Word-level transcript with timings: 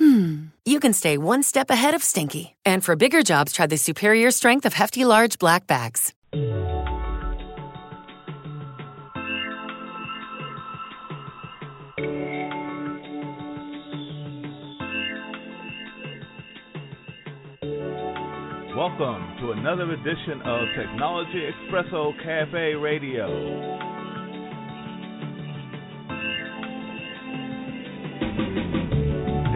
hmm, 0.00 0.46
you 0.64 0.80
can 0.80 0.92
stay 0.92 1.16
one 1.18 1.44
step 1.44 1.70
ahead 1.70 1.94
of 1.94 2.02
stinky. 2.02 2.56
And 2.64 2.84
for 2.84 2.96
bigger 2.96 3.22
jobs, 3.22 3.52
try 3.52 3.66
the 3.66 3.76
superior 3.76 4.32
strength 4.32 4.66
of 4.66 4.72
Hefty 4.72 5.04
Large 5.04 5.38
Black 5.38 5.66
Bags. 5.66 6.12
Welcome 18.80 19.36
to 19.40 19.52
another 19.52 19.92
edition 19.92 20.40
of 20.40 20.68
Technology 20.74 21.50
Expresso 21.52 22.14
Cafe 22.24 22.74
Radio. 22.76 23.99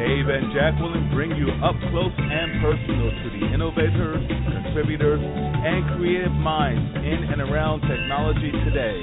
Dave 0.04 0.28
and 0.28 0.52
Jacqueline 0.52 1.08
bring 1.16 1.32
you 1.32 1.48
up 1.64 1.72
close 1.88 2.12
and 2.12 2.60
personal 2.60 3.08
to 3.08 3.26
the 3.40 3.56
innovators, 3.56 4.20
contributors, 4.52 5.16
and 5.16 5.80
creative 5.96 6.36
minds 6.44 6.92
in 7.00 7.32
and 7.32 7.40
around 7.40 7.80
technology 7.88 8.52
today. 8.68 9.00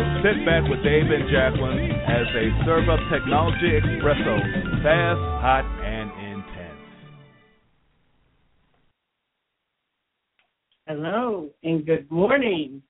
Sit 0.00 0.46
back 0.46 0.64
with 0.68 0.82
Dave 0.82 1.10
and 1.10 1.28
Jacqueline 1.30 1.90
as 1.90 2.26
they 2.32 2.48
serve 2.64 2.88
up 2.88 3.00
technology 3.12 3.78
espresso, 3.80 4.82
fast, 4.82 5.20
hot, 5.42 5.64
and 5.84 6.10
intense. 6.32 6.80
Hello 10.86 11.50
and 11.62 11.84
good 11.84 12.10
morning. 12.10 12.82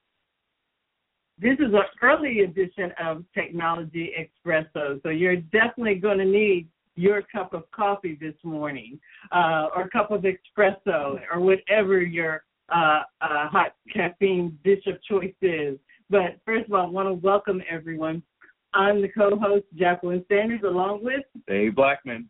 This 1.37 1.55
is 1.59 1.73
an 1.73 1.81
early 2.01 2.41
edition 2.41 2.93
of 3.03 3.25
Technology 3.33 4.11
Expresso, 4.17 5.01
so 5.03 5.09
you're 5.09 5.35
definitely 5.35 5.95
going 5.95 6.19
to 6.19 6.25
need 6.25 6.69
your 6.95 7.23
cup 7.23 7.53
of 7.53 7.69
coffee 7.71 8.17
this 8.21 8.35
morning, 8.43 8.97
uh, 9.33 9.67
or 9.75 9.89
cup 9.89 10.11
of 10.11 10.23
espresso, 10.23 11.19
or 11.33 11.41
whatever 11.41 12.01
your 12.01 12.43
uh, 12.73 13.01
uh, 13.19 13.49
hot 13.49 13.75
caffeine 13.93 14.57
dish 14.63 14.85
of 14.87 15.01
choice 15.03 15.33
is. 15.41 15.77
But 16.11 16.41
first 16.45 16.65
of 16.67 16.73
all, 16.73 16.87
I 16.87 16.89
want 16.89 17.07
to 17.07 17.13
welcome 17.13 17.63
everyone. 17.69 18.21
I'm 18.73 19.01
the 19.01 19.07
co-host 19.07 19.63
Jacqueline 19.75 20.25
Sanders, 20.27 20.59
along 20.65 21.05
with 21.05 21.23
Dave 21.47 21.75
Blackman, 21.75 22.29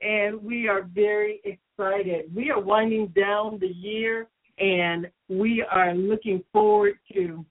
and 0.00 0.40
we 0.40 0.68
are 0.68 0.82
very 0.94 1.40
excited. 1.44 2.32
We 2.32 2.50
are 2.50 2.60
winding 2.60 3.08
down 3.08 3.58
the 3.58 3.66
year, 3.66 4.28
and 4.58 5.10
we 5.28 5.64
are 5.68 5.92
looking 5.92 6.42
forward 6.52 6.94
to 7.14 7.44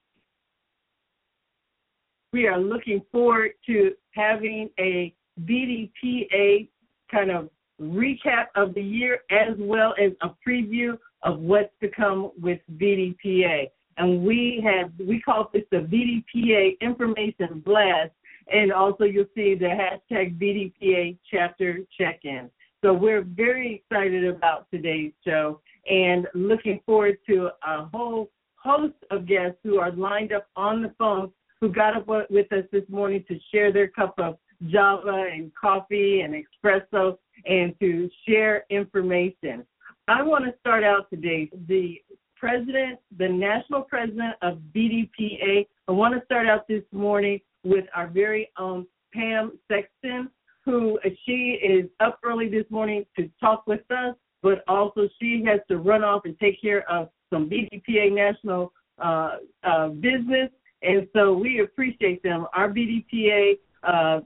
we 2.32 2.48
are 2.48 2.60
looking 2.60 3.02
forward 3.12 3.52
to 3.66 3.92
having 4.12 4.70
a 4.80 5.14
BDPA 5.42 6.70
kind 7.10 7.32
of 7.32 7.50
recap 7.82 8.46
of 8.56 8.74
the 8.74 8.82
year 8.82 9.20
as 9.30 9.56
well 9.58 9.94
as 10.02 10.12
a 10.22 10.30
preview 10.46 10.98
of 11.24 11.40
what's 11.40 11.72
to 11.82 11.90
come 11.90 12.32
with 12.42 12.60
BDPA. 12.78 13.70
And 13.98 14.24
we 14.24 14.62
have 14.66 14.92
we 15.00 15.22
call 15.22 15.50
this 15.54 15.64
the 15.72 15.78
BDPA 15.78 16.80
information 16.82 17.62
blast, 17.66 18.12
and 18.52 18.72
also 18.72 19.06
you'll 19.06 19.26
see 19.36 19.56
the 19.56 19.66
hashtag 19.66 20.38
BDPA 20.38 21.18
chapter 21.32 21.80
check-in. 21.98 22.50
So 22.84 22.94
we're 22.94 23.24
very 23.24 23.76
excited 23.76 24.26
about 24.26 24.70
today's 24.70 25.14
show 25.26 25.62
and 25.90 26.28
looking 26.34 26.80
forward 26.86 27.18
to 27.28 27.50
a 27.66 27.86
whole 27.86 28.30
host 28.56 28.96
of 29.12 29.28
guests 29.28 29.58
who 29.64 29.80
are 29.80 29.92
lined 29.92 30.34
up 30.34 30.48
on 30.56 30.82
the 30.82 30.94
phone 30.98 31.32
who 31.62 31.70
got 31.70 31.96
up 31.96 32.08
with 32.08 32.52
us 32.52 32.66
this 32.72 32.84
morning 32.90 33.24
to 33.28 33.40
share 33.52 33.72
their 33.72 33.88
cup 33.88 34.14
of 34.18 34.38
Java 34.68 35.28
and 35.32 35.52
coffee 35.56 36.22
and 36.22 36.34
espresso 36.36 37.18
and 37.46 37.74
to 37.80 38.10
share 38.28 38.66
information. 38.70 39.66
I 40.08 40.22
want 40.22 40.46
to 40.46 40.54
start 40.60 40.84
out 40.84 41.10
today. 41.10 41.50
The 41.68 42.02
president, 42.46 43.00
the 43.18 43.28
national 43.28 43.82
president 43.82 44.36
of 44.44 44.60
BDPA, 44.76 45.66
I 45.88 45.92
want 45.92 46.14
to 46.14 46.24
start 46.26 46.46
out 46.46 46.68
this 46.68 46.84
morning 46.92 47.40
with 47.64 47.86
our 47.96 48.06
very 48.06 48.52
own 48.60 48.86
Pam 49.12 49.54
Sexton, 49.68 50.30
who 50.64 51.00
she 51.26 51.58
is 51.64 51.90
up 52.00 52.20
early 52.24 52.48
this 52.48 52.66
morning 52.70 53.04
to 53.18 53.32
talk 53.40 53.66
with 53.66 53.80
us, 53.90 54.16
but 54.44 54.64
also 54.68 55.10
she 55.20 55.44
has 55.48 55.60
to 55.70 55.78
run 55.78 56.04
off 56.04 56.22
and 56.26 56.38
take 56.38 56.62
care 56.62 56.88
of 56.88 57.10
some 57.34 57.50
BDPA 57.50 58.14
national 58.14 58.72
uh, 59.00 59.38
uh, 59.64 59.88
business. 59.88 60.52
And 60.84 61.08
so 61.14 61.34
we 61.34 61.62
appreciate 61.62 62.22
them. 62.22 62.46
Our 62.54 62.70
BDPA 62.70 63.54
uh, 63.82 63.92
uh, 63.92 64.20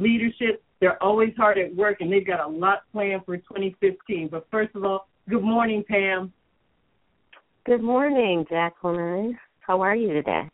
leadership, 0.00 0.62
they're 0.80 1.02
always 1.02 1.34
hard 1.36 1.58
at 1.58 1.76
work 1.76 2.00
and 2.00 2.10
they've 2.10 2.26
got 2.26 2.40
a 2.40 2.48
lot 2.48 2.84
planned 2.90 3.26
for 3.26 3.36
2015. 3.36 4.28
But 4.30 4.46
first 4.50 4.74
of 4.74 4.82
all, 4.86 5.08
good 5.28 5.42
morning, 5.42 5.84
Pam. 5.86 6.32
Good 7.66 7.82
morning, 7.82 8.46
Jacqueline. 8.48 9.36
How 9.58 9.80
are 9.80 9.96
you 9.96 10.12
today? 10.12 10.48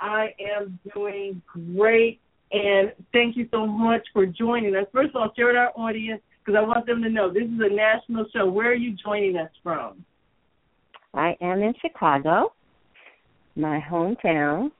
I 0.00 0.30
am 0.58 0.80
doing 0.92 1.40
great, 1.46 2.18
and 2.50 2.92
thank 3.12 3.36
you 3.36 3.46
so 3.52 3.64
much 3.64 4.04
for 4.12 4.26
joining 4.26 4.74
us. 4.74 4.86
First 4.92 5.10
of 5.10 5.22
all, 5.22 5.30
share 5.36 5.46
with 5.46 5.54
our 5.54 5.70
audience 5.76 6.20
because 6.44 6.58
I 6.58 6.66
want 6.66 6.86
them 6.86 7.04
to 7.04 7.08
know 7.08 7.32
this 7.32 7.44
is 7.44 7.60
a 7.60 7.72
national 7.72 8.26
show. 8.34 8.50
Where 8.50 8.72
are 8.72 8.74
you 8.74 8.96
joining 8.96 9.36
us 9.36 9.50
from? 9.62 10.04
I 11.14 11.36
am 11.40 11.62
in 11.62 11.72
Chicago, 11.80 12.52
my 13.54 13.78
hometown. 13.78 14.72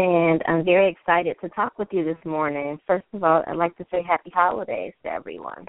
And 0.00 0.42
I'm 0.46 0.64
very 0.64 0.90
excited 0.90 1.36
to 1.42 1.50
talk 1.50 1.78
with 1.78 1.88
you 1.90 2.04
this 2.04 2.16
morning. 2.24 2.80
First 2.86 3.04
of 3.12 3.22
all, 3.22 3.42
I'd 3.46 3.56
like 3.56 3.76
to 3.76 3.86
say 3.90 4.02
happy 4.02 4.30
holidays 4.30 4.94
to 5.02 5.10
everyone. 5.10 5.66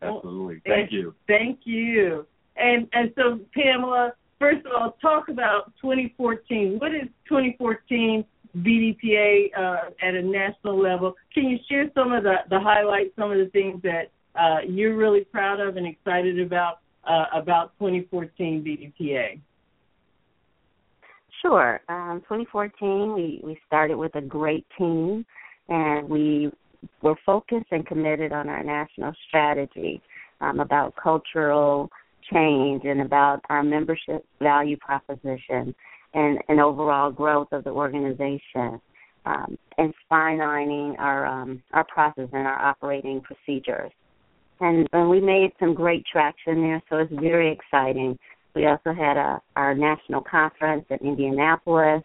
Absolutely. 0.00 0.62
Thank 0.64 0.90
you. 0.90 1.14
Thank 1.28 1.60
you. 1.64 2.26
And 2.56 2.88
and 2.94 3.12
so 3.16 3.40
Pamela, 3.54 4.14
first 4.38 4.64
of 4.64 4.72
all, 4.72 4.96
talk 5.02 5.28
about 5.28 5.74
2014. 5.82 6.78
What 6.78 6.94
is 6.94 7.08
2014 7.28 8.24
BDPA 8.56 9.48
uh, 9.58 9.90
at 10.00 10.14
a 10.14 10.22
national 10.22 10.80
level? 10.80 11.14
Can 11.34 11.44
you 11.50 11.58
share 11.68 11.90
some 11.94 12.12
of 12.12 12.22
the, 12.22 12.36
the 12.48 12.60
highlights, 12.60 13.10
some 13.18 13.30
of 13.30 13.36
the 13.36 13.50
things 13.50 13.82
that 13.82 14.10
uh, 14.40 14.60
you're 14.66 14.96
really 14.96 15.24
proud 15.24 15.60
of 15.60 15.76
and 15.76 15.86
excited 15.86 16.40
about 16.40 16.78
uh, 17.06 17.26
about 17.34 17.72
2014 17.78 18.64
BDPA? 18.64 19.38
Sure. 21.44 21.80
Um, 21.90 22.22
2014, 22.22 23.12
we, 23.14 23.40
we 23.44 23.58
started 23.66 23.96
with 23.96 24.14
a 24.14 24.20
great 24.22 24.64
team, 24.78 25.26
and 25.68 26.08
we 26.08 26.50
were 27.02 27.16
focused 27.26 27.66
and 27.70 27.86
committed 27.86 28.32
on 28.32 28.48
our 28.48 28.64
national 28.64 29.12
strategy 29.28 30.00
um, 30.40 30.60
about 30.60 30.94
cultural 30.96 31.90
change 32.32 32.84
and 32.86 33.02
about 33.02 33.40
our 33.50 33.62
membership 33.62 34.24
value 34.40 34.78
proposition 34.78 35.74
and, 36.14 36.38
and 36.48 36.60
overall 36.60 37.10
growth 37.10 37.48
of 37.52 37.64
the 37.64 37.70
organization, 37.70 38.80
um, 39.26 39.58
and 39.76 39.92
finalining 40.10 40.98
our 40.98 41.26
um, 41.26 41.62
our 41.74 41.84
process 41.84 42.28
and 42.32 42.46
our 42.46 42.58
operating 42.58 43.20
procedures. 43.20 43.90
And, 44.60 44.88
and 44.92 45.10
we 45.10 45.20
made 45.20 45.50
some 45.60 45.74
great 45.74 46.04
traction 46.10 46.62
there, 46.62 46.82
so 46.88 46.98
it's 46.98 47.12
very 47.20 47.52
exciting. 47.52 48.18
We 48.54 48.66
also 48.66 48.92
had 48.92 49.16
a, 49.16 49.40
our 49.56 49.74
national 49.74 50.22
conference 50.22 50.84
in 50.90 50.98
Indianapolis 50.98 52.02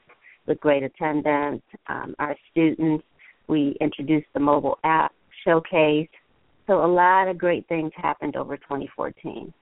with 0.48 0.60
great 0.60 0.84
attendance. 0.84 1.62
Um, 1.88 2.16
our 2.20 2.36
students, 2.52 3.04
we 3.48 3.78
introduced 3.80 4.28
the 4.34 4.40
mobile 4.40 4.80
app 4.84 5.14
showcase. 5.46 6.10
So 6.68 6.84
a 6.84 6.88
lot 6.88 7.28
of 7.28 7.38
great 7.38 7.68
things 7.68 7.92
happened 7.96 8.36
over 8.36 8.58
2014. 8.58 9.54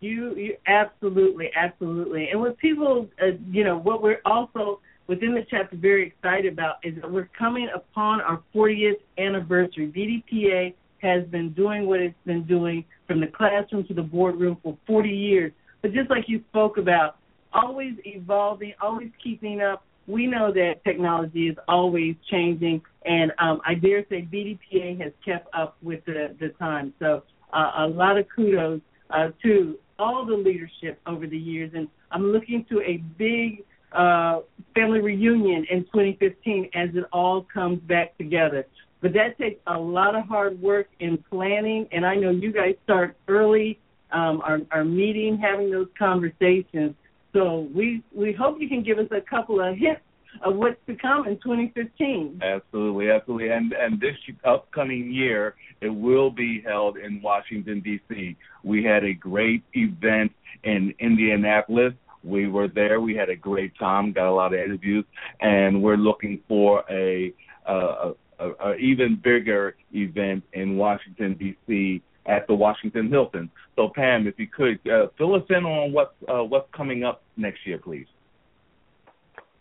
You, 0.00 0.34
you 0.36 0.56
absolutely, 0.66 1.50
absolutely. 1.56 2.28
And 2.30 2.40
with 2.40 2.56
people, 2.58 3.08
uh, 3.22 3.32
you 3.50 3.64
know, 3.64 3.78
what 3.78 4.02
we're 4.02 4.20
also 4.24 4.80
within 5.06 5.34
the 5.34 5.46
chapter 5.50 5.76
very 5.76 6.06
excited 6.06 6.52
about 6.52 6.76
is 6.82 6.94
that 6.96 7.10
we're 7.10 7.30
coming 7.38 7.68
upon 7.74 8.20
our 8.20 8.42
40th 8.54 9.00
anniversary. 9.18 9.88
BDPA 9.88 10.74
has 11.00 11.24
been 11.26 11.52
doing 11.52 11.86
what 11.86 12.00
it's 12.00 12.14
been 12.24 12.44
doing 12.44 12.84
from 13.06 13.20
the 13.20 13.26
classroom 13.26 13.86
to 13.86 13.94
the 13.94 14.02
boardroom 14.02 14.58
for 14.62 14.76
40 14.86 15.08
years. 15.08 15.52
But 15.82 15.92
just 15.92 16.10
like 16.10 16.24
you 16.28 16.42
spoke 16.50 16.78
about, 16.78 17.16
always 17.52 17.94
evolving, 18.04 18.74
always 18.80 19.10
keeping 19.22 19.60
up. 19.60 19.84
We 20.06 20.26
know 20.26 20.52
that 20.52 20.84
technology 20.84 21.48
is 21.48 21.56
always 21.66 22.14
changing, 22.30 22.80
and 23.04 23.32
um, 23.38 23.60
I 23.66 23.74
dare 23.74 24.04
say 24.08 24.28
BDPA 24.32 25.00
has 25.02 25.12
kept 25.24 25.52
up 25.52 25.76
with 25.82 26.04
the, 26.04 26.36
the 26.38 26.50
time. 26.60 26.94
So 27.00 27.24
uh, 27.52 27.72
a 27.78 27.86
lot 27.88 28.16
of 28.16 28.26
kudos 28.34 28.80
uh, 29.10 29.28
to 29.42 29.78
all 29.98 30.24
the 30.24 30.34
leadership 30.34 31.00
over 31.06 31.26
the 31.26 31.38
years, 31.38 31.72
and 31.74 31.88
I'm 32.12 32.30
looking 32.32 32.64
to 32.70 32.80
a 32.82 32.98
big 33.18 33.64
uh, 33.92 34.40
family 34.74 35.00
reunion 35.00 35.66
in 35.70 35.84
2015 35.84 36.70
as 36.74 36.90
it 36.94 37.04
all 37.12 37.46
comes 37.52 37.80
back 37.82 38.16
together. 38.18 38.66
But 39.02 39.12
that 39.12 39.38
takes 39.38 39.60
a 39.66 39.78
lot 39.78 40.14
of 40.14 40.24
hard 40.26 40.60
work 40.60 40.88
in 41.00 41.22
planning, 41.30 41.86
and 41.92 42.06
I 42.06 42.14
know 42.14 42.30
you 42.30 42.52
guys 42.52 42.74
start 42.84 43.16
early, 43.28 43.78
um, 44.10 44.40
our, 44.42 44.60
our 44.70 44.84
meeting, 44.84 45.38
having 45.38 45.70
those 45.70 45.88
conversations. 45.98 46.94
So 47.32 47.68
we 47.74 48.02
we 48.14 48.32
hope 48.32 48.56
you 48.60 48.68
can 48.68 48.82
give 48.82 48.98
us 48.98 49.08
a 49.10 49.20
couple 49.20 49.60
of 49.60 49.76
hints 49.76 50.00
of 50.44 50.56
what's 50.56 50.76
to 50.86 50.94
come 50.96 51.26
in 51.26 51.34
2015. 51.36 52.40
Absolutely, 52.42 53.10
absolutely, 53.10 53.50
and 53.50 53.72
and 53.72 54.00
this 54.00 54.16
upcoming 54.44 55.12
year 55.12 55.54
it 55.80 55.90
will 55.90 56.30
be 56.30 56.62
held 56.66 56.96
in 56.96 57.20
Washington 57.20 57.80
D.C. 57.80 58.36
We 58.64 58.82
had 58.82 59.04
a 59.04 59.12
great 59.12 59.62
event 59.74 60.32
in 60.64 60.94
Indianapolis. 60.98 61.92
We 62.24 62.48
were 62.48 62.68
there. 62.68 63.00
We 63.00 63.14
had 63.14 63.28
a 63.28 63.36
great 63.36 63.76
time. 63.78 64.12
Got 64.12 64.28
a 64.28 64.32
lot 64.32 64.54
of 64.54 64.60
interviews, 64.60 65.04
and 65.40 65.82
we're 65.82 65.96
looking 65.96 66.40
for 66.48 66.84
a, 66.90 67.32
a, 67.66 68.12
a, 68.38 68.50
a 68.68 68.74
even 68.76 69.20
bigger 69.22 69.76
event 69.92 70.44
in 70.52 70.76
Washington 70.76 71.36
D.C. 71.38 72.02
at 72.26 72.46
the 72.46 72.54
Washington 72.54 73.08
Hilton. 73.10 73.50
So, 73.76 73.90
Pam, 73.94 74.26
if 74.26 74.34
you 74.38 74.46
could 74.46 74.78
uh, 74.88 75.06
fill 75.18 75.34
us 75.34 75.42
in 75.50 75.64
on 75.64 75.92
what's 75.92 76.14
uh, 76.28 76.42
what's 76.42 76.68
coming 76.74 77.04
up 77.04 77.22
next 77.36 77.66
year, 77.66 77.78
please. 77.78 78.06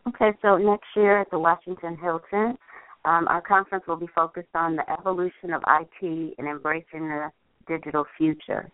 Okay, 0.07 0.37
so 0.41 0.57
next 0.57 0.85
year 0.95 1.19
at 1.19 1.31
the 1.31 1.39
Washington 1.39 1.97
Hilton, 1.97 2.57
um, 3.05 3.27
our 3.27 3.41
conference 3.41 3.85
will 3.87 3.95
be 3.95 4.09
focused 4.13 4.53
on 4.53 4.75
the 4.75 4.83
evolution 4.91 5.51
of 5.53 5.63
IT 5.67 6.35
and 6.37 6.47
embracing 6.47 7.07
the 7.07 7.31
digital 7.67 8.05
future. 8.17 8.69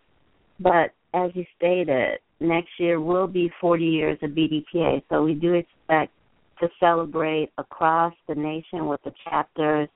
But 0.59 0.91
as 1.13 1.31
you 1.33 1.45
stated, 1.57 2.19
next 2.39 2.69
year 2.79 2.99
will 2.99 3.27
be 3.27 3.51
40 3.61 3.83
years 3.83 4.17
of 4.21 4.31
BDPA, 4.31 5.03
so 5.09 5.23
we 5.23 5.33
do 5.33 5.53
expect 5.53 6.11
to 6.61 6.69
celebrate 6.79 7.51
across 7.57 8.13
the 8.27 8.35
nation 8.35 8.87
with 8.87 9.01
the 9.03 9.11
chapters, 9.25 9.89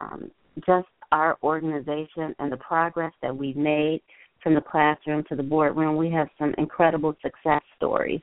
um, 0.00 0.30
just 0.66 0.88
our 1.12 1.36
organization 1.42 2.34
and 2.38 2.50
the 2.50 2.56
progress 2.56 3.12
that 3.22 3.36
we've 3.36 3.56
made 3.56 4.00
from 4.42 4.54
the 4.54 4.60
classroom 4.60 5.24
to 5.28 5.36
the 5.36 5.42
boardroom. 5.42 5.96
We 5.96 6.10
have 6.10 6.28
some 6.38 6.54
incredible 6.56 7.14
success 7.22 7.62
stories 7.76 8.20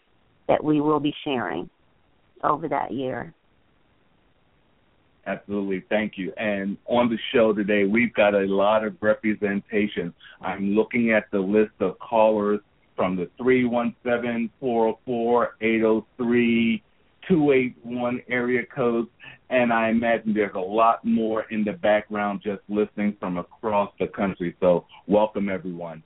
that 0.48 0.64
we 0.64 0.82
will 0.82 1.00
be 1.00 1.14
sharing 1.24 1.70
over 2.44 2.68
that 2.68 2.92
year. 2.92 3.34
Absolutely. 5.28 5.84
Thank 5.88 6.14
you. 6.18 6.34
And 6.38 6.78
on 6.88 7.10
the 7.10 7.18
show 7.34 7.54
today, 7.54 7.86
we've 7.86 8.14
got 8.14 8.34
a 8.34 8.46
lot 8.46 8.84
of 8.84 8.96
representation. 9.02 10.14
I'm 10.42 10.72
looking 10.72 11.12
at 11.12 11.26
the 11.32 11.40
list 11.40 11.74
of 11.80 12.00
callers 12.00 12.60
from 12.96 13.16
the 13.16 13.30
317 13.38 14.50
404 14.60 15.56
803 15.62 16.84
281 17.28 18.22
area 18.30 18.66
codes. 18.66 19.10
And 19.50 19.74
I 19.74 19.90
imagine 19.90 20.34
there's 20.34 20.56
a 20.56 20.60
lot 20.60 21.04
more 21.04 21.44
in 21.52 21.64
the 21.64 21.74
background 21.74 22.42
just 22.44 22.62
listening 22.70 23.16
from 23.20 23.38
across 23.38 23.92
the 24.00 24.08
country. 24.08 24.56
So, 24.60 24.86
welcome 25.08 25.50
everyone. 25.50 26.04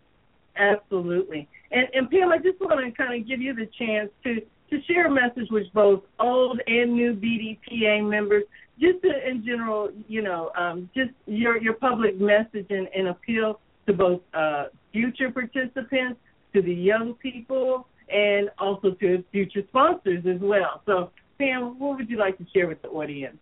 Absolutely. 0.58 1.48
And, 1.72 1.88
and 1.94 2.10
Pam, 2.10 2.32
I 2.32 2.38
just 2.38 2.60
want 2.60 2.84
to 2.84 2.92
kind 2.92 3.20
of 3.20 3.28
give 3.28 3.42
you 3.42 3.54
the 3.54 3.70
chance 3.78 4.10
to 4.24 4.42
to 4.72 4.82
share 4.88 5.06
a 5.06 5.12
message 5.12 5.50
with 5.52 5.68
both 5.74 6.02
old 6.20 6.60
and 6.66 6.94
new 6.94 7.14
BDPA 7.14 8.10
members, 8.10 8.44
just 8.80 9.00
to, 9.04 9.30
in 9.30 9.46
general, 9.46 9.92
you 10.08 10.24
know, 10.24 10.52
um, 10.58 10.90
just 10.96 11.12
your 11.28 11.62
your 11.62 11.74
public 11.74 12.20
message 12.20 12.66
and, 12.70 12.88
and 12.96 13.10
appeal 13.10 13.60
to 13.88 13.94
both 13.94 14.22
uh, 14.34 14.66
future 14.92 15.30
participants, 15.30 16.20
to 16.54 16.62
the 16.62 16.74
young 16.74 17.14
people, 17.16 17.88
and 18.10 18.50
also 18.60 18.92
to 18.92 19.24
future 19.32 19.62
sponsors 19.70 20.24
as 20.26 20.40
well. 20.42 20.82
So, 20.86 21.12
Sam, 21.38 21.80
what 21.80 21.98
would 21.98 22.10
you 22.10 22.18
like 22.18 22.38
to 22.38 22.46
share 22.54 22.68
with 22.68 22.82
the 22.82 22.90
audience? 22.90 23.38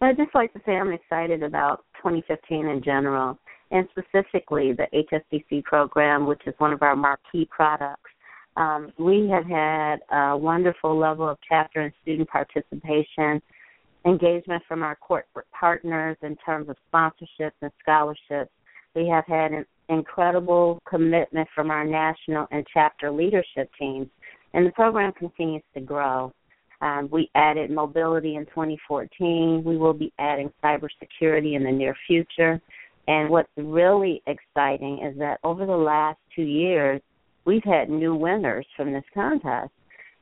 I'd 0.00 0.16
just 0.16 0.34
like 0.34 0.52
to 0.52 0.60
say 0.66 0.72
I'm 0.72 0.92
excited 0.92 1.42
about 1.42 1.84
2015 1.96 2.66
in 2.66 2.82
general, 2.82 3.38
and 3.70 3.88
specifically 3.90 4.72
the 4.72 4.86
HSCC 4.92 5.64
program, 5.64 6.26
which 6.26 6.42
is 6.46 6.54
one 6.58 6.72
of 6.72 6.82
our 6.82 6.94
marquee 6.94 7.48
products. 7.50 8.10
Um, 8.56 8.92
we 8.98 9.28
have 9.30 9.46
had 9.46 9.96
a 10.10 10.36
wonderful 10.36 10.98
level 10.98 11.28
of 11.28 11.38
chapter 11.46 11.80
and 11.80 11.92
student 12.02 12.28
participation, 12.28 13.40
engagement 14.06 14.62
from 14.68 14.82
our 14.82 14.96
corporate 14.96 15.46
partners 15.58 16.16
in 16.22 16.36
terms 16.36 16.68
of 16.68 16.76
sponsorships 16.92 17.52
and 17.60 17.70
scholarships. 17.82 18.50
We 18.94 19.08
have 19.08 19.24
had 19.26 19.52
an 19.52 19.66
incredible 19.88 20.80
commitment 20.88 21.48
from 21.54 21.70
our 21.70 21.84
national 21.84 22.46
and 22.50 22.66
chapter 22.72 23.10
leadership 23.10 23.70
teams, 23.78 24.08
and 24.54 24.66
the 24.66 24.72
program 24.72 25.12
continues 25.12 25.62
to 25.74 25.80
grow. 25.80 26.32
Um, 26.80 27.08
we 27.10 27.30
added 27.34 27.70
mobility 27.70 28.36
in 28.36 28.44
2014. 28.46 29.62
We 29.64 29.76
will 29.76 29.94
be 29.94 30.12
adding 30.18 30.52
cybersecurity 30.62 31.56
in 31.56 31.64
the 31.64 31.72
near 31.72 31.96
future. 32.06 32.60
And 33.08 33.30
what's 33.30 33.48
really 33.56 34.22
exciting 34.26 35.00
is 35.02 35.18
that 35.18 35.38
over 35.44 35.64
the 35.64 35.76
last 35.76 36.18
two 36.34 36.42
years, 36.42 37.00
we've 37.44 37.64
had 37.64 37.88
new 37.88 38.14
winners 38.14 38.66
from 38.76 38.92
this 38.92 39.04
contest. 39.14 39.70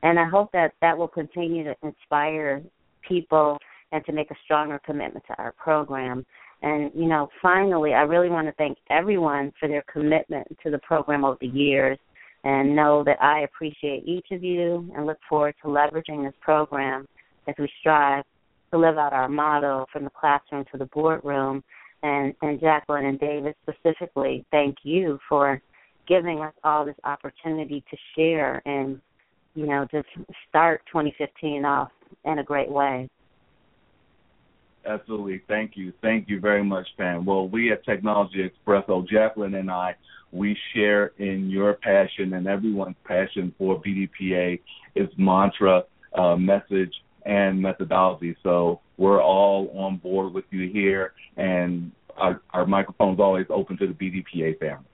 And 0.03 0.19
I 0.19 0.25
hope 0.25 0.51
that 0.53 0.73
that 0.81 0.97
will 0.97 1.07
continue 1.07 1.63
to 1.63 1.75
inspire 1.81 2.61
people 3.07 3.57
and 3.91 4.05
to 4.05 4.11
make 4.11 4.31
a 4.31 4.35
stronger 4.43 4.79
commitment 4.85 5.25
to 5.27 5.35
our 5.37 5.51
program. 5.53 6.25
And, 6.65 6.89
you 6.95 7.05
know, 7.05 7.29
finally, 7.43 7.93
I 7.93 8.01
really 8.01 8.27
want 8.27 8.47
to 8.47 8.53
thank 8.53 8.79
everyone 8.89 9.53
for 9.59 9.69
their 9.69 9.83
commitment 9.83 10.47
to 10.63 10.71
the 10.71 10.79
program 10.79 11.23
over 11.23 11.37
the 11.39 11.47
years 11.47 11.99
and 12.43 12.75
know 12.75 13.03
that 13.03 13.21
I 13.21 13.41
appreciate 13.41 14.03
each 14.07 14.25
of 14.31 14.43
you 14.43 14.91
and 14.95 15.05
look 15.05 15.19
forward 15.29 15.53
to 15.61 15.67
leveraging 15.67 16.25
this 16.25 16.33
program 16.41 17.07
as 17.47 17.53
we 17.59 17.69
strive 17.79 18.23
to 18.71 18.79
live 18.79 18.97
out 18.97 19.13
our 19.13 19.29
motto 19.29 19.85
from 19.93 20.05
the 20.05 20.09
classroom 20.09 20.65
to 20.71 20.77
the 20.79 20.87
boardroom. 20.87 21.63
And, 22.01 22.33
and 22.41 22.59
Jacqueline 22.59 23.05
and 23.05 23.19
David 23.19 23.53
specifically, 23.61 24.43
thank 24.49 24.77
you 24.81 25.19
for 25.29 25.61
giving 26.07 26.39
us 26.39 26.53
all 26.63 26.83
this 26.83 26.95
opportunity 27.03 27.83
to 27.91 27.97
share 28.15 28.61
and 28.65 28.99
you 29.55 29.65
know 29.65 29.87
just 29.91 30.07
start 30.49 30.81
2015 30.87 31.63
off 31.65 31.89
in 32.25 32.39
a 32.39 32.43
great 32.43 32.69
way. 32.69 33.09
Absolutely. 34.85 35.41
Thank 35.47 35.71
you. 35.75 35.93
Thank 36.01 36.29
you 36.29 36.39
very 36.39 36.63
much, 36.63 36.87
Pam. 36.97 37.25
Well, 37.25 37.47
we 37.47 37.71
at 37.71 37.83
Technology 37.83 38.49
Expresso, 38.49 39.07
Jacqueline 39.07 39.55
and 39.55 39.71
I, 39.71 39.95
we 40.31 40.57
share 40.73 41.11
in 41.17 41.49
your 41.49 41.73
passion 41.73 42.33
and 42.33 42.47
everyone's 42.47 42.97
passion 43.05 43.53
for 43.57 43.81
BDPA, 43.81 44.59
its 44.93 45.13
mantra, 45.17 45.83
uh, 46.13 46.35
message, 46.35 46.93
and 47.25 47.61
methodology. 47.61 48.35
So 48.43 48.81
we're 48.97 49.21
all 49.21 49.71
on 49.75 49.97
board 49.97 50.33
with 50.33 50.45
you 50.51 50.69
here, 50.69 51.13
and 51.37 51.91
our, 52.17 52.41
our 52.51 52.65
microphone's 52.65 53.19
always 53.19 53.45
open 53.49 53.77
to 53.77 53.87
the 53.87 53.93
BDPA 53.93 54.59
family. 54.59 54.85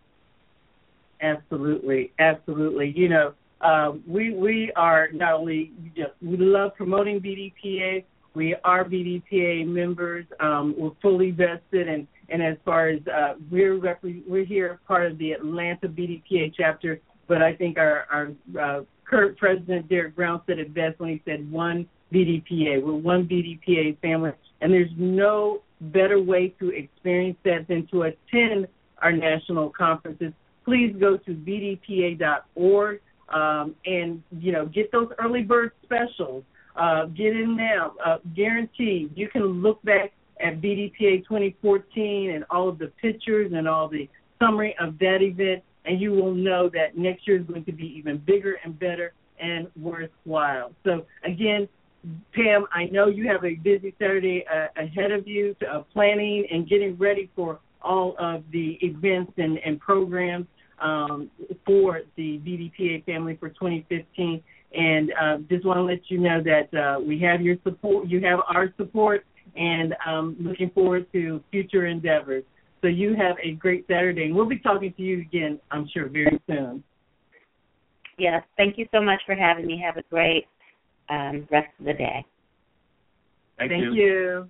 Absolutely, 1.22 2.12
absolutely. 2.20 2.94
You 2.96 3.10
know, 3.10 3.34
uh, 3.62 3.94
we 4.08 4.34
we 4.34 4.72
are 4.76 5.10
not 5.14 5.34
only 5.34 5.72
just 5.96 6.12
we 6.22 6.38
love 6.38 6.76
promoting 6.76 7.20
BDPA. 7.20 8.04
We 8.34 8.56
are 8.64 8.86
BDPA 8.86 9.68
members. 9.68 10.26
Um, 10.40 10.74
we're 10.78 10.92
fully 11.02 11.32
vested, 11.32 11.88
and 11.88 12.08
and 12.30 12.42
as 12.42 12.58
far 12.64 12.90
as 12.90 13.00
uh, 13.08 13.34
we're 13.50 13.78
rep- 13.78 14.04
we're 14.04 14.46
here 14.46 14.80
part 14.88 15.10
of 15.10 15.18
the 15.18 15.32
Atlanta 15.34 15.88
BDPA 15.88 16.54
chapter. 16.56 17.00
But 17.28 17.42
I 17.42 17.56
think 17.56 17.78
our 17.78 18.06
our 18.10 18.32
uh, 18.60 18.84
current 19.06 19.38
president 19.38 19.90
Derek 19.90 20.16
Brown 20.16 20.42
said 20.48 20.60
it 20.60 20.74
best 20.74 21.00
when 21.00 21.10
he 21.10 21.22
said 21.26 21.52
one 21.52 21.88
BDPA. 22.14 22.82
We're 22.82 22.94
one 22.94 23.28
BDPA 23.28 24.00
family, 24.00 24.32
and 24.62 24.72
there's 24.72 24.92
no 24.98 25.62
better 25.82 26.22
way 26.22 26.50
to 26.60 26.70
experience 26.70 27.38
that 27.44 27.68
than 27.68 27.88
to 27.88 28.04
attend 28.04 28.68
our 29.00 29.12
national 29.12 29.72
conferences 29.72 30.32
please 30.66 30.96
go 31.00 31.18
to 31.18 31.32
bdpa.org 31.32 33.02
um, 33.30 33.76
and 33.86 34.22
you 34.40 34.52
know 34.52 34.66
get 34.66 34.92
those 34.92 35.10
early 35.20 35.44
bird 35.44 35.72
specials. 35.84 36.44
Uh, 36.76 37.06
get 37.06 37.36
in 37.36 37.56
now, 37.56 37.94
uh, 38.06 38.18
guaranteed. 38.36 39.12
You 39.16 39.28
can 39.28 39.44
look 39.62 39.82
back 39.84 40.14
at 40.40 40.62
BDPA 40.62 41.24
2014 41.28 42.32
and 42.32 42.46
all 42.50 42.70
of 42.70 42.80
the 42.80 42.88
pictures 43.02 43.52
and 43.54 43.68
all 43.68 43.88
the 43.88 44.10
summary 44.40 44.76
of 44.80 44.98
that 45.00 45.22
event, 45.22 45.64
and 45.86 46.00
you 46.00 46.12
will 46.12 46.34
know 46.34 46.70
that 46.70 46.98
next 46.98 47.28
year 47.28 47.40
is 47.40 47.46
going 47.46 47.66
to 47.66 47.72
be 47.72 47.86
even 47.98 48.18
bigger 48.18 48.58
and 48.64 48.78
better 48.80 49.14
and 49.40 49.68
worthwhile. 49.80 50.72
So 50.84 51.06
again, 51.24 51.68
Pam, 52.34 52.66
I 52.74 52.86
know 52.86 53.08
you 53.08 53.28
have 53.28 53.44
a 53.46 53.56
busy 53.56 53.94
Saturday 54.00 54.46
uh, 54.52 54.68
ahead 54.82 55.12
of 55.12 55.28
you, 55.28 55.56
uh, 55.72 55.82
planning 55.94 56.48
and 56.52 56.68
getting 56.68 56.98
ready 56.98 57.30
for 57.36 57.60
all 57.82 58.16
of 58.18 58.44
the 58.52 58.78
events 58.82 59.34
and, 59.38 59.60
and 59.60 59.80
programs 59.80 60.48
um, 60.80 61.30
for 61.66 62.02
the 62.16 62.40
BDPA 62.40 63.06
family 63.06 63.38
for 63.40 63.50
2015. 63.50 64.42
And 64.74 65.12
uh, 65.22 65.38
just 65.50 65.66
want 65.66 65.78
to 65.78 65.84
let 65.84 66.00
you 66.10 66.18
know 66.18 66.42
that 66.44 66.78
uh, 66.78 67.00
we 67.00 67.20
have 67.20 67.42
your 67.42 67.58
support, 67.64 68.08
you 68.08 68.22
have 68.22 68.40
our 68.48 68.74
support, 68.78 69.26
and 69.56 69.94
um, 70.08 70.38
looking 70.40 70.70
forward 70.70 71.12
to 71.12 71.44
future 71.52 71.88
endeavors. 71.88 72.44
So 72.82 72.88
you 72.88 73.16
have 73.16 73.36
a 73.44 73.52
great 73.52 73.86
Saturday, 73.88 74.26
and 74.26 74.36
we'll 74.36 74.48
be 74.48 74.60
talking 74.60 74.94
to 74.94 75.02
you 75.02 75.22
again, 75.22 75.60
I'm 75.72 75.88
sure, 75.94 76.08
very 76.10 76.42
soon. 76.48 76.84
Yes, 78.18 78.44
thank 78.58 78.78
you 78.78 78.88
so 78.92 79.02
much 79.02 79.22
for 79.26 79.36
having 79.36 79.68
me. 79.68 79.82
Have 79.84 79.98
a 79.98 80.04
great 80.10 80.46
um, 81.10 81.48
rest 81.52 81.70
of 81.80 81.86
the 81.86 81.94
day. 81.94 82.26
Thank, 83.58 83.72
Thank 83.72 83.84
you. 83.84 83.94
you. 83.94 84.50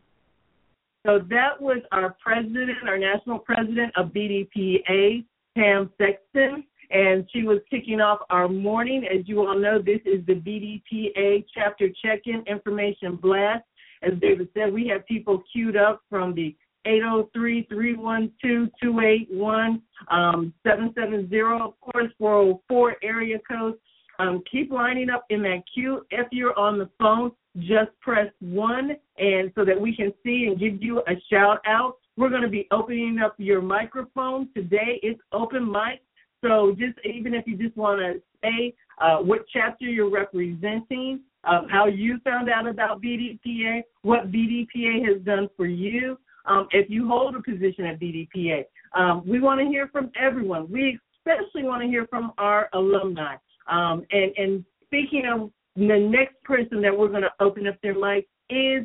So 1.06 1.20
that 1.30 1.60
was 1.60 1.80
our 1.92 2.16
president, 2.24 2.78
our 2.88 2.98
national 2.98 3.40
president 3.40 3.92
of 3.98 4.08
BDPA, 4.10 5.26
Pam 5.56 5.90
Sexton, 5.98 6.64
and 6.92 7.28
she 7.32 7.44
was 7.44 7.60
kicking 7.70 8.02
off 8.02 8.20
our 8.30 8.48
morning. 8.48 9.06
As 9.06 9.28
you 9.28 9.40
all 9.40 9.58
know, 9.58 9.82
this 9.82 10.02
is 10.06 10.24
the 10.26 10.36
BDPA 10.36 11.46
chapter 11.54 11.90
check-in 12.04 12.44
information 12.48 13.16
blast. 13.16 13.64
As 14.04 14.14
David 14.20 14.50
said, 14.54 14.74
we 14.74 14.88
have 14.88 15.06
people 15.06 15.42
queued 15.54 15.78
up 15.78 16.02
from 16.10 16.36
the 16.36 16.54
803-312-281, 16.88 19.82
um, 20.10 20.52
770, 20.64 21.64
of 21.64 21.80
course, 21.80 22.12
404 22.18 22.96
area 23.04 23.38
codes. 23.48 23.78
Um, 24.20 24.44
keep 24.52 24.70
lining 24.72 25.10
up 25.10 25.24
in 25.30 25.42
that 25.44 25.64
queue. 25.74 26.06
If 26.10 26.28
you're 26.32 26.58
on 26.58 26.78
the 26.78 26.90
phone, 27.00 27.32
just 27.60 27.92
press 28.02 28.28
one, 28.40 28.92
and 29.18 29.52
so 29.56 29.64
that 29.66 29.80
we 29.80 29.96
can 29.96 30.14
see 30.24 30.48
and 30.48 30.60
give 30.60 30.82
you 30.82 31.00
a 31.08 31.14
shout 31.30 31.60
out. 31.66 31.98
We're 32.18 32.30
going 32.30 32.42
to 32.42 32.50
be 32.50 32.68
opening 32.72 33.20
up 33.24 33.36
your 33.38 33.62
microphone 33.62 34.50
today. 34.54 35.00
It's 35.02 35.22
open 35.32 35.66
mic, 35.70 36.02
so 36.42 36.76
just 36.78 36.98
even 37.06 37.34
if 37.34 37.46
you 37.48 37.58
just 37.58 37.76
want 37.78 38.00
to 38.00 38.22
say 38.44 38.74
uh, 39.00 39.18
what 39.18 39.46
chapter 39.52 39.86
you're 39.86 40.10
representing, 40.10 41.22
uh, 41.44 41.62
how 41.70 41.88
you 41.88 42.20
found 42.24 42.50
out 42.50 42.68
about 42.68 43.02
BDPA, 43.02 43.84
what 44.02 44.32
BDPA 44.32 45.08
has 45.08 45.22
done 45.24 45.50
for 45.56 45.66
you, 45.66 46.18
um, 46.46 46.68
if 46.72 46.90
you 46.90 47.08
hold 47.08 47.36
a 47.36 47.42
position 47.42 47.86
at 47.86 48.00
BDPA. 48.00 48.66
Um, 48.94 49.24
we 49.26 49.40
want 49.40 49.62
to 49.62 49.68
hear 49.68 49.88
from 49.88 50.12
everyone. 50.20 50.70
We 50.72 51.00
especially 51.20 51.64
want 51.64 51.82
to 51.84 51.88
hear 51.88 52.08
from 52.08 52.32
our 52.38 52.70
alumni. 52.74 53.36
Um, 53.68 54.06
and, 54.12 54.32
and 54.38 54.66
speaking 54.86 55.24
of 55.32 55.52
the 55.76 55.98
next 55.98 56.42
person 56.44 56.82
that 56.82 56.98
we're 56.98 57.08
going 57.08 57.22
to 57.22 57.32
open 57.40 57.68
up 57.68 57.76
their 57.82 57.98
mic 57.98 58.28
is 58.50 58.84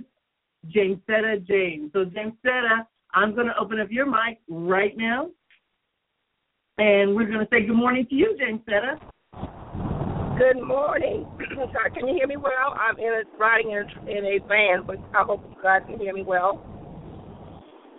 Jamesetta 0.74 1.46
James. 1.46 1.90
So, 1.92 2.04
Jamesetta, 2.04 2.86
I'm 3.14 3.34
going 3.34 3.46
to 3.46 3.58
open 3.58 3.80
up 3.80 3.90
your 3.90 4.06
mic 4.06 4.38
right 4.48 4.96
now. 4.96 5.30
And 6.78 7.16
we're 7.16 7.26
going 7.26 7.40
to 7.40 7.48
say 7.50 7.64
good 7.64 7.74
morning 7.74 8.06
to 8.10 8.14
you, 8.14 8.36
Jamesetta. 8.38 9.00
Good 10.38 10.62
morning. 10.62 11.26
Sorry, 11.72 11.90
can 11.90 12.06
you 12.06 12.14
hear 12.14 12.26
me 12.26 12.36
well? 12.36 12.76
I'm 12.78 12.98
in 12.98 13.06
a 13.06 13.38
riding 13.38 13.70
in 13.70 13.78
a, 13.78 14.10
in 14.10 14.24
a 14.26 14.46
van, 14.46 14.84
but 14.86 14.96
I 15.14 15.22
hope 15.22 15.42
you 15.48 15.56
guys 15.62 15.80
can 15.88 15.98
hear 15.98 16.12
me 16.12 16.22
well. 16.22 16.62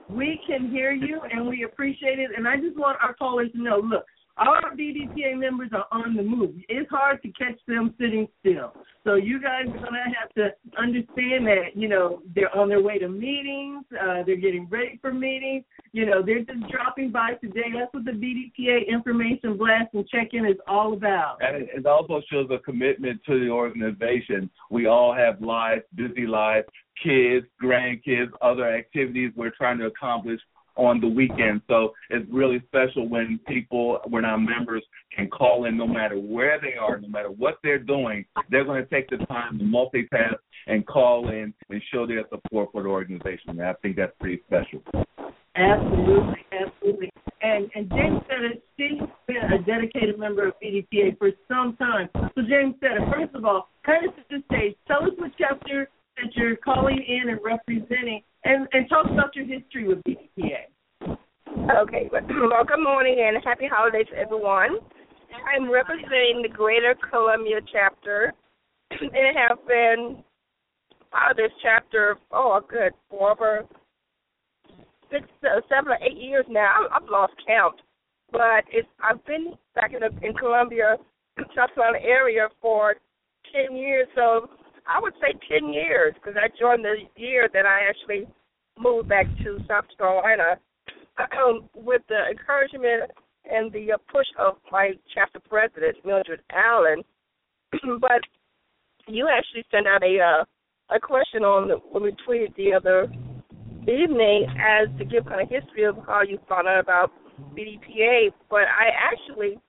We 0.07 0.39
can 0.45 0.69
hear 0.69 0.91
you, 0.91 1.21
and 1.31 1.47
we 1.47 1.63
appreciate 1.63 2.19
it. 2.19 2.29
And 2.37 2.47
I 2.47 2.57
just 2.57 2.77
want 2.77 2.99
our 3.01 3.15
callers 3.15 3.51
to 3.53 3.61
know 3.61 3.79
look, 3.79 4.05
our 4.37 4.75
BDPA 4.75 5.37
members 5.37 5.69
are 5.73 5.85
on 5.91 6.15
the 6.15 6.23
move. 6.23 6.55
It's 6.69 6.89
hard 6.89 7.21
to 7.23 7.29
catch 7.29 7.59
them 7.67 7.93
sitting 7.99 8.27
still. 8.39 8.73
So 9.03 9.15
you 9.15 9.41
guys 9.41 9.67
are 9.67 9.79
going 9.79 9.93
to 9.93 10.11
have 10.19 10.33
to 10.35 10.49
understand 10.77 11.47
that, 11.47 11.75
you 11.75 11.87
know, 11.87 12.21
they're 12.35 12.55
on 12.55 12.69
their 12.69 12.81
way 12.81 12.99
to 12.99 13.07
meetings. 13.07 13.85
Uh, 13.91 14.23
they're 14.25 14.35
getting 14.35 14.67
ready 14.69 14.99
for 15.01 15.13
meetings. 15.13 15.63
You 15.93 16.05
know, 16.05 16.21
they're 16.21 16.43
just 16.43 16.69
dropping 16.69 17.11
by 17.11 17.35
today. 17.35 17.71
That's 17.73 17.93
what 17.93 18.05
the 18.05 18.11
BDPA 18.11 18.87
information 18.87 19.57
blast 19.57 19.93
and 19.93 20.07
check-in 20.09 20.45
is 20.45 20.57
all 20.67 20.93
about. 20.93 21.37
And 21.41 21.67
it 21.69 21.85
also 21.85 22.21
shows 22.29 22.49
a 22.51 22.59
commitment 22.59 23.21
to 23.27 23.39
the 23.39 23.49
organization. 23.49 24.49
We 24.69 24.87
all 24.87 25.15
have 25.15 25.41
lives, 25.41 25.83
busy 25.95 26.27
lives, 26.27 26.67
kids, 27.01 27.45
grandkids, 27.63 28.31
other 28.41 28.67
activities 28.69 29.31
we're 29.35 29.51
trying 29.51 29.77
to 29.79 29.85
accomplish 29.85 30.41
on 30.77 31.01
the 31.01 31.07
weekend. 31.07 31.61
So 31.67 31.93
it's 32.09 32.25
really 32.31 32.61
special 32.67 33.07
when 33.07 33.39
people, 33.47 33.99
when 34.07 34.25
our 34.25 34.37
members 34.37 34.83
can 35.15 35.29
call 35.29 35.65
in 35.65 35.77
no 35.77 35.87
matter 35.87 36.15
where 36.15 36.59
they 36.61 36.75
are, 36.79 36.99
no 36.99 37.07
matter 37.07 37.29
what 37.29 37.55
they're 37.63 37.79
doing, 37.79 38.25
they're 38.49 38.65
going 38.65 38.83
to 38.83 38.89
take 38.89 39.09
the 39.09 39.17
time 39.25 39.57
to 39.59 39.65
multitask 39.65 40.37
and 40.67 40.85
call 40.85 41.29
in 41.29 41.53
and 41.69 41.81
show 41.91 42.05
their 42.05 42.23
support 42.29 42.69
for 42.71 42.83
the 42.83 42.89
organization. 42.89 43.49
And 43.49 43.63
I 43.63 43.73
think 43.81 43.95
that's 43.95 44.13
pretty 44.19 44.41
special. 44.47 44.81
Absolutely, 45.55 46.45
absolutely. 46.53 47.09
And 47.41 47.69
and 47.73 47.89
Jamesetta 47.89 48.61
she's 48.77 48.99
been 49.27 49.37
a 49.37 49.59
dedicated 49.63 50.19
member 50.19 50.47
of 50.47 50.53
BDPA 50.63 51.17
for 51.17 51.31
some 51.47 51.75
time. 51.77 52.09
So 52.13 52.41
Jamesetta 52.41 53.11
first 53.11 53.33
of 53.33 53.43
all, 53.43 53.69
kind 53.83 54.07
of 54.07 54.13
set 54.15 54.25
the 54.29 54.43
stage. 54.53 54.75
Tell 54.87 55.03
us 55.03 55.11
what 55.17 55.31
chapter 55.37 55.89
that 56.17 56.35
you're 56.35 56.55
calling 56.57 56.97
in 56.97 57.29
and 57.29 57.39
representing, 57.43 58.21
and, 58.43 58.67
and 58.73 58.89
talk 58.89 59.05
about 59.05 59.35
your 59.35 59.45
history 59.45 59.87
with 59.87 59.99
BDPA. 60.03 60.67
Okay, 61.81 62.09
well, 62.11 62.65
good 62.65 62.83
morning 62.83 63.17
and 63.19 63.43
happy 63.43 63.67
holidays, 63.71 64.07
to 64.11 64.17
everyone. 64.17 64.77
I'm 65.53 65.69
representing 65.71 66.41
the 66.41 66.49
Greater 66.49 66.95
Columbia 67.09 67.59
chapter, 67.71 68.33
and 68.91 69.11
I 69.13 69.47
have 69.49 69.59
been 69.67 70.23
part 71.11 71.31
of 71.31 71.37
this 71.37 71.51
chapter, 71.61 72.17
oh, 72.31 72.61
good, 72.67 72.93
for 73.09 73.31
over 73.31 73.65
six, 75.11 75.23
uh, 75.43 75.61
seven 75.69 75.91
or 75.91 75.99
eight 76.01 76.17
years 76.17 76.45
now. 76.49 76.87
I've 76.91 77.09
lost 77.09 77.33
count, 77.45 77.75
but 78.31 78.63
it's 78.71 78.87
I've 79.03 79.23
been 79.25 79.53
back 79.75 79.93
in 79.93 79.99
the, 79.99 80.25
in 80.25 80.33
Columbia, 80.35 80.97
South 81.55 81.69
Carolina 81.75 82.03
area 82.03 82.47
for 82.61 82.95
ten 83.53 83.75
years. 83.75 84.07
So 84.15 84.49
I 84.87 84.99
would 84.99 85.13
say 85.21 85.33
ten 85.49 85.73
years 85.73 86.13
because 86.15 86.35
I 86.35 86.47
joined 86.59 86.85
the 86.85 86.95
year 87.15 87.49
that 87.53 87.65
I 87.65 87.87
actually 87.89 88.27
moved 88.79 89.09
back 89.09 89.25
to 89.43 89.59
South 89.67 89.85
Carolina 89.97 90.59
with 91.75 92.01
the 92.09 92.29
encouragement 92.29 93.11
and 93.49 93.71
the 93.71 93.97
push 94.11 94.27
of 94.39 94.55
my 94.71 94.91
chapter 95.13 95.39
president 95.39 95.97
Mildred 96.05 96.41
Allen. 96.51 97.03
but 97.99 98.21
you 99.07 99.27
actually 99.27 99.65
sent 99.71 99.87
out 99.87 100.03
a 100.03 100.19
uh, 100.19 100.43
a 100.95 100.99
question 100.99 101.43
on 101.43 101.67
the, 101.67 101.75
when 101.91 102.03
we 102.03 102.15
tweeted 102.27 102.55
the 102.55 102.73
other 102.73 103.11
evening 103.83 104.47
as 104.59 104.87
to 104.97 105.05
give 105.05 105.25
kind 105.25 105.41
of 105.41 105.49
history 105.49 105.83
of 105.83 105.97
how 106.05 106.21
you 106.21 106.39
found 106.47 106.67
out 106.67 106.79
about 106.79 107.11
BDPA. 107.55 108.31
But 108.49 108.67
I 108.71 108.91
actually 108.95 109.59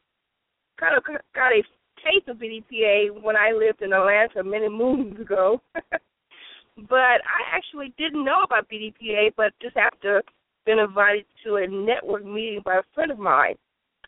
kind 0.78 0.96
of 0.96 1.02
got 1.34 1.52
a 1.52 1.62
taste 2.04 2.28
of 2.28 2.38
BDPA 2.38 3.22
when 3.22 3.36
I 3.36 3.52
lived 3.52 3.82
in 3.82 3.92
Atlanta 3.92 4.44
many 4.44 4.68
moons 4.68 5.18
ago. 5.20 5.60
but 6.88 7.20
I 7.24 7.40
actually 7.52 7.92
didn't 7.98 8.24
know 8.24 8.42
about 8.44 8.68
BDPA, 8.68 9.32
but 9.36 9.52
just 9.60 9.76
after 9.76 10.22
been 10.64 10.78
invited 10.78 11.24
to 11.44 11.56
a 11.56 11.66
network 11.66 12.24
meeting 12.24 12.60
by 12.64 12.76
a 12.76 12.82
friend 12.94 13.10
of 13.10 13.18
mine, 13.18 13.54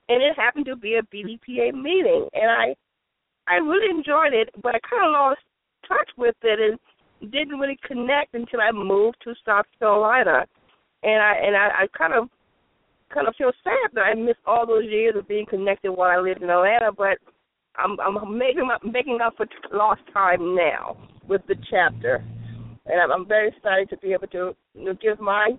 and 0.09 0.23
it 0.23 0.37
happened 0.37 0.67
to 0.67 0.77
be 0.77 0.97
a 0.97 1.03
BDPA 1.03 1.73
meeting, 1.73 2.29
and 2.35 2.51
I 2.51 2.75
I 3.49 3.57
really 3.57 3.91
enjoyed 3.91 4.33
it, 4.33 4.51
but 4.63 4.75
I 4.75 4.79
kind 4.89 5.07
of 5.07 5.13
lost 5.13 5.41
touch 5.89 6.11
with 6.17 6.37
it 6.43 6.61
and 6.61 7.33
didn't 7.33 7.59
really 7.59 7.79
connect 7.87 8.35
until 8.35 8.61
I 8.61 8.71
moved 8.73 9.17
to 9.25 9.35
South 9.45 9.67
Carolina, 9.79 10.47
and 11.03 11.23
I 11.23 11.33
and 11.35 11.57
I, 11.57 11.69
I 11.83 11.87
kind 11.97 12.15
of 12.15 12.29
kind 13.13 13.27
of 13.27 13.35
feel 13.37 13.53
sad 13.65 13.91
that 13.95 14.03
I 14.03 14.15
missed 14.15 14.39
all 14.47 14.67
those 14.67 14.85
years 14.85 15.15
of 15.17 15.27
being 15.27 15.47
connected 15.47 15.91
while 15.91 16.11
I 16.11 16.21
lived 16.21 16.43
in 16.43 16.51
Atlanta, 16.51 16.93
but 16.97 17.19
I'm 17.83 17.99
I'm 18.01 18.39
making 18.39 18.69
up 18.73 18.85
making 18.85 19.21
up 19.23 19.37
for 19.37 19.47
lost 19.73 20.03
time 20.13 20.55
now 20.55 20.97
with 21.29 21.43
the 21.49 21.57
chapter, 21.71 22.25
and 22.87 23.01
I'm, 23.01 23.13
I'm 23.13 23.27
very 23.27 23.49
excited 23.49 23.89
to 23.91 23.97
be 23.99 24.13
able 24.13 24.27
to 24.29 24.55
you 24.75 24.85
know, 24.85 24.95
give 25.01 25.21
my 25.21 25.51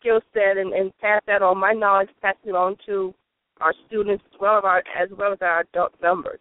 skill 0.00 0.20
set 0.32 0.56
and, 0.56 0.72
and 0.72 0.96
pass 0.98 1.20
that 1.26 1.42
on 1.42 1.58
my 1.58 1.72
knowledge, 1.72 2.08
pass 2.22 2.36
it 2.44 2.54
on 2.54 2.76
to 2.86 3.14
our 3.60 3.74
students 3.86 4.22
as 4.32 4.40
well 4.40 4.58
as 4.58 4.64
our 4.64 4.78
as 5.00 5.08
well 5.16 5.32
as 5.32 5.38
our 5.40 5.60
adult 5.60 5.92
members. 6.00 6.40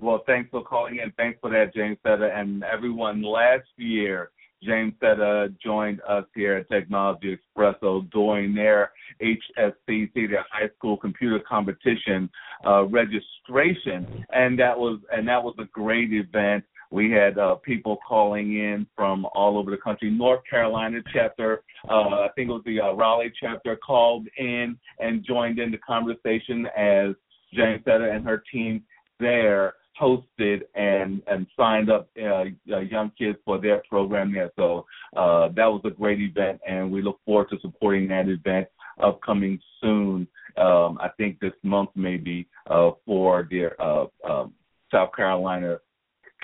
Well, 0.00 0.22
thanks 0.26 0.50
for 0.50 0.62
calling 0.62 0.96
in. 0.96 1.12
Thanks 1.16 1.38
for 1.40 1.50
that, 1.50 1.74
James. 1.74 1.98
And 2.04 2.64
everyone, 2.64 3.22
last 3.22 3.68
year, 3.76 4.30
Jamesetta 4.66 5.54
joined 5.62 6.00
us 6.08 6.24
here 6.34 6.54
at 6.56 6.68
Technology 6.68 7.36
Expresso 7.36 8.10
during 8.10 8.54
their 8.54 8.92
HSCC, 9.22 10.14
their 10.14 10.44
high 10.50 10.68
school 10.76 10.96
computer 10.96 11.40
competition 11.48 12.28
uh, 12.66 12.84
registration, 12.84 14.24
and 14.32 14.58
that 14.58 14.76
was 14.76 15.00
and 15.12 15.26
that 15.28 15.42
was 15.42 15.54
a 15.58 15.64
great 15.66 16.12
event. 16.12 16.64
We 16.90 17.10
had 17.10 17.38
uh, 17.38 17.56
people 17.56 17.98
calling 18.06 18.54
in 18.54 18.86
from 18.96 19.26
all 19.34 19.58
over 19.58 19.70
the 19.70 19.76
country. 19.76 20.10
North 20.10 20.40
Carolina 20.48 21.00
chapter, 21.12 21.62
uh, 21.88 21.92
I 21.92 22.28
think 22.34 22.48
it 22.48 22.52
was 22.52 22.62
the 22.64 22.80
uh, 22.80 22.92
Raleigh 22.92 23.32
chapter, 23.38 23.76
called 23.76 24.26
in 24.38 24.78
and 24.98 25.24
joined 25.24 25.58
in 25.58 25.70
the 25.70 25.78
conversation 25.78 26.66
as 26.76 27.14
Jamesetta 27.54 28.14
and 28.14 28.24
her 28.24 28.42
team 28.50 28.82
there 29.20 29.74
hosted 30.00 30.62
and 30.74 31.22
and 31.26 31.46
signed 31.56 31.90
up 31.90 32.08
uh, 32.20 32.44
uh, 32.72 32.80
young 32.80 33.10
kids 33.18 33.38
for 33.44 33.58
their 33.60 33.82
program 33.88 34.32
there. 34.32 34.50
So 34.56 34.86
uh, 35.16 35.48
that 35.56 35.66
was 35.66 35.82
a 35.84 35.90
great 35.90 36.20
event, 36.20 36.60
and 36.66 36.90
we 36.90 37.02
look 37.02 37.20
forward 37.24 37.50
to 37.50 37.60
supporting 37.60 38.08
that 38.08 38.28
event 38.28 38.68
upcoming 39.02 39.60
soon. 39.80 40.26
Um, 40.56 40.98
I 41.00 41.08
think 41.16 41.38
this 41.40 41.52
month 41.62 41.90
maybe 41.94 42.48
uh, 42.68 42.90
for 43.06 43.46
their 43.50 43.80
uh, 43.80 44.06
um, 44.28 44.52
South 44.90 45.10
Carolina 45.14 45.78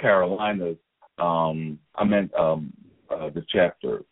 Carolinas. 0.01 0.77
Um, 1.19 1.79
I 1.95 2.05
meant 2.05 2.35
um, 2.35 2.73
uh, 3.11 3.31
the 3.31 3.45
chapter, 3.49 4.03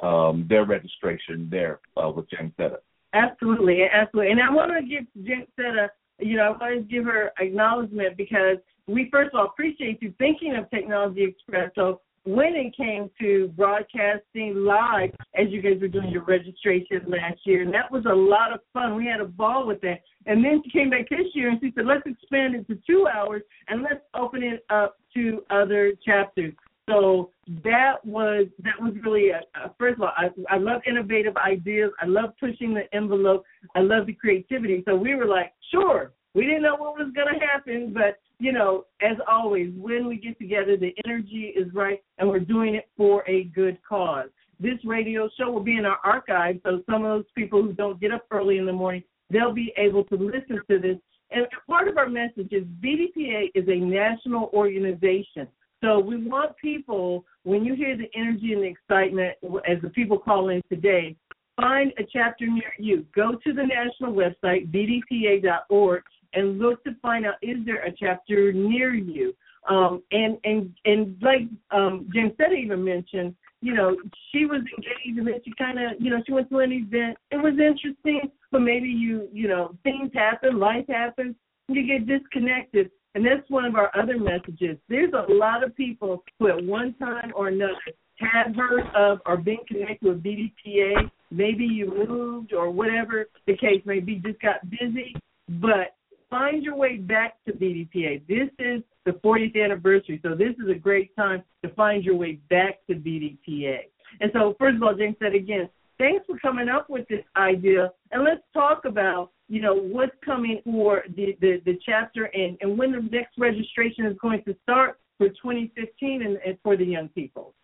um, 0.00 0.46
their 0.48 0.64
registration 0.64 1.48
there 1.50 1.80
with 1.96 2.26
Jamesetta. 2.30 2.78
Absolutely, 3.12 3.84
absolutely. 3.92 4.32
And 4.32 4.40
I 4.40 4.50
want 4.50 4.70
to 4.72 4.86
give 4.86 5.04
Jen 5.26 5.46
Seta 5.56 5.90
you 6.20 6.36
know, 6.36 6.44
I 6.44 6.50
want 6.50 6.88
to 6.88 6.94
give 6.94 7.04
her 7.04 7.32
acknowledgement 7.38 8.16
because 8.16 8.56
we 8.86 9.08
first 9.10 9.30
of 9.34 9.40
all 9.40 9.46
appreciate 9.46 10.02
you 10.02 10.12
thinking 10.18 10.56
of 10.56 10.70
Technology 10.70 11.24
Express. 11.24 11.70
So 11.74 12.00
when 12.24 12.54
it 12.54 12.76
came 12.76 13.10
to 13.20 13.48
broadcasting 13.56 14.56
live, 14.56 15.10
as 15.34 15.48
you 15.48 15.62
guys 15.62 15.80
were 15.80 15.88
doing 15.88 16.10
your 16.10 16.24
registration 16.24 17.02
last 17.06 17.40
year, 17.44 17.62
and 17.62 17.72
that 17.72 17.90
was 17.90 18.04
a 18.04 18.14
lot 18.14 18.52
of 18.52 18.60
fun. 18.72 18.94
We 18.94 19.06
had 19.06 19.20
a 19.20 19.24
ball 19.24 19.66
with 19.66 19.80
that. 19.82 20.00
And 20.26 20.44
then 20.44 20.62
she 20.64 20.70
came 20.70 20.90
back 20.90 21.08
this 21.08 21.26
year 21.34 21.48
and 21.48 21.58
she 21.62 21.72
said, 21.74 21.86
let's 21.86 22.02
expand 22.04 22.54
it 22.54 22.66
to 22.68 22.78
two 22.86 23.06
hours 23.06 23.42
and 23.68 23.82
let's 23.82 24.04
open 24.14 24.42
it 24.42 24.64
up 24.68 24.96
to 25.14 25.42
other 25.50 25.92
chapters. 26.04 26.52
So 26.90 27.30
that 27.64 28.04
was 28.04 28.46
that 28.64 28.80
was 28.80 28.94
really 29.04 29.30
a, 29.30 29.40
a 29.58 29.74
first 29.78 29.96
of 29.96 30.02
all, 30.02 30.12
I, 30.16 30.28
I 30.48 30.58
love 30.58 30.82
innovative 30.86 31.36
ideas. 31.36 31.90
I 32.00 32.06
love 32.06 32.30
pushing 32.38 32.74
the 32.74 32.82
envelope. 32.94 33.44
I 33.76 33.80
love 33.80 34.06
the 34.06 34.12
creativity. 34.12 34.82
So 34.86 34.96
we 34.96 35.14
were 35.14 35.26
like, 35.26 35.52
sure. 35.70 36.12
We 36.34 36.46
didn't 36.46 36.62
know 36.62 36.76
what 36.76 36.96
was 36.96 37.12
going 37.14 37.26
to 37.34 37.44
happen, 37.44 37.92
but 37.92 38.18
you 38.38 38.52
know, 38.52 38.84
as 39.02 39.16
always, 39.28 39.72
when 39.76 40.06
we 40.06 40.16
get 40.16 40.38
together, 40.38 40.76
the 40.76 40.94
energy 41.04 41.52
is 41.56 41.72
right, 41.74 42.00
and 42.18 42.28
we're 42.28 42.38
doing 42.38 42.76
it 42.76 42.88
for 42.96 43.28
a 43.28 43.44
good 43.44 43.78
cause. 43.86 44.28
This 44.60 44.78
radio 44.84 45.28
show 45.38 45.50
will 45.50 45.62
be 45.62 45.76
in 45.76 45.84
our 45.84 45.98
archive, 46.04 46.60
so 46.64 46.82
some 46.88 47.04
of 47.04 47.18
those 47.18 47.30
people 47.36 47.62
who 47.62 47.72
don't 47.72 48.00
get 48.00 48.12
up 48.12 48.26
early 48.30 48.58
in 48.58 48.66
the 48.66 48.72
morning, 48.72 49.02
they'll 49.30 49.52
be 49.52 49.72
able 49.76 50.04
to 50.04 50.14
listen 50.14 50.60
to 50.70 50.78
this. 50.78 50.96
And 51.32 51.46
part 51.68 51.88
of 51.88 51.96
our 51.96 52.08
message 52.08 52.52
is 52.52 52.64
BDPA 52.82 53.50
is 53.54 53.68
a 53.68 53.76
national 53.76 54.50
organization. 54.54 55.48
So 55.82 55.98
we 55.98 56.16
want 56.22 56.56
people, 56.56 57.24
when 57.44 57.64
you 57.64 57.74
hear 57.74 57.96
the 57.96 58.10
energy 58.14 58.52
and 58.52 58.62
the 58.62 58.66
excitement, 58.66 59.36
as 59.66 59.80
the 59.82 59.90
people 59.90 60.18
call 60.18 60.50
in 60.50 60.60
today, 60.68 61.16
find 61.56 61.92
a 61.98 62.02
chapter 62.12 62.46
near 62.46 62.72
you. 62.78 63.06
Go 63.14 63.32
to 63.32 63.52
the 63.52 63.62
national 63.62 64.12
website, 64.12 64.70
bdpa.org, 64.70 66.02
and 66.34 66.58
look 66.58 66.84
to 66.84 66.90
find 67.02 67.26
out 67.26 67.34
is 67.42 67.58
there 67.64 67.84
a 67.84 67.92
chapter 67.92 68.52
near 68.52 68.94
you. 68.94 69.34
Um, 69.68 70.02
and 70.10 70.38
and 70.44 70.72
and 70.86 71.16
like 71.20 71.42
um, 71.70 72.10
Jamesetta, 72.14 72.56
even 72.56 72.82
mentioned, 72.82 73.34
you 73.60 73.74
know, 73.74 73.96
she 74.32 74.46
was 74.46 74.62
engaged 74.76 75.18
and 75.18 75.26
then 75.26 75.34
she 75.44 75.52
kind 75.58 75.78
of, 75.78 76.00
you 76.00 76.10
know, 76.10 76.22
she 76.26 76.32
went 76.32 76.48
to 76.50 76.60
an 76.60 76.72
event. 76.72 77.18
It 77.30 77.36
was 77.36 77.52
interesting, 77.52 78.30
but 78.50 78.60
maybe 78.60 78.88
you, 78.88 79.28
you 79.32 79.48
know, 79.48 79.76
things 79.82 80.10
happen, 80.14 80.58
life 80.58 80.86
happens, 80.88 81.36
you 81.68 81.86
get 81.86 82.06
disconnected. 82.06 82.90
And 83.14 83.24
that's 83.24 83.48
one 83.48 83.64
of 83.64 83.74
our 83.74 83.90
other 84.00 84.18
messages. 84.18 84.76
There's 84.88 85.12
a 85.12 85.32
lot 85.32 85.64
of 85.64 85.74
people 85.76 86.22
who, 86.38 86.48
at 86.48 86.64
one 86.64 86.94
time 86.94 87.32
or 87.34 87.48
another, 87.48 87.74
have 88.18 88.54
heard 88.54 88.84
of 88.94 89.18
or 89.26 89.36
been 89.36 89.58
connected 89.66 90.06
with 90.06 90.22
BDPA. 90.22 91.10
Maybe 91.30 91.64
you 91.64 92.06
moved 92.06 92.52
or 92.52 92.70
whatever 92.70 93.26
the 93.46 93.56
case 93.56 93.82
may 93.84 94.00
be, 94.00 94.16
just 94.16 94.40
got 94.40 94.68
busy. 94.70 95.14
But 95.48 95.96
find 96.28 96.62
your 96.62 96.76
way 96.76 96.96
back 96.96 97.34
to 97.46 97.52
BDPA. 97.52 98.26
This 98.28 98.48
is 98.58 98.82
the 99.04 99.12
40th 99.24 99.62
anniversary, 99.62 100.20
so 100.22 100.34
this 100.34 100.54
is 100.62 100.70
a 100.70 100.78
great 100.78 101.14
time 101.16 101.42
to 101.64 101.70
find 101.74 102.04
your 102.04 102.16
way 102.16 102.38
back 102.48 102.78
to 102.88 102.94
BDPA. 102.94 103.78
And 104.20 104.30
so, 104.32 104.54
first 104.58 104.76
of 104.76 104.82
all, 104.82 104.94
Jamesetta 104.94 105.36
again, 105.36 105.68
thanks 106.00 106.24
for 106.26 106.38
coming 106.38 106.68
up 106.68 106.90
with 106.90 107.06
this 107.08 107.24
idea, 107.36 107.92
and 108.10 108.24
let's 108.24 108.42
talk 108.52 108.84
about 108.84 109.30
you 109.48 109.60
know 109.60 109.74
what's 109.74 110.16
coming 110.24 110.60
for 110.64 111.04
the 111.14 111.36
the, 111.40 111.60
the 111.64 111.78
chapter 111.84 112.24
and 112.24 112.56
and 112.60 112.76
when 112.76 112.90
the 112.90 113.02
next 113.12 113.38
registration 113.38 114.06
is 114.06 114.16
going 114.20 114.42
to 114.44 114.56
start 114.62 114.98
for 115.18 115.28
2015 115.28 116.22
and, 116.22 116.38
and 116.44 116.56
for 116.62 116.76
the 116.76 116.84
young 116.84 117.08
people. 117.10 117.54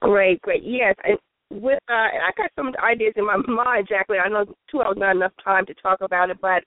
Great, 0.00 0.42
great. 0.42 0.62
Yes, 0.64 0.96
and 1.04 1.18
with 1.50 1.78
uh, 1.88 1.92
I 1.92 2.30
got 2.36 2.50
some 2.56 2.72
ideas 2.84 3.14
in 3.16 3.24
my 3.24 3.36
mind, 3.36 3.86
Jacqueline. 3.88 4.20
I 4.24 4.28
know 4.28 4.44
two 4.70 4.82
hours 4.82 4.96
not 4.98 5.16
enough 5.16 5.32
time 5.42 5.64
to 5.66 5.74
talk 5.74 6.00
about 6.00 6.30
it, 6.30 6.38
but 6.42 6.64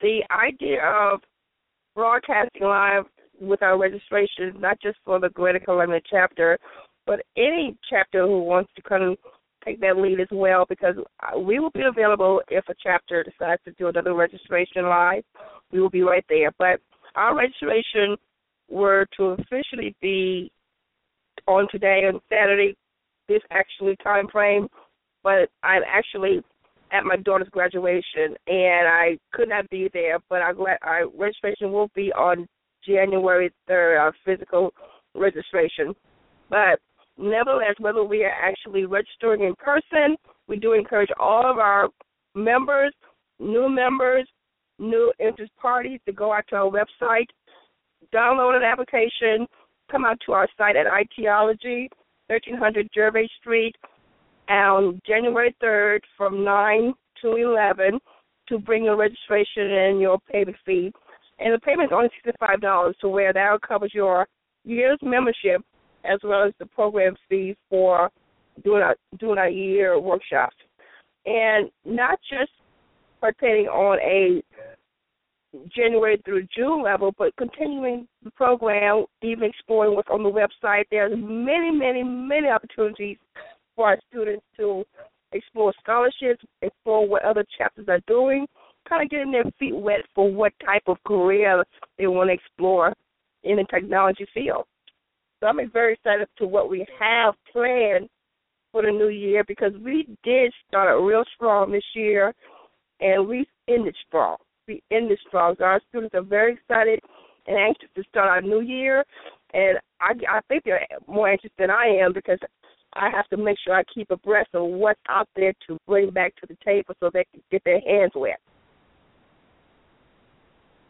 the 0.00 0.20
idea 0.30 0.84
of 0.84 1.20
broadcasting 1.94 2.62
live 2.62 3.04
with 3.40 3.62
our 3.62 3.78
registration, 3.78 4.60
not 4.60 4.80
just 4.80 4.98
for 5.04 5.20
the 5.20 5.28
Greater 5.30 5.60
Columbia 5.60 6.00
chapter, 6.10 6.58
but 7.06 7.20
any 7.36 7.76
chapter 7.88 8.26
who 8.26 8.42
wants 8.42 8.70
to 8.74 8.82
come 8.82 9.16
take 9.64 9.80
that 9.80 9.96
lead 9.96 10.20
as 10.20 10.28
well, 10.30 10.64
because 10.68 10.94
we 11.38 11.58
will 11.58 11.70
be 11.70 11.82
available 11.82 12.40
if 12.48 12.64
a 12.68 12.74
chapter 12.82 13.24
decides 13.24 13.62
to 13.64 13.72
do 13.72 13.88
another 13.88 14.14
registration 14.14 14.84
live. 14.84 15.24
We 15.72 15.80
will 15.80 15.90
be 15.90 16.02
right 16.02 16.24
there. 16.28 16.50
But 16.58 16.80
our 17.14 17.36
registration 17.36 18.16
were 18.68 19.06
to 19.16 19.36
officially 19.38 19.94
be 20.00 20.50
on 21.46 21.66
today 21.70 22.02
on 22.06 22.20
Saturday, 22.28 22.76
this 23.28 23.42
actually 23.50 23.96
time 24.02 24.28
frame, 24.28 24.68
but 25.22 25.48
I'm 25.62 25.82
actually 25.86 26.42
at 26.92 27.04
my 27.04 27.16
daughter's 27.16 27.48
graduation, 27.50 28.34
and 28.46 28.88
I 28.88 29.18
could 29.32 29.48
not 29.48 29.68
be 29.70 29.90
there. 29.92 30.18
But 30.28 30.40
our, 30.40 30.54
our 30.82 31.08
registration 31.16 31.72
will 31.72 31.90
be 31.94 32.12
on 32.12 32.46
January 32.86 33.52
3rd, 33.68 34.00
our 34.00 34.14
physical 34.24 34.72
registration. 35.14 35.94
But 36.48 36.80
nevertheless, 37.18 37.74
whether 37.78 38.04
we 38.04 38.24
are 38.24 38.30
actually 38.30 38.84
registering 38.84 39.42
in 39.42 39.54
person, 39.56 40.16
we 40.46 40.56
do 40.56 40.72
encourage 40.72 41.10
all 41.18 41.50
of 41.50 41.58
our 41.58 41.88
members, 42.34 42.92
new 43.38 43.68
members, 43.68 44.26
new 44.78 45.12
interest 45.18 45.52
parties 45.60 46.00
to 46.06 46.12
go 46.12 46.32
out 46.32 46.44
to 46.48 46.56
our 46.56 46.70
website, 46.70 47.26
download 48.14 48.56
an 48.56 48.62
application, 48.62 49.46
come 49.90 50.04
out 50.04 50.18
to 50.24 50.32
our 50.32 50.48
site 50.56 50.76
at 50.76 50.86
IT-ology, 50.86 51.88
1300 52.28 52.88
Gervais 52.94 53.28
Street, 53.40 53.74
on 54.48 55.00
January 55.06 55.54
3rd 55.62 56.00
from 56.16 56.44
9 56.44 56.94
to 57.22 57.36
11 57.36 57.98
to 58.48 58.58
bring 58.58 58.84
your 58.84 58.96
registration 58.96 59.70
and 59.70 60.00
your 60.00 60.18
payment 60.30 60.56
fee. 60.64 60.92
And 61.38 61.54
the 61.54 61.58
payment 61.58 61.90
is 61.90 61.94
only 61.94 62.10
$65 62.26 62.94
to 63.00 63.08
where 63.08 63.32
that 63.32 63.60
covers 63.66 63.92
your 63.94 64.26
year's 64.64 64.98
membership 65.02 65.62
as 66.04 66.18
well 66.22 66.44
as 66.44 66.52
the 66.58 66.66
program 66.66 67.16
fee 67.28 67.56
for 67.68 68.10
doing 68.64 68.82
our, 68.82 68.96
doing 69.18 69.38
our 69.38 69.48
year 69.48 70.00
workshops. 70.00 70.56
And 71.26 71.70
not 71.84 72.18
just 72.28 72.50
participating 73.20 73.66
on 73.66 73.98
a 74.00 74.42
January 75.74 76.20
through 76.24 76.46
June 76.54 76.82
level, 76.82 77.12
but 77.16 77.34
continuing 77.36 78.06
the 78.22 78.30
program, 78.32 79.04
even 79.22 79.44
exploring 79.44 79.94
what's 79.94 80.08
on 80.10 80.22
the 80.22 80.30
website. 80.30 80.84
There's 80.90 81.12
many, 81.16 81.70
many, 81.70 82.02
many 82.02 82.48
opportunities 82.48 83.16
for 83.74 83.88
our 83.88 83.98
students 84.10 84.44
to 84.58 84.84
explore 85.32 85.72
scholarships, 85.80 86.44
explore 86.62 87.06
what 87.06 87.24
other 87.24 87.44
chapters 87.56 87.86
are 87.88 88.00
doing, 88.06 88.46
kind 88.88 89.02
of 89.02 89.10
getting 89.10 89.32
their 89.32 89.44
feet 89.58 89.74
wet 89.76 90.00
for 90.14 90.30
what 90.30 90.52
type 90.64 90.82
of 90.86 90.96
career 91.06 91.64
they 91.98 92.06
want 92.06 92.28
to 92.28 92.34
explore 92.34 92.92
in 93.44 93.56
the 93.56 93.64
technology 93.70 94.26
field. 94.34 94.64
So 95.40 95.46
I'm 95.46 95.58
very 95.70 95.94
excited 95.94 96.28
to 96.38 96.46
what 96.46 96.68
we 96.70 96.86
have 96.98 97.34
planned 97.52 98.08
for 98.72 98.82
the 98.82 98.90
new 98.90 99.08
year 99.08 99.44
because 99.46 99.72
we 99.82 100.06
did 100.24 100.52
start 100.66 101.00
real 101.02 101.24
strong 101.34 101.72
this 101.72 101.84
year 101.94 102.34
and 103.00 103.26
we 103.26 103.46
ended 103.68 103.94
strong 104.06 104.36
in 104.68 105.08
this 105.08 105.18
strong. 105.26 105.54
So 105.58 105.64
our 105.64 105.80
students 105.88 106.14
are 106.14 106.22
very 106.22 106.54
excited 106.54 107.00
and 107.46 107.56
anxious 107.56 107.88
to 107.94 108.02
start 108.10 108.28
our 108.28 108.42
new 108.42 108.60
year, 108.60 109.04
and 109.54 109.78
I, 110.00 110.12
I 110.28 110.40
think 110.48 110.64
they're 110.64 110.86
more 111.06 111.30
anxious 111.30 111.50
than 111.58 111.70
I 111.70 111.86
am 111.86 112.12
because 112.12 112.38
I 112.92 113.08
have 113.10 113.26
to 113.28 113.36
make 113.36 113.56
sure 113.64 113.74
I 113.74 113.84
keep 113.94 114.10
abreast 114.10 114.50
of 114.54 114.68
what's 114.68 115.00
out 115.08 115.28
there 115.34 115.54
to 115.66 115.78
bring 115.86 116.10
back 116.10 116.34
to 116.36 116.46
the 116.46 116.56
table 116.64 116.94
so 117.00 117.10
they 117.12 117.24
can 117.32 117.42
get 117.50 117.62
their 117.64 117.80
hands 117.80 118.12
wet. 118.14 118.38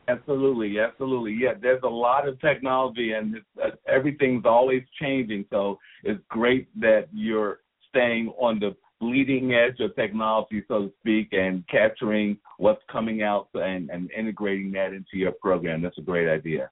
Absolutely, 0.09 0.81
absolutely. 0.81 1.37
Yeah, 1.39 1.53
there's 1.61 1.83
a 1.85 1.89
lot 1.89 2.27
of 2.27 2.41
technology 2.41 3.13
and 3.13 3.37
uh, 3.63 3.71
everything's 3.87 4.47
always 4.47 4.83
changing. 4.99 5.45
So 5.51 5.79
it's 6.03 6.23
great 6.29 6.69
that 6.81 7.09
you're 7.13 7.61
staying 7.91 8.33
on 8.39 8.59
the 8.59 8.75
bleeding 9.01 9.53
edge 9.53 9.81
of 9.81 9.95
technology, 9.95 10.65
so 10.67 10.87
to 10.87 10.93
speak, 11.01 11.29
and 11.33 11.63
capturing 11.69 12.39
what's 12.57 12.83
coming 12.91 13.23
out 13.23 13.49
and, 13.55 13.91
and 13.91 14.11
integrating 14.11 14.73
that 14.73 14.93
into 14.93 15.15
your 15.17 15.33
program. 15.33 15.83
That's 15.83 15.99
a 15.99 16.03
great 16.03 16.29
idea. 16.29 16.71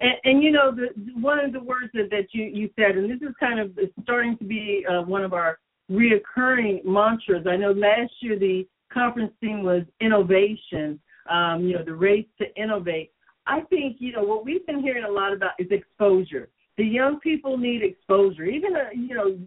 And, 0.00 0.14
and 0.24 0.42
you 0.42 0.50
know, 0.50 0.74
the, 0.74 0.88
one 1.20 1.38
of 1.38 1.52
the 1.52 1.60
words 1.60 1.90
that, 1.94 2.10
that 2.10 2.26
you, 2.32 2.44
you 2.44 2.70
said, 2.76 2.96
and 2.96 3.08
this 3.08 3.26
is 3.26 3.34
kind 3.38 3.60
of 3.60 3.70
starting 4.02 4.36
to 4.38 4.44
be 4.44 4.84
uh, 4.90 5.02
one 5.02 5.24
of 5.24 5.32
our 5.32 5.58
reoccurring 5.90 6.84
mantras. 6.84 7.46
I 7.48 7.56
know 7.56 7.70
last 7.70 8.12
year 8.20 8.38
the 8.38 8.66
conference 8.92 9.32
theme 9.40 9.62
was 9.62 9.82
innovation, 10.00 11.00
um, 11.30 11.64
you 11.64 11.74
know, 11.74 11.84
the 11.84 11.94
race 11.94 12.26
to 12.38 12.54
innovate. 12.60 13.12
I 13.46 13.60
think 13.62 13.96
you 13.98 14.12
know 14.12 14.22
what 14.22 14.44
we've 14.44 14.66
been 14.66 14.80
hearing 14.80 15.04
a 15.04 15.10
lot 15.10 15.32
about 15.32 15.52
is 15.58 15.66
exposure. 15.70 16.48
The 16.76 16.84
young 16.84 17.20
people 17.20 17.56
need 17.56 17.82
exposure. 17.82 18.44
Even 18.44 18.74
a 18.76 18.88
you 18.94 19.14
know 19.14 19.38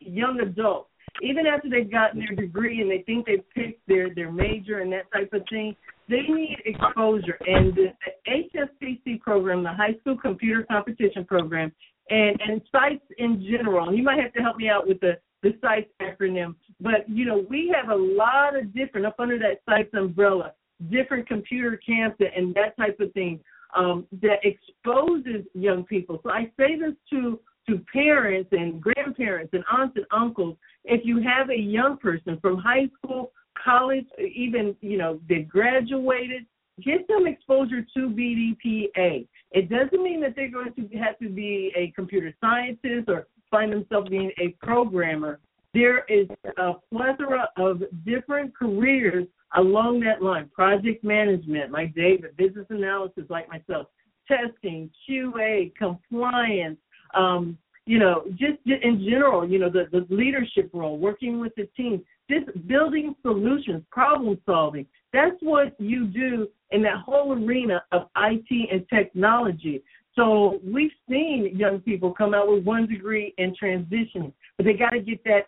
young 0.00 0.40
adults, 0.40 0.90
even 1.20 1.46
after 1.46 1.68
they've 1.68 1.90
gotten 1.90 2.20
their 2.20 2.34
degree 2.34 2.80
and 2.80 2.90
they 2.90 3.02
think 3.02 3.26
they've 3.26 3.48
picked 3.54 3.86
their 3.86 4.14
their 4.14 4.32
major 4.32 4.80
and 4.80 4.92
that 4.92 5.12
type 5.12 5.32
of 5.32 5.42
thing, 5.50 5.76
they 6.08 6.22
need 6.22 6.58
exposure. 6.64 7.38
And 7.46 7.74
the, 7.74 7.92
the 8.24 8.48
HSCC 8.54 9.20
program, 9.20 9.62
the 9.62 9.72
High 9.72 9.96
School 10.00 10.16
Computer 10.16 10.64
Competition 10.70 11.24
Program, 11.24 11.72
and 12.10 12.40
and 12.40 12.62
sites 12.72 13.04
in 13.18 13.46
general. 13.50 13.88
And 13.88 13.96
you 13.96 14.02
might 14.02 14.20
have 14.20 14.32
to 14.34 14.40
help 14.40 14.56
me 14.56 14.68
out 14.68 14.86
with 14.86 15.00
the 15.00 15.18
the 15.42 15.56
sites 15.60 15.90
acronym. 16.00 16.54
But 16.80 17.08
you 17.08 17.24
know, 17.24 17.44
we 17.48 17.74
have 17.74 17.90
a 17.90 18.00
lot 18.00 18.56
of 18.56 18.74
different 18.74 19.06
up 19.06 19.16
under 19.18 19.38
that 19.38 19.60
sites 19.68 19.92
umbrella, 19.94 20.52
different 20.90 21.28
computer 21.28 21.78
camps 21.84 22.20
and 22.34 22.54
that 22.54 22.76
type 22.76 22.98
of 23.00 23.12
thing 23.12 23.40
um, 23.76 24.06
that 24.20 24.38
exposes 24.44 25.46
young 25.54 25.84
people. 25.84 26.20
So 26.22 26.30
I 26.30 26.50
say 26.58 26.78
this 26.78 26.94
to 27.10 27.40
to 27.68 27.80
parents 27.92 28.48
and 28.50 28.82
grandparents 28.82 29.52
and 29.52 29.62
aunts 29.70 29.96
and 29.96 30.06
uncles. 30.10 30.56
If 30.84 31.02
you 31.04 31.22
have 31.22 31.48
a 31.50 31.56
young 31.58 31.96
person 31.96 32.38
from 32.40 32.58
high 32.58 32.88
school, 32.98 33.30
college, 33.62 34.06
even 34.18 34.76
you 34.80 34.98
know 34.98 35.20
they 35.28 35.40
graduated, 35.40 36.44
get 36.84 37.06
them 37.08 37.26
exposure 37.26 37.82
to 37.94 38.08
BDPA. 38.08 39.26
It 39.52 39.68
doesn't 39.68 40.02
mean 40.02 40.20
that 40.22 40.34
they're 40.34 40.50
going 40.50 40.74
to 40.74 40.98
have 40.98 41.18
to 41.20 41.28
be 41.28 41.72
a 41.76 41.92
computer 41.94 42.34
scientist 42.40 43.08
or 43.08 43.28
find 43.50 43.72
themselves 43.72 44.08
being 44.08 44.32
a 44.40 44.48
programmer. 44.64 45.38
There 45.74 46.04
is 46.08 46.26
a 46.58 46.72
plethora 46.92 47.48
of 47.56 47.82
different 48.04 48.56
careers 48.56 49.26
along 49.56 50.00
that 50.00 50.22
line. 50.22 50.50
Project 50.54 51.04
management, 51.04 51.72
like 51.72 51.94
David, 51.94 52.36
business 52.36 52.66
analysis, 52.70 53.24
like 53.28 53.48
myself, 53.48 53.86
testing, 54.28 54.90
QA, 55.08 55.74
compliance, 55.76 56.78
um, 57.14 57.58
you 57.84 57.98
know, 57.98 58.24
just 58.30 58.58
in 58.66 59.04
general, 59.08 59.48
you 59.48 59.58
know, 59.58 59.68
the, 59.68 59.86
the 59.90 60.06
leadership 60.14 60.70
role, 60.72 60.98
working 60.98 61.40
with 61.40 61.52
the 61.56 61.68
team, 61.76 62.02
just 62.30 62.46
building 62.68 63.14
solutions, 63.22 63.82
problem 63.90 64.38
solving. 64.46 64.86
That's 65.12 65.36
what 65.40 65.78
you 65.80 66.06
do 66.06 66.48
in 66.70 66.82
that 66.82 66.98
whole 67.04 67.32
arena 67.32 67.82
of 67.90 68.08
IT 68.16 68.70
and 68.70 68.88
technology. 68.88 69.82
So 70.14 70.60
we've 70.64 70.92
seen 71.08 71.52
young 71.56 71.80
people 71.80 72.12
come 72.12 72.34
out 72.34 72.50
with 72.50 72.64
one 72.64 72.86
degree 72.86 73.34
and 73.38 73.56
transitioning, 73.58 74.32
but 74.56 74.64
they 74.64 74.74
got 74.74 74.90
to 74.90 75.00
get 75.00 75.24
that 75.24 75.46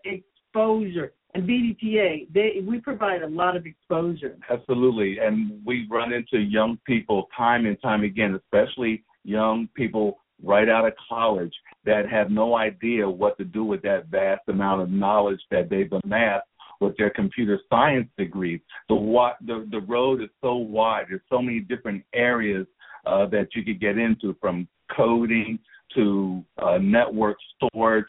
exposure. 0.55 1.12
And 1.35 1.49
BDPA, 1.49 2.33
they 2.33 2.61
we 2.64 2.79
provide 2.79 3.23
a 3.23 3.27
lot 3.27 3.57
of 3.57 3.67
exposure. 3.67 4.37
Absolutely, 4.49 5.19
and 5.19 5.61
we 5.67 5.87
run 5.90 6.12
into 6.12 6.38
young 6.38 6.79
people 6.87 7.29
time 7.37 7.67
and 7.67 7.81
time 7.83 8.05
again, 8.05 8.38
especially 8.45 9.03
young 9.25 9.69
people 9.75 10.19
right 10.45 10.69
out 10.69 10.87
of 10.87 10.93
college 11.09 11.53
that 11.85 12.09
have 12.09 12.31
no 12.31 12.57
idea 12.57 13.09
what 13.09 13.37
to 13.38 13.45
do 13.45 13.64
with 13.64 13.83
that 13.83 14.07
vast 14.09 14.43
amount 14.49 14.83
of 14.83 14.90
knowledge 14.90 15.40
that 15.51 15.69
they've 15.69 15.93
amassed 16.05 16.47
with 16.81 16.97
their 16.99 17.11
computer 17.11 17.59
science 17.69 18.09
degrees. 18.17 18.61
The 18.88 19.31
the 19.45 19.67
the 19.73 19.81
road 19.81 20.23
is 20.23 20.31
so 20.40 20.55
wide. 20.55 21.07
There's 21.09 21.21
so 21.29 21.43
many 21.43 21.59
different 21.59 22.05
areas 22.14 22.67
uh, 23.07 23.27
that 23.27 23.49
you 23.57 23.64
could 23.64 23.81
get 23.81 23.99
into, 23.99 24.37
from 24.40 24.69
coding 24.97 25.59
to 25.97 26.45
uh, 26.59 26.79
network 26.79 27.38
storage, 27.57 28.07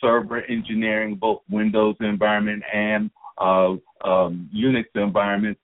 server 0.00 0.42
engineering, 0.42 1.16
both 1.16 1.42
Windows 1.50 1.96
environment 2.00 2.62
and 2.72 3.10
uh, 3.38 3.72
um, 4.04 4.50
Unix 4.54 4.84
environments. 4.94 5.60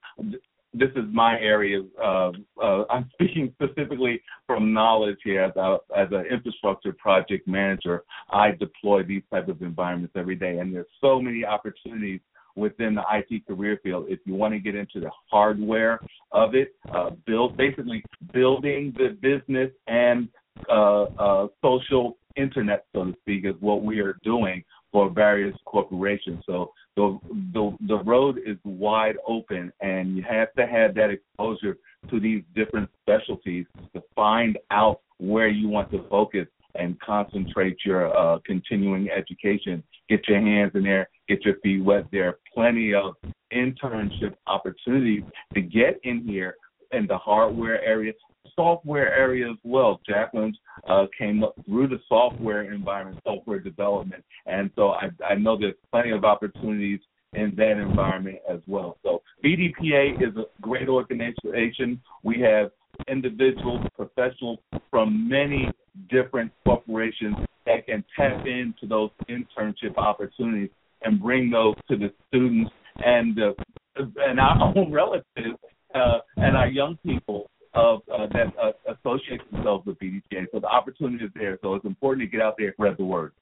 This 0.76 0.90
is 0.96 1.04
my 1.12 1.38
area. 1.38 1.82
Of, 2.02 2.34
uh, 2.62 2.84
I'm 2.90 3.08
speaking 3.12 3.54
specifically 3.54 4.20
from 4.46 4.72
knowledge 4.72 5.18
here 5.22 5.42
as, 5.42 5.56
a, 5.56 5.78
as 5.96 6.08
an 6.10 6.26
infrastructure 6.30 6.92
project 6.92 7.46
manager. 7.46 8.02
I 8.30 8.50
deploy 8.52 9.04
these 9.04 9.22
type 9.32 9.48
of 9.48 9.62
environments 9.62 10.14
every 10.16 10.36
day, 10.36 10.58
and 10.58 10.74
there's 10.74 10.86
so 11.00 11.20
many 11.20 11.44
opportunities 11.44 12.20
within 12.56 12.94
the 12.94 13.02
IT 13.12 13.46
career 13.46 13.78
field. 13.82 14.06
If 14.08 14.20
you 14.24 14.34
want 14.34 14.54
to 14.54 14.60
get 14.60 14.74
into 14.74 15.00
the 15.00 15.10
hardware 15.30 16.00
of 16.32 16.54
it, 16.54 16.74
uh, 16.92 17.10
build 17.26 17.56
basically 17.56 18.04
building 18.32 18.94
the 18.96 19.16
business 19.20 19.70
and 19.86 20.28
uh, 20.68 21.02
uh, 21.02 21.46
social 21.62 22.16
internet, 22.36 22.86
so 22.94 23.04
to 23.04 23.14
speak, 23.20 23.44
is 23.44 23.54
what 23.60 23.82
we 23.82 24.00
are 24.00 24.18
doing 24.22 24.64
for 24.92 25.10
various 25.10 25.56
corporations. 25.64 26.42
So 26.46 26.72
the, 26.96 27.18
the 27.52 27.76
the 27.88 27.98
road 28.04 28.38
is 28.46 28.56
wide 28.64 29.16
open, 29.26 29.72
and 29.80 30.16
you 30.16 30.22
have 30.22 30.52
to 30.54 30.66
have 30.66 30.94
that 30.94 31.10
exposure 31.10 31.76
to 32.10 32.20
these 32.20 32.42
different 32.54 32.88
specialties 33.02 33.66
to 33.92 34.02
find 34.14 34.58
out 34.70 35.00
where 35.18 35.48
you 35.48 35.68
want 35.68 35.90
to 35.90 36.06
focus 36.08 36.46
and 36.76 36.98
concentrate 37.00 37.76
your 37.84 38.16
uh, 38.16 38.38
continuing 38.44 39.08
education. 39.10 39.82
Get 40.08 40.26
your 40.28 40.40
hands 40.40 40.72
in 40.74 40.84
there, 40.84 41.08
get 41.28 41.44
your 41.44 41.56
feet 41.62 41.82
wet. 41.82 42.06
There 42.10 42.28
are 42.28 42.38
plenty 42.52 42.94
of 42.94 43.14
internship 43.52 44.34
opportunities 44.46 45.22
to 45.54 45.60
get 45.60 46.00
in 46.02 46.26
here 46.26 46.56
in 46.92 47.06
the 47.06 47.18
hardware 47.18 47.82
area, 47.82 48.12
software 48.56 49.12
area 49.14 49.50
as 49.50 49.56
well. 49.64 50.00
Jacqueline 50.06 50.54
uh, 50.88 51.06
came 51.16 51.42
up 51.42 51.54
through 51.66 51.88
the 51.88 52.00
software 52.08 52.72
environment, 52.72 53.18
software 53.24 53.58
development, 53.58 54.24
and 54.46 54.70
so 54.76 54.90
I, 54.90 55.10
I 55.28 55.34
know 55.34 55.58
there's 55.58 55.74
plenty 55.90 56.10
of 56.10 56.24
opportunities 56.24 57.00
in 57.34 57.52
that 57.56 57.78
environment 57.78 58.38
as 58.48 58.60
well. 58.66 58.96
So 59.02 59.22
BDPA 59.44 60.22
is 60.22 60.36
a 60.36 60.44
great 60.60 60.88
organization. 60.88 62.00
We 62.22 62.40
have 62.40 62.70
individuals, 63.08 63.86
professionals 63.94 64.58
from 64.90 65.28
many 65.28 65.68
different 66.08 66.52
corporations 66.64 67.36
that 67.66 67.86
can 67.86 68.04
tap 68.16 68.46
into 68.46 68.86
those 68.88 69.10
internship 69.28 69.96
opportunities 69.96 70.70
and 71.02 71.20
bring 71.20 71.50
those 71.50 71.74
to 71.88 71.96
the 71.96 72.12
students 72.28 72.70
and 73.04 73.38
uh, 73.40 73.52
and 73.96 74.40
our 74.40 74.72
own 74.76 74.92
relatives 74.92 75.58
uh, 75.94 76.18
and 76.36 76.56
our 76.56 76.68
young 76.68 76.96
people 77.04 77.50
of 77.74 78.02
uh, 78.12 78.26
that 78.32 78.52
uh, 78.62 78.72
associate 78.92 79.40
themselves 79.50 79.86
with 79.86 79.98
BDPA. 79.98 80.46
So 80.52 80.60
the 80.60 80.66
opportunity 80.66 81.24
is 81.24 81.30
there. 81.34 81.58
So 81.62 81.74
it's 81.74 81.84
important 81.84 82.28
to 82.28 82.36
get 82.36 82.44
out 82.44 82.54
there 82.56 82.68
and 82.68 82.74
spread 82.74 82.96
the 82.98 83.04
word. 83.04 83.32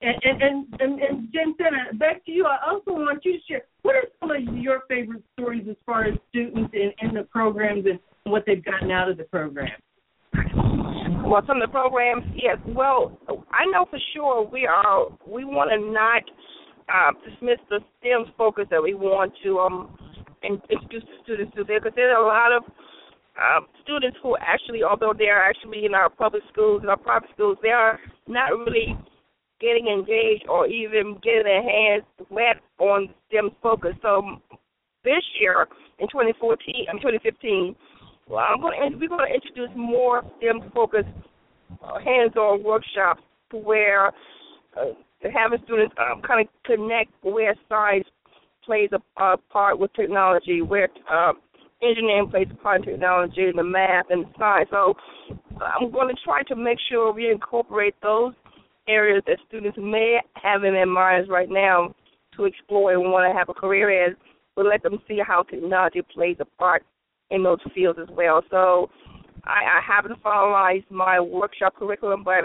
And 0.00 0.14
and 0.22 0.42
and, 0.42 0.80
and, 0.80 1.00
and 1.00 1.28
Jamesetta, 1.32 1.98
back 1.98 2.24
to 2.26 2.32
you. 2.32 2.46
I 2.46 2.58
also 2.70 2.92
want 2.92 3.24
you 3.24 3.32
to 3.32 3.38
share 3.48 3.62
what 3.82 3.96
are 3.96 4.04
some 4.20 4.30
of 4.30 4.56
your 4.56 4.82
favorite 4.88 5.22
stories 5.32 5.66
as 5.68 5.76
far 5.84 6.04
as 6.04 6.14
students 6.28 6.70
in, 6.72 6.92
in 7.02 7.14
the 7.14 7.24
programs 7.24 7.84
and 7.86 7.98
what 8.24 8.44
they've 8.46 8.64
gotten 8.64 8.90
out 8.90 9.10
of 9.10 9.16
the 9.16 9.24
program. 9.24 9.68
Well, 11.24 11.42
some 11.46 11.60
of 11.60 11.68
the 11.68 11.72
programs, 11.72 12.24
yes. 12.34 12.58
Well, 12.66 13.18
I 13.50 13.66
know 13.70 13.86
for 13.90 13.98
sure 14.14 14.48
we 14.48 14.66
are. 14.66 15.08
We 15.26 15.44
want 15.44 15.70
to 15.70 15.92
not 15.92 16.22
uh, 16.88 17.12
dismiss 17.28 17.58
the 17.68 17.80
STEM 17.98 18.32
focus 18.38 18.66
that 18.70 18.82
we 18.82 18.94
want 18.94 19.32
to 19.42 19.58
um 19.58 19.98
introduce 20.42 21.02
students 21.24 21.52
to 21.56 21.64
there 21.64 21.80
because 21.80 21.94
there's 21.96 22.16
a 22.16 22.22
lot 22.22 22.52
of 22.52 22.62
um, 23.38 23.66
students 23.82 24.18
who 24.22 24.36
actually, 24.40 24.82
although 24.82 25.14
they 25.16 25.28
are 25.28 25.42
actually 25.42 25.84
in 25.84 25.94
our 25.94 26.10
public 26.10 26.42
schools 26.52 26.80
and 26.82 26.90
our 26.90 26.96
private 26.96 27.30
schools, 27.34 27.56
they 27.62 27.70
are 27.70 27.98
not 28.26 28.50
really 28.50 28.98
getting 29.60 29.86
engaged 29.88 30.44
or 30.48 30.66
even 30.66 31.18
getting 31.22 31.44
their 31.44 31.62
hands 31.62 32.04
wet 32.30 32.56
on 32.78 33.08
STEM 33.28 33.50
focus. 33.62 33.94
So 34.02 34.22
this 35.04 35.22
year 35.40 35.66
in 35.98 36.08
2014, 36.08 36.86
I 36.88 36.92
mean 36.92 37.02
2015, 37.02 37.76
well, 38.28 38.44
I'm 38.44 38.60
going 38.60 38.92
to, 38.92 38.96
we're 38.96 39.08
going 39.08 39.28
to 39.28 39.34
introduce 39.34 39.70
more 39.76 40.22
STEM 40.38 40.70
focused 40.74 41.08
uh, 41.82 41.98
hands-on 42.04 42.62
workshops 42.62 43.22
where 43.52 44.08
uh, 44.76 44.92
having 45.32 45.58
students 45.64 45.94
um, 45.98 46.22
kind 46.22 46.46
of 46.46 46.48
connect 46.64 47.10
where 47.22 47.54
science 47.68 48.06
plays 48.64 48.90
a, 48.92 49.22
a 49.22 49.36
part 49.50 49.78
with 49.78 49.92
technology, 49.94 50.60
where 50.60 50.88
um, 51.10 51.38
engineering 51.82 52.28
plays 52.28 52.48
a 52.50 52.56
part 52.56 52.84
in 52.84 52.92
technology, 52.92 53.44
and 53.44 53.58
the 53.58 53.64
math 53.64 54.06
and 54.10 54.24
the 54.24 54.30
science. 54.38 54.68
So 54.70 54.94
I'm 55.60 55.90
going 55.90 56.08
to 56.08 56.20
try 56.24 56.42
to 56.44 56.56
make 56.56 56.78
sure 56.90 57.12
we 57.12 57.30
incorporate 57.30 57.94
those 58.02 58.34
areas 58.88 59.22
that 59.26 59.38
students 59.46 59.78
may 59.80 60.18
have 60.34 60.64
in 60.64 60.72
their 60.72 60.86
minds 60.86 61.28
right 61.28 61.48
now 61.50 61.94
to 62.36 62.44
explore 62.44 62.92
and 62.92 63.02
want 63.02 63.30
to 63.30 63.36
have 63.36 63.48
a 63.48 63.54
career 63.54 64.06
in, 64.06 64.16
but 64.56 64.66
let 64.66 64.82
them 64.82 64.98
see 65.06 65.20
how 65.24 65.42
technology 65.42 66.00
plays 66.14 66.36
a 66.40 66.44
part 66.58 66.84
in 67.30 67.42
those 67.42 67.58
fields 67.74 67.98
as 68.00 68.08
well. 68.10 68.42
So 68.50 68.90
I, 69.44 69.78
I 69.78 69.80
haven't 69.86 70.22
finalized 70.22 70.90
my 70.90 71.20
workshop 71.20 71.74
curriculum, 71.76 72.24
but 72.24 72.44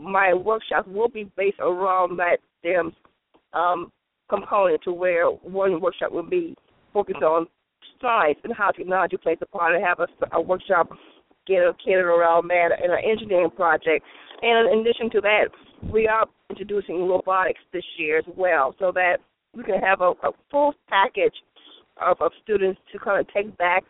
my 0.00 0.34
workshops 0.34 0.88
will 0.88 1.08
be 1.08 1.30
based 1.36 1.60
around 1.60 2.18
that 2.18 2.38
STEM 2.60 2.92
um, 3.52 3.92
component 4.28 4.82
to 4.82 4.92
where 4.92 5.26
one 5.26 5.80
workshop 5.80 6.10
will 6.10 6.28
be 6.28 6.56
focused 6.92 7.22
on 7.22 7.46
science 8.00 8.38
and 8.44 8.52
how 8.54 8.70
technology 8.70 9.16
plays 9.16 9.38
a 9.40 9.46
part 9.46 9.74
and 9.74 9.84
have 9.84 10.00
a, 10.00 10.06
a 10.36 10.40
workshop 10.40 10.90
catered 11.46 12.06
around 12.06 12.48
that 12.48 12.70
and 12.82 12.92
an 12.92 12.98
engineering 13.04 13.50
project. 13.50 14.04
And 14.42 14.72
in 14.72 14.80
addition 14.80 15.10
to 15.10 15.20
that, 15.22 15.44
we 15.92 16.08
are 16.08 16.26
introducing 16.50 17.08
robotics 17.08 17.60
this 17.72 17.84
year 17.98 18.18
as 18.18 18.24
well 18.36 18.74
so 18.78 18.92
that 18.92 19.18
we 19.54 19.62
can 19.62 19.80
have 19.80 20.00
a, 20.00 20.12
a 20.22 20.32
full 20.50 20.74
package 20.88 21.34
of, 22.04 22.20
of 22.20 22.32
students 22.42 22.80
to 22.92 22.98
kind 22.98 23.20
of 23.20 23.32
take 23.32 23.56
back 23.56 23.84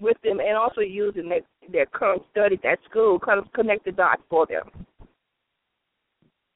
with 0.00 0.16
them 0.24 0.40
and 0.40 0.56
also 0.56 0.80
use 0.80 1.14
in 1.16 1.28
their 1.28 1.40
their 1.70 1.86
current 1.86 2.22
studies 2.30 2.58
at 2.64 2.78
school, 2.88 3.18
kind 3.18 3.38
of 3.38 3.50
connect 3.52 3.84
the 3.84 3.92
dots 3.92 4.22
for 4.28 4.46
them. 4.46 4.86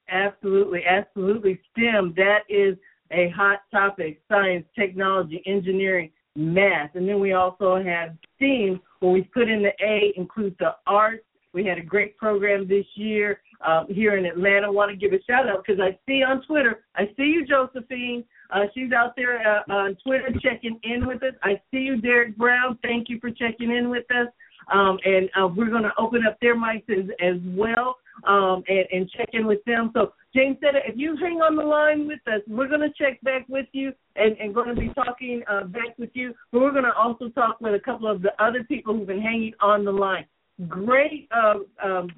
Absolutely, 0.09 0.81
absolutely. 0.87 1.59
STEM, 1.71 2.13
that 2.15 2.39
is 2.49 2.75
a 3.11 3.29
hot 3.29 3.59
topic 3.71 4.21
science, 4.27 4.65
technology, 4.77 5.41
engineering, 5.45 6.11
math. 6.39 6.95
And 6.95 7.07
then 7.07 7.19
we 7.19 7.33
also 7.33 7.81
have 7.83 8.15
STEAM, 8.35 8.79
where 8.99 9.11
we 9.11 9.23
put 9.23 9.49
in 9.49 9.61
the 9.61 9.71
A, 9.85 10.13
includes 10.15 10.55
the 10.59 10.75
arts. 10.87 11.23
We 11.53 11.65
had 11.65 11.77
a 11.77 11.83
great 11.83 12.15
program 12.17 12.67
this 12.67 12.85
year 12.95 13.41
um, 13.65 13.87
here 13.89 14.17
in 14.17 14.25
Atlanta. 14.25 14.67
I 14.67 14.69
want 14.69 14.91
to 14.91 14.97
give 14.97 15.13
a 15.13 15.23
shout 15.23 15.49
out 15.49 15.63
because 15.65 15.81
I 15.81 15.97
see 16.07 16.23
on 16.23 16.43
Twitter, 16.43 16.83
I 16.95 17.05
see 17.17 17.23
you, 17.23 17.45
Josephine. 17.45 18.23
Uh, 18.51 18.63
she's 18.73 18.91
out 18.91 19.15
there 19.15 19.41
uh, 19.47 19.71
on 19.71 19.97
Twitter 20.05 20.29
checking 20.41 20.79
in 20.83 21.07
with 21.07 21.21
us. 21.23 21.33
I 21.43 21.61
see 21.71 21.79
you, 21.79 22.01
Derek 22.01 22.37
Brown. 22.37 22.77
Thank 22.81 23.09
you 23.09 23.19
for 23.19 23.29
checking 23.29 23.71
in 23.71 23.89
with 23.89 24.05
us. 24.11 24.27
Um, 24.71 24.97
and 25.03 25.29
uh, 25.39 25.47
we're 25.47 25.69
going 25.69 25.83
to 25.83 25.93
open 25.97 26.25
up 26.27 26.37
their 26.41 26.55
mics 26.55 26.89
as, 26.89 27.05
as 27.21 27.39
well 27.45 27.97
um, 28.27 28.63
and, 28.67 28.85
and 28.91 29.09
check 29.09 29.29
in 29.33 29.47
with 29.47 29.63
them. 29.65 29.91
So, 29.93 30.13
Jamesetta, 30.35 30.81
if 30.87 30.95
you 30.95 31.17
hang 31.17 31.37
on 31.37 31.55
the 31.55 31.63
line 31.63 32.07
with 32.07 32.19
us, 32.27 32.41
we're 32.47 32.67
going 32.67 32.81
to 32.81 32.93
check 32.97 33.21
back 33.21 33.45
with 33.49 33.65
you 33.71 33.91
and, 34.15 34.37
and 34.37 34.53
going 34.53 34.73
to 34.73 34.79
be 34.79 34.89
talking 34.89 35.41
uh, 35.49 35.63
back 35.65 35.97
with 35.97 36.11
you. 36.13 36.33
But 36.51 36.61
we're 36.61 36.71
going 36.71 36.83
to 36.83 36.93
also 36.93 37.29
talk 37.29 37.59
with 37.61 37.73
a 37.73 37.79
couple 37.79 38.09
of 38.09 38.21
the 38.21 38.31
other 38.43 38.63
people 38.63 38.93
who've 38.93 39.07
been 39.07 39.21
hanging 39.21 39.53
on 39.61 39.85
the 39.85 39.91
line. 39.91 40.25
Great, 40.67 41.29
uh, 41.31 41.59
um, 41.83 42.09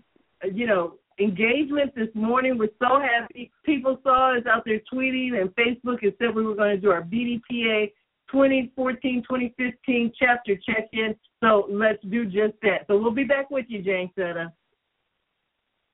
you 0.51 0.65
know, 0.65 0.95
engagement 1.19 1.93
this 1.95 2.09
morning. 2.15 2.57
We're 2.57 2.69
so 2.79 2.99
happy. 2.99 3.51
People 3.65 3.99
saw 4.03 4.37
us 4.37 4.43
out 4.51 4.63
there 4.65 4.81
tweeting 4.91 5.39
and 5.39 5.49
Facebook 5.55 6.01
and 6.01 6.13
said 6.17 6.33
we 6.35 6.43
were 6.43 6.55
going 6.55 6.75
to 6.75 6.81
do 6.81 6.89
our 6.89 7.03
BDPA 7.03 7.91
2014-2015 8.33 10.13
chapter 10.17 10.55
check-in. 10.65 11.15
So 11.43 11.67
let's 11.69 12.01
do 12.09 12.25
just 12.25 12.53
that. 12.61 12.85
So 12.87 12.97
we'll 12.97 13.11
be 13.11 13.23
back 13.23 13.49
with 13.49 13.65
you, 13.67 13.83
Jamesetta. 13.83 14.51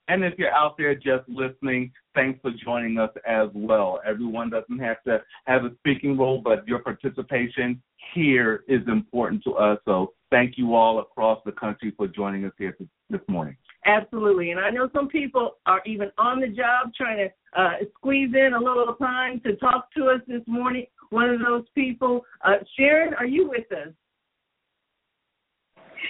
And 0.10 0.24
if 0.24 0.36
you're 0.38 0.54
out 0.54 0.78
there 0.78 0.96
just 0.96 1.28
listening, 1.28 1.92
thanks 2.16 2.40
for 2.42 2.52
joining 2.64 2.98
us 2.98 3.10
as 3.28 3.50
well. 3.54 4.00
Everyone 4.06 4.50
doesn't 4.50 4.80
have 4.80 5.04
to 5.04 5.22
have 5.46 5.66
a 5.66 5.72
speaking 5.80 6.18
role, 6.18 6.42
but 6.42 6.66
your 6.68 6.80
participation 6.80 7.82
here 8.14 8.64
is 8.70 8.82
important 8.88 9.44
to 9.44 9.54
us. 9.56 9.80
So 9.86 10.14
thank 10.32 10.58
you 10.58 10.76
all 10.76 11.00
across 11.00 11.42
the 11.46 11.52
country 11.52 11.94
for 11.98 12.08
joining 12.08 12.46
us 12.46 12.54
here 12.58 12.78
this 13.10 13.22
morning. 13.28 13.58
Absolutely. 13.86 14.52
And 14.52 14.60
I 14.60 14.70
know 14.70 14.90
some 14.94 15.08
people 15.08 15.58
are 15.66 15.82
even 15.86 16.12
on 16.18 16.40
the 16.40 16.48
job 16.48 16.94
trying 16.96 17.30
to 17.30 17.60
uh, 17.62 17.74
squeeze 17.98 18.34
in 18.34 18.54
a 18.54 18.60
little 18.60 18.96
time 18.96 19.40
to 19.42 19.56
talk 19.58 19.90
to 19.98 20.08
us 20.08 20.22
this 20.28 20.42
morning. 20.48 20.86
One 21.10 21.30
of 21.30 21.40
those 21.40 21.66
people. 21.74 22.22
Uh, 22.44 22.58
Sharon, 22.78 23.14
are 23.14 23.26
you 23.26 23.50
with 23.50 23.72
us? 23.72 23.94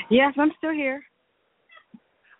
Yes, 0.09 0.33
I'm 0.37 0.51
still 0.57 0.73
here. 0.73 1.03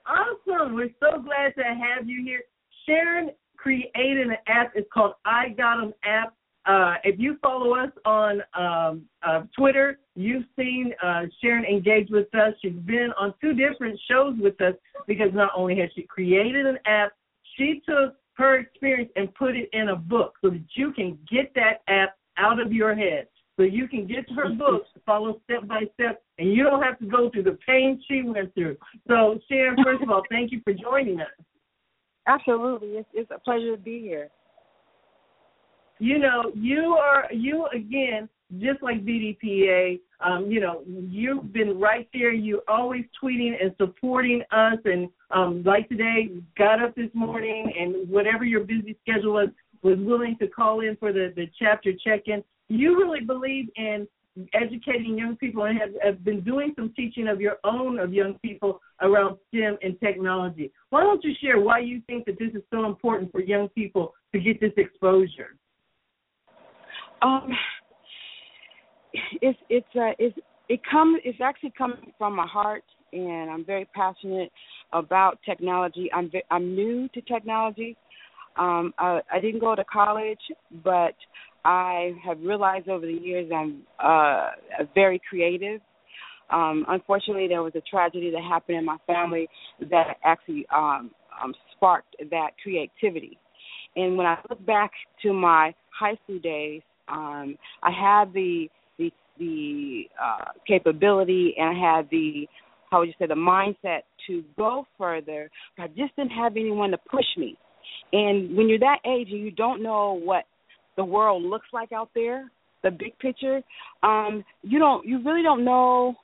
Awesome. 0.06 0.74
We're 0.74 0.90
so 1.00 1.22
glad 1.22 1.54
to 1.58 1.64
have 1.64 2.08
you 2.08 2.24
here. 2.24 2.42
Sharon 2.86 3.32
created 3.58 4.28
an 4.28 4.38
app. 4.48 4.72
It's 4.76 4.88
called 4.94 5.14
I 5.26 5.50
Got 5.50 5.58
Got 5.58 5.84
'em 5.84 5.94
app. 6.04 6.34
Uh, 6.66 6.96
if 7.06 7.18
you 7.18 7.38
follow 7.42 7.76
us 7.76 7.92
on 8.04 8.42
um, 8.54 9.06
uh, 9.26 9.44
Twitter, 9.58 10.00
you've 10.16 10.44
seen 10.58 10.94
uh, 11.02 11.24
Sharon 11.42 11.64
engage 11.64 12.10
with 12.10 12.34
us. 12.36 12.54
She's 12.62 12.74
been 12.74 13.12
on 13.18 13.34
two 13.40 13.54
different 13.54 13.98
shows 14.10 14.36
with 14.40 14.60
us 14.62 14.74
because 15.08 15.34
not 15.34 15.52
only 15.56 15.80
has 15.80 15.90
she 15.96 16.04
created 16.04 16.66
an 16.66 16.78
app, 16.86 17.14
she 17.56 17.82
took 17.88 18.16
her 18.34 18.60
experience 18.60 19.10
and 19.16 19.34
put 19.36 19.56
it 19.56 19.70
in 19.72 19.90
a 19.90 19.96
book 19.96 20.34
so 20.42 20.50
that 20.50 20.64
you 20.76 20.92
can 20.92 21.18
get 21.32 21.54
that 21.56 21.82
app 21.88 22.18
out 22.38 22.60
of 22.60 22.72
your 22.72 22.96
head. 22.96 23.28
So 23.58 23.64
you 23.64 23.88
can 23.88 24.06
get 24.06 24.30
her 24.36 24.50
book, 24.54 24.84
follow 25.06 25.42
step 25.46 25.68
by 25.68 25.84
step, 25.96 26.22
and 26.38 26.54
you 26.54 26.64
don't 26.64 26.84
have 26.84 27.00
to 27.00 27.06
go 27.06 27.30
through 27.32 27.44
the 27.44 27.58
pain 27.66 28.02
she 28.08 28.22
went 28.22 28.54
through. 28.54 28.78
So, 29.08 29.40
Sharon, 29.50 29.78
first 29.84 30.04
of 30.04 30.12
all, 30.12 30.22
thank 30.30 30.52
you 30.52 30.62
for 30.64 30.74
joining 30.74 31.20
us. 31.20 31.28
Absolutely. 32.28 32.90
It's, 32.90 33.10
it's 33.14 33.32
a 33.32 33.40
pleasure 33.40 33.76
to 33.76 33.82
be 33.82 34.00
here 34.00 34.30
you 36.00 36.20
know, 36.20 36.52
you 36.54 36.98
are 37.00 37.26
you 37.32 37.68
again, 37.74 38.30
just 38.60 38.82
like 38.82 39.06
BDPA. 39.06 40.00
Um, 40.20 40.50
you 40.50 40.60
know, 40.60 40.82
you've 40.88 41.54
been 41.54 41.80
right 41.80 42.08
there. 42.14 42.32
You're 42.32 42.64
always 42.68 43.06
tweeting 43.22 43.54
and 43.62 43.74
supporting 43.78 44.42
us. 44.52 44.78
And 44.86 45.10
um, 45.32 45.64
like 45.64 45.90
today, 45.90 46.30
got 46.58 46.82
up 46.82 46.96
this 46.96 47.10
morning 47.14 47.72
and 47.80 48.10
whatever 48.10 48.44
your 48.44 48.62
busy 48.62 48.98
schedule 49.02 49.34
was, 49.34 49.50
was 49.82 49.98
willing 50.00 50.38
to 50.40 50.48
call 50.48 50.82
in 50.82 50.96
for 50.98 51.14
the 51.14 51.34
the 51.36 51.48
chapter 51.60 51.92
check-in. 52.04 52.44
You 52.70 52.98
really 52.98 53.22
believe 53.22 53.70
in 53.76 54.08
educating 54.54 55.18
young 55.18 55.36
people 55.38 55.64
and 55.64 55.78
have, 55.80 55.90
have 56.04 56.24
been 56.24 56.42
doing 56.42 56.74
some 56.76 56.94
teaching 56.96 57.28
of 57.28 57.42
your 57.42 57.58
own 57.64 57.98
of 58.00 58.14
young 58.14 58.36
people 58.40 58.82
around 59.02 59.38
STEM 59.48 59.78
and 59.82 60.00
technology. 60.00 60.72
Why 60.90 61.02
don't 61.02 61.24
you 61.24 61.34
share 61.42 61.60
why 61.60 61.80
you 61.80 62.02
think 62.08 62.26
that 62.26 62.38
this 62.38 62.54
is 62.54 62.62
so 62.72 62.86
important 62.86 63.32
for 63.32 63.42
young 63.42 63.70
people 63.70 64.14
to 64.34 64.40
get 64.40 64.60
this 64.60 64.74
exposure? 64.78 65.56
Um, 67.22 67.50
it's 69.42 69.58
it's 69.70 69.88
uh, 69.96 70.12
it's 70.20 70.38
it 70.70 70.82
comes 70.90 71.20
it's 71.24 71.40
actually 71.42 71.74
coming 71.78 72.14
from 72.18 72.36
my 72.36 72.46
heart, 72.46 72.84
and 73.14 73.50
I'm 73.50 73.66
very 73.66 73.86
passionate 73.96 74.52
about 74.94 75.40
technology. 75.46 76.10
I'm 76.14 76.30
I'm 76.52 76.76
new 76.76 77.08
to 77.10 77.22
technology. 77.22 77.98
Um, 78.58 78.94
I, 78.98 79.22
I 79.32 79.40
didn't 79.40 79.60
go 79.60 79.76
to 79.76 79.84
college, 79.84 80.40
but 80.84 81.16
I 81.66 82.14
have 82.26 82.40
realized 82.42 82.88
over 82.90 83.06
the 83.06 83.14
years 83.14 83.52
I'm 83.54 83.84
uh, 84.04 84.50
very 84.96 85.22
creative. 85.30 85.82
Um, 86.50 86.86
unfortunately, 86.88 87.48
there 87.48 87.62
was 87.62 87.74
a 87.76 87.82
tragedy 87.82 88.32
that 88.32 88.42
happened 88.42 88.78
in 88.78 88.86
my 88.86 88.98
family 89.06 89.50
that 89.90 90.18
actually 90.24 90.66
um, 90.74 91.12
um, 91.44 91.54
sparked 91.76 92.16
that 92.32 92.52
creativity. 92.64 93.38
And 93.96 94.18
when 94.18 94.26
I 94.26 94.38
look 94.50 94.66
back 94.66 94.92
to 95.24 95.34
my 95.34 95.74
high 95.90 96.18
school 96.24 96.40
days, 96.40 96.82
um, 97.10 97.58
I 97.84 97.92
had 97.92 98.34
the 98.34 98.68
the 98.98 99.12
the 99.38 100.04
uh, 100.22 100.52
capability 100.68 101.56
and 101.58 101.78
I 101.78 101.98
had 101.98 102.10
the 102.10 102.48
how 102.90 103.00
would 103.00 103.10
you 103.10 103.14
say 103.20 103.28
the 103.28 103.34
mindset 103.34 104.02
to 104.28 104.44
go 104.58 104.88
further, 104.98 105.50
but 105.76 105.84
I 105.84 105.88
just 105.88 106.16
didn't 106.16 106.32
have 106.32 106.54
anyone 106.56 106.92
to 106.92 106.98
push 106.98 107.26
me. 107.36 107.58
And 108.14 108.56
when 108.56 108.70
you're 108.70 108.80
that 108.80 109.00
age 109.06 109.30
and 109.32 109.42
you 109.42 109.52
don't 109.52 109.84
know 109.84 110.14
what 110.14 110.46
the 110.96 111.04
world 111.04 111.44
looks 111.44 111.68
like 111.74 111.92
out 111.92 112.10
there, 112.16 112.50
the 112.84 112.92
big 112.92 113.18
picture, 113.20 113.62
um, 114.04 114.44
you 114.62 114.80
don't 114.80 115.06
you 115.06 115.24
really 115.24 115.44
don't 115.44 115.66
know 115.66 116.16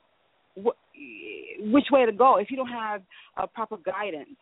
wh- 0.56 0.78
which 1.72 1.86
way 1.90 2.06
to 2.06 2.12
go 2.12 2.38
if 2.38 2.50
you 2.50 2.56
don't 2.56 2.68
have 2.68 3.02
a 3.36 3.46
proper 3.46 3.76
guidance. 3.76 4.36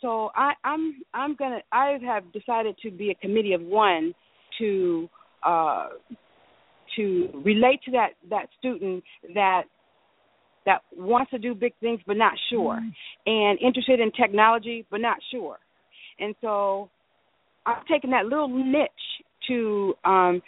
So 0.00 0.30
I, 0.34 0.52
I'm 0.64 1.02
I'm 1.12 1.36
gonna 1.36 1.60
I 1.72 1.98
have 2.04 2.32
decided 2.32 2.76
to 2.82 2.90
be 2.90 3.10
a 3.10 3.14
committee 3.14 3.52
of 3.52 3.62
one 3.62 4.14
to 4.58 5.08
uh, 5.44 5.88
to 6.96 7.28
relate 7.44 7.82
to 7.84 7.90
that 7.92 8.10
that 8.30 8.46
student 8.58 9.04
that 9.34 9.62
that 10.66 10.80
wants 10.96 11.30
to 11.30 11.38
do 11.38 11.54
big 11.54 11.74
things 11.80 12.00
but 12.06 12.16
not 12.16 12.32
sure 12.50 12.76
mm-hmm. 12.76 12.88
and 13.26 13.58
interested 13.60 14.00
in 14.00 14.10
technology 14.12 14.86
but 14.90 15.00
not 15.00 15.18
sure 15.30 15.58
and 16.18 16.34
so 16.40 16.90
I'm 17.66 17.82
taking 17.90 18.10
that 18.10 18.26
little 18.26 18.48
niche 18.48 18.90
to 19.48 19.94
um 20.04 20.42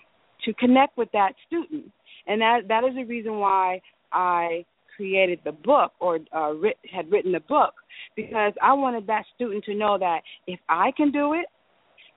to 0.44 0.52
connect 0.55 0.96
with 0.96 1.11
that 1.12 1.33
student 1.46 1.90
and 2.26 2.40
that 2.40 2.61
that 2.68 2.85
is 2.85 2.94
the 2.94 3.05
reason 3.05 3.38
why 3.38 3.81
i 4.12 4.64
created 4.96 5.38
the 5.44 5.52
book 5.52 5.92
or 6.00 6.18
uh, 6.35 6.52
writ, 6.52 6.76
had 6.90 7.11
written 7.11 7.33
the 7.33 7.40
book 7.40 7.74
because 8.14 8.52
i 8.62 8.72
wanted 8.72 9.07
that 9.07 9.24
student 9.35 9.64
to 9.64 9.74
know 9.74 9.98
that 9.98 10.20
if 10.46 10.61
i 10.68 10.90
can 10.96 11.11
do 11.11 11.35
it 11.35 11.46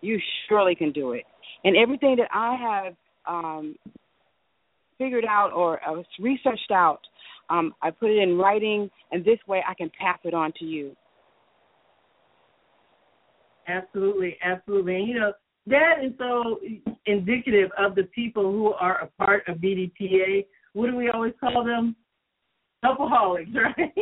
you 0.01 0.17
surely 0.47 0.75
can 0.75 0.91
do 0.91 1.11
it 1.11 1.25
and 1.63 1.75
everything 1.75 2.15
that 2.17 2.29
I 2.33 2.55
have 2.55 2.93
um, 3.27 3.75
figured 4.97 5.25
out 5.25 5.51
or 5.53 5.79
uh, 5.87 6.01
researched 6.19 6.71
out, 6.71 6.99
um, 7.49 7.73
I 7.81 7.91
put 7.91 8.11
it 8.11 8.21
in 8.21 8.37
writing, 8.37 8.89
and 9.11 9.25
this 9.25 9.39
way 9.47 9.63
I 9.67 9.73
can 9.73 9.91
pass 9.99 10.19
it 10.23 10.33
on 10.33 10.53
to 10.59 10.65
you. 10.65 10.95
Absolutely, 13.69 14.37
absolutely. 14.43 14.95
And 14.95 15.07
you 15.07 15.19
know, 15.19 15.33
that 15.67 16.03
is 16.03 16.11
so 16.17 16.59
indicative 17.05 17.69
of 17.77 17.95
the 17.95 18.03
people 18.15 18.51
who 18.51 18.73
are 18.73 19.01
a 19.01 19.07
part 19.23 19.47
of 19.47 19.57
BDPA. 19.57 20.45
What 20.73 20.89
do 20.89 20.95
we 20.95 21.09
always 21.09 21.33
call 21.39 21.63
them? 21.63 21.95
Helpaholics, 22.83 23.53
right? 23.77 23.93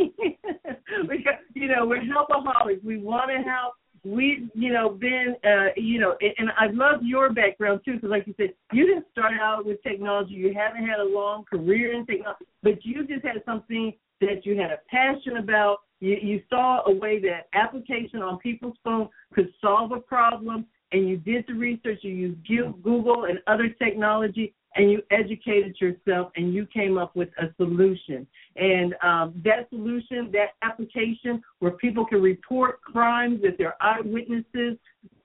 because, 1.09 1.41
you 1.55 1.67
know, 1.67 1.85
we're 1.85 2.01
helpaholics. 2.01 2.83
We 2.83 2.97
want 2.97 3.29
to 3.31 3.49
help 3.49 3.73
we've 4.05 4.49
you 4.53 4.71
know 4.71 4.89
been 4.89 5.35
uh 5.43 5.67
you 5.75 5.99
know 5.99 6.15
and 6.21 6.49
i 6.57 6.67
love 6.67 7.01
your 7.01 7.33
background 7.33 7.81
too 7.83 7.95
because 7.95 8.09
like 8.09 8.25
you 8.27 8.33
said 8.37 8.53
you 8.71 8.85
didn't 8.85 9.05
start 9.11 9.33
out 9.41 9.65
with 9.65 9.81
technology 9.83 10.33
you 10.33 10.53
haven't 10.53 10.85
had 10.85 10.99
a 10.99 11.03
long 11.03 11.43
career 11.43 11.93
in 11.93 12.05
technology 12.05 12.45
but 12.63 12.85
you 12.85 13.05
just 13.07 13.25
had 13.25 13.43
something 13.45 13.91
that 14.21 14.45
you 14.45 14.55
had 14.55 14.71
a 14.71 14.77
passion 14.89 15.37
about 15.37 15.79
you 15.99 16.17
you 16.21 16.41
saw 16.49 16.81
a 16.85 16.93
way 16.93 17.19
that 17.21 17.47
application 17.53 18.21
on 18.21 18.37
people's 18.39 18.77
phone 18.83 19.09
could 19.33 19.53
solve 19.61 19.91
a 19.91 19.99
problem 19.99 20.65
and 20.91 21.07
you 21.07 21.17
did 21.17 21.45
the 21.47 21.53
research, 21.53 21.99
you 22.01 22.33
used 22.47 22.83
Google 22.83 23.25
and 23.25 23.39
other 23.47 23.69
technology, 23.69 24.53
and 24.75 24.91
you 24.91 25.01
educated 25.11 25.75
yourself 25.81 26.31
and 26.35 26.53
you 26.53 26.65
came 26.67 26.97
up 26.97 27.15
with 27.15 27.29
a 27.39 27.47
solution. 27.57 28.27
And 28.55 28.93
um, 29.03 29.41
that 29.43 29.69
solution, 29.69 30.31
that 30.33 30.49
application 30.61 31.41
where 31.59 31.71
people 31.71 32.05
can 32.05 32.21
report 32.21 32.81
crimes 32.81 33.39
if 33.43 33.57
they're 33.57 33.75
eyewitnesses, 33.81 34.77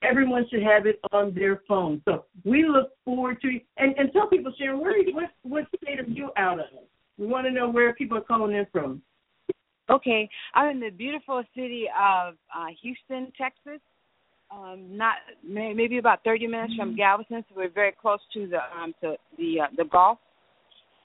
everyone 0.02 0.46
should 0.50 0.62
have 0.62 0.86
it 0.86 0.98
on 1.12 1.34
their 1.34 1.62
phone. 1.68 2.00
So 2.06 2.24
we 2.44 2.66
look 2.66 2.92
forward 3.04 3.40
to 3.42 3.60
and, 3.76 3.94
and 3.98 4.10
tell 4.12 4.26
people, 4.28 4.52
Sharon, 4.58 4.80
where 4.80 4.94
what 5.12 5.30
what 5.42 5.64
state 5.76 6.00
are 6.00 6.04
you 6.04 6.30
out 6.36 6.58
of? 6.58 6.66
We 7.18 7.26
want 7.26 7.46
to 7.46 7.52
know 7.52 7.68
where 7.68 7.94
people 7.94 8.16
are 8.16 8.22
calling 8.22 8.56
in 8.56 8.66
from. 8.72 9.02
Okay, 9.90 10.28
I'm 10.54 10.70
in 10.70 10.80
the 10.80 10.90
beautiful 10.90 11.42
city 11.54 11.86
of 11.88 12.34
uh, 12.54 12.66
Houston, 12.82 13.32
Texas. 13.36 13.80
Um, 14.50 14.96
not 14.96 15.14
maybe 15.42 15.96
about 15.96 16.22
30 16.24 16.46
minutes 16.46 16.74
from 16.76 16.90
mm-hmm. 16.90 16.98
Galveston, 16.98 17.44
so 17.48 17.54
we're 17.56 17.70
very 17.70 17.92
close 17.92 18.20
to 18.34 18.46
the 18.46 18.58
um 18.78 18.94
to 19.00 19.16
the 19.38 19.62
uh, 19.62 19.66
the 19.76 19.84
Gulf, 19.84 20.18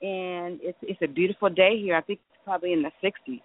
and 0.02 0.60
it's 0.62 0.78
it's 0.82 1.00
a 1.02 1.06
beautiful 1.08 1.48
day 1.48 1.80
here. 1.80 1.96
I 1.96 2.02
think 2.02 2.20
it's 2.30 2.40
probably 2.44 2.74
in 2.74 2.82
the 2.82 2.90
60s. 3.02 3.40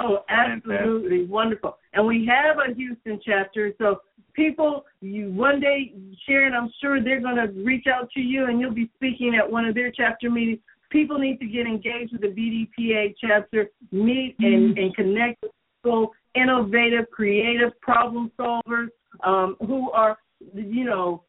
Oh, 0.00 0.24
absolutely 0.28 1.24
wonderful! 1.26 1.78
And 1.92 2.04
we 2.04 2.28
have 2.28 2.56
a 2.58 2.74
Houston 2.74 3.20
chapter, 3.24 3.72
so 3.78 4.00
people, 4.32 4.84
you 5.00 5.30
one 5.30 5.60
day, 5.60 5.92
Sharon, 6.26 6.54
I'm 6.54 6.70
sure 6.80 7.02
they're 7.02 7.20
going 7.20 7.36
to 7.36 7.52
reach 7.62 7.86
out 7.86 8.10
to 8.12 8.20
you, 8.20 8.46
and 8.46 8.60
you'll 8.60 8.74
be 8.74 8.90
speaking 8.96 9.36
at 9.38 9.50
one 9.50 9.66
of 9.66 9.74
their 9.74 9.92
chapter 9.92 10.30
meetings. 10.30 10.58
People 10.90 11.18
need 11.18 11.38
to 11.38 11.46
get 11.46 11.66
engaged 11.66 12.12
with 12.12 12.22
the 12.22 12.28
BDPA 12.28 13.14
chapter, 13.20 13.68
meet 13.92 14.34
and, 14.40 14.74
mm-hmm. 14.74 14.78
and 14.78 14.96
connect 14.96 15.42
with 15.42 15.52
people 15.82 16.10
innovative, 16.34 17.10
creative 17.10 17.78
problem 17.80 18.30
solvers 18.38 18.88
um, 19.24 19.56
who 19.66 19.90
are, 19.92 20.18
you 20.54 20.84
know, 20.84 21.22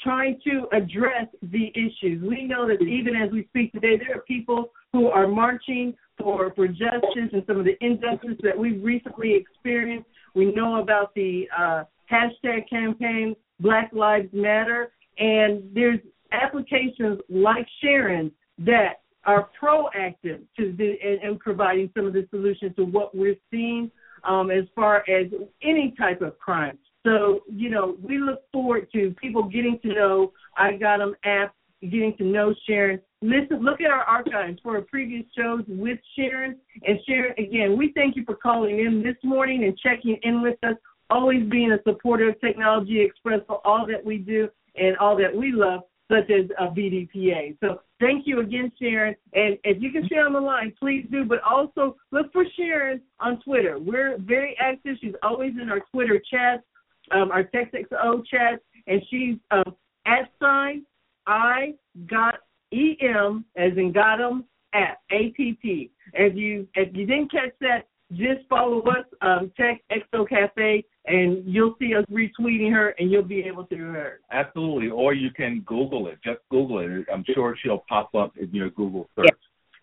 trying 0.00 0.40
to 0.44 0.66
address 0.72 1.26
the 1.42 1.70
issues. 1.74 2.22
We 2.22 2.44
know 2.44 2.66
that 2.66 2.82
even 2.82 3.16
as 3.16 3.30
we 3.32 3.46
speak 3.48 3.72
today, 3.72 3.98
there 3.98 4.16
are 4.16 4.22
people 4.22 4.70
who 4.92 5.08
are 5.08 5.26
marching 5.26 5.94
for, 6.18 6.52
for 6.54 6.68
justice 6.68 7.30
and 7.32 7.42
some 7.46 7.58
of 7.58 7.64
the 7.64 7.76
injustice 7.80 8.38
that 8.42 8.56
we've 8.56 8.82
recently 8.82 9.34
experienced. 9.34 10.08
We 10.34 10.52
know 10.52 10.80
about 10.80 11.14
the 11.14 11.48
uh, 11.56 11.84
hashtag 12.10 12.68
campaign 12.70 13.34
Black 13.60 13.90
Lives 13.92 14.28
Matter, 14.32 14.92
and 15.18 15.62
there's 15.74 16.00
applications 16.32 17.20
like 17.28 17.66
Sharon 17.82 18.30
that 18.58 19.00
are 19.24 19.48
proactive 19.60 20.42
to 20.56 20.74
the, 20.76 20.94
in, 21.02 21.30
in 21.30 21.38
providing 21.38 21.90
some 21.96 22.06
of 22.06 22.12
the 22.12 22.26
solutions 22.30 22.74
to 22.76 22.84
what 22.84 23.14
we're 23.14 23.36
seeing 23.50 23.90
um, 24.24 24.50
as 24.50 24.64
far 24.74 24.98
as 25.08 25.26
any 25.62 25.94
type 25.98 26.22
of 26.22 26.38
crime. 26.38 26.78
So, 27.06 27.40
you 27.48 27.70
know, 27.70 27.96
we 28.02 28.18
look 28.18 28.42
forward 28.52 28.88
to 28.92 29.14
people 29.20 29.42
getting 29.42 29.78
to 29.82 29.88
know 29.88 30.32
I 30.56 30.72
Got 30.72 30.98
Them 30.98 31.14
app, 31.24 31.54
getting 31.82 32.16
to 32.18 32.24
know 32.24 32.54
Sharon. 32.66 33.00
Listen, 33.20 33.60
look 33.62 33.80
at 33.80 33.90
our 33.90 34.02
archives 34.02 34.58
for 34.62 34.76
our 34.76 34.82
previous 34.82 35.24
shows 35.36 35.64
with 35.68 35.98
Sharon. 36.16 36.58
And 36.86 36.98
Sharon, 37.06 37.32
again, 37.38 37.76
we 37.76 37.92
thank 37.94 38.16
you 38.16 38.24
for 38.24 38.34
calling 38.34 38.78
in 38.80 39.02
this 39.02 39.16
morning 39.22 39.64
and 39.64 39.76
checking 39.78 40.18
in 40.22 40.42
with 40.42 40.56
us, 40.62 40.76
always 41.10 41.48
being 41.50 41.72
a 41.72 41.78
supporter 41.82 42.30
of 42.30 42.40
Technology 42.40 43.00
Express 43.00 43.40
for 43.46 43.66
all 43.66 43.86
that 43.86 44.04
we 44.04 44.18
do 44.18 44.48
and 44.76 44.96
all 44.96 45.16
that 45.16 45.34
we 45.34 45.52
love 45.52 45.82
such 46.10 46.30
as 46.30 46.50
a 46.58 46.66
BDPA. 46.66 47.56
So 47.60 47.80
thank 48.00 48.26
you 48.26 48.40
again, 48.40 48.70
Sharon. 48.80 49.14
And 49.32 49.58
if 49.64 49.82
you 49.82 49.90
can 49.90 50.06
stay 50.06 50.16
on 50.16 50.32
the 50.32 50.40
line, 50.40 50.72
please 50.78 51.06
do. 51.10 51.24
But 51.24 51.42
also 51.42 51.96
look 52.10 52.32
for 52.32 52.44
Sharon 52.56 53.00
on 53.20 53.40
Twitter. 53.42 53.78
We're 53.78 54.18
very 54.18 54.56
active. 54.60 54.96
She's 55.00 55.14
always 55.22 55.52
in 55.60 55.70
our 55.70 55.80
Twitter 55.92 56.20
chat, 56.30 56.62
um, 57.10 57.30
our 57.30 57.44
TechXO 57.44 58.26
chat, 58.26 58.60
and 58.86 59.02
she's 59.10 59.36
um, 59.50 59.74
at 60.06 60.30
sign 60.40 60.84
I 61.26 61.74
got 62.06 62.36
em 62.72 63.44
as 63.56 63.72
in 63.76 63.92
got 63.92 64.20
'em 64.20 64.44
at 64.72 64.80
app. 64.80 64.98
If 65.10 65.38
you 65.38 66.68
if 66.74 66.94
you 66.94 67.06
didn't 67.06 67.30
catch 67.30 67.52
that, 67.60 67.88
just 68.12 68.46
follow 68.48 68.80
us, 68.82 69.04
um, 69.22 69.50
TechXO 69.58 70.28
Cafe, 70.28 70.84
and 71.06 71.42
you'll 71.46 71.74
see 71.78 71.94
us 71.94 72.04
retweeting 72.10 72.72
her, 72.72 72.94
and 72.98 73.10
you'll 73.10 73.22
be 73.22 73.40
able 73.40 73.64
to 73.66 73.74
hear 73.74 73.92
her. 73.92 74.20
Absolutely, 74.30 74.90
or 74.90 75.14
you 75.14 75.30
can 75.30 75.62
Google 75.66 76.08
it. 76.08 76.18
Just 76.24 76.40
Google 76.50 76.80
it. 76.80 77.06
I'm 77.12 77.24
sure 77.34 77.56
she'll 77.62 77.84
pop 77.88 78.14
up 78.14 78.36
in 78.36 78.54
your 78.54 78.70
Google 78.70 79.08
search. 79.16 79.28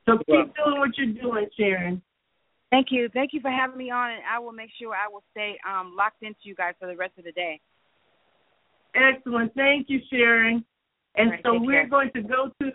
So 0.05 0.17
keep 0.17 0.27
doing 0.55 0.79
what 0.79 0.97
you're 0.97 1.13
doing, 1.21 1.47
Sharon. 1.57 2.01
Thank 2.69 2.87
you. 2.89 3.09
Thank 3.13 3.33
you 3.33 3.41
for 3.41 3.51
having 3.51 3.77
me 3.77 3.91
on, 3.91 4.11
and 4.11 4.21
I 4.31 4.39
will 4.39 4.53
make 4.53 4.69
sure 4.79 4.93
I 4.93 5.11
will 5.11 5.23
stay 5.31 5.57
um, 5.69 5.93
locked 5.97 6.23
into 6.23 6.39
you 6.43 6.55
guys 6.55 6.73
for 6.79 6.87
the 6.87 6.95
rest 6.95 7.13
of 7.17 7.25
the 7.25 7.33
day. 7.33 7.59
Excellent. 8.95 9.53
Thank 9.55 9.89
you, 9.89 9.99
Sharon. 10.09 10.63
And 11.15 11.31
right, 11.31 11.41
so 11.43 11.59
we're 11.59 11.81
care. 11.81 11.89
going 11.89 12.11
to 12.15 12.21
go 12.21 12.49
to 12.61 12.71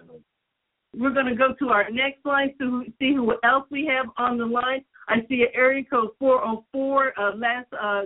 we're 0.99 1.13
going 1.13 1.27
to 1.27 1.35
go 1.35 1.55
to 1.59 1.69
our 1.69 1.91
next 1.91 2.25
line 2.25 2.55
to 2.59 2.85
see 2.99 3.15
who 3.15 3.35
else 3.45 3.65
we 3.71 3.87
have 3.87 4.07
on 4.17 4.39
the 4.39 4.47
line. 4.47 4.85
I 5.09 5.17
see 5.29 5.43
an 5.43 5.49
area 5.55 5.85
code 5.85 6.11
404. 6.19 7.13
Uh, 7.19 7.37
last 7.37 7.67
uh, 7.81 8.03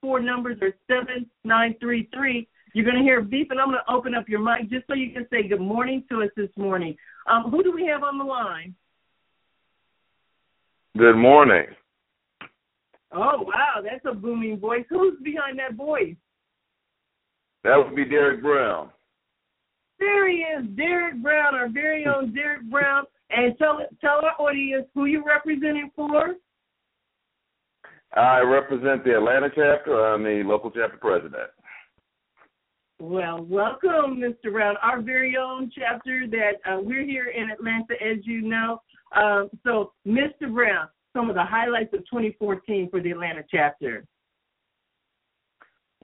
four 0.00 0.20
numbers 0.20 0.58
are 0.60 0.74
7933. 0.88 2.48
You're 2.74 2.84
going 2.84 2.96
to 2.96 3.02
hear 3.02 3.20
a 3.20 3.24
beep, 3.24 3.50
and 3.50 3.60
I'm 3.60 3.68
going 3.68 3.80
to 3.86 3.92
open 3.92 4.14
up 4.14 4.28
your 4.28 4.40
mic 4.40 4.70
just 4.70 4.86
so 4.86 4.94
you 4.94 5.12
can 5.12 5.26
say 5.30 5.46
good 5.46 5.60
morning 5.60 6.04
to 6.10 6.22
us 6.22 6.30
this 6.36 6.50
morning. 6.56 6.96
Um, 7.26 7.50
who 7.50 7.62
do 7.62 7.72
we 7.72 7.86
have 7.86 8.02
on 8.02 8.18
the 8.18 8.24
line? 8.24 8.74
Good 10.96 11.16
morning. 11.16 11.66
Oh, 13.14 13.42
wow, 13.42 13.82
that's 13.82 14.04
a 14.06 14.14
booming 14.14 14.58
voice. 14.58 14.84
Who's 14.88 15.18
behind 15.22 15.58
that 15.58 15.74
voice? 15.74 16.16
That 17.64 17.76
would 17.76 17.94
be 17.94 18.04
Derek 18.04 18.42
Brown. 18.42 18.90
There 19.98 20.28
he 20.28 20.38
is, 20.38 20.64
Derek 20.76 21.22
Brown, 21.22 21.54
our 21.54 21.68
very 21.68 22.06
own 22.06 22.34
Derek 22.34 22.62
Brown. 22.70 23.04
And 23.34 23.56
tell 23.58 23.78
tell 24.00 24.20
our 24.24 24.34
audience 24.38 24.86
who 24.94 25.06
you're 25.06 25.24
representing 25.24 25.90
for. 25.96 26.34
I 28.14 28.40
represent 28.40 29.04
the 29.04 29.16
Atlanta 29.16 29.48
chapter. 29.48 30.06
I'm 30.06 30.22
the 30.22 30.42
local 30.44 30.70
chapter 30.70 30.98
president. 30.98 31.50
Well, 33.00 33.42
welcome, 33.42 34.20
Mr. 34.20 34.52
Brown, 34.52 34.76
our 34.80 35.00
very 35.00 35.36
own 35.36 35.72
chapter 35.76 36.26
that 36.30 36.70
uh, 36.70 36.78
we're 36.80 37.04
here 37.04 37.32
in 37.36 37.50
Atlanta, 37.50 37.94
as 37.94 38.18
you 38.24 38.42
know. 38.42 38.80
Um, 39.16 39.50
so, 39.64 39.92
Mr. 40.06 40.52
Brown, 40.52 40.86
some 41.12 41.28
of 41.28 41.34
the 41.34 41.44
highlights 41.44 41.92
of 41.94 42.00
2014 42.00 42.90
for 42.90 43.00
the 43.00 43.10
Atlanta 43.10 43.42
chapter. 43.50 44.04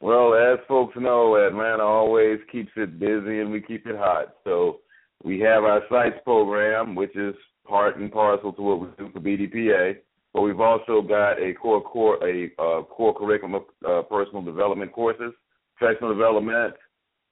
Well, 0.01 0.35
as 0.35 0.59
folks 0.67 0.95
know, 0.99 1.37
Atlanta 1.37 1.83
always 1.83 2.39
keeps 2.51 2.71
it 2.77 2.99
busy 2.99 3.41
and 3.41 3.51
we 3.51 3.61
keep 3.61 3.87
it 3.87 3.97
hot. 3.97 4.35
So 4.45 4.79
we 5.25 5.41
have 5.41 5.65
our 5.65 5.83
sites 5.91 6.17
program, 6.25 6.95
which 6.95 7.15
is 7.17 7.35
part 7.67 7.97
and 7.97 8.11
parcel 8.11 8.53
to 8.53 8.63
what 8.63 8.81
we 8.81 8.89
do 8.97 9.11
for 9.13 9.21
BDPA. 9.21 9.97
But 10.33 10.43
we've 10.43 10.61
also 10.61 11.03
got 11.03 11.41
a 11.41 11.55
core 11.55 11.83
core 11.83 12.19
a 12.27 12.51
uh, 12.61 12.83
core 12.83 13.15
curriculum 13.15 13.55
of 13.55 13.63
uh, 13.87 14.03
personal 14.03 14.43
development 14.43 14.93
courses, 14.93 15.33
professional 15.77 16.13
development, 16.13 16.75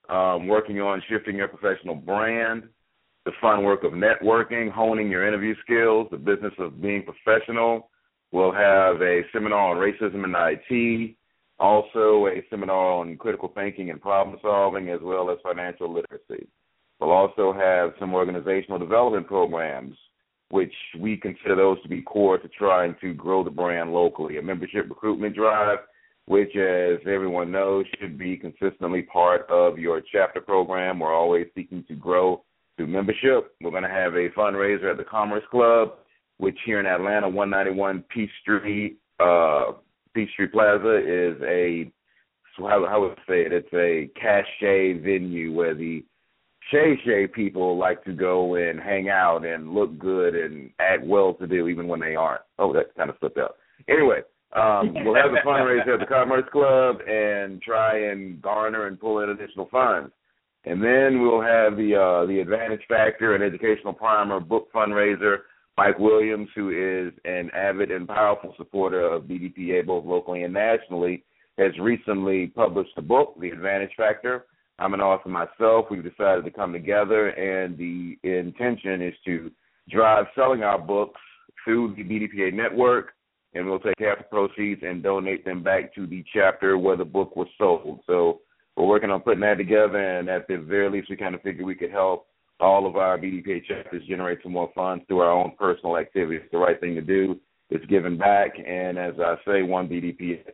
um, 0.09 0.47
working 0.49 0.81
on 0.81 1.03
shifting 1.09 1.37
your 1.37 1.49
professional 1.49 1.95
brand, 1.95 2.65
the 3.25 3.33
fun 3.41 3.65
work 3.65 3.85
of 3.85 3.93
networking, 3.93 4.71
honing 4.71 5.11
your 5.11 5.27
interview 5.27 5.55
skills, 5.63 6.09
the 6.11 6.17
business 6.17 6.55
of 6.59 6.81
being 6.81 7.05
professional. 7.05 7.91
We'll 8.33 8.53
have 8.53 9.03
a 9.03 9.23
seminar 9.33 9.71
on 9.71 9.77
racism 9.77 10.25
in 10.25 10.35
IT, 10.35 11.17
also 11.59 12.27
a 12.27 12.43
seminar 12.51 12.93
on 12.93 13.17
critical 13.17 13.53
thinking 13.55 13.91
and 13.91 14.01
problem 14.01 14.39
solving, 14.43 14.89
as 14.89 15.01
well 15.03 15.31
as 15.31 15.39
financial 15.43 15.93
literacy. 15.93 16.49
We'll 17.01 17.11
also 17.11 17.53
have 17.53 17.93
some 18.01 18.15
organizational 18.15 18.79
development 18.79 19.27
programs, 19.27 19.97
which 20.51 20.73
we 20.99 21.17
consider 21.17 21.57
those 21.57 21.83
to 21.83 21.89
be 21.89 22.03
core 22.03 22.39
to 22.39 22.49
trying 22.49 22.97
to 23.01 23.13
grow 23.13 23.45
the 23.45 23.51
brand 23.51 23.93
locally. 23.93 24.39
A 24.39 24.43
membership 24.43 24.89
recruitment 24.89 25.35
drive, 25.35 25.79
which, 26.27 26.57
as 26.57 26.99
everyone 27.07 27.51
knows, 27.51 27.85
should 28.01 28.19
be 28.19 28.37
consistently 28.37 29.03
part 29.03 29.49
of 29.51 29.79
your 29.79 30.01
chapter 30.13 30.41
program. 30.41 31.01
We're 31.01 31.15
always 31.15 31.47
seeking 31.55 31.85
to 31.89 31.95
grow 31.95 32.43
through 32.77 32.89
membership. 32.89 33.55
We're 33.61 33.71
going 33.71 33.83
to 33.83 33.89
have 33.89 34.15
a 34.15 34.31
fundraiser 34.31 34.91
at 34.91 34.97
the 34.97 35.05
Commerce 35.05 35.45
Club, 35.51 35.95
which 36.39 36.59
here 36.65 36.81
in 36.81 36.87
Atlanta, 36.87 37.29
191 37.29 38.05
Peachtree 38.09 38.97
uh, 39.21 39.73
Peachtree 40.15 40.49
Plaza 40.49 40.97
is 40.99 41.41
a 41.43 41.91
how 42.59 42.87
how 42.89 43.03
would 43.03 43.13
I 43.13 43.23
say 43.29 43.43
it? 43.43 43.53
It's 43.53 43.73
a 43.75 44.11
cachet 44.19 44.95
venue 45.01 45.53
where 45.53 45.75
the 45.75 46.03
Shay 46.71 46.99
Shay 47.05 47.27
people 47.27 47.79
like 47.79 48.03
to 48.05 48.13
go 48.13 48.57
and 48.57 48.81
hang 48.81 49.09
out 49.09 49.45
and 49.45 49.73
look 49.73 49.99
good 49.99 50.35
and 50.35 50.71
act 50.81 51.05
well 51.05 51.35
to 51.35 51.47
do 51.47 51.69
even 51.69 51.87
when 51.87 52.01
they 52.01 52.17
aren't. 52.17 52.43
Oh, 52.59 52.73
that 52.73 52.95
kind 52.97 53.11
of 53.11 53.17
slipped 53.21 53.39
out. 53.39 53.57
Anyway, 53.89 54.21
um, 54.53 54.95
we'll 55.05 55.15
have 55.15 55.33
a 55.33 55.47
fundraiser 55.47 55.95
at 55.95 56.01
the 56.01 56.07
Commerce 56.07 56.47
Club 56.51 56.97
and 57.07 57.63
try 57.63 58.11
and 58.11 58.41
garner 58.43 58.87
and 58.87 58.99
pull 58.99 59.21
in 59.21 59.31
additional 59.31 59.69
funds. 59.71 60.11
And 60.65 60.83
then 60.83 61.23
we'll 61.23 61.43
have 61.43 61.77
the 61.77 61.95
uh, 61.95 62.27
the 62.27 62.41
Advantage 62.41 62.83
Factor 62.89 63.35
and 63.35 63.45
Educational 63.45 63.93
Primer 63.93 64.41
book 64.41 64.69
fundraiser 64.75 65.39
Mike 65.77 65.99
Williams, 65.99 66.49
who 66.55 66.71
is 66.71 67.13
an 67.25 67.51
avid 67.55 67.91
and 67.91 68.09
powerful 68.09 68.55
supporter 68.57 69.07
of 69.07 69.25
BDPA 69.25 69.85
both 69.87 70.07
locally 70.07 70.43
and 70.43 70.55
nationally, 70.55 71.23
has 71.59 71.73
recently 71.79 72.47
published 72.49 72.93
a 72.97 73.03
book, 73.03 73.35
The 73.41 73.51
Advantage 73.51 73.93
Factor. 73.97 74.47
I'm 74.79 74.95
an 74.95 75.01
author 75.01 75.29
myself. 75.29 75.87
We've 75.91 76.03
decided 76.03 76.45
to 76.45 76.51
come 76.51 76.73
together, 76.73 77.29
and 77.29 77.79
the 77.79 78.19
intention 78.23 79.01
is 79.01 79.15
to 79.25 79.51
drive 79.91 80.27
selling 80.35 80.63
our 80.63 80.79
books 80.79 81.21
through 81.65 81.95
the 81.97 82.05
BDPA 82.05 82.53
network, 82.53 83.13
and 83.55 83.67
we'll 83.67 83.79
take 83.79 83.99
half 83.99 84.19
the 84.19 84.25
proceeds 84.25 84.83
and 84.85 85.03
donate 85.03 85.45
them 85.45 85.63
back 85.63 85.95
to 85.95 86.07
the 86.07 86.25
chapter 86.33 86.77
where 86.77 86.97
the 86.97 87.05
book 87.05 87.37
was 87.37 87.49
sold. 87.57 88.01
So 88.07 88.41
we're 88.77 88.87
working 88.87 89.11
on 89.11 89.21
putting 89.23 89.41
that 89.41 89.57
together, 89.57 89.99
and 89.99 90.29
at 90.29 90.47
the 90.47 90.59
very 90.59 90.91
least, 90.91 91.09
we 91.09 91.17
kind 91.17 91.35
of 91.35 91.43
figured 91.43 91.67
we 91.67 91.75
could 91.75 91.91
help 91.91 92.27
all 92.61 92.87
of 92.87 92.97
our 92.97 93.19
BDPA 93.19 93.65
chapters 93.65 94.07
generate 94.07 94.39
some 94.43 94.53
more 94.53 94.71
funds 94.75 95.05
through 95.09 95.21
our 95.21 95.33
own 95.33 95.53
personal 95.59 95.97
activities. 95.97 96.43
The 96.53 96.59
right 96.59 96.79
thing 96.81 96.95
to 96.95 97.03
do. 97.03 97.39
It's 97.69 97.85
giving 97.87 98.17
back, 98.17 98.53
and 98.59 98.99
as 98.99 99.15
I 99.19 99.37
say, 99.47 99.63
one 99.63 99.89
BDPA. 99.89 100.45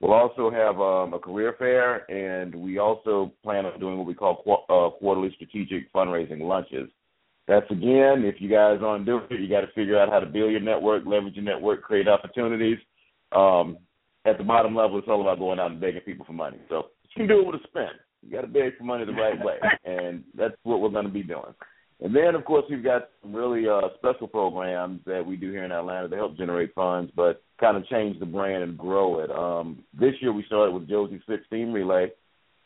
We'll 0.00 0.12
also 0.12 0.50
have 0.50 0.80
um, 0.80 1.12
a 1.12 1.18
career 1.18 1.56
fair, 1.58 2.08
and 2.10 2.54
we 2.54 2.78
also 2.78 3.32
plan 3.42 3.66
on 3.66 3.80
doing 3.80 3.98
what 3.98 4.06
we 4.06 4.14
call 4.14 4.42
qu- 4.44 4.72
uh, 4.72 4.90
quarterly 4.90 5.32
strategic 5.34 5.92
fundraising 5.92 6.40
lunches. 6.40 6.88
That's 7.48 7.68
again, 7.70 8.24
if 8.24 8.36
you 8.40 8.48
guys 8.48 8.78
aren't 8.82 9.06
doing 9.06 9.24
it, 9.30 9.40
you 9.40 9.48
got 9.48 9.62
to 9.62 9.72
figure 9.74 9.98
out 9.98 10.10
how 10.10 10.20
to 10.20 10.26
build 10.26 10.52
your 10.52 10.60
network, 10.60 11.04
leverage 11.04 11.34
your 11.34 11.44
network, 11.44 11.82
create 11.82 12.06
opportunities. 12.06 12.78
Um, 13.32 13.78
at 14.24 14.38
the 14.38 14.44
bottom 14.44 14.76
level, 14.76 14.98
it's 14.98 15.08
all 15.08 15.22
about 15.22 15.38
going 15.38 15.58
out 15.58 15.70
and 15.70 15.80
begging 15.80 16.02
people 16.02 16.26
for 16.26 16.32
money. 16.32 16.58
So 16.68 16.88
you 17.16 17.26
can 17.26 17.28
do 17.28 17.40
it 17.40 17.46
with 17.46 17.60
a 17.60 17.64
spin. 17.66 17.88
You 18.22 18.30
got 18.30 18.42
to 18.42 18.46
beg 18.46 18.76
for 18.76 18.84
money 18.84 19.04
the 19.04 19.12
right 19.12 19.42
way, 19.42 19.56
and 19.84 20.22
that's 20.36 20.54
what 20.62 20.80
we're 20.80 20.90
going 20.90 21.06
to 21.06 21.12
be 21.12 21.22
doing. 21.22 21.54
And 22.00 22.14
then, 22.14 22.36
of 22.36 22.44
course, 22.44 22.64
we've 22.70 22.84
got 22.84 23.10
some 23.22 23.34
really 23.34 23.68
uh, 23.68 23.88
special 23.98 24.28
programs 24.28 25.00
that 25.04 25.24
we 25.26 25.36
do 25.36 25.50
here 25.50 25.64
in 25.64 25.72
Atlanta 25.72 26.08
to 26.08 26.16
help 26.16 26.36
generate 26.36 26.72
funds, 26.74 27.10
but 27.16 27.42
kind 27.60 27.76
of 27.76 27.86
change 27.88 28.20
the 28.20 28.26
brand 28.26 28.62
and 28.62 28.78
grow 28.78 29.18
it. 29.18 29.30
Um, 29.30 29.84
this 29.98 30.14
year, 30.20 30.32
we 30.32 30.44
started 30.44 30.72
with 30.72 30.88
Josie 30.88 31.20
16 31.28 31.72
Relay. 31.72 32.12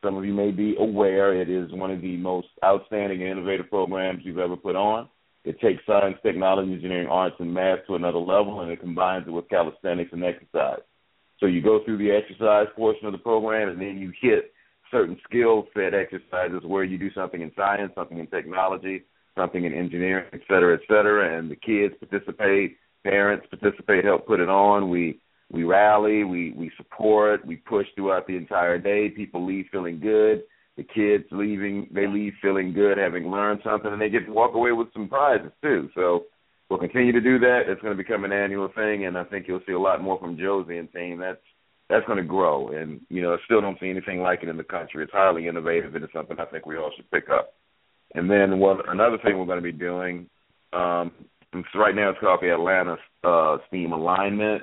Some 0.05 0.17
of 0.17 0.25
you 0.25 0.35
may 0.35 0.51
be 0.51 0.77
aware 0.79 1.41
it 1.41 1.49
is 1.49 1.73
one 1.73 1.91
of 1.91 2.03
the 2.03 2.17
most 2.19 2.49
outstanding 2.63 3.23
and 3.23 3.31
innovative 3.31 3.71
programs 3.71 4.21
you've 4.23 4.39
ever 4.39 4.57
put 4.57 4.77
on. 4.77 5.09
It 5.45 5.61
takes 5.61 5.83
science, 5.87 6.19
technology, 6.23 6.73
engineering, 6.73 7.09
arts, 7.09 7.37
and 7.39 7.55
math 7.55 7.87
to 7.87 7.95
another 7.95 8.19
level, 8.19 8.61
and 8.61 8.71
it 8.71 8.81
combines 8.81 9.27
it 9.27 9.31
with 9.31 9.49
calisthenics 9.49 10.13
and 10.13 10.25
exercise. 10.25 10.81
So 11.41 11.47
you 11.47 11.63
go 11.63 11.81
through 11.85 11.99
the 11.99 12.11
exercise 12.11 12.67
portion 12.77 13.07
of 13.07 13.13
the 13.13 13.19
program, 13.19 13.69
and 13.69 13.81
then 13.81 13.99
you 13.99 14.13
hit 14.21 14.53
certain 14.91 15.19
skill 15.25 15.67
set 15.75 15.95
exercises 15.95 16.63
where 16.65 16.85
you 16.85 16.99
do 16.99 17.11
something 17.13 17.41
in 17.41 17.51
science, 17.57 17.93
something 17.95 18.19
in 18.19 18.27
technology, 18.27 19.05
something 19.37 19.65
in 19.65 19.73
engineering, 19.73 20.27
et 20.33 20.41
cetera, 20.49 20.75
et 20.75 20.81
cetera, 20.89 21.39
and 21.39 21.51
the 21.51 21.57
kids 21.57 21.95
participate, 21.99 22.77
parents 23.05 23.47
participate, 23.51 24.05
help 24.05 24.27
put 24.27 24.41
it 24.41 24.49
on. 24.49 24.91
We 24.91 25.21
we 25.51 25.65
rally, 25.65 26.25
we 26.25 26.53
we 26.53 26.71
support, 26.77 27.47
we 27.47 27.57
push 27.57 27.87
throughout 27.95 28.27
the 28.27 28.37
entire 28.37 28.79
day. 28.79 29.09
People 29.11 29.47
leave 29.47 29.67
feeling 29.71 30.01
good. 30.01 30.43
The 30.77 30.85
kids 30.85 31.25
leaving, 31.31 31.89
they 31.93 32.07
leave 32.07 32.33
feeling 32.41 32.73
good, 32.73 32.97
having 32.97 33.31
learned 33.31 33.61
something, 33.63 33.93
and 33.93 34.01
they 34.01 34.09
get 34.09 34.25
to 34.25 34.33
walk 34.33 34.55
away 34.55 34.73
with 34.73 34.89
some 34.95 35.07
prizes 35.09 35.53
too. 35.63 35.91
So 35.95 36.25
we'll 36.71 36.79
continue 36.79 37.13
to 37.13 37.21
do 37.21 37.39
that. 37.41 37.65
It's 37.67 37.83
going 37.83 37.95
to 37.95 38.03
become 38.03 38.25
an 38.25 38.33
annual 38.33 38.69
thing, 38.75 39.05
and 39.05 39.19
I 39.19 39.25
think 39.25 39.47
you'll 39.47 39.61
see 39.67 39.75
a 39.75 39.79
lot 39.79 40.03
more 40.03 40.19
from 40.19 40.39
Josie 40.39 40.79
and 40.79 40.91
team. 40.91 41.19
That's 41.19 41.43
that's 41.91 42.07
going 42.07 42.17
to 42.17 42.25
grow, 42.25 42.69
and 42.69 43.03
you 43.11 43.21
know, 43.21 43.35
I 43.35 43.37
still 43.45 43.61
don't 43.61 43.79
see 43.81 43.91
anything 43.91 44.23
like 44.23 44.43
it 44.43 44.49
in 44.49 44.57
the 44.57 44.65
country. 44.65 45.03
It's 45.05 45.13
highly 45.13 45.47
innovative, 45.47 45.95
and 45.95 46.03
it's 46.03 46.13
something 46.15 46.41
I 46.41 46.47
think 46.47 46.65
we 46.65 46.79
all 46.79 46.91
should 46.97 47.11
pick 47.11 47.29
up. 47.29 47.53
And 48.15 48.31
then 48.31 48.59
what 48.59 48.89
another 48.89 49.19
thing 49.19 49.39
we're 49.39 49.47
going 49.47 49.63
to 49.63 49.63
be 49.63 49.73
doing, 49.73 50.29
um, 50.73 51.13
right 51.75 51.95
now 51.95 52.11
it's 52.11 52.21
called 52.21 52.41
the 52.43 52.53
Atlanta 52.53 52.97
uh, 53.25 53.59
STEAM 53.69 53.93
Alignment. 53.93 54.63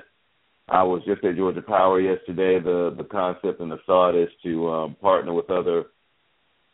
I 0.68 0.84
was 0.84 1.02
just 1.04 1.24
at 1.24 1.36
Georgia 1.36 1.62
Power 1.62 2.00
yesterday. 2.00 2.60
The 2.60 2.94
the 2.96 3.04
concept 3.04 3.60
and 3.60 3.72
the 3.72 3.78
thought 3.86 4.14
is 4.14 4.28
to 4.44 4.70
um, 4.70 4.96
partner 5.00 5.32
with 5.32 5.50
other 5.50 5.86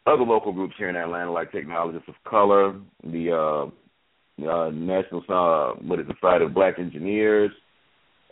other 0.06 0.22
local 0.22 0.52
groups 0.52 0.74
here 0.76 0.90
in 0.90 0.96
Atlanta, 0.96 1.32
like 1.32 1.50
Technologists 1.50 2.08
of 2.08 2.14
Color, 2.30 2.74
the 3.02 3.32
uh, 3.32 4.46
uh, 4.46 4.70
National 4.70 5.22
uh, 5.28 5.80
what 5.82 5.98
is 5.98 6.06
the 6.06 6.14
side 6.20 6.42
of 6.42 6.54
Black 6.54 6.78
Engineers, 6.78 7.50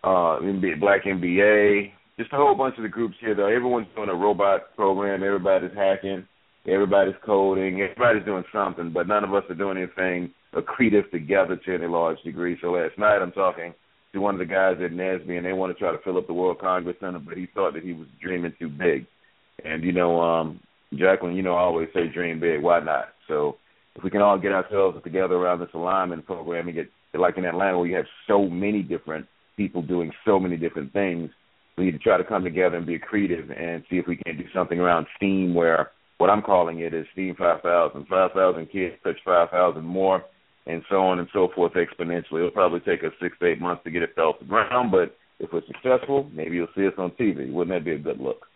uh, 0.03 0.39
NBA, 0.41 0.81
Black 0.81 1.05
MBA, 1.05 1.93
just 2.19 2.33
a 2.33 2.37
whole 2.37 2.55
bunch 2.55 2.77
of 2.77 2.83
the 2.83 2.89
groups 2.89 3.17
here. 3.21 3.35
Though 3.35 3.47
everyone's 3.47 3.89
doing 3.97 4.11
a 4.11 4.15
robot 4.15 4.77
program, 4.77 5.23
everybody's 5.23 5.75
hacking. 5.75 6.27
Everybody's 6.67 7.15
coding. 7.25 7.81
Everybody's 7.81 8.25
doing 8.25 8.45
something, 8.53 8.91
but 8.93 9.07
none 9.07 9.25
of 9.25 9.35
us 9.35 9.45
are 9.51 9.55
doing 9.55 9.77
anything 9.77 10.33
accretive 10.55 11.11
together 11.11 11.57
to 11.57 11.75
any 11.75 11.87
large 11.87 12.21
degree. 12.23 12.57
So 12.61 12.73
last 12.73 12.99
night 12.99 13.21
I'm 13.21 13.33
talking 13.33 13.75
to 14.13 14.21
one 14.21 14.35
of 14.35 14.39
the 14.39 14.47
guys 14.47 14.77
at 14.83 14.93
NSBE, 14.93 15.37
and 15.37 15.45
they 15.45 15.53
want 15.53 15.75
to 15.75 15.79
try 15.79 15.93
to 15.93 16.03
fill 16.03 16.17
up 16.17 16.27
the 16.27 16.33
World 16.33 16.61
Congress 16.61 16.97
Center, 17.01 17.19
but 17.19 17.37
he 17.37 17.47
thought 17.53 17.75
that 17.75 17.83
he 17.83 17.93
was 17.93 18.07
dreaming 18.23 18.55
too 18.59 18.69
big. 18.69 19.07
And 19.65 19.83
you 19.83 19.93
know, 19.93 20.21
um, 20.21 20.61
Jacqueline, 20.95 21.37
you 21.37 21.43
know, 21.43 21.55
I 21.55 21.61
always 21.61 21.89
say 21.93 22.09
dream 22.13 22.41
big. 22.41 22.63
Why 22.63 22.81
not? 22.81 23.09
So 23.29 23.57
if 23.97 24.03
we 24.03 24.11
can 24.11 24.23
all 24.23 24.39
get 24.39 24.53
ourselves 24.53 25.03
together 25.03 25.35
around 25.35 25.61
this 25.61 25.69
alignment 25.75 26.27
program 26.27 26.69
and 26.69 26.77
get 26.77 26.89
like 27.19 27.37
in 27.37 27.45
Atlanta, 27.45 27.79
where 27.79 27.87
you 27.87 27.97
have 27.97 28.07
so 28.27 28.49
many 28.49 28.83
different 28.83 29.27
people 29.57 29.83
doing 29.83 30.11
so 30.25 30.39
many 30.39 30.57
different 30.57 30.93
things, 30.93 31.31
we 31.77 31.85
need 31.85 31.93
to 31.93 31.99
try 31.99 32.17
to 32.17 32.25
come 32.25 32.43
together 32.43 32.77
and 32.77 32.87
be 32.87 32.99
creative 32.99 33.51
and 33.51 33.85
see 33.91 33.97
if 33.97 34.07
we 34.07 34.17
can 34.17 34.37
do 34.37 34.45
something 34.55 34.79
around 34.79 35.07
STEAM 35.17 35.55
where 35.55 35.91
what 36.19 36.31
I'm 36.31 36.43
calling 36.43 36.81
it 36.81 36.95
is 36.95 37.07
STEAM 37.13 37.37
5000. 37.37 38.07
5,000 38.07 38.67
kids 38.67 38.95
touch 39.03 39.19
5,000 39.25 39.85
more, 39.85 40.25
and 40.67 40.83
so 40.89 40.97
on 40.97 41.19
and 41.19 41.29
so 41.33 41.49
forth 41.55 41.73
exponentially. 41.75 42.39
It'll 42.39 42.51
probably 42.51 42.81
take 42.81 43.05
us 43.05 43.13
six 43.21 43.37
to 43.41 43.47
eight 43.47 43.61
months 43.61 43.85
to 43.85 43.91
get 43.91 44.03
it 44.03 44.17
off 44.19 44.39
the 44.39 44.47
ground, 44.47 44.91
but 44.91 45.17
if 45.41 45.53
we're 45.53 45.63
successful, 45.67 46.31
maybe 46.33 46.57
you'll 46.57 46.69
see 46.77 46.87
us 46.87 46.95
on 46.99 47.11
TV. 47.13 47.53
Wouldn't 47.53 47.77
that 47.77 47.85
be 47.85 47.97
a 47.97 47.99
good 47.99 48.21
look? 48.21 48.47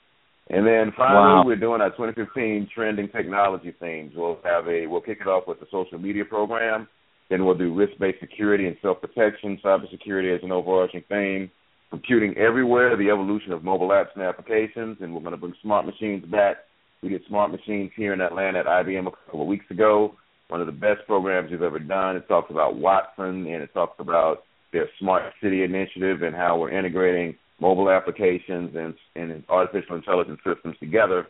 And 0.50 0.66
then 0.66 0.92
finally, 0.96 1.34
wow. 1.34 1.42
we're 1.44 1.56
doing 1.56 1.82
our 1.82 1.90
2015 1.90 2.68
trending 2.74 3.08
technology 3.08 3.74
themes. 3.78 4.12
We'll 4.16 4.38
have 4.44 4.66
a 4.66 4.86
we'll 4.86 5.02
kick 5.02 5.18
it 5.20 5.26
off 5.26 5.44
with 5.46 5.60
the 5.60 5.66
social 5.70 5.98
media 5.98 6.24
program. 6.24 6.88
Then 7.28 7.44
we'll 7.44 7.58
do 7.58 7.74
risk-based 7.74 8.20
security 8.20 8.66
and 8.66 8.76
self-protection, 8.80 9.60
cybersecurity 9.62 10.34
as 10.34 10.42
an 10.42 10.50
overarching 10.50 11.04
theme, 11.10 11.50
computing 11.90 12.34
everywhere, 12.38 12.96
the 12.96 13.10
evolution 13.10 13.52
of 13.52 13.62
mobile 13.62 13.88
apps 13.88 14.14
and 14.14 14.24
applications, 14.24 14.96
and 15.00 15.12
we're 15.12 15.20
going 15.20 15.32
to 15.32 15.36
bring 15.36 15.52
smart 15.60 15.84
machines 15.84 16.24
back 16.24 16.56
we 17.02 17.10
did 17.10 17.22
Smart 17.28 17.50
Machines 17.52 17.90
here 17.96 18.12
in 18.12 18.20
Atlanta 18.20 18.60
at 18.60 18.66
IBM 18.66 19.06
a 19.06 19.10
couple 19.10 19.42
of 19.42 19.48
weeks 19.48 19.66
ago. 19.70 20.14
One 20.48 20.60
of 20.60 20.66
the 20.66 20.72
best 20.72 21.06
programs 21.06 21.50
we've 21.50 21.62
ever 21.62 21.78
done. 21.78 22.16
It 22.16 22.26
talks 22.26 22.50
about 22.50 22.76
Watson 22.76 23.46
and 23.46 23.62
it 23.62 23.72
talks 23.72 23.96
about 23.98 24.38
their 24.72 24.88
Smart 24.98 25.32
City 25.42 25.62
initiative 25.62 26.22
and 26.22 26.34
how 26.34 26.58
we're 26.58 26.76
integrating 26.76 27.36
mobile 27.60 27.90
applications 27.90 28.74
and, 28.74 28.94
and 29.14 29.44
artificial 29.48 29.96
intelligence 29.96 30.40
systems 30.44 30.76
together 30.80 31.26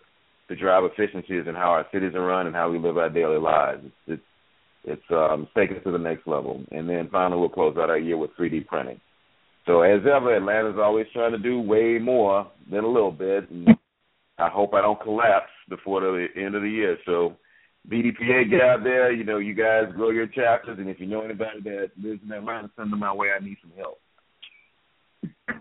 to 0.48 0.56
drive 0.56 0.84
efficiencies 0.84 1.44
in 1.46 1.54
how 1.54 1.70
our 1.70 1.86
cities 1.92 2.14
are 2.14 2.24
run 2.24 2.46
and 2.46 2.56
how 2.56 2.70
we 2.70 2.78
live 2.78 2.96
our 2.96 3.10
daily 3.10 3.38
lives. 3.38 3.84
It's 3.84 3.94
it's, 4.06 4.22
it's 4.84 5.10
um, 5.10 5.48
taken 5.56 5.82
to 5.82 5.92
the 5.92 5.98
next 5.98 6.26
level. 6.26 6.64
And 6.70 6.88
then 6.88 7.08
finally, 7.12 7.40
we'll 7.40 7.50
close 7.50 7.76
out 7.76 7.90
our 7.90 7.98
year 7.98 8.16
with 8.16 8.30
3D 8.38 8.66
printing. 8.66 9.00
So 9.66 9.82
as 9.82 10.00
ever, 10.00 10.34
Atlanta's 10.34 10.80
always 10.82 11.06
trying 11.12 11.32
to 11.32 11.38
do 11.38 11.60
way 11.60 11.98
more 11.98 12.50
than 12.70 12.84
a 12.84 12.88
little 12.88 13.12
bit. 13.12 13.50
And 13.50 13.68
I 14.39 14.49
hope 14.49 14.74
I 14.74 14.80
don't 14.80 15.01
collapse 15.01 15.51
before 15.68 16.01
the 16.01 16.28
end 16.36 16.55
of 16.55 16.62
the 16.62 16.70
year. 16.70 16.97
So 17.05 17.36
BDPA, 17.91 18.51
get 18.51 18.61
out 18.61 18.84
there. 18.84 19.12
You 19.12 19.24
know, 19.24 19.39
you 19.39 19.55
guys 19.55 19.84
grow 19.95 20.11
your 20.11 20.26
chapters, 20.26 20.78
and 20.78 20.89
if 20.89 21.01
you 21.01 21.07
know 21.07 21.22
anybody 21.22 21.61
that 21.64 21.91
lives 22.01 22.20
in 22.24 22.32
Atlanta, 22.32 22.70
send 22.76 22.93
them 22.93 23.01
my 23.01 23.12
way. 23.12 23.28
I 23.30 23.43
need 23.43 23.57
some 23.61 23.72
help. 23.76 24.01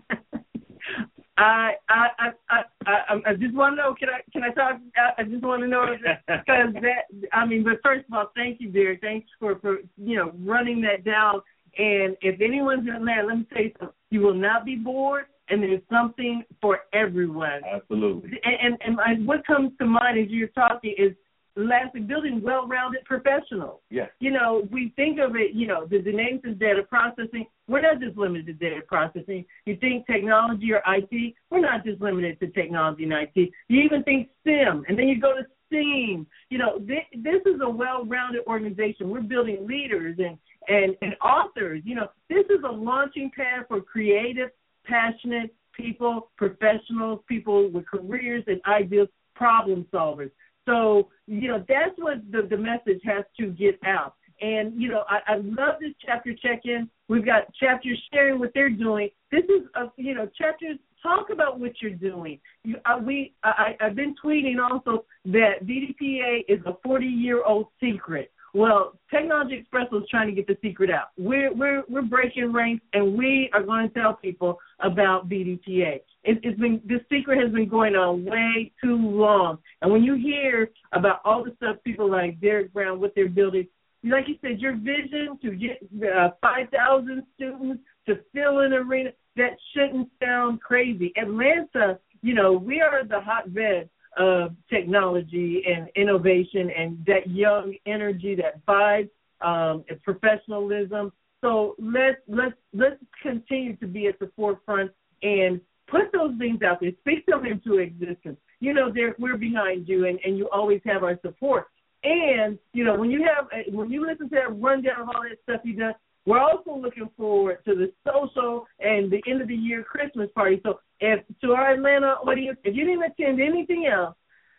I 1.38 1.74
I 1.88 2.08
I 2.50 2.62
I 2.84 3.20
I 3.26 3.34
just 3.34 3.54
want 3.54 3.76
to 3.76 3.82
know. 3.82 3.94
Can 3.94 4.08
I 4.08 4.20
can 4.32 4.42
I 4.42 4.50
talk? 4.50 4.80
I 5.16 5.22
just 5.22 5.42
want 5.42 5.62
to 5.62 5.68
know 5.68 5.86
because 6.26 6.74
that. 6.74 7.28
I 7.32 7.46
mean, 7.46 7.62
but 7.64 7.80
first 7.82 8.06
of 8.08 8.14
all, 8.14 8.30
thank 8.34 8.60
you, 8.60 8.70
Derek. 8.70 9.00
Thanks 9.00 9.28
for 9.38 9.58
for 9.60 9.78
you 9.96 10.16
know 10.16 10.32
running 10.44 10.80
that 10.82 11.04
down. 11.04 11.40
And 11.78 12.16
if 12.22 12.40
anyone's 12.40 12.88
in 12.88 12.94
Atlanta, 12.94 13.28
let 13.28 13.38
me 13.38 13.46
say 13.54 13.72
something. 13.78 13.94
You 14.10 14.20
will 14.20 14.34
not 14.34 14.64
be 14.64 14.74
bored 14.74 15.26
and 15.50 15.62
there's 15.62 15.82
something 15.90 16.44
for 16.60 16.80
everyone. 16.92 17.60
Absolutely. 17.70 18.30
And, 18.44 18.78
and 18.84 18.98
and 19.04 19.26
what 19.26 19.46
comes 19.46 19.72
to 19.78 19.86
mind 19.86 20.18
as 20.18 20.28
you're 20.28 20.48
talking 20.48 20.94
is 20.96 21.12
lastly 21.58 22.00
building 22.00 22.40
well-rounded 22.42 23.04
professionals. 23.04 23.80
Yes. 23.90 24.10
You 24.20 24.30
know, 24.30 24.66
we 24.70 24.92
think 24.96 25.18
of 25.18 25.34
it. 25.34 25.54
You 25.54 25.66
know, 25.66 25.86
the, 25.86 26.00
the 26.00 26.12
name 26.12 26.40
says 26.44 26.56
data 26.58 26.82
processing. 26.88 27.46
We're 27.66 27.82
not 27.82 28.00
just 28.00 28.16
limited 28.16 28.46
to 28.46 28.52
data 28.52 28.80
processing. 28.86 29.44
You 29.66 29.76
think 29.76 30.06
technology 30.06 30.72
or 30.72 30.82
IT. 30.86 31.34
We're 31.50 31.60
not 31.60 31.84
just 31.84 32.00
limited 32.00 32.38
to 32.40 32.48
technology 32.48 33.04
and 33.04 33.12
IT. 33.12 33.50
You 33.68 33.82
even 33.82 34.02
think 34.04 34.28
STEM, 34.42 34.84
and 34.88 34.98
then 34.98 35.08
you 35.08 35.20
go 35.20 35.34
to 35.34 35.44
STEAM. 35.66 36.26
You 36.50 36.58
know, 36.58 36.78
this, 36.78 37.04
this 37.12 37.42
is 37.44 37.60
a 37.62 37.68
well-rounded 37.68 38.44
organization. 38.46 39.10
We're 39.10 39.20
building 39.22 39.66
leaders 39.66 40.18
and 40.18 40.38
and 40.68 40.96
and 41.02 41.14
authors. 41.22 41.82
You 41.84 41.96
know, 41.96 42.08
this 42.28 42.44
is 42.46 42.62
a 42.66 42.72
launching 42.72 43.30
pad 43.34 43.66
for 43.68 43.80
creative 43.80 44.50
passionate 44.88 45.54
people, 45.72 46.30
professionals, 46.36 47.20
people 47.28 47.70
with 47.70 47.86
careers 47.86 48.44
and 48.46 48.60
ideas, 48.66 49.08
problem 49.34 49.86
solvers. 49.92 50.30
So, 50.66 51.08
you 51.26 51.48
know, 51.48 51.64
that's 51.68 51.96
what 51.96 52.18
the, 52.30 52.42
the 52.42 52.56
message 52.56 53.00
has 53.04 53.24
to 53.38 53.46
get 53.46 53.78
out. 53.86 54.14
And 54.40 54.80
you 54.80 54.88
know, 54.88 55.04
I, 55.08 55.32
I 55.32 55.36
love 55.36 55.76
this 55.80 55.92
chapter 56.04 56.32
check-in. 56.32 56.88
We've 57.08 57.24
got 57.24 57.52
chapters 57.54 58.00
sharing 58.12 58.38
what 58.38 58.52
they're 58.54 58.70
doing. 58.70 59.10
This 59.32 59.44
is 59.44 59.66
a 59.74 59.86
you 59.96 60.14
know 60.14 60.28
chapters 60.38 60.78
talk 61.02 61.30
about 61.30 61.58
what 61.58 61.72
you're 61.80 61.90
doing. 61.90 62.38
You, 62.64 62.76
uh, 62.86 62.98
we 63.04 63.34
I, 63.42 63.76
I've 63.80 63.96
been 63.96 64.14
tweeting 64.24 64.56
also 64.62 65.04
that 65.26 65.64
BDPA 65.64 66.44
is 66.48 66.60
a 66.66 66.76
40 66.84 67.06
year 67.06 67.42
old 67.44 67.66
secret. 67.80 68.30
Well, 68.54 68.98
Technology 69.10 69.62
Expresso 69.62 70.02
is 70.02 70.08
trying 70.10 70.28
to 70.28 70.34
get 70.34 70.46
the 70.46 70.56
secret 70.62 70.90
out. 70.90 71.08
We're 71.18 71.52
we're 71.54 71.82
we're 71.88 72.02
breaking 72.02 72.52
ranks, 72.52 72.84
and 72.92 73.16
we 73.16 73.50
are 73.52 73.62
going 73.62 73.88
to 73.88 73.94
tell 73.94 74.14
people 74.14 74.58
about 74.80 75.28
BDPA. 75.28 76.00
It, 76.24 76.38
it's 76.42 76.58
been 76.58 76.80
this 76.84 77.00
secret 77.10 77.42
has 77.42 77.52
been 77.52 77.68
going 77.68 77.94
on 77.94 78.24
way 78.24 78.72
too 78.82 78.96
long. 78.96 79.58
And 79.82 79.92
when 79.92 80.02
you 80.02 80.14
hear 80.14 80.70
about 80.92 81.20
all 81.24 81.44
the 81.44 81.52
stuff 81.56 81.76
people 81.84 82.10
like 82.10 82.40
Derek 82.40 82.72
Brown, 82.72 83.00
what 83.00 83.12
they're 83.14 83.28
building, 83.28 83.66
like 84.04 84.28
you 84.28 84.36
said, 84.40 84.60
your 84.60 84.76
vision 84.76 85.38
to 85.42 85.50
get 85.52 85.78
uh, 86.08 86.30
5,000 86.40 87.22
students 87.34 87.82
to 88.06 88.16
fill 88.32 88.60
an 88.60 88.72
arena, 88.72 89.10
that 89.36 89.56
shouldn't 89.74 90.08
sound 90.22 90.60
crazy. 90.60 91.12
Atlanta, 91.16 91.98
you 92.22 92.34
know, 92.34 92.52
we 92.52 92.80
are 92.80 93.04
the 93.04 93.20
hotbed 93.20 93.88
of 94.16 94.54
technology 94.70 95.62
and 95.66 95.88
innovation 95.96 96.70
and 96.76 97.04
that 97.06 97.28
young 97.28 97.74
energy, 97.86 98.36
that 98.36 98.64
vibe, 98.66 99.08
um, 99.40 99.84
and 99.88 100.02
professionalism. 100.02 101.12
So 101.40 101.76
let's 101.78 102.18
let's 102.26 102.56
let's 102.72 102.96
continue 103.22 103.76
to 103.76 103.86
be 103.86 104.06
at 104.08 104.18
the 104.18 104.30
forefront 104.34 104.90
and 105.22 105.60
put 105.86 106.12
those 106.12 106.32
things 106.38 106.62
out 106.62 106.80
there. 106.80 106.90
Speak 107.00 107.26
them 107.26 107.44
into 107.46 107.78
existence. 107.78 108.38
You 108.60 108.74
know, 108.74 108.92
we're 109.18 109.36
behind 109.36 109.88
you, 109.88 110.06
and 110.06 110.18
and 110.24 110.36
you 110.36 110.48
always 110.50 110.80
have 110.84 111.04
our 111.04 111.18
support. 111.22 111.66
And 112.02 112.58
you 112.72 112.84
know, 112.84 112.96
when 112.96 113.10
you 113.10 113.24
have 113.24 113.48
when 113.72 113.90
you 113.90 114.06
listen 114.06 114.28
to 114.30 114.34
that 114.36 114.60
rundown 114.60 115.02
of 115.02 115.08
all 115.08 115.22
that 115.22 115.38
stuff 115.44 115.60
you 115.64 115.76
done, 115.76 115.94
we're 116.26 116.40
also 116.40 116.76
looking 116.76 117.08
forward 117.16 117.64
to 117.64 117.74
the 117.74 117.92
social 118.06 118.66
and 118.80 119.10
the 119.10 119.22
end 119.26 119.40
of 119.40 119.48
the 119.48 119.54
year 119.54 119.82
Christmas 119.82 120.28
party. 120.34 120.60
So, 120.62 120.80
if 121.00 121.24
to 121.42 121.52
our 121.52 121.72
Atlanta 121.74 122.14
audience, 122.26 122.58
if 122.64 122.76
you 122.76 122.84
didn't 122.84 123.04
attend 123.04 123.40
anything 123.40 123.86
else, 123.86 124.14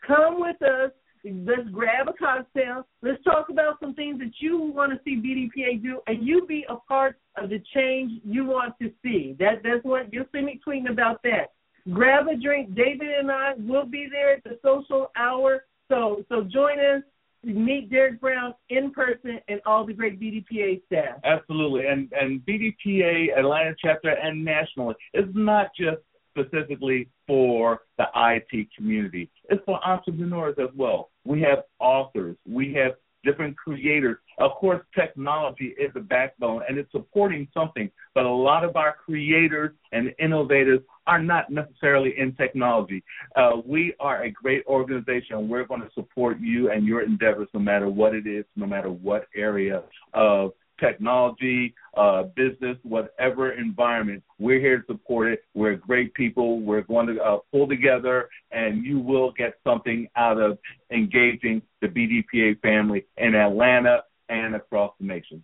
come 0.05 0.39
with 0.39 0.61
us. 0.61 0.91
Let's 1.25 1.67
grab 1.73 2.07
a 2.07 2.13
cocktail. 2.13 2.87
Let's 3.01 3.21
talk 3.23 3.49
about 3.49 3.79
some 3.81 3.93
things 3.93 4.19
that 4.19 4.31
you 4.39 4.57
want 4.57 4.93
to 4.93 4.99
see 5.03 5.17
BDPA 5.17 5.83
do, 5.83 5.99
and 6.07 6.25
you 6.25 6.45
be 6.47 6.65
a 6.69 6.77
part 6.87 7.17
of 7.35 7.49
the 7.49 7.61
change 7.73 8.21
you 8.23 8.45
want 8.45 8.75
to 8.81 8.91
see. 9.03 9.35
That 9.37 9.61
that's 9.63 9.83
what 9.83 10.13
you'll 10.13 10.25
see 10.33 10.41
me 10.41 10.61
tweeting 10.65 10.89
about 10.89 11.21
that. 11.23 11.51
Grab 11.91 12.27
a 12.27 12.37
drink. 12.37 12.73
David 12.73 13.09
and 13.19 13.29
I 13.29 13.53
will 13.57 13.85
be 13.85 14.07
there 14.09 14.33
at 14.33 14.43
the 14.45 14.59
social 14.63 15.11
hour. 15.17 15.65
So 15.89 16.23
so 16.29 16.43
join 16.43 16.79
us 16.79 17.03
meet 17.43 17.89
Derek 17.89 18.19
Brown 18.19 18.53
in 18.69 18.91
person 18.91 19.39
and 19.47 19.61
all 19.65 19.85
the 19.85 19.93
great 19.93 20.19
BDPA 20.19 20.85
staff. 20.85 21.19
Absolutely, 21.23 21.87
and 21.87 22.11
and 22.13 22.41
BDPA 22.41 23.37
Atlanta 23.37 23.75
chapter 23.81 24.09
and 24.09 24.43
nationally 24.43 24.95
is 25.13 25.25
not 25.33 25.71
just 25.77 26.01
specifically 26.29 27.09
for 27.27 27.81
the 27.97 28.05
IT 28.15 28.67
community. 28.75 29.29
It's 29.49 29.63
for 29.65 29.79
entrepreneurs 29.85 30.55
as 30.59 30.69
well. 30.75 31.09
We 31.25 31.41
have 31.41 31.59
authors, 31.79 32.37
we 32.47 32.73
have 32.73 32.93
different 33.23 33.57
creators. 33.57 34.17
Of 34.37 34.51
course, 34.51 34.81
technology 34.95 35.75
is 35.79 35.91
the 35.93 35.99
backbone 35.99 36.61
and 36.67 36.77
it's 36.77 36.91
supporting 36.91 37.47
something, 37.53 37.91
but 38.15 38.25
a 38.25 38.31
lot 38.31 38.63
of 38.63 38.75
our 38.75 38.95
creators 39.05 39.71
and 39.91 40.13
innovators 40.19 40.79
are 41.07 41.21
not 41.21 41.49
necessarily 41.49 42.13
in 42.17 42.33
technology. 42.35 43.03
Uh, 43.35 43.57
we 43.65 43.93
are 43.99 44.23
a 44.23 44.31
great 44.31 44.65
organization. 44.67 45.49
We're 45.49 45.65
going 45.65 45.81
to 45.81 45.89
support 45.93 46.39
you 46.39 46.71
and 46.71 46.85
your 46.85 47.01
endeavors 47.01 47.49
no 47.53 47.59
matter 47.59 47.89
what 47.89 48.15
it 48.15 48.27
is, 48.27 48.45
no 48.55 48.65
matter 48.65 48.89
what 48.89 49.27
area 49.35 49.83
of 50.13 50.53
technology, 50.79 51.73
uh, 51.95 52.23
business, 52.35 52.77
whatever 52.83 53.51
environment. 53.53 54.23
We're 54.39 54.59
here 54.59 54.79
to 54.79 54.85
support 54.87 55.31
it. 55.31 55.43
We're 55.53 55.75
great 55.75 56.13
people. 56.13 56.59
We're 56.61 56.81
going 56.81 57.07
to 57.07 57.21
uh, 57.21 57.37
pull 57.51 57.67
together, 57.67 58.29
and 58.51 58.83
you 58.83 58.99
will 58.99 59.31
get 59.31 59.55
something 59.63 60.07
out 60.15 60.39
of 60.39 60.57
engaging 60.91 61.61
the 61.81 61.87
BDPA 61.87 62.59
family 62.61 63.05
in 63.17 63.35
Atlanta 63.35 64.03
and 64.29 64.55
across 64.55 64.93
the 64.99 65.05
nation. 65.05 65.43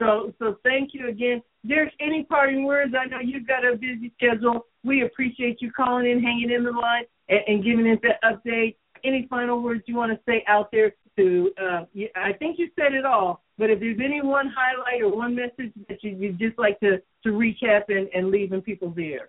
So, 0.00 0.32
so 0.38 0.56
thank 0.64 0.90
you 0.94 1.08
again. 1.08 1.42
Derek, 1.66 1.92
any 2.00 2.24
parting 2.24 2.64
words? 2.64 2.92
I 2.98 3.06
know 3.06 3.20
you've 3.20 3.46
got 3.46 3.64
a 3.64 3.76
busy 3.76 4.12
schedule. 4.16 4.66
We 4.82 5.04
appreciate 5.04 5.62
you 5.62 5.70
calling 5.70 6.10
in, 6.10 6.20
hanging 6.20 6.50
in 6.50 6.64
the 6.64 6.72
line, 6.72 7.04
and, 7.28 7.40
and 7.46 7.64
giving 7.64 7.86
us 7.86 7.98
that 8.02 8.20
update. 8.24 8.76
Any 9.04 9.26
final 9.28 9.62
words 9.62 9.82
you 9.86 9.96
want 9.96 10.12
to 10.12 10.20
say 10.26 10.44
out 10.46 10.70
there 10.70 10.92
to? 11.16 11.52
Uh, 11.60 11.84
I 12.16 12.32
think 12.32 12.58
you 12.58 12.68
said 12.78 12.94
it 12.94 13.04
all. 13.04 13.42
But 13.58 13.70
if 13.70 13.80
there's 13.80 14.00
any 14.02 14.22
one 14.22 14.52
highlight 14.56 15.02
or 15.02 15.14
one 15.16 15.34
message 15.34 15.72
that 15.88 16.02
you, 16.02 16.16
would 16.18 16.38
just 16.38 16.58
like 16.58 16.80
to 16.80 16.98
to 17.24 17.28
recap 17.28 17.82
and, 17.88 18.08
and 18.14 18.30
leave 18.30 18.52
in 18.52 18.62
people's 18.62 18.96
ear. 18.98 19.28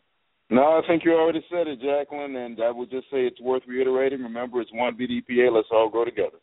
No, 0.50 0.82
I 0.84 0.88
think 0.88 1.04
you 1.04 1.14
already 1.14 1.44
said 1.50 1.68
it, 1.68 1.82
Jacqueline, 1.82 2.36
and 2.36 2.62
I 2.62 2.70
would 2.70 2.90
just 2.90 3.06
say 3.10 3.26
it's 3.26 3.40
worth 3.42 3.64
reiterating. 3.68 4.22
Remember, 4.22 4.62
it's 4.62 4.72
one 4.74 4.96
BDPA. 4.96 5.52
Let's 5.52 5.68
all 5.72 5.90
grow 5.90 6.06
together. 6.06 6.38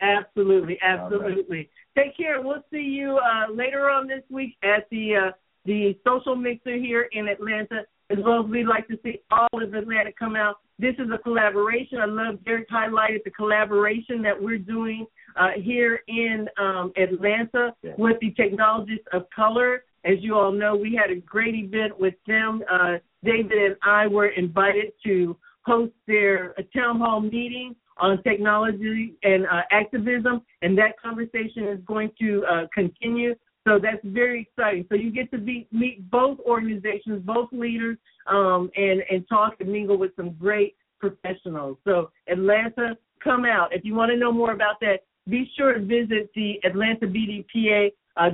Absolutely, 0.00 0.78
absolutely. 0.82 1.56
Right. 1.56 1.70
Take 1.96 2.16
care. 2.16 2.42
We'll 2.42 2.64
see 2.70 2.78
you 2.78 3.18
uh, 3.18 3.52
later 3.52 3.88
on 3.88 4.06
this 4.06 4.22
week 4.30 4.56
at 4.62 4.88
the 4.90 5.16
uh, 5.16 5.30
the 5.64 5.96
social 6.06 6.36
mixer 6.36 6.76
here 6.76 7.08
in 7.12 7.28
Atlanta. 7.28 7.82
As 8.08 8.18
well 8.24 8.44
as 8.44 8.50
we'd 8.50 8.66
like 8.66 8.86
to 8.88 8.98
see 9.02 9.20
all 9.30 9.48
of 9.60 9.74
Atlanta 9.74 10.12
come 10.16 10.36
out. 10.36 10.56
This 10.78 10.94
is 10.98 11.08
a 11.12 11.18
collaboration. 11.18 11.98
I 11.98 12.04
love 12.04 12.44
Derek 12.44 12.68
highlighted 12.70 13.24
the 13.24 13.30
collaboration 13.30 14.22
that 14.22 14.40
we're 14.40 14.58
doing 14.58 15.06
uh, 15.34 15.50
here 15.56 16.00
in 16.06 16.46
um, 16.58 16.92
Atlanta 16.96 17.74
with 17.98 18.16
the 18.20 18.30
Technologists 18.32 19.06
of 19.12 19.26
Color. 19.34 19.84
As 20.04 20.18
you 20.20 20.36
all 20.36 20.52
know, 20.52 20.76
we 20.76 20.94
had 20.94 21.10
a 21.10 21.20
great 21.20 21.54
event 21.54 21.98
with 21.98 22.14
them. 22.28 22.62
Uh, 22.70 22.98
David 23.24 23.58
and 23.58 23.76
I 23.82 24.06
were 24.06 24.28
invited 24.28 24.92
to 25.04 25.36
host 25.62 25.92
their 26.06 26.54
town 26.74 27.00
hall 27.00 27.20
meeting 27.20 27.74
on 27.98 28.22
technology 28.22 29.14
and 29.24 29.46
uh, 29.46 29.62
activism, 29.72 30.42
and 30.62 30.78
that 30.78 31.00
conversation 31.02 31.66
is 31.66 31.80
going 31.86 32.10
to 32.20 32.44
uh, 32.44 32.66
continue. 32.72 33.34
So 33.66 33.80
that's 33.82 34.00
very 34.04 34.42
exciting. 34.42 34.86
So 34.88 34.94
you 34.94 35.10
get 35.10 35.30
to 35.32 35.38
be, 35.38 35.66
meet 35.72 36.08
both 36.10 36.38
organizations, 36.40 37.22
both 37.24 37.48
leaders, 37.50 37.98
um, 38.28 38.70
and 38.76 39.02
and 39.10 39.28
talk 39.28 39.54
and 39.60 39.70
mingle 39.70 39.98
with 39.98 40.12
some 40.14 40.30
great 40.34 40.76
professionals. 41.00 41.76
So 41.84 42.10
Atlanta, 42.28 42.96
come 43.22 43.44
out. 43.44 43.74
If 43.74 43.84
you 43.84 43.94
want 43.94 44.10
to 44.12 44.16
know 44.16 44.32
more 44.32 44.52
about 44.52 44.78
that, 44.80 44.98
be 45.28 45.50
sure 45.56 45.74
to 45.74 45.80
visit 45.80 46.30
the 46.34 46.60
Atlanta 46.64 47.06
BDPA 47.06 47.90
uh, 48.16 48.30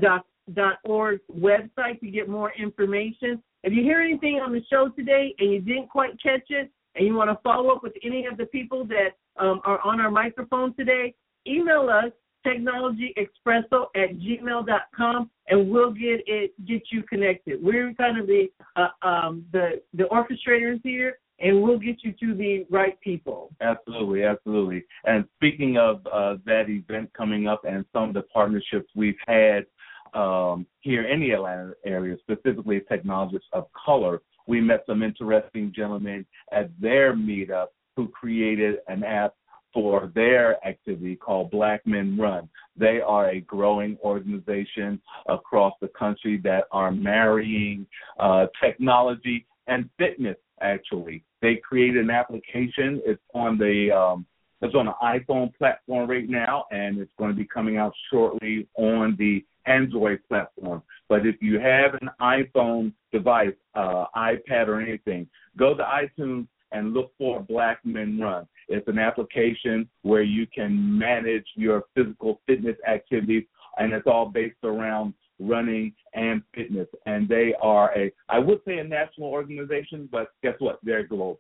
website 1.34 2.00
to 2.00 2.10
get 2.10 2.28
more 2.28 2.52
information. 2.58 3.42
If 3.64 3.72
you 3.72 3.82
hear 3.82 4.00
anything 4.00 4.40
on 4.44 4.52
the 4.52 4.62
show 4.68 4.88
today 4.88 5.34
and 5.38 5.50
you 5.50 5.60
didn't 5.60 5.88
quite 5.88 6.20
catch 6.22 6.50
it, 6.50 6.70
and 6.94 7.06
you 7.06 7.14
want 7.14 7.30
to 7.30 7.38
follow 7.42 7.70
up 7.74 7.82
with 7.82 7.94
any 8.04 8.26
of 8.26 8.36
the 8.36 8.44
people 8.46 8.84
that 8.86 9.16
um, 9.42 9.62
are 9.64 9.80
on 9.80 9.98
our 9.98 10.10
microphone 10.10 10.74
today, 10.74 11.14
email 11.46 11.88
us 11.88 12.12
technologyexpresso 12.46 13.86
at 13.94 14.16
gmail.com 14.18 15.30
and 15.48 15.70
we'll 15.70 15.92
get 15.92 16.20
it 16.26 16.52
get 16.66 16.82
you 16.90 17.02
connected. 17.02 17.62
We're 17.62 17.94
kind 17.94 18.18
of 18.18 18.26
the 18.26 18.48
uh, 18.76 19.06
um, 19.06 19.44
the 19.52 19.82
the 19.94 20.04
orchestrators 20.04 20.80
here 20.82 21.18
and 21.38 21.60
we'll 21.60 21.78
get 21.78 21.96
you 22.02 22.12
to 22.12 22.34
the 22.34 22.64
right 22.70 22.98
people. 23.00 23.50
Absolutely, 23.60 24.24
absolutely. 24.24 24.84
And 25.04 25.24
speaking 25.36 25.76
of 25.76 26.06
uh, 26.06 26.36
that 26.46 26.68
event 26.68 27.10
coming 27.16 27.48
up 27.48 27.62
and 27.64 27.84
some 27.92 28.04
of 28.04 28.14
the 28.14 28.22
partnerships 28.22 28.88
we've 28.94 29.16
had 29.26 29.66
um, 30.14 30.66
here 30.80 31.08
in 31.08 31.20
the 31.20 31.32
Atlanta 31.32 31.72
area, 31.84 32.16
specifically 32.20 32.80
technologists 32.88 33.48
of 33.52 33.66
color, 33.72 34.22
we 34.46 34.60
met 34.60 34.84
some 34.86 35.02
interesting 35.02 35.72
gentlemen 35.74 36.24
at 36.52 36.70
their 36.80 37.14
meetup 37.14 37.66
who 37.96 38.08
created 38.08 38.76
an 38.88 39.02
app 39.04 39.34
for 39.72 40.10
their 40.14 40.64
activity 40.66 41.16
called 41.16 41.50
Black 41.50 41.86
Men 41.86 42.18
Run. 42.18 42.48
They 42.76 43.00
are 43.00 43.30
a 43.30 43.40
growing 43.40 43.96
organization 44.02 45.00
across 45.28 45.74
the 45.80 45.88
country 45.88 46.40
that 46.44 46.64
are 46.70 46.90
marrying 46.90 47.86
uh, 48.18 48.46
technology 48.62 49.46
and 49.66 49.88
fitness. 49.98 50.36
Actually, 50.60 51.24
they 51.40 51.56
created 51.56 52.04
an 52.04 52.10
application. 52.10 53.02
It's 53.04 53.22
on 53.34 53.58
the 53.58 53.90
um, 53.90 54.26
it's 54.60 54.76
on 54.76 54.86
the 54.86 54.94
iPhone 55.02 55.52
platform 55.56 56.08
right 56.08 56.28
now, 56.28 56.66
and 56.70 56.98
it's 56.98 57.10
going 57.18 57.30
to 57.30 57.36
be 57.36 57.44
coming 57.44 57.78
out 57.78 57.92
shortly 58.10 58.68
on 58.76 59.16
the 59.18 59.44
Android 59.66 60.20
platform. 60.28 60.82
But 61.08 61.26
if 61.26 61.36
you 61.40 61.58
have 61.58 61.94
an 62.00 62.10
iPhone 62.20 62.92
device, 63.12 63.54
uh, 63.74 64.06
iPad, 64.16 64.68
or 64.68 64.80
anything, 64.80 65.28
go 65.58 65.74
to 65.74 65.82
iTunes 65.82 66.46
and 66.70 66.94
look 66.94 67.12
for 67.18 67.40
Black 67.40 67.84
Men 67.84 68.18
Run. 68.20 68.46
It's 68.68 68.86
an 68.88 68.98
application 68.98 69.88
where 70.02 70.22
you 70.22 70.46
can 70.46 70.98
manage 70.98 71.46
your 71.54 71.84
physical 71.94 72.40
fitness 72.46 72.76
activities, 72.88 73.44
and 73.78 73.92
it's 73.92 74.06
all 74.06 74.26
based 74.26 74.62
around 74.64 75.14
running 75.38 75.92
and 76.14 76.42
fitness. 76.54 76.88
And 77.06 77.28
they 77.28 77.54
are 77.60 77.96
a, 77.96 78.12
I 78.28 78.38
would 78.38 78.60
say 78.66 78.78
a 78.78 78.84
national 78.84 79.28
organization, 79.28 80.08
but 80.10 80.28
guess 80.42 80.54
what? 80.58 80.78
They're 80.82 81.06
global. 81.06 81.38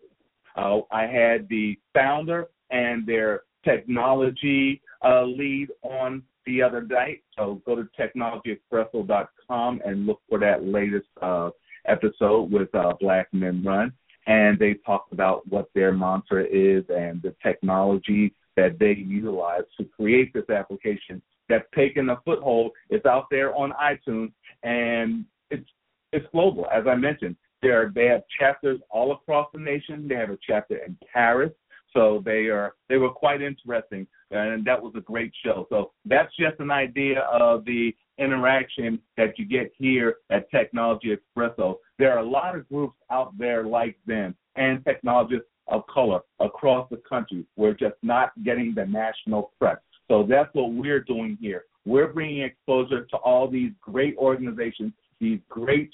Uh, 0.56 0.80
I 0.90 1.06
had 1.06 1.48
the 1.48 1.78
founder 1.94 2.48
and 2.70 3.06
their 3.06 3.42
technology 3.64 4.82
uh, 5.04 5.24
lead 5.24 5.68
on 5.82 6.22
the 6.46 6.62
other 6.62 6.82
night. 6.82 7.22
So 7.36 7.62
go 7.64 7.76
to 7.76 7.88
technologyexpresso.com 7.98 9.80
and 9.84 10.06
look 10.06 10.20
for 10.28 10.38
that 10.40 10.64
latest 10.64 11.06
uh, 11.20 11.50
episode 11.86 12.50
with 12.50 12.74
uh, 12.74 12.94
Black 13.00 13.28
Men 13.32 13.62
Run. 13.64 13.92
And 14.26 14.58
they 14.58 14.74
talked 14.86 15.12
about 15.12 15.46
what 15.48 15.68
their 15.74 15.92
mantra 15.92 16.44
is 16.44 16.84
and 16.88 17.20
the 17.22 17.34
technology 17.42 18.34
that 18.56 18.78
they 18.78 18.92
utilize 18.92 19.62
to 19.78 19.84
create 19.84 20.32
this 20.32 20.48
application 20.50 21.20
that's 21.48 21.66
taken 21.74 22.10
a 22.10 22.20
foothold. 22.24 22.72
It's 22.90 23.06
out 23.06 23.26
there 23.30 23.54
on 23.54 23.72
iTunes 23.72 24.32
and 24.62 25.24
it's 25.50 25.68
it's 26.12 26.26
global. 26.30 26.66
As 26.72 26.84
I 26.86 26.94
mentioned, 26.94 27.36
there 27.62 27.80
are, 27.80 27.92
they 27.94 28.06
have 28.06 28.22
chapters 28.38 28.80
all 28.90 29.12
across 29.12 29.48
the 29.54 29.60
nation. 29.60 30.06
They 30.08 30.16
have 30.16 30.30
a 30.30 30.38
chapter 30.46 30.76
in 30.76 30.96
Paris. 31.12 31.52
So 31.94 32.22
they 32.24 32.46
are 32.46 32.74
they 32.88 32.96
were 32.96 33.10
quite 33.10 33.42
interesting, 33.42 34.06
and 34.30 34.64
that 34.64 34.82
was 34.82 34.94
a 34.96 35.00
great 35.00 35.32
show. 35.44 35.66
So 35.68 35.92
that's 36.06 36.34
just 36.36 36.58
an 36.58 36.70
idea 36.70 37.20
of 37.20 37.66
the 37.66 37.94
interaction 38.18 38.98
that 39.16 39.38
you 39.38 39.44
get 39.44 39.72
here 39.76 40.16
at 40.30 40.50
Technology 40.50 41.14
Expresso. 41.14 41.76
There 42.02 42.12
are 42.12 42.18
a 42.18 42.28
lot 42.28 42.56
of 42.56 42.68
groups 42.68 42.96
out 43.12 43.38
there 43.38 43.62
like 43.62 43.96
them 44.08 44.34
and 44.56 44.84
technologists 44.84 45.46
of 45.68 45.86
color 45.86 46.18
across 46.40 46.90
the 46.90 46.96
country. 47.08 47.46
We're 47.54 47.74
just 47.74 47.94
not 48.02 48.32
getting 48.42 48.74
the 48.74 48.84
national 48.84 49.52
press. 49.60 49.76
So 50.08 50.26
that's 50.28 50.50
what 50.52 50.72
we're 50.72 51.04
doing 51.04 51.38
here. 51.40 51.66
We're 51.84 52.08
bringing 52.08 52.42
exposure 52.42 53.04
to 53.04 53.16
all 53.18 53.46
these 53.48 53.70
great 53.80 54.16
organizations, 54.16 54.94
these 55.20 55.38
great, 55.48 55.92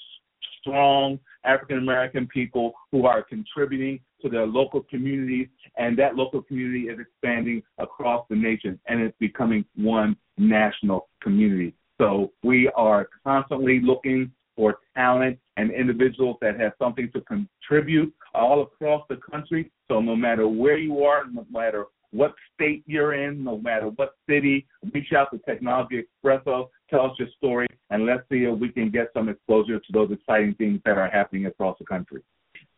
strong 0.59 1.19
African 1.43 1.77
American 1.77 2.25
people 2.25 2.73
who 2.91 3.05
are 3.05 3.21
contributing 3.21 3.99
to 4.23 4.29
their 4.29 4.47
local 4.47 4.81
communities, 4.89 5.47
and 5.77 5.95
that 5.99 6.15
local 6.15 6.41
community 6.41 6.87
is 6.87 6.97
expanding 6.99 7.61
across 7.77 8.25
the 8.31 8.35
nation, 8.35 8.79
and 8.87 8.99
it's 8.99 9.15
becoming 9.19 9.63
one 9.75 10.17
national 10.39 11.07
community. 11.21 11.75
So 12.01 12.31
we 12.41 12.67
are 12.75 13.09
constantly 13.23 13.79
looking 13.79 14.31
for 14.59 14.79
talent 14.93 15.39
and 15.55 15.71
individuals 15.71 16.35
that 16.41 16.59
have 16.59 16.73
something 16.77 17.09
to 17.13 17.21
contribute 17.21 18.13
all 18.33 18.61
across 18.61 19.01
the 19.07 19.15
country. 19.15 19.71
So 19.87 20.01
no 20.01 20.17
matter 20.17 20.49
where 20.49 20.77
you 20.77 21.01
are, 21.05 21.23
no 21.31 21.47
matter 21.49 21.85
what 22.11 22.35
state 22.53 22.83
you're 22.85 23.13
in, 23.13 23.41
no 23.41 23.57
matter 23.59 23.85
what 23.95 24.15
city, 24.29 24.67
reach 24.93 25.13
out 25.15 25.29
to 25.31 25.39
Technology 25.49 26.03
Expresso, 26.03 26.67
tell 26.89 27.05
us 27.05 27.13
your 27.17 27.29
story, 27.37 27.67
and 27.89 28.05
let's 28.05 28.23
see 28.29 28.43
if 28.43 28.59
we 28.59 28.67
can 28.67 28.91
get 28.91 29.11
some 29.13 29.29
exposure 29.29 29.79
to 29.79 29.93
those 29.93 30.11
exciting 30.11 30.53
things 30.55 30.81
that 30.83 30.97
are 30.97 31.09
happening 31.09 31.45
across 31.45 31.77
the 31.79 31.85
country. 31.85 32.21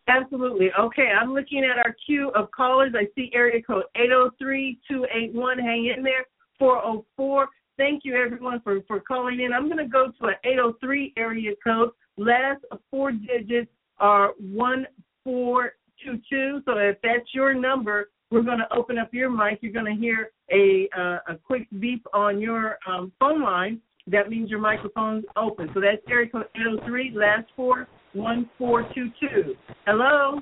Absolutely. 0.08 0.70
Okay, 0.80 1.08
I'm 1.20 1.34
looking 1.34 1.64
at 1.64 1.80
our 1.80 1.96
queue 2.06 2.30
of 2.36 2.52
callers. 2.52 2.94
I 2.96 3.08
see 3.16 3.32
area 3.34 3.60
code 3.64 3.86
803-281. 3.98 5.60
Hang 5.60 5.92
in 5.98 6.04
there. 6.04 6.26
404. 6.60 7.48
Thank 7.82 8.06
you, 8.06 8.16
everyone, 8.16 8.62
for, 8.62 8.80
for 8.88 9.00
calling 9.00 9.42
in. 9.42 9.54
I'm 9.54 9.66
going 9.66 9.80
to 9.80 9.88
go 9.88 10.12
to 10.20 10.28
an 10.28 10.36
803 10.44 11.14
area 11.18 11.54
code. 11.64 11.90
Last 12.16 12.64
four 12.92 13.12
digits 13.12 13.72
are 13.98 14.34
1422. 14.38 16.62
So 16.64 16.78
if 16.78 16.98
that's 17.02 17.34
your 17.34 17.56
number, 17.56 18.12
we're 18.30 18.44
going 18.44 18.60
to 18.60 18.72
open 18.72 19.00
up 19.00 19.12
your 19.12 19.32
mic. 19.32 19.58
You're 19.62 19.74
going 19.74 19.96
to 19.96 20.00
hear 20.00 20.30
a 20.52 20.88
uh, 20.96 21.34
a 21.34 21.38
quick 21.44 21.68
beep 21.80 22.06
on 22.14 22.40
your 22.40 22.78
um, 22.88 23.12
phone 23.20 23.42
line. 23.42 23.82
That 24.06 24.30
means 24.30 24.52
your 24.52 24.60
microphone's 24.60 25.26
open. 25.36 25.72
So 25.74 25.82
that's 25.82 26.04
area 26.08 26.30
code 26.30 26.46
803, 26.56 27.14
last 27.16 27.48
four, 27.56 27.88
1422. 28.14 29.56
Hello? 29.88 30.40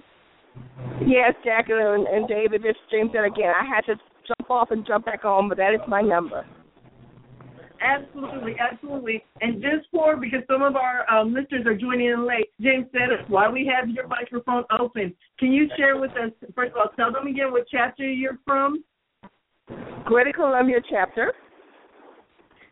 Yes, 1.07 1.35
Jacqueline 1.45 2.05
and 2.11 2.27
David, 2.27 2.63
this 2.63 2.71
is 2.71 2.77
James 2.91 3.11
again. 3.11 3.53
I 3.57 3.63
had 3.63 3.85
to 3.85 3.95
jump 4.27 4.51
off 4.51 4.71
and 4.71 4.85
jump 4.85 5.05
back 5.05 5.23
on, 5.23 5.47
but 5.47 5.57
that 5.57 5.73
is 5.73 5.79
my 5.87 6.01
number. 6.01 6.45
Absolutely, 7.81 8.55
absolutely. 8.59 9.23
And 9.41 9.61
just 9.61 9.87
for 9.91 10.17
because 10.17 10.41
some 10.47 10.61
of 10.61 10.75
our 10.75 11.09
um, 11.09 11.33
listeners 11.33 11.65
are 11.65 11.75
joining 11.75 12.07
in 12.07 12.27
late, 12.27 12.49
Jamesetta 12.61 13.29
while 13.29 13.51
we 13.51 13.71
have 13.73 13.89
your 13.89 14.07
microphone 14.07 14.63
open, 14.77 15.13
can 15.37 15.53
you 15.53 15.69
share 15.77 15.97
with 15.97 16.11
us 16.11 16.31
first 16.55 16.71
of 16.71 16.77
all, 16.77 16.89
tell 16.95 17.11
them 17.11 17.27
again 17.27 17.51
what 17.51 17.65
chapter 17.71 18.03
you're 18.03 18.37
from? 18.45 18.83
Greater 20.05 20.33
Columbia 20.33 20.79
chapter. 20.89 21.33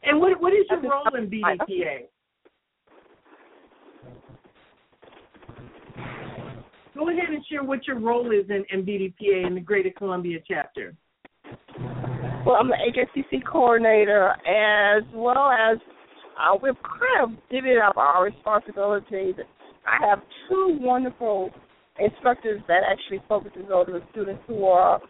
And 0.04 0.20
what 0.20 0.40
what 0.42 0.54
is 0.54 0.66
your 0.70 0.82
role 0.82 1.16
in 1.18 1.30
BDPA? 1.30 2.08
Go 6.96 7.10
ahead 7.10 7.30
and 7.30 7.46
share 7.46 7.64
what 7.64 7.86
your 7.86 8.00
role 8.00 8.32
is 8.32 8.50
in, 8.50 8.66
in 8.72 8.84
BDPA 8.84 9.46
in 9.46 9.54
the 9.54 9.62
Greater 9.62 9.92
Columbia 9.96 10.40
chapter. 10.48 10.96
Well, 12.48 12.56
I'm 12.56 12.70
the 12.70 12.78
HSCC 12.78 13.44
coordinator, 13.46 14.30
as 14.48 15.04
well 15.14 15.52
as 15.52 15.80
uh, 16.40 16.58
we've 16.64 16.82
kind 16.82 17.24
of 17.24 17.30
divvied 17.52 17.86
up 17.86 17.98
our 17.98 18.24
responsibilities. 18.24 19.36
I 19.86 19.98
have 20.08 20.20
two 20.48 20.78
wonderful 20.80 21.50
instructors 22.00 22.62
that 22.70 22.84
actually 22.90 23.22
focuses 23.28 23.66
on 23.70 23.92
the 23.92 24.00
students 24.12 24.42
who 24.48 24.64
are 24.64 25.02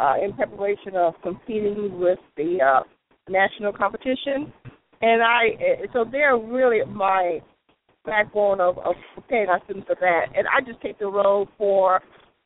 uh, 0.00 0.14
in 0.20 0.32
preparation 0.32 0.96
of 0.96 1.14
competing 1.22 2.00
with 2.00 2.18
the 2.36 2.58
uh, 2.60 2.82
national 3.28 3.72
competition, 3.72 4.52
and 5.00 5.22
I 5.22 5.86
so 5.92 6.04
they're 6.10 6.36
really 6.36 6.80
my 6.88 7.38
backbone 8.04 8.60
of, 8.60 8.78
of 8.78 8.96
preparing 9.14 9.48
our 9.48 9.60
students 9.62 9.86
for 9.86 9.96
that. 10.00 10.36
And 10.36 10.48
I 10.48 10.60
just 10.66 10.82
take 10.82 10.98
the 10.98 11.06
role 11.06 11.46
for 11.56 12.00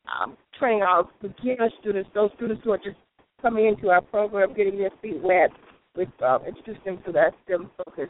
um, 0.04 0.36
training 0.58 0.82
our 0.82 1.08
beginner 1.22 1.70
students, 1.80 2.10
those 2.14 2.28
students 2.36 2.60
who 2.62 2.72
are 2.72 2.76
just 2.76 2.96
coming 3.44 3.66
into 3.66 3.90
our 3.90 4.00
program, 4.00 4.54
getting 4.54 4.78
their 4.78 4.90
feet 5.02 5.20
wet 5.22 5.50
with 5.94 6.08
um, 6.26 6.40
introducing 6.46 6.96
them 6.96 6.98
to 7.04 7.12
that 7.12 7.34
STEM 7.44 7.70
focus, 7.76 8.08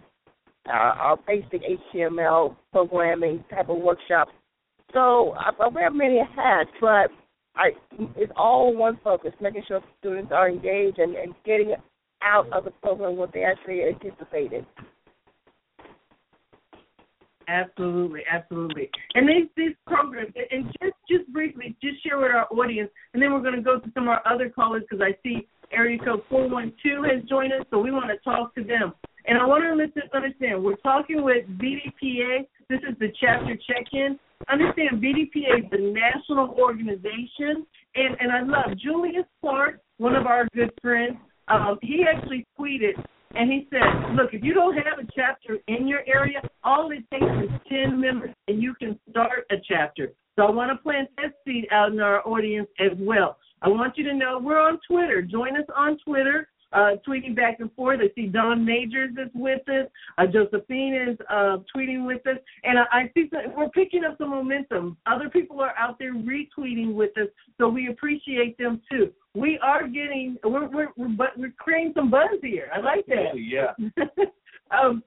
uh, 0.68 0.72
our 0.72 1.18
basic 1.26 1.60
HTML 1.92 2.54
programming 2.70 3.44
type 3.50 3.68
of 3.68 3.78
workshops. 3.78 4.30
So 4.92 5.32
I, 5.32 5.50
I 5.60 5.68
wear 5.68 5.90
many 5.90 6.20
hats, 6.36 6.70
but 6.80 7.10
I 7.56 7.70
it's 8.16 8.32
all 8.36 8.76
one 8.76 8.98
focus, 9.02 9.32
making 9.40 9.64
sure 9.66 9.80
students 9.98 10.30
are 10.32 10.48
engaged 10.48 11.00
and, 11.00 11.16
and 11.16 11.34
getting 11.44 11.74
out 12.22 12.50
of 12.52 12.64
the 12.64 12.70
program 12.70 13.16
what 13.16 13.32
they 13.32 13.42
actually 13.42 13.82
anticipated. 13.82 14.64
Absolutely, 17.48 18.22
absolutely. 18.30 18.90
And 19.14 19.28
these 19.28 19.48
these 19.56 19.74
programs, 19.86 20.32
and 20.50 20.66
just 20.80 20.94
just 21.08 21.32
briefly, 21.32 21.76
just 21.82 22.02
share 22.02 22.18
with 22.18 22.30
our 22.32 22.46
audience, 22.52 22.90
and 23.12 23.22
then 23.22 23.32
we're 23.32 23.42
going 23.42 23.56
to 23.56 23.62
go 23.62 23.78
to 23.78 23.90
some 23.94 24.04
of 24.04 24.08
our 24.08 24.22
other 24.26 24.48
callers 24.48 24.82
because 24.88 25.04
I 25.04 25.16
see 25.22 25.46
area 25.72 25.98
code 25.98 26.22
four 26.30 26.48
one 26.48 26.72
two 26.82 27.02
has 27.02 27.22
joined 27.28 27.52
us, 27.52 27.66
so 27.70 27.78
we 27.78 27.90
want 27.90 28.10
to 28.10 28.16
talk 28.24 28.54
to 28.54 28.64
them. 28.64 28.92
And 29.26 29.38
I 29.38 29.46
want 29.46 29.64
to 29.64 29.74
listen, 29.74 30.02
understand 30.14 30.62
we're 30.62 30.76
talking 30.76 31.22
with 31.22 31.46
BDPA. 31.58 32.46
This 32.68 32.80
is 32.88 32.96
the 32.98 33.08
chapter 33.20 33.56
check-in. 33.66 34.18
Understand 34.50 35.02
BDPA 35.02 35.64
is 35.64 35.70
the 35.70 35.92
national 35.92 36.54
organization, 36.58 37.66
and 37.94 38.16
and 38.20 38.32
I 38.32 38.42
love 38.42 38.76
Julius 38.78 39.26
Clark, 39.40 39.80
one 39.98 40.14
of 40.14 40.26
our 40.26 40.46
good 40.54 40.70
friends. 40.82 41.16
Um, 41.48 41.78
he 41.82 42.04
actually 42.08 42.46
tweeted 42.58 42.94
and 43.36 43.50
he 43.50 43.66
said, 43.70 44.14
look, 44.14 44.32
if 44.32 44.42
you 44.42 44.54
don't 44.54 44.74
have 44.74 44.98
a 44.98 45.08
chapter 45.14 45.58
in 45.68 45.88
your 45.88 46.00
area, 46.06 46.40
all 46.62 46.90
it 46.90 47.04
takes 47.10 47.24
is 47.42 47.60
10 47.68 48.00
members, 48.00 48.30
and 48.48 48.62
you 48.62 48.74
can 48.74 48.98
start 49.10 49.46
a 49.50 49.56
chapter. 49.66 50.12
So 50.36 50.44
I 50.44 50.50
want 50.50 50.70
to 50.70 50.82
plant 50.82 51.08
that 51.16 51.34
seed 51.44 51.66
out 51.70 51.92
in 51.92 52.00
our 52.00 52.26
audience 52.26 52.68
as 52.80 52.92
well. 52.98 53.36
I 53.62 53.68
want 53.68 53.96
you 53.96 54.04
to 54.04 54.14
know 54.14 54.38
we're 54.42 54.60
on 54.60 54.78
Twitter. 54.88 55.22
Join 55.22 55.56
us 55.56 55.66
on 55.76 55.98
Twitter 56.04 56.48
uh, 56.74 56.96
tweeting 57.06 57.34
back 57.34 57.60
and 57.60 57.72
forth. 57.74 58.00
I 58.02 58.12
see 58.14 58.26
Don 58.26 58.64
Majors 58.64 59.12
is 59.12 59.30
with 59.34 59.66
us. 59.68 59.86
Uh, 60.18 60.26
Josephine 60.26 60.94
is 60.94 61.16
uh, 61.30 61.58
tweeting 61.74 62.06
with 62.06 62.26
us, 62.26 62.38
and 62.64 62.78
I, 62.78 62.84
I 62.92 63.10
see 63.14 63.28
that 63.32 63.56
we're 63.56 63.68
picking 63.70 64.04
up 64.04 64.18
some 64.18 64.30
momentum. 64.30 64.96
Other 65.06 65.28
people 65.30 65.60
are 65.60 65.74
out 65.78 65.98
there 65.98 66.14
retweeting 66.14 66.94
with 66.94 67.16
us, 67.16 67.28
so 67.58 67.68
we 67.68 67.88
appreciate 67.88 68.58
them 68.58 68.82
too. 68.90 69.12
We 69.34 69.58
are 69.62 69.86
getting 69.86 70.36
we're 70.44 70.68
we're 70.68 70.88
we're, 70.96 71.08
but 71.08 71.36
we're 71.36 71.54
creating 71.58 71.92
some 71.96 72.10
buzz 72.10 72.28
here. 72.42 72.68
I 72.74 72.80
like 72.80 73.06
that. 73.06 73.32
Yeah. 73.36 73.72
um, 74.78 75.02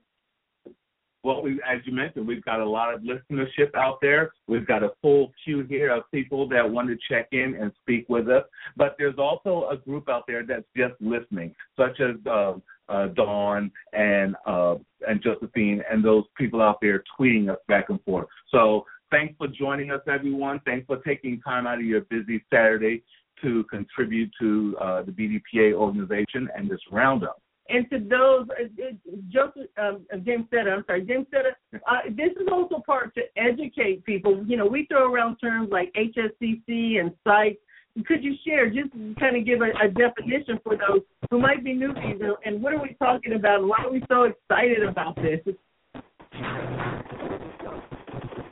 well, 1.27 1.41
we, 1.41 1.59
as 1.69 1.81
you 1.83 1.93
mentioned, 1.93 2.25
we've 2.25 2.43
got 2.45 2.61
a 2.61 2.69
lot 2.69 2.93
of 2.93 3.01
listenership 3.01 3.75
out 3.75 3.97
there. 4.01 4.31
We've 4.47 4.65
got 4.65 4.81
a 4.81 4.91
full 5.01 5.33
queue 5.43 5.65
here 5.67 5.93
of 5.93 6.03
people 6.09 6.47
that 6.47 6.67
want 6.67 6.87
to 6.87 6.95
check 7.09 7.27
in 7.33 7.57
and 7.59 7.73
speak 7.81 8.05
with 8.07 8.29
us. 8.29 8.43
But 8.77 8.95
there's 8.97 9.17
also 9.17 9.67
a 9.69 9.75
group 9.75 10.07
out 10.07 10.23
there 10.25 10.45
that's 10.45 10.63
just 10.75 10.93
listening, 11.01 11.53
such 11.75 11.99
as 11.99 12.15
uh, 12.25 12.53
uh, 12.87 13.07
Dawn 13.07 13.69
and 13.91 14.37
uh, 14.45 14.75
and 15.05 15.21
Josephine 15.21 15.83
and 15.91 16.03
those 16.03 16.23
people 16.37 16.61
out 16.61 16.77
there 16.81 17.03
tweeting 17.19 17.51
us 17.51 17.59
back 17.67 17.89
and 17.89 18.01
forth. 18.03 18.27
So 18.49 18.85
thanks 19.11 19.35
for 19.37 19.49
joining 19.49 19.91
us, 19.91 20.01
everyone. 20.07 20.61
Thanks 20.63 20.87
for 20.87 20.99
taking 21.05 21.41
time 21.41 21.67
out 21.67 21.79
of 21.79 21.85
your 21.85 22.01
busy 22.01 22.41
Saturday 22.49 23.03
to 23.41 23.65
contribute 23.65 24.31
to 24.39 24.77
uh, 24.79 25.01
the 25.03 25.11
BDPA 25.11 25.73
organization 25.73 26.47
and 26.55 26.69
this 26.69 26.79
roundup. 26.89 27.41
And 27.69 27.89
to 27.89 27.99
those, 27.99 28.47
uh, 28.51 28.91
Joseph, 29.29 29.69
um, 29.77 30.05
Jamesetta, 30.13 30.71
I'm 30.71 30.83
sorry, 30.85 31.05
Jamesetta, 31.05 31.51
uh, 31.73 32.09
this 32.09 32.31
is 32.39 32.47
also 32.51 32.81
part 32.85 33.13
to 33.15 33.21
educate 33.35 34.05
people. 34.05 34.43
You 34.45 34.57
know, 34.57 34.65
we 34.65 34.85
throw 34.85 35.11
around 35.11 35.37
terms 35.37 35.69
like 35.71 35.93
HSCC 35.93 36.99
and 36.99 37.11
sites. 37.25 37.57
could 38.05 38.23
you 38.23 38.35
share, 38.45 38.69
just 38.69 38.91
kind 39.19 39.35
of 39.35 39.45
give 39.45 39.59
a, 39.61 39.71
a 39.83 39.89
definition 39.89 40.59
for 40.63 40.77
those 40.77 41.01
who 41.29 41.39
might 41.39 41.63
be 41.63 41.73
newbies, 41.73 42.23
and, 42.23 42.35
and 42.45 42.61
what 42.61 42.73
are 42.73 42.81
we 42.81 42.95
talking 42.99 43.33
about? 43.33 43.59
And 43.59 43.69
why 43.69 43.83
are 43.83 43.91
we 43.91 44.03
so 44.07 44.23
excited 44.23 44.83
about 44.83 45.15
this? 45.15 45.39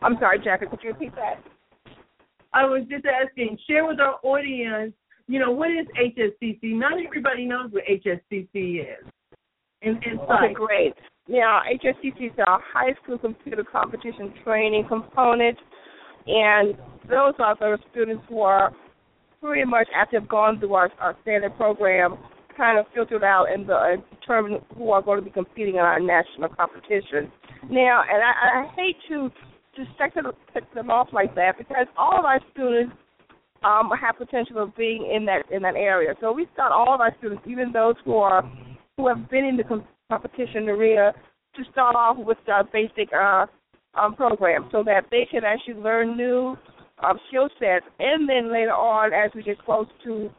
I'm 0.02 0.18
sorry, 0.20 0.40
Jackie. 0.44 0.66
Could 0.68 0.80
you 0.84 0.90
repeat 0.90 1.16
that? 1.16 1.42
I 2.54 2.66
was 2.66 2.84
just 2.90 3.06
asking, 3.06 3.58
share 3.68 3.86
with 3.86 4.00
our 4.00 4.20
audience, 4.24 4.94
you 5.28 5.40
know, 5.40 5.52
what 5.52 5.70
is 5.72 5.88
HSCC? 5.98 6.60
Not 6.64 6.94
everybody 7.04 7.46
knows 7.46 7.72
what 7.72 7.84
HSCC 7.86 8.82
is. 8.82 9.06
In, 9.82 10.00
in 10.04 10.20
okay, 10.20 10.54
great. 10.54 10.94
Now, 11.28 11.62
HSCC 11.72 12.28
is 12.28 12.32
our 12.46 12.62
high 12.74 12.94
school 13.04 13.18
computer 13.18 13.64
competition 13.64 14.34
training 14.44 14.86
component, 14.88 15.58
and 16.28 16.76
those 17.10 17.34
are 17.40 17.56
the 17.60 17.78
students 17.92 18.24
who 18.30 18.42
are 18.42 18.72
pretty 19.42 19.66
much 19.66 19.88
after 19.96 20.20
have 20.20 20.30
gone 20.30 20.60
through 20.60 20.74
our, 20.74 20.92
our 21.00 21.16
standard 21.24 21.56
program, 21.58 22.18
kind 22.56 22.80
of 22.80 22.86
filtered 22.94 23.24
out 23.24 23.46
and, 23.52 23.68
the, 23.68 23.76
and 23.76 24.04
determined 24.20 24.62
who 24.78 24.92
are 24.92 25.02
going 25.02 25.20
to 25.20 25.26
be 25.26 25.32
competing 25.32 25.76
in 25.76 25.82
our 25.82 26.00
national 26.00 26.50
competition. 26.50 27.32
Now, 27.70 28.04
and 28.10 28.24
I, 28.24 28.62
I 28.62 28.76
hate 28.76 28.96
to 29.10 29.30
just 29.76 29.90
check 29.98 30.14
them 30.14 30.90
off 30.90 31.10
like 31.12 31.36
that 31.36 31.58
because 31.58 31.88
all 31.98 32.18
of 32.18 32.26
our 32.26 32.40
students 32.54 32.94
um, 33.66 33.90
have 34.00 34.18
potential 34.18 34.62
of 34.62 34.76
being 34.76 35.12
in 35.14 35.26
that 35.26 35.44
in 35.52 35.64
that 35.64 35.76
area. 35.76 36.14
So 36.22 36.32
we 36.32 36.48
start 36.54 36.72
all 36.72 36.94
of 36.94 37.02
our 37.02 37.14
students, 37.18 37.44
even 37.48 37.72
those 37.72 37.96
who 38.06 38.18
are 38.18 38.44
who 38.98 39.08
have 39.08 39.30
been 39.30 39.46
in 39.46 39.58
the 39.58 39.64
competition 40.10 40.70
arena, 40.70 41.12
to 41.56 41.64
start 41.72 41.96
off 41.96 42.18
with 42.18 42.38
a 42.48 42.64
basic 42.64 43.10
uh, 43.12 43.48
um, 43.96 44.16
program 44.16 44.70
so 44.72 44.84
that 44.84 45.06
they 45.10 45.28
can 45.30 45.44
actually 45.44 45.82
learn 45.82 46.16
new 46.16 46.56
um, 47.04 47.20
skill 47.28 47.50
sets, 47.60 47.86
and 48.00 48.30
then 48.30 48.54
later 48.54 48.72
on, 48.72 49.12
as 49.14 49.32
we 49.36 49.42
get 49.42 49.58
close 49.66 49.88
to 50.04 50.30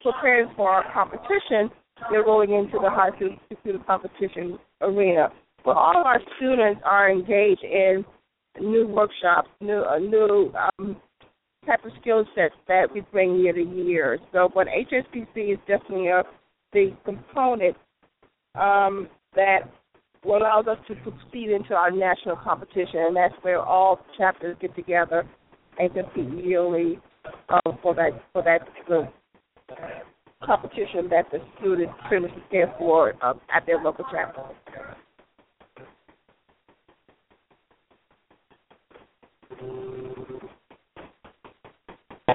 preparing 0.00 0.48
for 0.56 0.70
our 0.70 0.84
competition, 0.92 1.70
they're 2.10 2.24
rolling 2.24 2.54
into 2.54 2.78
the 2.80 2.90
high 2.90 3.10
school 3.16 3.36
student 3.60 3.86
competition 3.86 4.58
arena. 4.80 5.28
But 5.64 5.76
all 5.76 5.98
of 5.98 6.06
our 6.06 6.20
students 6.36 6.80
are 6.84 7.10
engaged 7.10 7.64
in 7.64 8.04
new 8.60 8.86
workshops, 8.86 9.48
new 9.60 9.82
uh, 9.82 9.98
new 9.98 10.52
um, 10.78 10.96
type 11.66 11.84
of 11.84 11.92
skill 12.00 12.24
sets 12.34 12.54
that 12.68 12.92
we 12.92 13.00
bring 13.12 13.36
year 13.36 13.52
to 13.52 13.62
year. 13.62 14.18
So, 14.32 14.50
but 14.52 14.66
HSCC 14.68 15.52
is 15.52 15.58
definitely 15.66 16.08
a 16.08 16.22
the 16.72 16.96
component 17.04 17.76
um, 18.54 19.08
that 19.34 19.60
allows 20.24 20.66
us 20.66 20.78
to 20.88 20.94
proceed 20.96 21.50
into 21.50 21.74
our 21.74 21.90
national 21.90 22.36
competition, 22.36 23.00
and 23.06 23.16
that's 23.16 23.34
where 23.42 23.60
all 23.60 24.00
chapters 24.18 24.56
get 24.60 24.74
together 24.74 25.28
and 25.78 25.92
compete 25.94 26.44
yearly 26.44 26.98
um, 27.48 27.78
for 27.82 27.94
that 27.94 28.10
for 28.32 28.42
that 28.42 28.66
particular 28.66 29.08
competition 30.44 31.08
that 31.10 31.30
the 31.32 31.38
students 31.58 31.92
pretty 32.08 32.26
much 32.26 32.34
prepare 32.34 32.74
for 32.78 33.12
um, 33.24 33.40
at 33.54 33.64
their 33.66 33.82
local 33.82 34.04
chapter. 34.10 34.42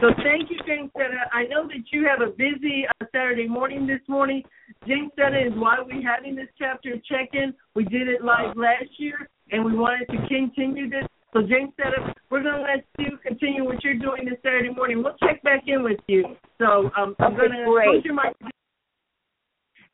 So 0.02 0.08
thank 0.24 0.50
you, 0.50 0.58
Jamesetta. 0.68 1.30
I 1.32 1.44
know 1.44 1.68
that 1.68 1.84
you 1.92 2.08
have 2.08 2.28
a 2.28 2.32
busy 2.32 2.86
uh, 2.90 3.06
Saturday 3.14 3.48
morning 3.48 3.86
this 3.86 4.02
morning. 4.08 4.42
Jamesetta 4.88 5.46
is 5.46 5.54
why 5.56 5.78
we're 5.80 6.02
having 6.02 6.36
this 6.36 6.48
chapter 6.58 6.96
check-in. 7.08 7.54
We 7.76 7.84
did 7.84 8.08
it 8.08 8.24
live 8.24 8.58
last 8.58 8.90
year, 8.98 9.30
and 9.52 9.64
we 9.64 9.78
wanted 9.78 10.08
to 10.08 10.18
continue 10.28 10.90
this. 10.90 11.06
So 11.34 11.42
Jamesetta, 11.42 12.14
we're 12.32 12.42
going 12.42 12.56
to 12.56 12.62
let 12.62 12.84
you 12.98 13.20
continue 13.22 13.64
what 13.64 13.84
you're 13.84 14.00
doing 14.00 14.26
this 14.26 14.40
Saturday 14.42 14.74
morning. 14.74 15.04
We'll 15.04 15.16
check 15.22 15.44
back 15.44 15.66
in 15.68 15.84
with 15.84 16.00
you. 16.08 16.36
So 16.58 16.90
um, 16.98 17.16
I'm 17.20 17.38
going 17.38 17.52
to 17.52 17.66
close 17.66 18.04
your 18.04 18.16
mic 18.16 18.36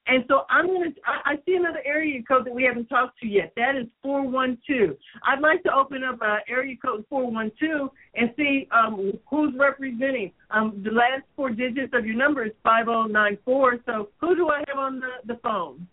and 0.08 0.24
so 0.28 0.44
I'm 0.50 0.68
gonna. 0.68 0.92
I, 1.06 1.32
I 1.32 1.36
see 1.46 1.56
another 1.56 1.82
area 1.86 2.22
code 2.24 2.46
that 2.46 2.54
we 2.54 2.64
haven't 2.64 2.88
talked 2.88 3.20
to 3.20 3.28
yet. 3.28 3.52
That 3.56 3.76
is 3.76 3.88
four 4.02 4.28
one 4.28 4.58
two. 4.66 4.96
I'd 5.24 5.42
like 5.42 5.64
to 5.64 5.74
open 5.74 6.04
up 6.04 6.20
uh, 6.22 6.38
area 6.48 6.76
code 6.84 7.06
four 7.10 7.30
one 7.30 7.52
two 7.60 7.90
and 8.16 8.34
see 8.38 8.68
um, 8.72 9.14
who's 9.30 9.54
representing. 9.58 10.32
Um, 10.52 10.82
the 10.84 10.92
last 10.92 11.24
four 11.36 11.50
digits 11.50 11.94
of 11.94 12.06
your 12.06 12.16
number 12.16 12.46
is 12.46 12.54
five 12.64 12.86
zero 12.86 13.04
nine 13.04 13.38
four. 13.44 13.78
So 13.86 14.10
who 14.20 14.36
do 14.36 14.50
I 14.50 14.64
have 14.68 14.78
on 14.78 15.00
the 15.00 15.34
the 15.34 15.40
phone? 15.42 15.88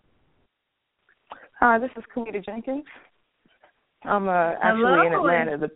Hi, 1.59 1.77
this 1.77 1.91
is 1.97 2.03
Kalita 2.15 2.43
Jenkins. 2.43 2.85
I'm 4.03 4.29
uh, 4.29 4.53
actually 4.61 4.83
hello. 4.83 5.07
in 5.07 5.13
Atlanta. 5.13 5.57
The, 5.57 5.69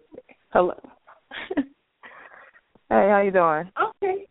hello. 0.54 0.80
hey, 1.56 1.64
how 2.90 3.22
you 3.24 3.32
doing? 3.32 3.72
Okay, 3.82 4.28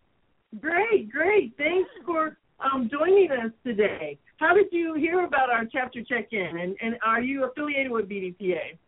great, 0.61 1.11
great. 1.11 1.55
Thanks 1.57 1.91
for 2.07 2.37
um, 2.61 2.91
joining 2.91 3.31
us 3.31 3.53
today. 3.65 4.19
How 4.39 4.55
did 4.55 4.67
you 4.71 4.95
hear 4.95 5.25
about 5.25 5.51
our 5.51 5.65
chapter 5.71 6.03
check-in, 6.03 6.59
and, 6.59 6.77
and 6.81 6.97
are 7.05 7.21
you 7.21 7.45
affiliated 7.45 7.91
with 7.91 8.09
BDPA? 8.09 8.79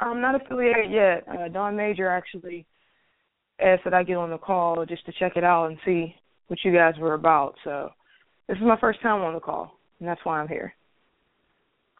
I'm 0.00 0.20
not 0.20 0.34
affiliated 0.34 0.90
yet. 0.90 1.24
Uh, 1.28 1.48
Don 1.48 1.76
Major 1.76 2.08
actually 2.08 2.66
asked 3.60 3.84
that 3.84 3.94
I 3.94 4.02
get 4.02 4.16
on 4.16 4.30
the 4.30 4.38
call 4.38 4.84
just 4.86 5.04
to 5.06 5.12
check 5.18 5.32
it 5.36 5.44
out 5.44 5.66
and 5.66 5.78
see 5.84 6.14
what 6.48 6.58
you 6.64 6.72
guys 6.72 6.94
were 6.98 7.14
about. 7.14 7.54
So 7.64 7.90
this 8.48 8.56
is 8.56 8.64
my 8.64 8.78
first 8.80 9.02
time 9.02 9.20
on 9.20 9.34
the 9.34 9.40
call, 9.40 9.78
and 9.98 10.08
that's 10.08 10.20
why 10.24 10.40
I'm 10.40 10.48
here. 10.48 10.74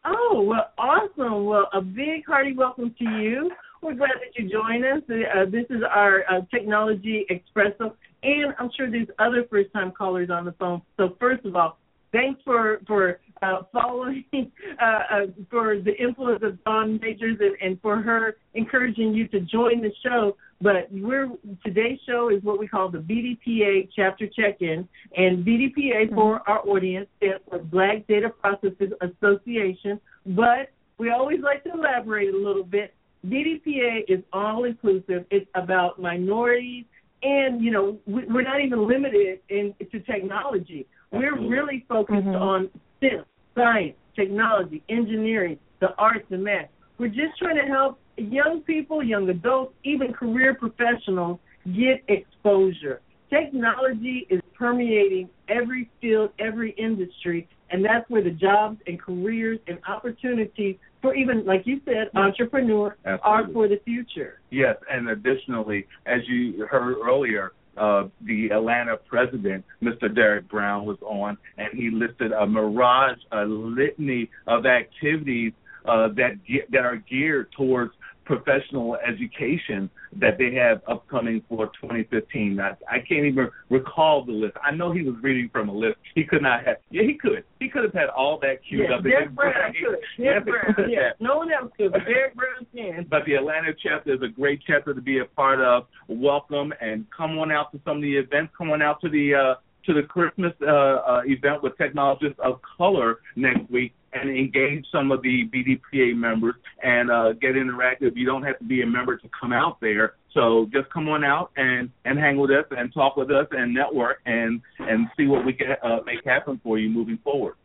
Oh, 0.03 0.43
well, 0.47 0.71
awesome. 0.79 1.45
Well, 1.45 1.69
a 1.73 1.81
big 1.81 2.25
hearty 2.25 2.53
welcome 2.53 2.95
to 2.97 3.03
you. 3.03 3.51
We're 3.83 3.93
glad 3.93 4.11
that 4.15 4.35
you 4.35 4.49
joined 4.49 4.83
us. 4.83 5.03
Uh, 5.09 5.45
this 5.45 5.65
is 5.69 5.83
our 5.87 6.23
uh, 6.29 6.41
Technology 6.51 7.25
Expresso 7.29 7.93
and 8.23 8.53
I'm 8.59 8.69
sure 8.75 8.89
there's 8.89 9.07
other 9.19 9.45
first 9.49 9.73
time 9.73 9.91
callers 9.91 10.29
on 10.29 10.45
the 10.45 10.53
phone. 10.53 10.81
So 10.97 11.15
first 11.19 11.45
of 11.45 11.55
all, 11.55 11.77
thanks 12.11 12.39
for 12.43 12.81
for 12.87 13.19
uh, 13.41 13.63
following 13.71 14.23
uh, 14.33 14.85
uh, 14.85 15.25
for 15.49 15.79
the 15.79 15.95
influence 15.99 16.43
of 16.43 16.63
Dawn 16.63 16.99
Majors 17.01 17.37
and, 17.39 17.55
and 17.61 17.81
for 17.81 18.01
her 18.01 18.37
encouraging 18.53 19.13
you 19.13 19.27
to 19.29 19.39
join 19.39 19.81
the 19.81 19.91
show. 20.03 20.37
But 20.61 20.87
we're 20.91 21.29
today's 21.65 21.99
show 22.07 22.29
is 22.29 22.43
what 22.43 22.59
we 22.59 22.67
call 22.67 22.89
the 22.89 22.99
BDPA 22.99 23.89
chapter 23.95 24.27
check-in, 24.27 24.87
and 25.17 25.45
BDPA 25.45 26.05
mm-hmm. 26.05 26.15
for 26.15 26.47
our 26.47 26.67
audience 26.67 27.07
stands 27.17 27.43
for 27.49 27.59
Black 27.59 28.05
Data 28.07 28.29
Processors 28.43 28.91
Association. 29.01 29.99
But 30.25 30.71
we 30.99 31.09
always 31.09 31.39
like 31.41 31.63
to 31.63 31.71
elaborate 31.71 32.31
a 32.31 32.37
little 32.37 32.63
bit. 32.63 32.93
BDPA 33.25 34.03
is 34.07 34.23
all 34.33 34.65
inclusive. 34.65 35.25
It's 35.31 35.49
about 35.55 35.99
minorities 35.99 36.85
and 37.23 37.63
you 37.63 37.71
know 37.71 37.97
we, 38.05 38.25
we're 38.25 38.43
not 38.43 38.61
even 38.61 38.87
limited 38.87 39.39
in 39.49 39.73
to 39.91 39.99
technology. 40.01 40.87
We're 41.11 41.39
really 41.39 41.85
focused 41.89 42.19
mm-hmm. 42.19 42.41
on 42.41 42.69
STEM, 42.97 43.25
science, 43.55 43.95
technology, 44.15 44.83
engineering, 44.89 45.57
the 45.79 45.89
arts 45.97 46.25
and 46.29 46.43
math. 46.43 46.69
We're 46.97 47.07
just 47.07 47.37
trying 47.37 47.57
to 47.57 47.63
help 47.63 47.99
young 48.17 48.61
people, 48.61 49.03
young 49.03 49.29
adults, 49.29 49.73
even 49.83 50.13
career 50.13 50.55
professionals 50.55 51.39
get 51.65 52.03
exposure. 52.07 53.01
Technology 53.29 54.27
is 54.29 54.41
permeating 54.57 55.29
every 55.47 55.89
field, 55.99 56.31
every 56.39 56.71
industry, 56.71 57.47
and 57.71 57.83
that's 57.83 58.09
where 58.09 58.23
the 58.23 58.31
jobs 58.31 58.79
and 58.87 58.99
careers 58.99 59.59
and 59.67 59.79
opportunities 59.87 60.75
for 61.01 61.15
even 61.15 61.45
like 61.45 61.63
you 61.65 61.81
said, 61.85 62.09
entrepreneur 62.15 62.95
Absolutely. 63.05 63.21
are 63.23 63.53
for 63.53 63.67
the 63.67 63.79
future. 63.83 64.39
Yes, 64.51 64.75
and 64.89 65.09
additionally, 65.09 65.87
as 66.05 66.19
you 66.27 66.65
heard 66.69 66.97
earlier, 67.03 67.53
uh, 67.77 68.07
the 68.25 68.49
Atlanta 68.51 68.97
president, 68.97 69.65
Mr. 69.81 70.13
Derek 70.13 70.47
Brown, 70.49 70.85
was 70.85 70.97
on, 71.01 71.37
and 71.57 71.69
he 71.73 71.89
listed 71.89 72.31
a 72.31 72.45
mirage, 72.45 73.17
a 73.31 73.45
litany 73.45 74.29
of 74.47 74.65
activities 74.65 75.53
uh, 75.85 76.09
that 76.09 76.33
that 76.71 76.85
are 76.85 76.97
geared 76.97 77.51
towards 77.57 77.93
professional 78.25 78.97
education 78.97 79.89
that 80.19 80.37
they 80.37 80.53
have 80.55 80.81
upcoming 80.87 81.41
for 81.47 81.67
2015. 81.79 82.59
I, 82.59 82.71
I 82.89 82.99
can't 82.99 83.25
even 83.25 83.49
recall 83.69 84.25
the 84.25 84.31
list. 84.31 84.53
I 84.63 84.71
know 84.71 84.91
he 84.91 85.03
was 85.03 85.15
reading 85.21 85.49
from 85.51 85.69
a 85.69 85.73
list. 85.73 85.97
He 86.15 86.23
could 86.23 86.41
not 86.41 86.65
have. 86.65 86.77
Yeah, 86.89 87.03
he 87.03 87.17
could. 87.17 87.43
He 87.59 87.69
could 87.69 87.83
have 87.83 87.93
had 87.93 88.09
all 88.09 88.39
that 88.41 88.59
queued 88.67 88.89
yeah, 88.89 88.97
up. 88.97 89.03
Derek 89.03 89.31
Brown 89.35 89.73
could. 89.73 90.23
Derek 90.23 90.45
Brown. 90.45 90.89
Yeah. 90.89 91.11
No 91.19 91.37
one 91.37 91.51
else 91.51 91.71
could, 91.77 91.91
but 91.91 92.05
Derek 92.05 92.35
Brown 92.35 92.65
can. 92.75 93.05
But 93.09 93.25
the 93.25 93.35
Atlanta 93.35 93.73
chapter 93.81 94.13
is 94.13 94.21
a 94.21 94.27
great 94.27 94.61
chapter 94.65 94.93
to 94.93 95.01
be 95.01 95.19
a 95.19 95.25
part 95.25 95.61
of. 95.61 95.87
Welcome 96.07 96.73
and 96.81 97.05
come 97.15 97.37
on 97.37 97.51
out 97.51 97.71
to 97.71 97.79
some 97.85 97.97
of 97.97 98.03
the 98.03 98.17
events. 98.17 98.53
Come 98.57 98.71
on 98.71 98.81
out 98.81 99.01
to 99.01 99.09
the. 99.09 99.35
Uh, 99.35 99.55
to 99.83 99.95
the 99.95 100.03
Christmas 100.03 100.53
uh, 100.61 100.67
uh, 100.67 101.21
event 101.25 101.63
with 101.63 101.75
technologists 101.75 102.37
of 102.43 102.59
color 102.77 103.17
next 103.35 103.67
week 103.71 103.95
and 104.13 104.29
engage 104.29 104.85
some 104.91 105.11
of 105.11 105.21
the 105.21 105.49
BDPA 105.53 106.15
members 106.15 106.55
and 106.83 107.09
uh, 107.09 107.33
get 107.33 107.55
interactive. 107.55 108.15
You 108.15 108.25
don't 108.25 108.43
have 108.43 108.59
to 108.59 108.65
be 108.65 108.81
a 108.81 108.85
member 108.85 109.17
to 109.17 109.29
come 109.39 109.53
out 109.53 109.79
there. 109.81 110.13
So 110.33 110.67
just 110.73 110.89
come 110.93 111.07
on 111.09 111.23
out 111.23 111.51
and, 111.57 111.89
and 112.05 112.17
hang 112.19 112.37
with 112.37 112.51
us 112.51 112.65
and 112.71 112.93
talk 112.93 113.15
with 113.17 113.31
us 113.31 113.47
and 113.51 113.73
network 113.73 114.17
and, 114.25 114.61
and 114.79 115.07
see 115.17 115.27
what 115.27 115.45
we 115.45 115.53
can 115.53 115.75
uh, 115.83 115.99
make 116.05 116.23
happen 116.25 116.59
for 116.63 116.77
you 116.77 116.89
moving 116.89 117.19
forward. 117.23 117.55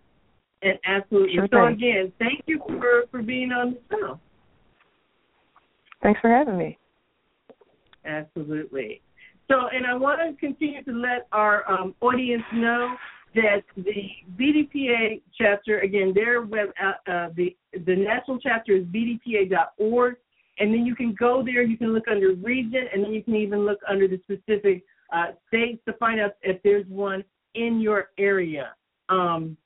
And 0.63 0.79
absolutely. 0.87 1.35
Sure 1.35 1.49
so 1.51 1.67
again, 1.67 2.13
thank 2.19 2.43
you 2.47 2.61
for, 2.67 3.05
for 3.11 3.23
being 3.23 3.53
on 3.53 3.77
the 3.91 3.97
show. 3.97 4.21
Thanks 6.03 6.21
for 6.21 6.31
having 6.31 6.59
me. 6.59 6.79
Absolutely. 8.05 9.01
So, 9.49 9.55
and 9.73 9.87
I 9.87 9.95
want 9.95 10.21
to 10.21 10.39
continue 10.41 10.83
to 10.85 10.93
let 10.93 11.29
our 11.33 11.69
um, 11.71 11.95
audience 12.01 12.43
know 12.53 12.97
that 13.35 13.63
the 13.77 14.11
BDPA 14.39 15.21
chapter, 15.37 15.81
again, 15.81 16.13
their 16.15 16.43
web, 16.43 16.69
uh, 16.83 17.11
uh, 17.11 17.29
the 17.37 17.57
the 17.85 17.95
national 17.95 18.39
chapter 18.39 18.73
is 18.73 18.85
bdpa.org, 18.85 20.17
and 20.59 20.73
then 20.73 20.87
you 20.87 20.95
can 20.95 21.15
go 21.19 21.43
there. 21.45 21.63
You 21.63 21.77
can 21.77 21.93
look 21.93 22.09
under 22.11 22.33
region, 22.35 22.87
and 22.93 23.05
then 23.05 23.13
you 23.13 23.23
can 23.23 23.35
even 23.37 23.67
look 23.67 23.81
under 23.89 24.09
the 24.09 24.19
specific 24.23 24.85
uh, 25.13 25.33
states 25.49 25.83
to 25.87 25.93
find 25.95 26.21
out 26.21 26.33
if 26.43 26.63
there's 26.63 26.87
one 26.87 27.23
in 27.55 27.81
your 27.81 28.11
area. 28.19 28.75
Um, 29.09 29.57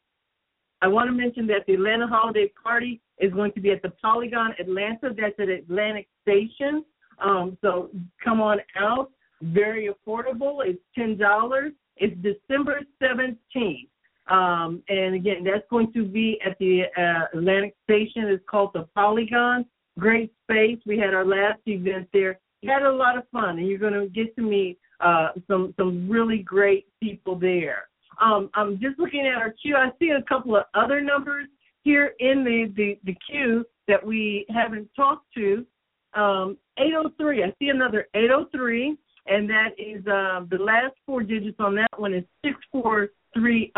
I 0.83 0.89
want 0.89 1.09
to 1.09 1.13
mention 1.13 1.47
that 1.49 1.67
the 1.67 1.75
Atlanta 1.75 2.07
Holiday 2.07 2.51
Party 2.63 3.01
is 3.19 3.33
going 3.33 3.53
to 3.53 3.61
be 3.61 3.71
at 3.71 3.83
the 3.83 3.91
Polygon 4.03 4.55
Atlanta. 4.59 5.15
That's 5.17 5.39
at 5.39 5.49
Atlantic 5.49 6.09
Station. 6.23 6.85
Um, 7.23 7.59
so 7.61 7.91
come 8.25 8.41
on 8.41 8.59
out. 8.77 9.11
Very 9.43 9.89
affordable. 9.89 10.65
It's 10.65 10.81
ten 10.95 11.17
dollars. 11.17 11.73
It's 12.01 12.17
December 12.23 12.81
seventeenth. 13.01 13.89
Um, 14.29 14.83
and 14.89 15.15
again, 15.15 15.45
that's 15.45 15.67
going 15.71 15.93
to 15.93 16.05
be 16.05 16.39
at 16.45 16.57
the 16.59 16.83
uh, 16.97 17.39
Atlantic 17.39 17.75
Station. 17.85 18.25
It's 18.25 18.45
called 18.49 18.71
the 18.75 18.87
Polygon. 18.95 19.67
Great 19.99 20.33
space. 20.45 20.79
We 20.87 20.99
had 20.99 21.15
our 21.15 21.25
last 21.25 21.61
event 21.67 22.09
there. 22.13 22.39
We 22.63 22.69
had 22.69 22.83
a 22.83 22.93
lot 22.93 23.19
of 23.19 23.25
fun, 23.33 23.59
and 23.59 23.67
you're 23.67 23.79
going 23.79 23.93
to 23.93 24.07
get 24.09 24.35
to 24.37 24.43
meet 24.43 24.79
uh, 25.01 25.29
some 25.47 25.75
some 25.77 26.09
really 26.09 26.39
great 26.39 26.87
people 27.03 27.37
there. 27.39 27.89
Um, 28.21 28.51
I'm 28.55 28.79
just 28.81 28.99
looking 28.99 29.27
at 29.27 29.39
our 29.39 29.55
queue. 29.63 29.77
I 29.77 29.91
see 29.99 30.11
a 30.11 30.23
couple 30.23 30.57
of 30.57 30.65
other 30.75 31.01
numbers 31.01 31.47
here 31.83 32.13
in 32.19 32.45
the, 32.45 32.73
the, 32.77 32.99
the 33.05 33.17
queue 33.29 33.65
that 33.89 34.05
we 34.05 34.47
haven't 34.51 34.89
talked 34.95 35.27
to. 35.35 35.67
Um, 36.15 36.59
803. 36.77 37.45
I 37.45 37.55
see 37.59 37.69
another 37.69 38.09
803, 38.15 38.97
and 39.27 39.49
that 39.49 39.71
is 39.79 40.07
uh, 40.07 40.45
the 40.51 40.59
last 40.59 40.95
four 41.07 41.23
digits 41.23 41.57
on 41.59 41.75
that 41.77 41.89
one 41.99 42.15
is 42.15 42.25
6430. 42.45 43.73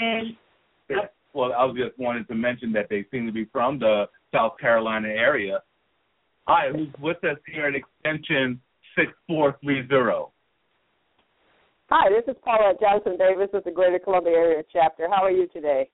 And 0.00 0.36
well, 1.34 1.52
I 1.52 1.64
was 1.64 1.76
just 1.76 1.98
wanted 1.98 2.26
to 2.28 2.34
mention 2.34 2.72
that 2.72 2.88
they 2.88 3.04
seem 3.10 3.26
to 3.26 3.32
be 3.32 3.44
from 3.52 3.78
the 3.78 4.06
South 4.32 4.58
Carolina 4.60 5.08
area. 5.08 5.62
Hi, 6.46 6.70
who's 6.72 6.88
with 7.00 7.22
us 7.24 7.36
here 7.46 7.66
at 7.66 7.74
extension 7.74 8.60
6430? 8.96 10.32
Hi, 11.90 12.08
this 12.10 12.34
is 12.34 12.40
Paula 12.44 12.74
Johnson 12.80 13.16
Davis 13.18 13.48
with 13.52 13.64
the 13.64 13.70
Greater 13.70 13.98
Columbia 13.98 14.32
Area 14.32 14.62
Chapter. 14.72 15.08
How 15.08 15.22
are 15.24 15.30
you 15.30 15.46
today? 15.48 15.88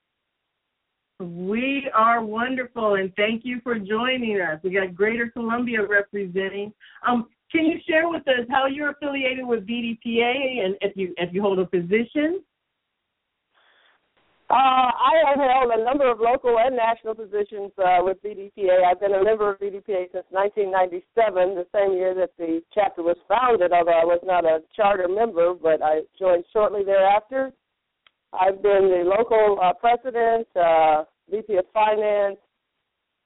We 1.25 1.91
are 1.95 2.23
wonderful, 2.23 2.95
and 2.95 3.15
thank 3.17 3.45
you 3.45 3.61
for 3.63 3.79
joining 3.79 4.41
us. 4.41 4.61
We 4.63 4.71
got 4.71 4.95
Greater 4.95 5.29
Columbia 5.31 5.87
representing. 5.87 6.73
Um, 7.07 7.29
can 7.51 7.67
you 7.67 7.79
share 7.89 8.09
with 8.09 8.27
us 8.29 8.47
how 8.51 8.67
you're 8.67 8.91
affiliated 8.91 9.47
with 9.47 9.67
BDPA 9.67 10.65
and 10.65 10.77
if 10.81 10.97
you 10.97 11.15
if 11.17 11.33
you 11.33 11.41
hold 11.41 11.59
a 11.59 11.67
position? 11.67 12.43
Uh, 14.51 14.93
I 14.93 15.23
have 15.27 15.39
held 15.39 15.73
a 15.73 15.83
number 15.85 16.11
of 16.11 16.21
local 16.21 16.59
and 16.59 16.77
national 16.77 17.15
positions 17.15 17.73
uh, 17.79 17.99
with 18.01 18.23
BDPA. 18.23 18.85
I've 18.85 19.01
been 19.01 19.15
a 19.15 19.25
member 19.25 19.51
of 19.51 19.59
BDPA 19.59 20.13
since 20.13 20.27
1997, 20.31 21.55
the 21.55 21.67
same 21.75 21.93
year 21.95 22.15
that 22.15 22.31
the 22.37 22.61
chapter 22.75 23.03
was 23.03 23.17
founded, 23.27 23.73
although 23.73 23.99
I 23.99 24.05
was 24.05 24.21
not 24.23 24.45
a 24.45 24.61
charter 24.77 25.09
member, 25.09 25.55
but 25.55 25.83
I 25.83 26.03
joined 26.19 26.45
shortly 26.53 26.85
thereafter. 26.85 27.53
I've 28.39 28.63
been 28.63 28.91
the 28.91 29.05
local 29.07 29.59
uh, 29.63 29.73
president, 29.73 30.47
uh, 30.55 31.05
VP 31.31 31.57
of 31.57 31.65
finance. 31.73 32.37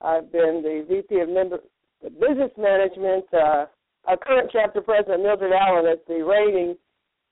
I've 0.00 0.30
been 0.30 0.62
the 0.62 0.86
VP 0.88 1.20
of 1.20 1.28
member, 1.28 1.58
business 2.02 2.52
management. 2.56 3.24
Uh, 3.32 3.66
our 4.06 4.16
current 4.16 4.50
chapter 4.52 4.80
president, 4.80 5.22
Mildred 5.22 5.52
Allen, 5.52 5.86
at 5.86 6.06
the 6.06 6.22
rating 6.24 6.76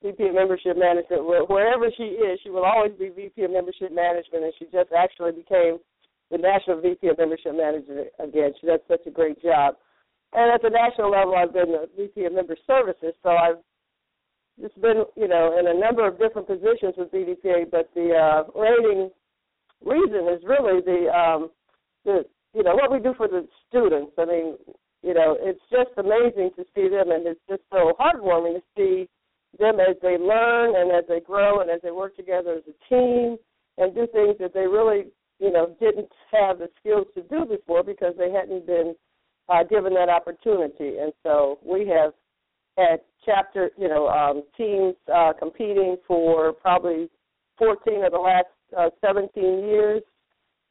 VP 0.03 0.29
of 0.29 0.35
Membership 0.35 0.77
Management. 0.77 1.25
Wherever 1.49 1.91
she 1.97 2.19
is, 2.21 2.39
she 2.43 2.51
will 2.51 2.65
always 2.65 2.93
be 2.99 3.09
VP 3.09 3.43
of 3.43 3.51
Membership 3.51 3.93
Management, 3.93 4.45
and 4.45 4.53
she 4.59 4.67
just 4.67 4.93
actually 4.93 5.33
became 5.33 5.79
the 6.31 6.39
National 6.39 6.81
VP 6.81 7.09
of 7.09 7.19
Membership 7.19 7.55
Management 7.57 8.09
again. 8.19 8.53
She 8.61 8.67
does 8.67 8.81
such 8.89 9.07
a 9.07 9.11
great 9.11 9.41
job. 9.43 9.77
And 10.33 10.53
at 10.53 10.61
the 10.61 10.71
national 10.71 11.11
level, 11.11 11.35
I've 11.35 11.53
been 11.53 11.73
the 11.73 11.89
VP 11.97 12.25
of 12.25 12.35
Member 12.35 12.57
Services, 12.67 13.15
so 13.23 13.31
I've 13.31 13.59
just 14.61 14.79
been, 14.81 15.05
you 15.17 15.29
know, 15.29 15.57
in 15.59 15.67
a 15.67 15.79
number 15.79 16.07
of 16.07 16.19
different 16.19 16.49
positions 16.49 16.95
with 16.99 17.13
BDPA. 17.13 17.71
But 17.71 17.91
the 17.95 18.13
uh, 18.13 18.59
rating 18.59 19.11
reason 19.85 20.29
is 20.29 20.43
really 20.45 20.81
the, 20.81 21.11
um, 21.13 21.51
the, 22.05 22.25
you 22.55 22.63
know, 22.63 22.75
what 22.75 22.91
we 22.91 22.99
do 23.01 23.15
for 23.17 23.29
the 23.29 23.47
students. 23.69 24.13
I 24.19 24.25
mean, 24.25 24.57
you 25.03 25.15
know, 25.15 25.37
it's 25.39 25.61
just 25.71 25.91
amazing 25.97 26.51
to 26.57 26.65
see 26.75 26.89
them, 26.89 27.11
and 27.11 27.27
it's 27.27 27.41
just 27.49 27.63
so 27.71 27.93
heartwarming 28.01 28.57
to 28.57 28.63
see 28.77 29.09
them 29.59 29.79
as 29.81 29.97
they 30.03 30.19
learn 30.19 30.75
and 30.77 30.91
as 30.91 31.05
they 31.09 31.21
grow 31.21 31.61
and 31.61 31.71
as 31.71 31.81
they 31.83 31.91
work 31.91 32.17
together 32.17 32.55
as 32.55 32.63
a 32.67 32.89
team 32.89 33.37
and 33.79 33.95
do 33.95 34.07
things 34.13 34.37
that 34.41 34.53
they 34.55 34.67
really, 34.67 35.07
you 35.39 35.53
know, 35.53 35.75
didn't 35.81 36.11
have 36.33 36.59
the 36.59 36.69
skills 36.81 37.07
to 37.15 37.23
do 37.23 37.45
before 37.45 37.83
because 37.83 38.15
they 38.19 38.31
hadn't 38.31 38.67
been 38.67 38.95
uh, 39.49 39.63
given 39.63 39.95
that 39.95 40.09
opportunity. 40.09 40.99
And 40.99 41.13
so 41.23 41.59
we 41.65 41.87
have 41.89 42.13
had 42.77 43.01
chapter, 43.25 43.71
you 43.77 43.89
know, 43.89 44.09
um, 44.09 44.43
teams 44.57 44.95
uh, 45.15 45.33
competing 45.39 45.97
for 46.07 46.53
probably 46.53 47.09
14 47.59 48.05
of 48.05 48.13
the 48.13 48.19
last 48.19 48.47
uh, 48.77 48.91
17 49.05 49.43
years. 49.43 50.03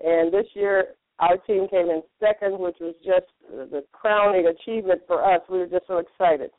And 0.02 0.34
this 0.34 0.46
year, 0.54 0.96
our 1.20 1.38
team 1.38 1.68
came 1.70 1.90
in 1.90 2.02
second, 2.20 2.60
which 2.60 2.76
was 2.80 2.96
just 3.04 3.28
the 3.50 3.84
crowning 3.92 4.48
achievement 4.48 5.02
for 5.08 5.24
us. 5.24 5.42
We 5.50 5.60
were 5.60 5.68
just 5.68 5.88
so 5.88 5.98
excited. 5.98 6.52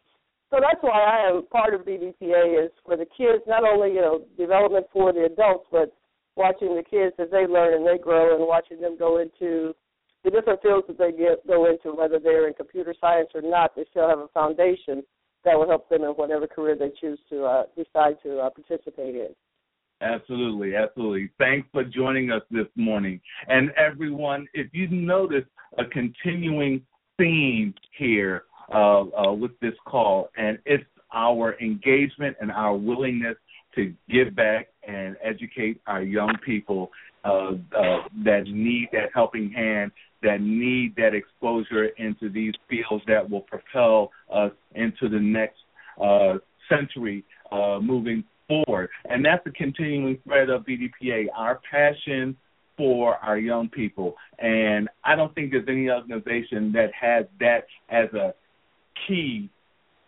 So 0.50 0.58
that's 0.60 0.80
why 0.80 1.00
I 1.00 1.28
am 1.28 1.46
part 1.46 1.74
of 1.74 1.82
BDPA 1.82 2.64
is 2.64 2.70
for 2.84 2.96
the 2.96 3.06
kids, 3.16 3.42
not 3.46 3.64
only 3.64 3.90
you 3.90 4.00
know 4.00 4.22
development 4.38 4.86
for 4.92 5.12
the 5.12 5.24
adults, 5.24 5.66
but 5.72 5.92
watching 6.36 6.76
the 6.76 6.84
kids 6.84 7.14
as 7.18 7.30
they 7.30 7.46
learn 7.46 7.74
and 7.74 7.86
they 7.86 8.02
grow, 8.02 8.36
and 8.36 8.46
watching 8.46 8.80
them 8.80 8.96
go 8.96 9.18
into 9.18 9.74
the 10.24 10.30
different 10.30 10.62
fields 10.62 10.86
that 10.86 10.98
they 10.98 11.10
get 11.10 11.46
go 11.46 11.66
into, 11.66 11.96
whether 11.96 12.18
they're 12.18 12.46
in 12.46 12.54
computer 12.54 12.94
science 13.00 13.28
or 13.34 13.42
not, 13.42 13.74
they 13.74 13.84
still 13.90 14.08
have 14.08 14.20
a 14.20 14.28
foundation 14.28 15.02
that 15.44 15.58
will 15.58 15.68
help 15.68 15.88
them 15.88 16.02
in 16.02 16.10
whatever 16.10 16.46
career 16.46 16.76
they 16.78 16.90
choose 17.00 17.18
to 17.30 17.44
uh, 17.44 17.62
decide 17.76 18.16
to 18.22 18.38
uh, 18.38 18.50
participate 18.50 19.14
in. 19.14 19.34
Absolutely, 20.00 20.76
absolutely. 20.76 21.30
Thanks 21.38 21.66
for 21.72 21.82
joining 21.82 22.30
us 22.30 22.42
this 22.50 22.66
morning. 22.76 23.20
And 23.48 23.70
everyone, 23.72 24.46
if 24.52 24.68
you 24.72 24.88
notice 24.88 25.44
a 25.78 25.84
continuing 25.86 26.82
theme 27.18 27.74
here 27.96 28.44
uh, 28.72 29.02
uh, 29.02 29.32
with 29.32 29.58
this 29.60 29.72
call, 29.86 30.28
and 30.36 30.58
it's 30.66 30.84
our 31.14 31.58
engagement 31.60 32.36
and 32.40 32.50
our 32.50 32.76
willingness 32.76 33.36
to 33.74 33.94
give 34.10 34.34
back 34.36 34.68
and 34.86 35.16
educate 35.22 35.80
our 35.86 36.02
young 36.02 36.34
people 36.44 36.90
uh, 37.24 37.52
uh, 37.76 38.02
that 38.24 38.44
need 38.46 38.88
that 38.92 39.08
helping 39.14 39.50
hand, 39.50 39.92
that 40.22 40.40
need 40.40 40.94
that 40.96 41.14
exposure 41.14 41.86
into 41.98 42.28
these 42.28 42.52
fields 42.68 43.02
that 43.06 43.28
will 43.28 43.42
propel 43.42 44.10
us 44.32 44.52
into 44.74 45.08
the 45.08 45.18
next 45.18 45.58
uh, 46.02 46.34
century 46.68 47.24
uh, 47.50 47.78
moving 47.80 48.24
forward. 48.48 48.90
And 49.08 49.24
that's 49.24 49.44
the 49.44 49.50
continuing 49.50 50.18
thread 50.24 50.50
of 50.50 50.64
BDPA, 50.64 51.26
our 51.36 51.60
passion 51.70 52.36
for 52.76 53.16
our 53.16 53.38
young 53.38 53.68
people. 53.68 54.16
And 54.38 54.88
I 55.04 55.16
don't 55.16 55.34
think 55.34 55.50
there's 55.50 55.68
any 55.68 55.88
organization 55.90 56.72
that 56.72 56.90
has 56.98 57.26
that 57.40 57.66
as 57.88 58.12
a 58.12 58.34
key 59.06 59.48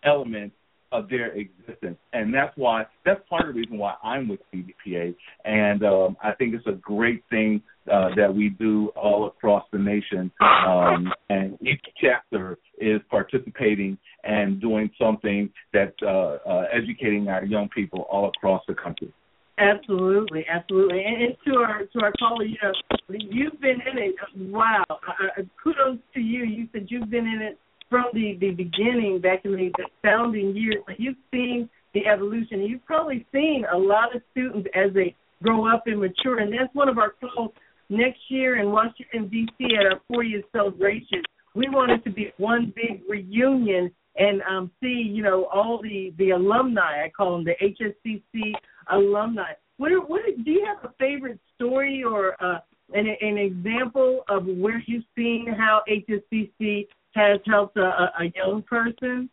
element 0.04 0.52
of 0.92 1.08
their 1.08 1.32
existence, 1.32 1.98
and 2.12 2.32
that's 2.32 2.56
why 2.56 2.84
that's 3.04 3.20
part 3.28 3.48
of 3.48 3.54
the 3.54 3.60
reason 3.60 3.78
why 3.78 3.94
I'm 4.02 4.28
with 4.28 4.40
BDPA, 4.54 5.14
and 5.44 5.82
um, 5.84 6.16
I 6.22 6.32
think 6.32 6.54
it's 6.54 6.66
a 6.66 6.72
great 6.72 7.22
thing 7.30 7.62
uh, 7.92 8.08
that 8.16 8.34
we 8.34 8.50
do 8.50 8.88
all 8.96 9.26
across 9.26 9.64
the 9.72 9.78
nation, 9.78 10.30
um, 10.40 11.12
and 11.28 11.58
each 11.60 11.82
chapter 12.00 12.58
is 12.78 13.00
participating 13.10 13.98
and 14.24 14.60
doing 14.60 14.90
something 15.00 15.50
that 15.72 15.94
uh, 16.02 16.48
uh, 16.48 16.64
educating 16.72 17.28
our 17.28 17.44
young 17.44 17.68
people 17.68 18.06
all 18.10 18.28
across 18.28 18.62
the 18.66 18.74
country. 18.74 19.12
Absolutely, 19.58 20.46
absolutely, 20.48 21.02
and, 21.04 21.22
and 21.22 21.36
to 21.46 21.58
our 21.58 21.82
to 21.92 22.00
our 22.00 22.12
caller, 22.18 22.44
you 22.44 22.56
know, 22.62 22.72
you've 23.08 23.60
been 23.60 23.80
in 23.90 23.98
it. 23.98 24.14
Wow, 24.36 24.84
uh, 24.88 25.42
kudos 25.62 25.98
to 26.14 26.20
you. 26.20 26.44
You 26.44 26.68
said 26.72 26.86
you've 26.88 27.10
been 27.10 27.26
in 27.26 27.42
it 27.42 27.58
from 27.90 28.06
the, 28.12 28.36
the 28.40 28.50
beginning 28.50 29.20
back 29.20 29.44
in 29.44 29.52
the, 29.52 29.70
founding 30.02 30.54
years, 30.54 30.76
you've 30.98 31.16
seen 31.32 31.68
the 31.94 32.06
evolution. 32.06 32.60
You've 32.62 32.84
probably 32.84 33.26
seen 33.32 33.64
a 33.72 33.76
lot 33.76 34.14
of 34.14 34.22
students 34.32 34.68
as 34.74 34.92
they 34.94 35.14
grow 35.42 35.72
up 35.72 35.84
and 35.86 36.00
mature, 36.00 36.38
and 36.38 36.52
that's 36.52 36.74
one 36.74 36.88
of 36.88 36.98
our 36.98 37.14
goals 37.20 37.52
next 37.88 38.20
year 38.28 38.60
in 38.60 38.70
Washington 38.70 39.28
D.C. 39.28 39.76
at 39.78 39.86
our 39.86 40.00
40th 40.12 40.44
celebration. 40.52 41.22
We 41.54 41.68
want 41.68 41.92
it 41.92 42.04
to 42.04 42.10
be 42.10 42.32
one 42.36 42.72
big 42.76 43.02
reunion 43.08 43.90
and 44.16 44.42
um, 44.42 44.70
see, 44.82 45.10
you 45.12 45.22
know, 45.22 45.44
all 45.52 45.80
the 45.82 46.12
the 46.18 46.30
alumni. 46.30 47.04
I 47.04 47.10
call 47.16 47.36
them 47.36 47.44
the 47.44 47.54
HSCC 47.62 48.52
alumni. 48.90 49.52
What, 49.78 49.92
are, 49.92 50.00
what 50.00 50.22
do 50.44 50.50
you 50.50 50.66
have 50.66 50.90
a 50.90 50.92
favorite 50.98 51.38
story 51.54 52.02
or 52.02 52.34
uh, 52.42 52.58
an, 52.94 53.06
an 53.20 53.38
example 53.38 54.24
of 54.28 54.44
where 54.46 54.82
you've 54.86 55.04
seen 55.16 55.46
how 55.56 55.82
HSCC 55.88 56.88
has 57.14 57.40
helped 57.46 57.76
a, 57.76 58.10
a 58.20 58.32
young 58.34 58.62
person? 58.62 59.28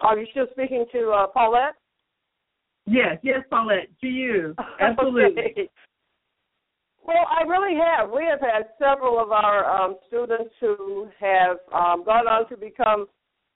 Are 0.00 0.18
you 0.18 0.26
still 0.30 0.46
speaking 0.52 0.86
to 0.92 1.10
uh, 1.10 1.26
Paulette? 1.28 1.74
Yes, 2.86 3.18
yes, 3.22 3.40
Paulette, 3.50 3.88
to 4.00 4.06
you. 4.06 4.54
Absolutely. 4.80 5.42
okay. 5.42 5.70
Well, 7.06 7.26
I 7.28 7.42
really 7.44 7.78
have. 7.78 8.10
We 8.10 8.26
have 8.28 8.40
had 8.40 8.68
several 8.78 9.18
of 9.18 9.32
our 9.32 9.64
um, 9.64 9.96
students 10.08 10.52
who 10.60 11.08
have 11.18 11.56
um, 11.72 12.04
gone 12.04 12.28
on 12.28 12.48
to 12.50 12.56
become 12.56 13.06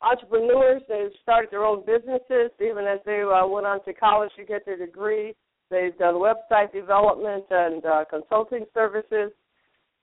entrepreneurs. 0.00 0.82
They've 0.88 1.12
started 1.22 1.50
their 1.50 1.64
own 1.64 1.84
businesses, 1.84 2.50
even 2.60 2.86
as 2.86 2.98
they 3.04 3.22
uh, 3.22 3.46
went 3.46 3.66
on 3.66 3.84
to 3.84 3.92
college 3.92 4.30
to 4.36 4.44
get 4.44 4.64
their 4.64 4.78
degree. 4.78 5.34
They've 5.70 5.96
done 5.98 6.14
website 6.14 6.72
development 6.72 7.44
and 7.50 7.84
uh, 7.84 8.04
consulting 8.10 8.66
services, 8.74 9.32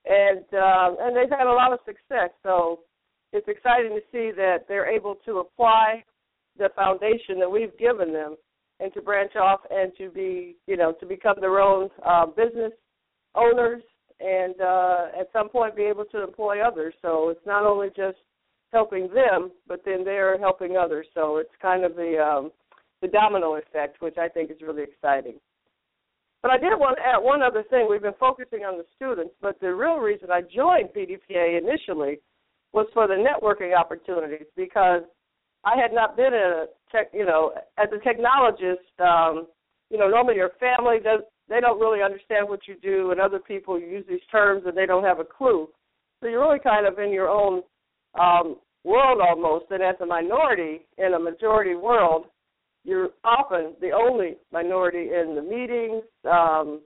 and 0.06 0.46
uh, 0.54 0.96
and 1.00 1.16
they've 1.16 1.30
had 1.30 1.48
a 1.48 1.52
lot 1.54 1.74
of 1.74 1.80
success. 1.86 2.30
So 2.44 2.82
it's 3.34 3.48
exciting 3.48 3.92
to 3.92 4.02
see 4.12 4.32
that 4.36 4.66
they're 4.68 4.90
able 4.90 5.16
to 5.26 5.40
apply 5.40 6.04
the 6.58 6.70
foundation 6.76 7.40
that 7.40 7.50
we've 7.50 7.78
given 7.78 8.12
them 8.12 8.36
and 8.80 8.94
to 8.94 9.02
branch 9.02 9.36
off 9.36 9.60
and 9.70 9.92
to 9.98 10.10
be, 10.10 10.56
you 10.68 10.78
know, 10.78 10.94
to 11.00 11.06
become 11.06 11.36
their 11.40 11.60
own 11.60 11.90
uh, 12.06 12.26
business 12.26 12.72
owners 13.36 13.84
and 14.20 14.60
uh, 14.60 15.08
at 15.20 15.30
some 15.32 15.50
point 15.50 15.76
be 15.76 15.84
able 15.84 16.06
to 16.06 16.24
employ 16.24 16.62
others. 16.66 16.94
So 17.02 17.30
it's 17.30 17.46
not 17.46 17.66
only 17.66 17.88
just 17.96 18.18
helping 18.72 19.10
them, 19.14 19.52
but 19.68 19.82
then 19.86 20.04
they're 20.04 20.38
helping 20.40 20.78
others. 20.78 21.08
So 21.14 21.38
it's 21.38 21.50
kind 21.62 21.84
of 21.84 21.96
the 21.96 22.18
um, 22.20 22.52
the 23.02 23.08
domino 23.08 23.56
effect, 23.56 24.02
which 24.02 24.18
I 24.18 24.28
think 24.28 24.52
is 24.52 24.58
really 24.62 24.84
exciting. 24.84 25.36
But 26.42 26.52
I 26.52 26.58
did 26.58 26.72
want 26.80 26.98
to 26.98 27.04
add 27.04 27.20
one 27.20 27.42
other 27.42 27.64
thing. 27.70 27.88
We've 27.90 28.02
been 28.02 28.14
focusing 28.20 28.60
on 28.60 28.78
the 28.78 28.86
students, 28.96 29.36
but 29.42 29.60
the 29.60 29.76
real 29.76 29.98
reason 29.98 30.32
I 30.32 30.42
joined 30.42 30.90
BDPA 30.96 31.60
initially 31.60 32.20
was 32.72 32.88
for 32.94 33.08
the 33.08 33.16
networking 33.16 33.78
opportunities 33.78 34.48
because 34.56 35.02
I 35.66 35.76
had 35.76 35.92
not 35.92 36.16
been 36.16 36.34
a 36.34 36.66
tech, 36.92 37.08
you 37.14 37.26
know, 37.26 37.52
as 37.78 37.90
a 37.92 37.98
technologist. 38.08 38.88
Um, 39.04 39.48
you 39.90 39.98
know, 39.98 40.08
normally 40.08 40.36
your 40.36 40.52
family 40.60 40.98
does 41.04 41.22
they 41.50 41.60
don't 41.60 41.80
really 41.80 42.04
understand 42.04 42.48
what 42.48 42.68
you 42.68 42.76
do, 42.82 43.12
and 43.12 43.20
other 43.20 43.40
people 43.40 43.80
use 43.80 44.06
these 44.08 44.22
terms 44.32 44.64
and 44.66 44.78
they 44.78 44.86
don't 44.86 45.04
have 45.04 45.20
a 45.20 45.26
clue. 45.26 45.68
So 46.22 46.28
you're 46.28 46.42
really 46.42 46.60
kind 46.60 46.86
of 46.86 47.00
in 47.00 47.12
your 47.12 47.28
own 47.28 47.64
um, 48.20 48.58
world 48.84 49.20
almost. 49.20 49.66
And 49.72 49.82
as 49.82 49.96
a 50.00 50.06
minority 50.06 50.86
in 50.98 51.16
a 51.16 51.20
majority 51.20 51.76
world, 51.76 52.26
you're 52.84 53.10
often 53.24 53.76
the 53.82 53.92
only 53.92 54.38
minority 54.52 55.10
in 55.14 55.36
the 55.36 55.42
meetings, 55.42 56.04
um, 56.26 56.82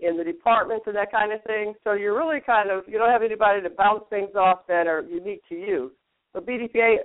in 0.00 0.16
the 0.16 0.24
departments, 0.24 0.84
and 0.86 0.96
that 0.96 1.12
kind 1.12 1.32
of 1.32 1.42
thing. 1.44 1.74
So 1.84 1.92
you're 1.92 2.16
really 2.16 2.40
kind 2.40 2.70
of 2.70 2.84
you 2.86 2.98
don't 2.98 3.10
have 3.10 3.22
anybody 3.22 3.62
to 3.62 3.70
bounce 3.70 4.04
things 4.10 4.34
off 4.34 4.66
that 4.68 4.86
are 4.86 5.02
unique 5.02 5.42
to 5.48 5.54
you. 5.54 5.92
But 6.32 6.46
BDPA 6.46 6.96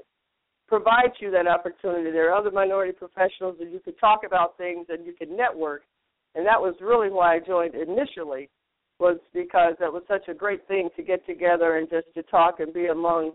provides 0.68 1.14
you 1.20 1.32
that 1.32 1.48
opportunity. 1.48 2.12
There 2.12 2.32
are 2.32 2.38
other 2.38 2.52
minority 2.52 2.94
professionals, 2.94 3.58
that 3.60 3.72
you 3.72 3.80
can 3.80 3.96
talk 3.96 4.22
about 4.26 4.58
things 4.58 4.88
and 4.90 5.06
you 5.06 5.14
can 5.14 5.36
network 5.36 5.84
and 6.36 6.46
that 6.46 6.62
was 6.62 6.76
really 6.82 7.10
why 7.10 7.36
I 7.36 7.40
joined 7.40 7.76
initially, 7.76 8.50
was 9.00 9.18
because 9.34 9.74
that 9.80 9.92
was 9.92 10.04
such 10.08 10.28
a 10.28 10.34
great 10.34 10.68
thing 10.68 10.90
to 10.96 11.04
get 11.04 11.26
together 11.26 11.78
and 11.78 11.90
just 11.90 12.08
to 12.16 12.24
talk 12.24 12.60
and 12.60 12.74
be 12.74 12.88
among 12.88 13.32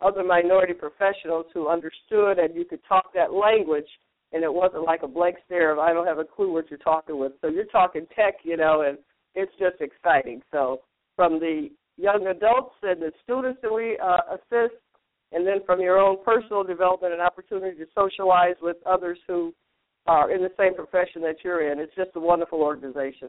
other 0.00 0.24
minority 0.24 0.72
professionals 0.72 1.46
who 1.52 1.68
understood 1.68 2.38
and 2.38 2.54
you 2.54 2.64
could 2.64 2.80
talk 2.88 3.12
that 3.12 3.32
language 3.32 3.88
and 4.32 4.44
it 4.44 4.52
wasn't 4.52 4.84
like 4.84 5.02
a 5.02 5.08
blank 5.08 5.36
stare 5.46 5.72
of 5.72 5.78
I 5.78 5.92
don't 5.92 6.06
have 6.06 6.18
a 6.18 6.24
clue 6.24 6.52
what 6.52 6.70
you're 6.70 6.78
talking 6.78 7.18
with. 7.18 7.32
So 7.40 7.48
you're 7.48 7.64
talking 7.64 8.06
tech, 8.14 8.34
you 8.44 8.56
know, 8.56 8.82
and 8.82 8.98
it's 9.34 9.52
just 9.58 9.80
exciting. 9.80 10.42
So 10.50 10.80
from 11.16 11.38
the 11.38 11.70
young 11.96 12.26
adults 12.26 12.74
and 12.82 13.00
the 13.00 13.12
students 13.22 13.60
that 13.62 13.72
we 13.72 13.98
uh, 14.02 14.34
assist, 14.34 14.80
and 15.32 15.46
then 15.46 15.58
from 15.64 15.80
your 15.80 15.98
own 15.98 16.16
personal 16.24 16.64
development 16.64 17.12
and 17.12 17.22
opportunity 17.22 17.76
to 17.78 17.86
socialize 17.94 18.56
with 18.60 18.76
others 18.84 19.18
who 19.28 19.54
are 20.06 20.32
in 20.32 20.42
the 20.42 20.50
same 20.58 20.74
profession 20.74 21.22
that 21.22 21.36
you're 21.44 21.70
in. 21.70 21.78
It's 21.78 21.94
just 21.94 22.10
a 22.16 22.20
wonderful 22.20 22.60
organization. 22.60 23.28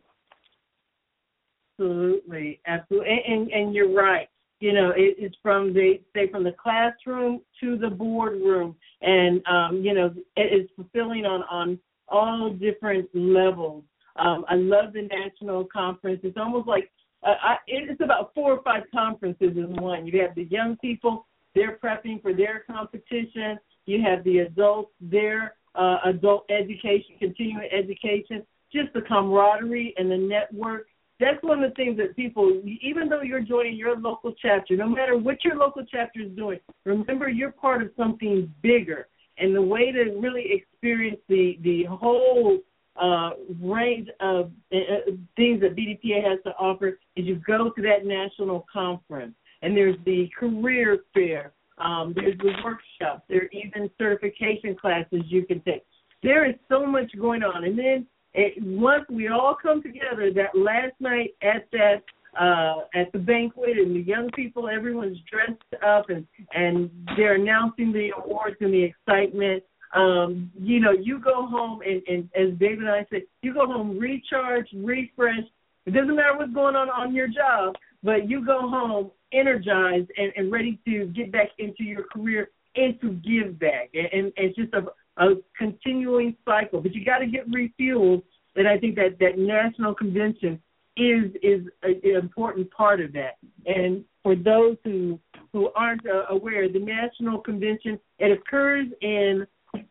Absolutely, 1.80 2.60
absolutely, 2.66 3.10
and 3.10 3.42
and, 3.42 3.52
and 3.52 3.76
you're 3.76 3.94
right. 3.94 4.30
You 4.62 4.74
know, 4.74 4.92
it, 4.92 5.16
it's 5.18 5.36
from 5.42 5.74
the 5.74 6.00
say 6.14 6.30
from 6.30 6.44
the 6.44 6.54
classroom 6.54 7.42
to 7.60 7.78
the 7.78 7.90
boardroom, 7.90 8.76
and 9.02 9.42
um, 9.48 9.82
you 9.84 9.96
know, 9.96 10.14
it 10.38 10.62
is 10.62 10.70
fulfilling 10.76 11.26
on 11.26 11.42
on 11.50 11.80
all 12.08 12.54
different 12.54 13.10
levels. 13.16 13.84
Um, 14.18 14.46
I 14.48 14.56
love 14.56 14.94
the 14.94 15.02
national 15.02 15.66
conference. 15.66 16.20
It's 16.24 16.38
almost 16.38 16.68
like 16.68 16.92
uh, 17.24 17.34
I, 17.42 17.56
it's 17.66 18.02
about 18.02 18.36
four 18.36 18.54
or 18.54 18.62
five 18.62 18.84
conferences 18.94 19.58
in 19.58 19.76
one. 19.82 20.06
You 20.06 20.22
have 20.22 20.36
the 20.36 20.44
young 20.44 20.78
people; 20.78 21.26
they're 21.56 21.80
prepping 21.84 22.22
for 22.22 22.32
their 22.32 22.64
competition. 22.72 23.58
You 23.88 24.04
have 24.04 24.24
the 24.24 24.40
adults; 24.40 24.92
they're 25.02 25.56
uh, 25.74 25.98
adult 26.06 26.46
education, 26.52 27.16
continuing 27.18 27.68
education, 27.72 28.46
just 28.72 28.94
the 28.94 29.02
camaraderie 29.02 29.96
and 29.98 30.12
the 30.12 30.18
network. 30.18 30.86
That's 31.22 31.42
one 31.44 31.64
of 31.64 31.70
the 31.70 31.76
things 31.76 31.98
that 31.98 32.16
people, 32.16 32.62
even 32.82 33.08
though 33.08 33.22
you're 33.22 33.42
joining 33.42 33.76
your 33.76 33.96
local 33.96 34.34
chapter, 34.42 34.76
no 34.76 34.90
matter 34.90 35.16
what 35.16 35.46
your 35.46 35.56
local 35.56 35.86
chapter 35.86 36.20
is 36.22 36.32
doing, 36.36 36.60
remember 36.84 37.30
you're 37.30 37.52
part 37.52 37.84
of 37.84 37.92
something 37.96 38.52
bigger. 38.64 39.08
And 39.38 39.56
the 39.56 39.62
way 39.62 39.92
to 39.92 40.18
really 40.20 40.46
experience 40.52 41.20
the 41.30 41.60
the 41.62 41.84
whole 41.84 42.58
uh, 43.00 43.32
range 43.62 44.10
of 44.20 44.52
uh, 44.74 44.78
uh 44.78 45.12
things 45.36 45.62
that 45.62 45.76
BDPA 45.76 46.28
has 46.28 46.40
to 46.44 46.52
offer 46.60 47.00
is 47.16 47.26
you 47.26 47.36
go 47.46 47.70
to 47.70 47.82
that 47.84 48.04
national 48.04 48.66
conference, 48.72 49.36
and 49.62 49.78
there's 49.78 49.98
the 50.06 50.28
career 50.38 51.00
fair, 51.14 51.54
um, 51.78 52.14
there's 52.16 52.38
the 52.40 52.52
workshops. 52.64 53.24
There 53.30 53.44
are 53.44 53.50
even 53.52 53.92
certification 53.98 54.76
classes 54.76 55.22
you 55.28 55.46
can 55.46 55.62
take. 55.62 55.84
There 56.24 56.50
is 56.50 56.56
so 56.68 56.86
much 56.86 57.12
going 57.18 57.44
on. 57.44 57.64
And 57.64 57.78
then 57.78 58.08
it, 58.34 58.54
once 58.64 59.06
we 59.10 59.28
all 59.28 59.56
come 59.62 59.82
together, 59.82 60.32
that 60.34 60.58
last 60.58 60.94
night 61.00 61.32
at 61.42 61.68
that 61.72 62.04
uh, 62.40 62.84
at 62.96 63.12
the 63.12 63.20
banquet, 63.20 63.78
and 63.78 63.94
the 63.94 64.00
young 64.00 64.30
people, 64.34 64.70
everyone's 64.70 65.18
dressed 65.30 65.84
up, 65.86 66.10
and 66.10 66.26
and 66.54 66.90
they're 67.18 67.36
announcing 67.36 67.92
the 67.92 68.12
awards 68.24 68.56
and 68.62 68.74
the 68.74 68.84
excitement. 68.84 69.64
Um, 69.94 70.50
you 70.58 70.80
know, 70.80 70.92
you 70.92 71.20
go 71.20 71.46
home 71.46 71.82
and, 71.82 72.02
and 72.08 72.30
as 72.34 72.58
David 72.58 72.80
and 72.80 72.92
I 72.92 73.06
said, 73.10 73.24
you 73.42 73.54
go 73.54 73.66
home 73.66 74.00
recharged, 74.00 74.70
refreshed. 74.74 75.52
It 75.86 75.92
doesn't 75.92 76.16
matter 76.16 76.38
what's 76.38 76.54
going 76.54 76.78
on 76.78 76.90
on 76.90 77.14
your 77.14 77.28
job, 77.28 77.76
but 78.02 78.30
you 78.30 78.46
go 78.46 78.70
home 78.70 79.12
energized 79.34 80.10
and, 80.16 80.32
and 80.38 80.50
ready 80.50 80.80
to 80.86 81.08
get 81.08 81.32
back 81.34 81.50
into 81.60 81.84
your 81.84 82.04
career 82.04 82.52
and 82.76 83.02
to 83.02 83.10
give 83.16 83.60
back. 83.60 83.90
And, 83.94 84.08
and 84.14 84.34
it's 84.38 84.56
just 84.56 84.74
a, 84.74 84.84
a 85.18 85.28
continuing 85.58 86.36
cycle. 86.46 86.82
But 86.82 86.94
you 86.94 87.06
got 87.06 87.20
to 87.20 87.28
get 87.28 87.50
refueled. 87.50 88.24
And 88.56 88.68
I 88.68 88.78
think 88.78 88.96
that 88.96 89.18
that 89.20 89.38
national 89.38 89.96
convention 89.96 90.62
is 90.98 91.32
is 91.42 91.68
a, 91.84 91.90
an 92.04 92.16
important 92.18 92.70
part 92.72 93.02
of 93.02 93.14
that. 93.14 93.38
And 93.66 94.04
for 94.24 94.36
those 94.36 94.78
who 94.84 95.20
who 95.54 95.70
aren't 95.76 96.06
uh, 96.08 96.26
aware, 96.30 96.70
the 96.70 96.80
national 96.80 97.40
convention 97.40 98.00
it 98.20 98.32
occurs 98.32 98.88
in 99.02 99.46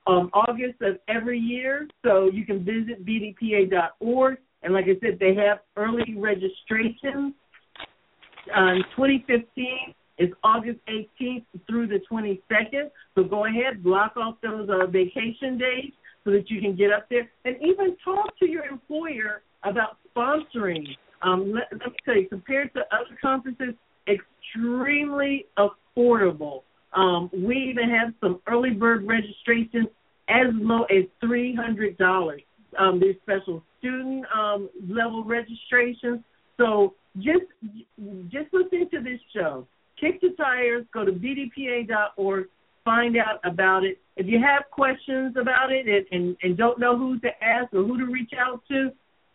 um, 0.06 0.30
August 0.32 0.80
of 0.82 0.98
every 1.08 1.38
year. 1.38 1.88
So 2.04 2.30
you 2.32 2.44
can 2.44 2.64
visit 2.64 3.04
bdpa.org. 3.06 4.38
And 4.62 4.74
like 4.74 4.84
I 4.84 4.98
said, 5.00 5.18
they 5.18 5.34
have 5.36 5.60
early 5.76 6.14
registration. 6.16 7.34
um, 8.54 8.82
2015 8.96 9.94
is 10.20 10.28
August 10.44 10.78
18th 10.88 11.44
through 11.66 11.88
the 11.88 12.00
22nd. 12.10 12.90
So 13.14 13.24
go 13.24 13.46
ahead, 13.46 13.82
block 13.82 14.16
off 14.16 14.36
those 14.42 14.68
uh, 14.68 14.86
vacation 14.86 15.58
days 15.58 15.92
so 16.24 16.30
that 16.30 16.50
you 16.50 16.60
can 16.60 16.76
get 16.76 16.92
up 16.92 17.08
there 17.08 17.28
and 17.44 17.56
even 17.62 17.96
talk 18.04 18.38
to 18.38 18.46
your 18.46 18.64
employer 18.66 19.42
about 19.64 19.96
sponsoring. 20.14 20.86
Um, 21.22 21.52
let, 21.52 21.64
let 21.72 21.90
me 21.90 21.96
tell 22.04 22.16
you, 22.16 22.28
compared 22.28 22.72
to 22.74 22.80
other 22.92 23.18
conferences, 23.20 23.74
extremely 24.06 25.46
affordable. 25.58 26.62
Um, 26.92 27.30
we 27.32 27.56
even 27.70 27.88
have 27.88 28.12
some 28.20 28.40
early 28.46 28.70
bird 28.70 29.06
registrations 29.06 29.88
as 30.28 30.46
low 30.52 30.84
as 30.84 31.04
three 31.20 31.54
hundred 31.54 31.96
dollars. 31.98 32.42
Um, 32.78 33.00
there's 33.00 33.16
special 33.22 33.62
student 33.78 34.24
um, 34.36 34.68
level 34.88 35.24
registrations. 35.24 36.20
So 36.56 36.94
just 37.16 37.46
just 38.28 38.52
listen 38.52 38.88
to 38.90 39.00
this 39.00 39.20
show. 39.34 39.66
Kick 40.00 40.20
the 40.20 40.30
tires. 40.36 40.86
Go 40.92 41.04
to 41.04 41.12
bdpa.org. 41.12 42.46
Find 42.84 43.16
out 43.16 43.40
about 43.44 43.84
it. 43.84 43.98
If 44.16 44.26
you 44.26 44.40
have 44.40 44.70
questions 44.70 45.36
about 45.38 45.70
it 45.70 45.86
and, 45.86 46.06
and, 46.10 46.36
and 46.42 46.56
don't 46.56 46.80
know 46.80 46.96
who 46.96 47.18
to 47.20 47.28
ask 47.42 47.72
or 47.74 47.84
who 47.84 47.98
to 47.98 48.06
reach 48.06 48.32
out 48.38 48.62
to, 48.68 48.90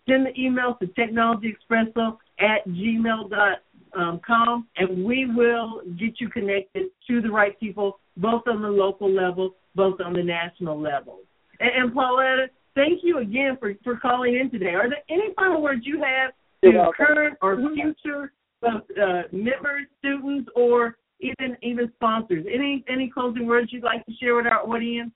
send 0.10 0.26
the 0.26 0.40
email 0.40 0.76
to 0.82 0.88
technologyexpresso 0.88 2.18
at 2.40 2.68
gmail.com 2.68 3.60
um, 3.96 4.68
and 4.78 5.06
we 5.06 5.26
will 5.26 5.82
get 5.98 6.20
you 6.20 6.30
connected 6.30 6.88
to 7.08 7.22
the 7.22 7.30
right 7.30 7.58
people, 7.60 8.00
both 8.18 8.44
on 8.48 8.62
the 8.62 8.68
local 8.68 9.10
level, 9.10 9.56
both 9.76 10.00
on 10.02 10.14
the 10.14 10.24
national 10.24 10.80
level. 10.80 11.20
And, 11.60 11.70
and 11.76 11.94
Pauletta, 11.94 12.48
thank 12.76 13.02
you 13.04 13.20
again 13.20 13.58
for, 13.60 13.74
for 13.84 13.98
calling 13.98 14.36
in 14.36 14.52
today. 14.52 14.74
Are 14.74 14.90
there 14.90 15.04
any 15.10 15.34
final 15.36 15.62
words 15.62 15.84
you 15.86 16.02
have 16.02 16.32
to 16.64 16.92
current 16.96 17.38
or 17.42 17.58
mm-hmm. 17.58 17.74
future 17.74 18.32
uh, 18.64 19.24
members, 19.32 19.88
students, 20.00 20.50
or 20.56 20.98
even 21.20 21.58
even 21.62 21.92
sponsors. 21.96 22.46
Any 22.52 22.84
any 22.90 23.10
closing 23.10 23.46
words 23.46 23.72
you'd 23.72 23.84
like 23.84 24.06
to 24.06 24.14
share 24.20 24.36
with 24.36 24.46
our 24.48 24.68
audience? 24.68 25.12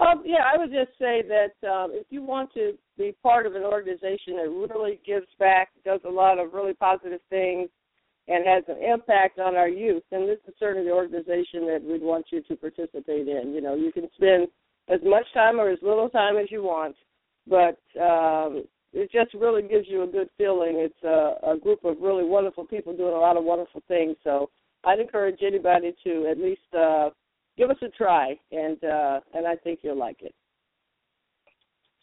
Um, 0.00 0.22
yeah, 0.24 0.44
I 0.52 0.56
would 0.56 0.70
just 0.70 0.96
say 0.98 1.22
that 1.26 1.68
um, 1.68 1.90
if 1.92 2.06
you 2.10 2.22
want 2.22 2.54
to 2.54 2.74
be 2.96 3.16
part 3.20 3.46
of 3.46 3.56
an 3.56 3.64
organization 3.64 4.36
that 4.36 4.68
really 4.72 5.00
gives 5.04 5.26
back, 5.40 5.70
does 5.84 6.00
a 6.06 6.10
lot 6.10 6.38
of 6.38 6.52
really 6.52 6.74
positive 6.74 7.20
things, 7.30 7.68
and 8.28 8.46
has 8.46 8.62
an 8.68 8.82
impact 8.82 9.38
on 9.38 9.56
our 9.56 9.68
youth, 9.68 10.02
then 10.10 10.26
this 10.26 10.38
is 10.46 10.54
certainly 10.60 10.86
the 10.86 10.94
organization 10.94 11.66
that 11.66 11.82
we'd 11.82 12.02
want 12.02 12.26
you 12.30 12.42
to 12.42 12.56
participate 12.56 13.26
in. 13.26 13.52
You 13.52 13.60
know, 13.60 13.74
you 13.74 13.90
can 13.90 14.08
spend 14.14 14.48
as 14.88 15.00
much 15.02 15.24
time 15.34 15.58
or 15.58 15.70
as 15.70 15.78
little 15.82 16.08
time 16.10 16.36
as 16.36 16.46
you 16.50 16.62
want, 16.62 16.94
but 17.48 17.78
um, 18.00 18.64
it 18.98 19.12
just 19.12 19.32
really 19.34 19.62
gives 19.62 19.86
you 19.88 20.02
a 20.02 20.06
good 20.06 20.28
feeling. 20.36 20.74
It's 20.76 21.02
a, 21.04 21.52
a 21.52 21.56
group 21.56 21.84
of 21.84 21.96
really 22.00 22.24
wonderful 22.24 22.64
people 22.64 22.96
doing 22.96 23.14
a 23.14 23.18
lot 23.18 23.36
of 23.36 23.44
wonderful 23.44 23.82
things. 23.86 24.16
So 24.24 24.50
I'd 24.84 24.98
encourage 24.98 25.38
anybody 25.46 25.94
to 26.04 26.26
at 26.28 26.38
least 26.38 26.74
uh, 26.76 27.10
give 27.56 27.70
us 27.70 27.76
a 27.82 27.88
try, 27.90 28.36
and 28.50 28.82
uh, 28.82 29.20
and 29.34 29.46
I 29.46 29.56
think 29.56 29.80
you'll 29.82 29.98
like 29.98 30.22
it. 30.22 30.34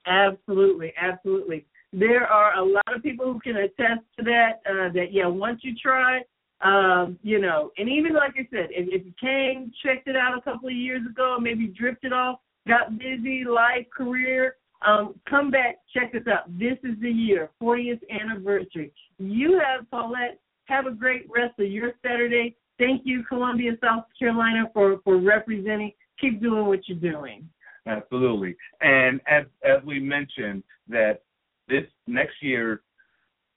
Absolutely, 0.07 0.93
absolutely. 1.01 1.65
There 1.91 2.27
are 2.27 2.57
a 2.57 2.63
lot 2.63 2.95
of 2.95 3.03
people 3.03 3.31
who 3.31 3.39
can 3.39 3.57
attest 3.57 4.01
to 4.17 4.23
that. 4.23 4.61
Uh, 4.69 4.91
that 4.93 5.07
yeah, 5.11 5.27
once 5.27 5.61
you 5.63 5.73
try, 5.81 6.21
um, 6.61 7.19
you 7.23 7.39
know, 7.39 7.71
and 7.77 7.89
even 7.89 8.13
like 8.13 8.35
I 8.35 8.47
said, 8.51 8.69
if, 8.71 8.87
if 8.89 9.05
you 9.05 9.13
came, 9.19 9.71
checked 9.83 10.07
it 10.07 10.15
out 10.15 10.37
a 10.37 10.41
couple 10.41 10.69
of 10.69 10.75
years 10.75 11.01
ago, 11.09 11.37
maybe 11.41 11.67
drifted 11.67 12.13
off, 12.13 12.39
got 12.67 12.97
busy, 12.97 13.43
life, 13.43 13.85
career, 13.95 14.55
um, 14.85 15.15
come 15.29 15.51
back, 15.51 15.77
check 15.93 16.13
us 16.15 16.27
out. 16.31 16.47
This 16.59 16.77
is 16.83 16.99
the 17.01 17.09
year, 17.09 17.49
40th 17.61 18.01
anniversary. 18.09 18.91
You 19.17 19.59
have, 19.59 19.89
Paulette, 19.89 20.39
have 20.65 20.85
a 20.85 20.91
great 20.91 21.27
rest 21.33 21.59
of 21.59 21.67
your 21.67 21.93
Saturday. 22.05 22.55
Thank 22.77 23.01
you, 23.05 23.23
Columbia, 23.23 23.71
South 23.83 24.05
Carolina, 24.17 24.69
for, 24.73 24.99
for 25.03 25.17
representing. 25.17 25.91
Keep 26.19 26.41
doing 26.41 26.65
what 26.65 26.87
you're 26.87 26.99
doing. 26.99 27.47
Absolutely. 27.87 28.55
And 28.81 29.21
as, 29.27 29.45
as 29.63 29.83
we 29.85 29.99
mentioned, 29.99 30.63
that 30.87 31.21
this 31.67 31.83
next 32.07 32.41
year 32.41 32.81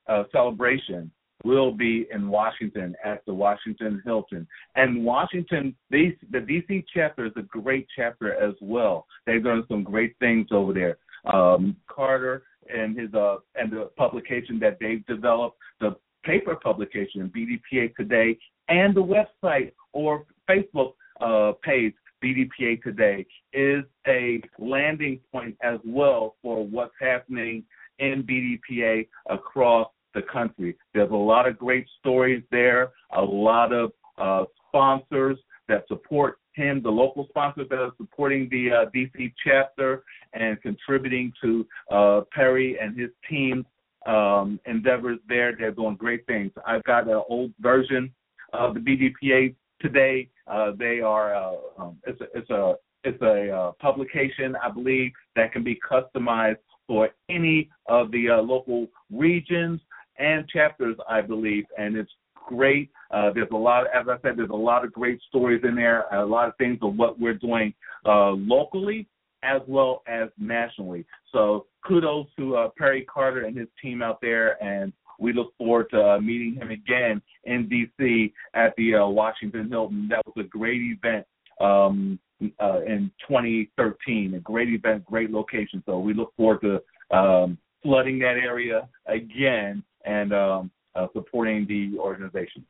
uh, 0.08 0.24
celebration 0.32 1.10
will 1.44 1.72
be 1.72 2.06
in 2.12 2.28
Washington 2.28 2.94
at 3.04 3.24
the 3.26 3.32
Washington 3.32 4.02
Hilton. 4.04 4.46
And 4.74 5.04
Washington, 5.04 5.74
the 5.90 6.14
DC 6.32 6.84
chapter 6.92 7.26
is 7.26 7.32
a 7.36 7.42
great 7.42 7.86
chapter 7.94 8.34
as 8.34 8.54
well. 8.60 9.06
They've 9.26 9.42
done 9.42 9.64
some 9.68 9.84
great 9.84 10.16
things 10.18 10.48
over 10.50 10.72
there 10.72 10.98
um, 11.24 11.76
Carter 11.88 12.42
and 12.72 12.98
his 12.98 13.12
uh, 13.14 13.36
and 13.54 13.72
the 13.72 13.90
publication 13.96 14.58
that 14.60 14.78
they've 14.80 15.04
developed, 15.06 15.58
the 15.80 15.96
paper 16.24 16.56
publication 16.56 17.32
BDPA 17.34 17.94
Today, 17.96 18.38
and 18.68 18.94
the 18.94 19.02
website 19.02 19.72
or 19.92 20.24
Facebook 20.48 20.92
uh, 21.20 21.52
page 21.62 21.94
BDPA 22.22 22.82
Today 22.82 23.26
is 23.52 23.84
a 24.06 24.40
landing 24.58 25.20
point 25.32 25.56
as 25.62 25.78
well 25.84 26.36
for 26.42 26.66
what's 26.66 26.94
happening 27.00 27.64
in 27.98 28.22
BDPA 28.22 29.08
across 29.30 29.88
the 30.14 30.22
country. 30.22 30.76
There's 30.94 31.10
a 31.10 31.14
lot 31.14 31.46
of 31.46 31.58
great 31.58 31.86
stories 31.98 32.42
there, 32.50 32.90
a 33.12 33.22
lot 33.22 33.72
of 33.72 33.92
uh, 34.16 34.44
sponsors 34.68 35.38
that 35.68 35.86
support 35.88 36.38
him, 36.52 36.82
the 36.82 36.90
local 36.90 37.26
sponsors 37.28 37.68
that 37.70 37.78
are 37.78 37.92
supporting 37.96 38.48
the 38.50 38.70
uh, 38.70 38.90
DC 38.94 39.32
chapter 39.44 40.02
and 40.32 40.60
contributing 40.62 41.32
to 41.42 41.66
uh, 41.90 42.20
Perry 42.32 42.78
and 42.80 42.98
his 42.98 43.10
team's 43.28 43.64
um, 44.06 44.58
endeavors 44.66 45.18
there. 45.28 45.54
They're 45.56 45.70
doing 45.70 45.96
great 45.96 46.26
things. 46.26 46.52
I've 46.66 46.84
got 46.84 47.08
an 47.08 47.22
old 47.28 47.52
version 47.60 48.12
of 48.52 48.74
the 48.74 48.80
BDPA 48.80 49.54
today. 49.80 50.28
Uh, 50.46 50.72
they 50.78 51.00
are 51.00 51.34
uh, 51.34 51.56
um, 51.78 51.98
it's 52.06 52.20
a 52.20 52.24
it's 52.34 52.50
a 52.50 52.74
it's 53.04 53.22
a 53.22 53.50
uh, 53.50 53.72
publication 53.80 54.56
I 54.62 54.70
believe 54.70 55.12
that 55.36 55.52
can 55.52 55.62
be 55.62 55.78
customized 55.88 56.56
for 56.86 57.10
any 57.28 57.68
of 57.86 58.10
the 58.10 58.30
uh, 58.30 58.42
local 58.42 58.88
regions 59.12 59.80
and 60.18 60.48
chapters 60.48 60.96
I 61.08 61.20
believe, 61.20 61.64
and 61.76 61.96
it's 61.96 62.10
great. 62.48 62.90
Uh, 63.10 63.30
there's 63.34 63.48
a 63.52 63.56
lot, 63.56 63.86
as 63.94 64.06
I 64.08 64.16
said, 64.22 64.36
there's 64.36 64.50
a 64.50 64.54
lot 64.54 64.84
of 64.84 64.92
great 64.92 65.20
stories 65.28 65.62
in 65.64 65.74
there, 65.74 66.04
a 66.12 66.24
lot 66.24 66.48
of 66.48 66.56
things 66.56 66.78
of 66.82 66.96
what 66.96 67.20
we're 67.20 67.34
doing 67.34 67.72
uh, 68.06 68.30
locally 68.30 69.06
as 69.42 69.60
well 69.68 70.02
as 70.08 70.28
nationally. 70.38 71.04
So 71.32 71.66
kudos 71.86 72.26
to 72.38 72.56
uh, 72.56 72.68
Perry 72.76 73.04
Carter 73.04 73.44
and 73.44 73.56
his 73.56 73.68
team 73.80 74.02
out 74.02 74.20
there, 74.20 74.62
and 74.62 74.92
we 75.20 75.32
look 75.32 75.56
forward 75.56 75.86
to 75.90 76.00
uh, 76.00 76.20
meeting 76.20 76.54
him 76.54 76.70
again 76.70 77.22
in 77.44 77.68
D.C. 77.68 78.32
at 78.54 78.74
the 78.76 78.96
uh, 78.96 79.06
Washington 79.06 79.68
Hilton. 79.68 80.08
That 80.08 80.24
was 80.26 80.34
a 80.44 80.48
great 80.48 80.80
event 80.80 81.26
um, 81.60 82.18
uh, 82.60 82.80
in 82.86 83.10
2013. 83.28 84.34
A 84.34 84.40
great 84.40 84.68
event, 84.68 85.04
great 85.04 85.30
location. 85.30 85.82
So 85.86 85.98
we 85.98 86.14
look 86.14 86.32
forward 86.36 86.60
to 86.62 87.16
um, 87.16 87.58
flooding 87.82 88.18
that 88.20 88.36
area 88.42 88.88
again 89.06 89.82
and 90.04 90.32
um, 90.32 90.70
uh, 90.98 91.06
supporting 91.12 91.66
the 91.66 91.98
organization. 91.98 92.64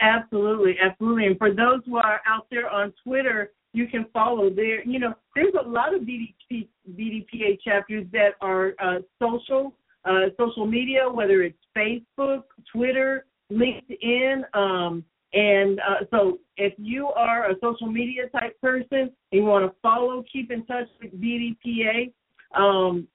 Absolutely, 0.00 0.76
absolutely. 0.82 1.26
And 1.26 1.38
for 1.38 1.50
those 1.50 1.80
who 1.86 1.96
are 1.96 2.20
out 2.26 2.46
there 2.50 2.68
on 2.68 2.92
Twitter, 3.04 3.52
you 3.72 3.86
can 3.86 4.06
follow 4.12 4.50
there. 4.50 4.82
You 4.84 4.98
know, 4.98 5.14
there's 5.34 5.52
a 5.62 5.68
lot 5.68 5.94
of 5.94 6.02
BDP, 6.02 6.68
BDPA 6.92 7.60
chapters 7.62 8.06
that 8.12 8.30
are 8.40 8.74
uh, 8.82 8.98
social, 9.20 9.74
uh, 10.04 10.26
social 10.38 10.66
media, 10.66 11.08
whether 11.08 11.42
it's 11.42 11.58
Facebook, 11.76 12.44
Twitter, 12.72 13.26
LinkedIn. 13.52 14.42
Um, 14.54 15.04
and 15.32 15.78
uh, 15.80 16.04
so 16.10 16.38
if 16.56 16.72
you 16.78 17.08
are 17.08 17.50
a 17.50 17.54
social 17.60 17.86
media 17.86 18.28
type 18.30 18.60
person 18.60 18.98
and 19.00 19.10
you 19.32 19.44
want 19.44 19.70
to 19.70 19.76
follow, 19.80 20.24
keep 20.32 20.50
in 20.50 20.64
touch 20.66 20.88
with 21.00 21.12
BDPA, 21.20 22.12
um, 22.56 23.06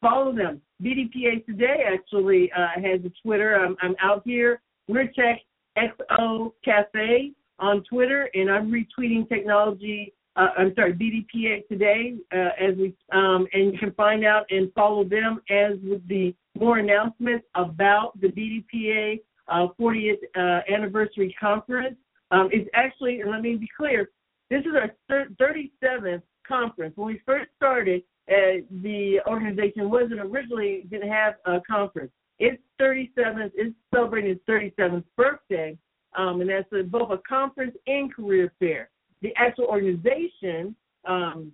follow 0.00 0.34
them. 0.34 0.60
BDPA 0.82 1.44
Today 1.46 1.84
actually 1.92 2.50
uh, 2.52 2.68
has 2.76 3.00
a 3.04 3.12
Twitter. 3.22 3.54
I'm, 3.56 3.76
I'm 3.82 3.96
out 4.02 4.22
here. 4.24 4.60
We're 4.88 5.06
Tech 5.06 5.40
XO 5.76 6.52
Cafe 6.64 7.32
on 7.58 7.84
Twitter, 7.84 8.30
and 8.34 8.50
I'm 8.50 8.70
retweeting 8.70 9.28
technology. 9.28 10.14
Uh, 10.36 10.48
I'm 10.56 10.74
sorry, 10.74 10.94
BDPA 10.94 11.68
Today, 11.68 12.14
uh, 12.32 12.50
as 12.58 12.76
we 12.76 12.94
um, 13.12 13.46
and 13.52 13.72
you 13.72 13.78
can 13.78 13.92
find 13.92 14.24
out 14.24 14.46
and 14.50 14.72
follow 14.74 15.04
them 15.04 15.40
as 15.50 15.72
with 15.82 16.06
the 16.08 16.34
more 16.58 16.78
announcements 16.78 17.44
about 17.54 18.18
the 18.20 18.28
BDPA 18.28 19.20
40th 19.50 20.14
uh, 20.36 20.40
uh, 20.40 20.60
anniversary 20.72 21.34
conference. 21.38 21.96
Um, 22.30 22.48
it's 22.52 22.68
actually, 22.74 23.20
and 23.20 23.30
let 23.30 23.42
me 23.42 23.56
be 23.56 23.68
clear, 23.76 24.10
this 24.50 24.60
is 24.60 24.72
our 24.74 25.26
37th 25.40 26.22
conference. 26.46 26.96
When 26.96 27.08
we 27.08 27.20
first 27.26 27.50
started, 27.56 28.02
the 28.30 29.20
organization 29.26 29.90
wasn't 29.90 30.20
originally 30.20 30.86
didn't 30.90 31.10
have 31.10 31.34
a 31.46 31.60
conference. 31.68 32.12
It's 32.38 32.62
37th. 32.80 33.50
It's 33.54 33.74
celebrating 33.92 34.30
its 34.30 34.40
37th 34.48 35.04
birthday, 35.16 35.76
um, 36.16 36.40
and 36.40 36.48
that's 36.48 36.72
a, 36.72 36.82
both 36.82 37.10
a 37.10 37.18
conference 37.28 37.76
and 37.86 38.12
career 38.12 38.52
fair. 38.58 38.88
The 39.20 39.32
actual 39.36 39.66
organization, 39.66 40.74
um, 41.06 41.52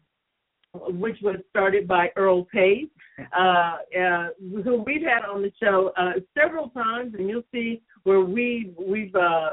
which 0.72 1.16
was 1.22 1.36
started 1.50 1.88
by 1.88 2.10
Earl 2.16 2.44
Pace, 2.44 2.86
uh, 3.36 3.78
uh, 3.98 4.28
who 4.62 4.82
we've 4.86 5.02
had 5.02 5.24
on 5.24 5.42
the 5.42 5.50
show 5.60 5.92
uh, 5.96 6.12
several 6.38 6.68
times, 6.68 7.14
and 7.18 7.28
you'll 7.28 7.42
see 7.52 7.82
where 8.04 8.20
we 8.20 8.72
we've 8.78 9.14
uh, 9.16 9.50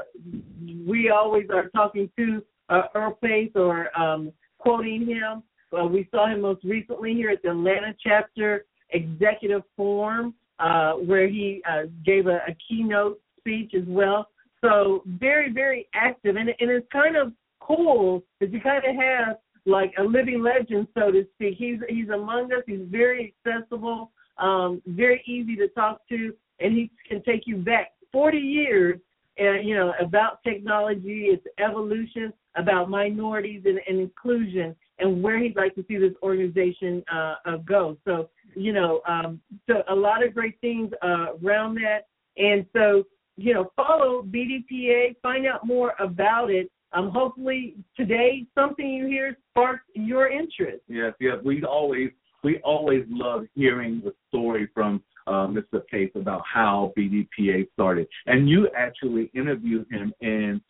we 0.86 1.10
always 1.10 1.46
are 1.52 1.68
talking 1.70 2.08
to 2.16 2.42
uh, 2.68 2.82
Earl 2.94 3.18
Pace 3.22 3.50
or 3.56 3.96
um, 3.98 4.32
quoting 4.58 5.06
him. 5.06 5.42
Uh, 5.76 5.86
we 5.86 6.08
saw 6.10 6.26
him 6.26 6.40
most 6.42 6.64
recently 6.64 7.14
here 7.14 7.30
at 7.30 7.42
the 7.42 7.50
Atlanta 7.50 7.94
chapter 8.02 8.66
executive 8.90 9.62
forum, 9.76 10.34
uh, 10.58 10.92
where 10.92 11.28
he 11.28 11.62
uh, 11.68 11.82
gave 12.04 12.26
a, 12.26 12.36
a 12.48 12.56
keynote 12.68 13.20
speech 13.38 13.72
as 13.74 13.86
well. 13.86 14.28
So 14.62 15.02
very, 15.06 15.52
very 15.52 15.88
active, 15.94 16.36
and, 16.36 16.48
and 16.48 16.70
it's 16.70 16.86
kind 16.90 17.16
of 17.16 17.32
cool 17.60 18.22
that 18.40 18.50
you 18.52 18.60
kind 18.60 18.84
of 18.84 18.96
have 18.96 19.36
like 19.66 19.92
a 19.98 20.02
living 20.02 20.42
legend, 20.42 20.88
so 20.96 21.10
to 21.10 21.26
speak. 21.34 21.56
He's 21.58 21.78
he's 21.88 22.08
among 22.08 22.52
us. 22.52 22.62
He's 22.66 22.86
very 22.90 23.34
accessible, 23.46 24.10
um, 24.38 24.82
very 24.86 25.22
easy 25.26 25.56
to 25.56 25.68
talk 25.68 26.06
to, 26.08 26.34
and 26.60 26.72
he 26.72 26.90
can 27.08 27.22
take 27.22 27.42
you 27.46 27.56
back 27.56 27.92
40 28.12 28.38
years, 28.38 29.00
and 29.38 29.66
you 29.66 29.74
know 29.74 29.92
about 30.00 30.42
technology, 30.44 31.26
its 31.32 31.46
evolution, 31.58 32.32
about 32.56 32.88
minorities 32.88 33.62
and, 33.64 33.80
and 33.88 34.00
inclusion, 34.00 34.76
and 34.98 35.22
where 35.22 35.38
he'd 35.38 35.56
like 35.56 35.74
to 35.74 35.84
see 35.88 35.96
this 35.96 36.12
organization 36.22 37.02
uh, 37.12 37.34
uh, 37.46 37.56
go. 37.58 37.96
So, 38.04 38.28
you 38.54 38.72
know, 38.72 39.00
um, 39.08 39.40
so 39.68 39.82
a 39.88 39.94
lot 39.94 40.24
of 40.24 40.34
great 40.34 40.60
things 40.60 40.90
uh, 41.02 41.34
around 41.44 41.76
that. 41.76 42.06
And 42.36 42.66
so, 42.72 43.04
you 43.36 43.54
know, 43.54 43.72
follow 43.76 44.22
BDPA, 44.22 45.16
find 45.22 45.46
out 45.46 45.66
more 45.66 45.94
about 45.98 46.50
it. 46.50 46.70
Um, 46.92 47.10
hopefully 47.10 47.74
today 47.96 48.46
something 48.54 48.88
you 48.88 49.06
hear 49.06 49.36
sparks 49.50 49.82
your 49.94 50.28
interest. 50.28 50.82
Yes, 50.86 51.12
yes. 51.18 51.38
We 51.44 51.64
always 51.64 52.10
we 52.44 52.58
always 52.58 53.04
love 53.08 53.46
hearing 53.54 54.00
the 54.04 54.14
story 54.28 54.68
from 54.72 55.02
uh, 55.26 55.48
Mr. 55.48 55.84
Pace 55.90 56.10
about 56.14 56.42
how 56.44 56.92
BDPA 56.96 57.66
started. 57.72 58.06
And 58.26 58.48
you 58.48 58.68
actually 58.76 59.30
interviewed 59.34 59.86
him 59.90 60.12
in 60.20 60.60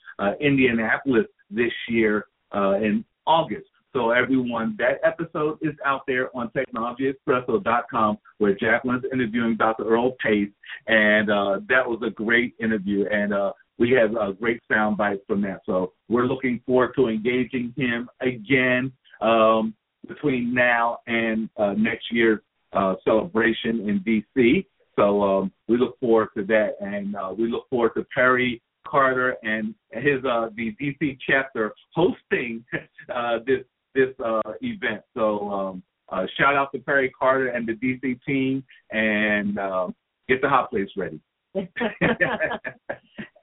Indianapolis 0.41 1.27
this 1.51 1.73
year 1.89 2.27
uh, 2.55 2.75
in 2.77 3.05
August. 3.27 3.67
So 3.95 4.11
everyone, 4.11 4.77
that 4.79 4.99
episode 5.05 5.59
is 5.63 5.75
out 5.85 6.03
there 6.09 6.37
on 6.37 6.51
technologyexpresso.com 6.51 8.19
where 8.39 8.55
Jacqueline's 8.57 9.05
interviewing 9.13 9.57
Dr. 9.57 9.85
Earl 9.85 10.17
Pace, 10.21 10.51
and 10.89 11.31
uh, 11.31 11.61
that 11.69 11.87
was 11.87 12.01
a 12.05 12.11
great 12.11 12.55
interview, 12.59 13.07
and 13.09 13.33
uh, 13.33 13.53
we 13.79 13.93
have 13.93 14.17
a 14.17 14.33
great 14.33 14.61
sound 14.69 14.97
bite 14.97 15.21
from 15.29 15.43
that. 15.43 15.61
So 15.65 15.93
we're 16.09 16.27
looking 16.27 16.61
forward 16.67 16.95
to 16.97 17.09
engaging 17.09 17.73
him 17.77 18.09
again 18.21 18.91
um, 19.21 19.75
between 20.09 20.53
now 20.53 20.99
and 21.07 21.49
uh, 21.57 21.75
next 21.75 22.07
year's 22.11 22.41
uh, 22.73 22.95
celebration 23.05 23.89
in 23.89 24.03
D.C. 24.05 24.67
So 24.97 25.23
um, 25.23 25.53
we 25.69 25.79
look 25.79 26.01
forward 26.01 26.31
to 26.37 26.45
that, 26.47 26.77
and 26.81 27.15
uh, 27.15 27.33
we 27.37 27.49
look 27.49 27.69
forward 27.71 27.93
to 27.97 28.05
Perry 28.13 28.61
Carter 28.87 29.37
and 29.43 29.75
his 29.93 30.25
uh, 30.25 30.49
the 30.57 30.75
DC 30.81 31.17
chapter 31.27 31.73
hosting 31.95 32.65
uh, 33.15 33.39
this 33.47 33.65
this 33.95 34.09
uh, 34.25 34.41
event. 34.61 35.03
So 35.15 35.51
um, 35.51 35.83
uh, 36.11 36.27
shout 36.39 36.55
out 36.57 36.73
to 36.73 36.79
Perry 36.79 37.11
Carter 37.11 37.49
and 37.49 37.67
the 37.67 37.73
DC 37.75 38.21
team, 38.25 38.65
and 38.91 39.59
uh, 39.59 39.89
get 40.29 40.41
the 40.43 40.49
hot 40.49 40.71
plates 40.71 40.93
ready. 40.97 41.21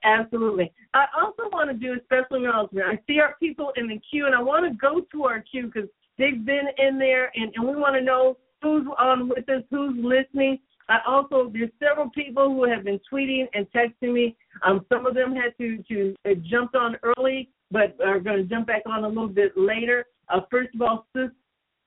Absolutely. 0.04 0.72
I 0.94 1.06
also 1.20 1.44
want 1.52 1.70
to 1.70 1.76
do 1.76 1.92
a 1.92 1.96
special 2.04 2.44
announcement. 2.44 2.86
I 2.86 2.98
see 3.06 3.20
our 3.20 3.36
people 3.40 3.72
in 3.76 3.88
the 3.88 4.00
queue, 4.10 4.26
and 4.26 4.34
I 4.34 4.42
want 4.42 4.70
to 4.70 4.76
go 4.76 5.00
to 5.12 5.24
our 5.24 5.40
queue 5.40 5.70
because 5.72 5.88
they've 6.18 6.44
been 6.44 6.66
in 6.78 6.98
there, 6.98 7.30
and, 7.34 7.52
and 7.54 7.66
we 7.66 7.76
want 7.76 7.94
to 7.94 8.02
know 8.02 8.36
who's 8.62 8.86
on 8.98 9.28
with 9.28 9.48
us, 9.48 9.62
who's 9.70 9.96
listening. 9.96 10.58
I 10.88 10.98
also 11.06 11.50
there's 11.52 11.70
several 11.78 12.10
people 12.10 12.48
who 12.48 12.68
have 12.68 12.84
been 12.84 13.00
tweeting 13.10 13.46
and 13.54 13.66
texting 13.74 14.12
me. 14.12 14.36
Um, 14.66 14.84
some 14.92 15.06
of 15.06 15.14
them 15.14 15.34
had 15.34 15.56
to 15.58 15.82
to 15.88 16.14
uh, 16.28 16.34
jumped 16.50 16.74
on 16.74 16.96
early, 17.02 17.50
but 17.70 17.96
are 18.04 18.20
going 18.20 18.38
to 18.38 18.44
jump 18.44 18.66
back 18.66 18.82
on 18.86 19.04
a 19.04 19.08
little 19.08 19.28
bit 19.28 19.52
later. 19.56 20.06
Uh, 20.32 20.40
first 20.50 20.74
of 20.74 20.82
all, 20.82 21.06
sis, 21.14 21.30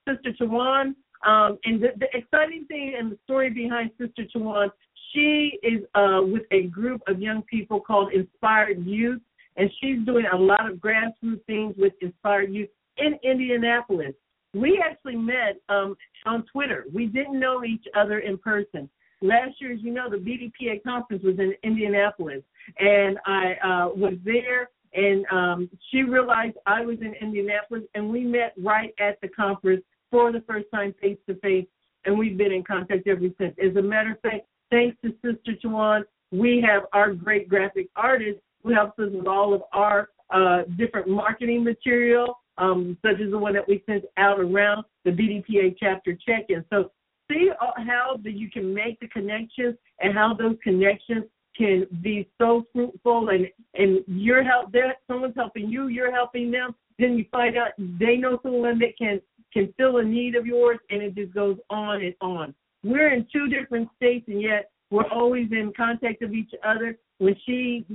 Sister 0.08 0.32
Tawan, 0.40 0.94
um, 1.26 1.58
and 1.64 1.82
the, 1.82 1.88
the 2.00 2.08
exciting 2.14 2.66
thing 2.68 2.96
and 2.98 3.12
the 3.12 3.18
story 3.24 3.50
behind 3.50 3.90
Sister 4.00 4.24
Tawan, 4.36 4.70
she 5.12 5.60
is 5.64 5.84
uh, 5.96 6.22
with 6.22 6.44
a 6.52 6.64
group 6.64 7.02
of 7.08 7.20
young 7.20 7.42
people 7.44 7.80
called 7.80 8.14
Inspired 8.14 8.86
Youth, 8.86 9.22
and 9.58 9.70
she's 9.82 10.06
doing 10.06 10.26
a 10.32 10.38
lot 10.38 10.70
of 10.70 10.78
grassroots 10.78 11.44
things 11.48 11.74
with 11.78 11.94
Inspired 12.02 12.54
Youth 12.54 12.70
in 12.98 13.18
Indianapolis. 13.24 14.14
We 14.54 14.82
actually 14.84 15.16
met 15.16 15.60
um, 15.70 15.96
on 16.26 16.46
Twitter. 16.52 16.86
We 16.94 17.08
didn't 17.08 17.40
know 17.40 17.64
each 17.64 17.86
other 17.98 18.20
in 18.20 18.38
person. 18.38 18.90
Last 19.22 19.60
year, 19.60 19.74
as 19.74 19.80
you 19.82 19.92
know, 19.92 20.10
the 20.10 20.18
BDPA 20.18 20.84
conference 20.84 21.24
was 21.24 21.40
in 21.40 21.54
Indianapolis, 21.64 22.44
and 22.80 23.18
I 23.26 23.54
uh, 23.64 23.90
was 23.96 24.14
there. 24.24 24.70
And 24.96 25.26
um, 25.32 25.70
she 25.92 26.04
realized 26.04 26.56
I 26.66 26.86
was 26.86 26.98
in 27.02 27.14
Indianapolis, 27.20 27.84
and 27.96 28.10
we 28.10 28.24
met 28.24 28.54
right 28.58 28.94
at 29.00 29.20
the 29.22 29.28
conference 29.28 29.84
for 30.10 30.32
the 30.32 30.42
first 30.48 30.68
time 30.74 30.94
face 31.02 31.18
to 31.28 31.36
face, 31.36 31.68
and 32.06 32.18
we've 32.18 32.38
been 32.38 32.54
in 32.54 32.64
contact 32.64 33.08
ever 33.08 33.28
since. 33.38 33.56
As 33.62 33.76
a 33.76 33.82
matter 33.82 34.12
of 34.12 34.22
fact, 34.22 34.46
thanks 34.72 34.98
to 35.04 35.14
Sister 35.24 35.54
Tawan, 35.64 36.04
we 36.32 36.64
have 36.66 36.84
our 36.94 37.14
great 37.14 37.50
graphic 37.50 37.88
artist 37.96 38.40
who 38.64 38.74
helps 38.74 38.98
us 39.00 39.10
with 39.12 39.28
all 39.28 39.54
of 39.54 39.64
our 39.74 40.10
uh, 40.34 40.64
different 40.78 41.08
marketing 41.08 41.64
material 41.64 42.40
um, 42.58 42.98
such 43.06 43.20
as 43.22 43.32
the 43.32 43.38
one 43.38 43.54
that 43.54 43.68
we 43.68 43.84
sent 43.86 44.06
out 44.18 44.40
around 44.40 44.86
the 45.04 45.12
BDPA 45.12 45.76
chapter 45.80 46.18
check-in. 46.26 46.64
So 46.72 46.92
see 47.30 47.50
how 47.60 48.18
that 48.24 48.34
you 48.34 48.50
can 48.50 48.74
make 48.74 49.00
the 49.00 49.08
connections 49.10 49.76
and 50.00 50.14
how 50.14 50.34
those 50.34 50.56
connections 50.64 51.26
can 51.58 51.86
be 52.02 52.28
so 52.38 52.66
fruitful 52.74 53.30
and 53.30 53.48
and 53.76 54.04
you're 54.08 54.44
help 54.44 54.72
there 54.72 54.96
someone's 55.08 55.36
helping 55.36 55.70
you, 55.70 55.88
you're 55.88 56.12
helping 56.12 56.52
them. 56.52 56.76
Then 57.00 57.18
you 57.18 57.26
find 57.32 57.58
out 57.58 57.72
they 57.78 58.18
know 58.18 58.40
someone 58.44 58.80
that 58.80 58.98
can 58.98 59.22
can 59.56 59.74
fill 59.78 59.98
a 59.98 60.04
need 60.04 60.36
of 60.36 60.46
yours, 60.46 60.80
and 60.90 61.02
it 61.02 61.16
just 61.16 61.34
goes 61.34 61.58
on 61.70 62.02
and 62.04 62.14
on. 62.22 62.54
We're 62.84 63.14
in 63.14 63.26
two 63.32 63.48
different 63.48 63.90
states, 63.96 64.26
and 64.28 64.42
yet 64.42 64.70
we're 64.92 65.10
always 65.10 65.48
in 65.52 65.74
contact 65.76 66.22
with 66.22 66.34
each 66.34 66.52
other. 66.64 66.98
When 67.18 67.36
she 67.46 67.86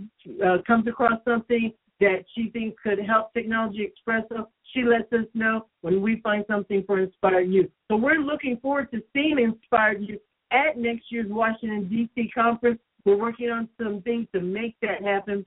uh, 0.45 0.59
comes 0.67 0.89
across 0.89 1.21
something 1.29 1.73
that 2.01 2.25
she 2.35 2.49
thinks 2.51 2.83
could 2.83 2.99
help 2.99 3.33
Technology 3.35 3.87
Expresso, 3.87 4.47
she 4.73 4.83
lets 4.83 5.13
us 5.13 5.27
know 5.35 5.67
when 5.83 6.01
we 6.01 6.21
find 6.23 6.45
something 6.49 6.83
for 6.87 6.99
Inspired 6.99 7.51
Youth. 7.51 7.71
So 7.91 7.97
we're 7.97 8.21
looking 8.21 8.57
forward 8.57 8.91
to 8.93 9.03
seeing 9.13 9.39
Inspired 9.39 10.01
Youth 10.01 10.21
at 10.51 10.79
next 10.79 11.05
year's 11.11 11.31
Washington, 11.31 11.89
D.C. 11.89 12.31
conference. 12.35 12.81
We're 13.05 13.17
working 13.17 13.51
on 13.51 13.69
some 13.83 14.03
things 14.03 14.27
to 14.35 14.41
make 14.41 14.77
that 14.83 15.03
happen. 15.03 15.45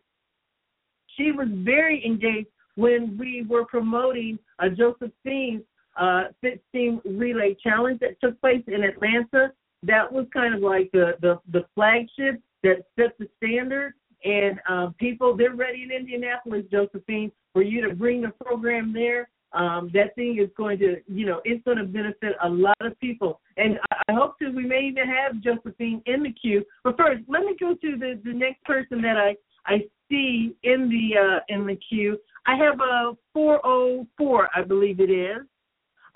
She 1.17 1.31
was 1.31 1.47
very 1.51 2.05
engaged 2.05 2.49
when 2.75 3.17
we 3.17 3.45
were 3.47 3.65
promoting 3.65 4.39
a 4.59 4.69
Josephine 4.69 5.63
uh, 5.99 6.23
Fit 6.41 6.63
Steam 6.69 7.01
Relay 7.05 7.55
Challenge 7.63 7.99
that 7.99 8.19
took 8.19 8.39
place 8.41 8.63
in 8.67 8.83
Atlanta. 8.83 9.53
That 9.83 10.11
was 10.11 10.25
kind 10.33 10.55
of 10.55 10.61
like 10.61 10.89
the, 10.91 11.13
the, 11.21 11.39
the 11.51 11.65
flagship 11.75 12.41
that 12.63 12.85
set 12.97 13.17
the 13.19 13.27
standard 13.37 13.93
and 14.23 14.59
um, 14.69 14.95
people, 14.97 15.35
they're 15.35 15.55
ready 15.55 15.83
in 15.83 15.91
Indianapolis, 15.91 16.63
Josephine, 16.71 17.31
for 17.51 17.61
you 17.61 17.87
to 17.87 17.93
bring 17.93 18.21
the 18.21 18.31
program 18.43 18.93
there. 18.93 19.29
Um, 19.53 19.91
that 19.93 20.15
thing 20.15 20.39
is 20.41 20.49
going 20.57 20.79
to, 20.79 20.97
you 21.07 21.25
know, 21.25 21.41
it's 21.45 21.63
going 21.63 21.77
to 21.77 21.83
benefit 21.83 22.35
a 22.43 22.49
lot 22.49 22.75
of 22.81 22.99
people. 22.99 23.39
And 23.57 23.79
I, 24.09 24.13
hope 24.13 24.39
to, 24.39 24.49
we 24.49 24.65
may 24.65 24.81
even 24.81 25.07
have 25.07 25.41
Josephine 25.41 26.01
in 26.07 26.23
the 26.23 26.31
queue. 26.31 26.63
But 26.83 26.97
first, 26.97 27.21
let 27.27 27.43
me 27.43 27.55
go 27.59 27.75
to 27.75 27.97
the, 27.97 28.19
the 28.23 28.33
next 28.33 28.63
person 28.63 29.01
that 29.03 29.17
I, 29.17 29.35
I 29.71 29.83
see 30.09 30.55
in 30.63 30.89
the 30.89 31.19
uh, 31.19 31.39
in 31.49 31.65
the 31.67 31.77
queue. 31.87 32.17
I 32.45 32.55
have 32.57 32.79
a 32.81 33.15
404, 33.33 34.49
I 34.55 34.63
believe 34.63 34.99
it 34.99 35.09
is. 35.09 35.41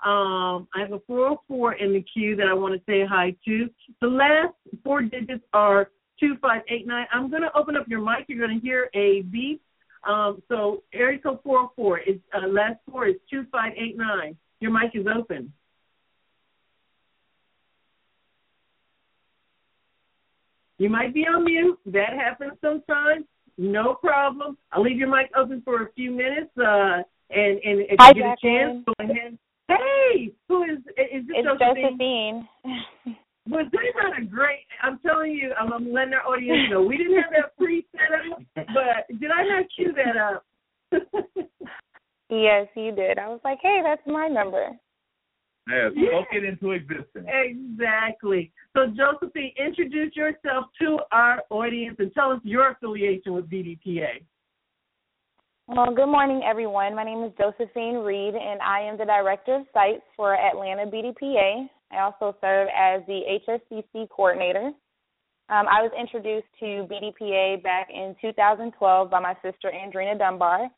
Um, 0.04 0.68
I 0.74 0.80
have 0.80 0.92
a 0.92 1.00
404 1.06 1.74
in 1.74 1.92
the 1.92 2.04
queue 2.12 2.36
that 2.36 2.46
I 2.46 2.54
want 2.54 2.74
to 2.74 2.80
say 2.86 3.04
hi 3.04 3.34
to. 3.46 3.68
The 4.00 4.06
last 4.06 4.54
four 4.84 5.02
digits 5.02 5.42
are 5.52 5.90
2589. 6.20 7.06
I'm 7.12 7.30
going 7.30 7.42
to 7.42 7.56
open 7.56 7.76
up 7.76 7.88
your 7.88 8.00
mic. 8.00 8.26
You're 8.28 8.46
going 8.46 8.60
to 8.60 8.64
hear 8.64 8.90
a 8.94 9.22
beep. 9.22 9.62
Um, 10.04 10.42
so 10.48 10.82
area 10.92 11.18
code 11.18 11.40
404 11.42 11.98
is 12.00 12.16
uh, 12.34 12.46
last 12.48 12.76
four 12.90 13.06
is 13.06 13.16
2589. 13.30 14.36
Your 14.60 14.72
mic 14.72 14.92
is 14.94 15.06
open. 15.06 15.52
You 20.78 20.88
might 20.88 21.12
be 21.12 21.22
on 21.22 21.44
mute. 21.44 21.78
That 21.86 22.14
happens 22.14 22.52
sometimes. 22.60 23.24
No 23.56 23.94
problem. 23.94 24.56
I'll 24.72 24.82
leave 24.82 24.96
your 24.96 25.08
mic 25.08 25.30
open 25.36 25.62
for 25.64 25.82
a 25.82 25.92
few 25.92 26.12
minutes. 26.12 26.56
Uh, 26.56 27.02
and 27.30 27.58
and 27.58 27.80
if 27.80 27.96
Hi, 27.98 28.10
you 28.10 28.22
get 28.22 28.38
Jacqueline. 28.40 28.54
a 28.54 28.72
chance, 28.72 28.84
go 28.86 28.92
ahead. 29.00 29.38
Hey, 29.68 30.32
who 30.48 30.62
is 30.62 30.78
is 30.78 31.26
this 31.26 31.36
It's 31.36 31.46
Josephine? 31.46 32.48
Josephine. 32.64 33.16
Was 33.48 33.66
they 33.72 34.02
not 34.02 34.20
a 34.20 34.24
great? 34.24 34.66
I'm 34.82 34.98
telling 34.98 35.32
you, 35.32 35.52
I'm, 35.58 35.72
I'm 35.72 35.92
letting 35.92 36.14
our 36.14 36.26
audience 36.26 36.70
know. 36.70 36.82
We 36.82 36.98
didn't 36.98 37.16
have 37.16 37.32
that 37.32 37.56
pre 37.56 37.86
set 37.92 38.32
up, 38.32 38.42
but 38.54 39.18
did 39.20 39.30
I 39.30 39.42
not 39.44 39.64
cue 39.74 39.92
that 39.94 40.16
up? 40.16 40.44
yes, 42.30 42.68
you 42.74 42.92
did. 42.92 43.18
I 43.18 43.28
was 43.28 43.40
like, 43.44 43.58
hey, 43.62 43.80
that's 43.82 44.02
my 44.06 44.28
number. 44.28 44.70
Yeah, 45.68 45.88
Yeah. 45.94 46.22
it 46.32 46.44
into 46.44 46.72
existence. 46.72 47.26
exactly. 47.26 48.52
So, 48.74 48.86
Josephine, 48.86 49.52
introduce 49.58 50.16
yourself 50.16 50.66
to 50.80 50.98
our 51.12 51.42
audience 51.50 51.96
and 51.98 52.12
tell 52.14 52.32
us 52.32 52.40
your 52.42 52.70
affiliation 52.70 53.34
with 53.34 53.50
BDPA. 53.50 54.24
Well, 55.66 55.94
good 55.94 56.06
morning, 56.06 56.40
everyone. 56.48 56.94
My 56.94 57.04
name 57.04 57.22
is 57.24 57.32
Josephine 57.36 57.96
Reed, 57.96 58.34
and 58.34 58.60
I 58.62 58.80
am 58.80 58.96
the 58.96 59.04
Director 59.04 59.56
of 59.56 59.66
Sites 59.74 60.02
for 60.16 60.34
Atlanta 60.34 60.86
BDPA. 60.86 61.68
I 61.90 62.00
also 62.00 62.36
serve 62.40 62.68
as 62.76 63.02
the 63.06 63.22
HSCC 63.48 64.08
Coordinator. 64.10 64.72
Um, 65.50 65.66
I 65.66 65.80
was 65.80 65.90
introduced 65.98 66.46
to 66.60 66.86
BDPA 66.92 67.62
back 67.62 67.88
in 67.90 68.14
2012 68.20 69.10
by 69.10 69.20
my 69.20 69.34
sister 69.42 69.72
Andrina 69.72 70.18
Dunbar. 70.18 70.68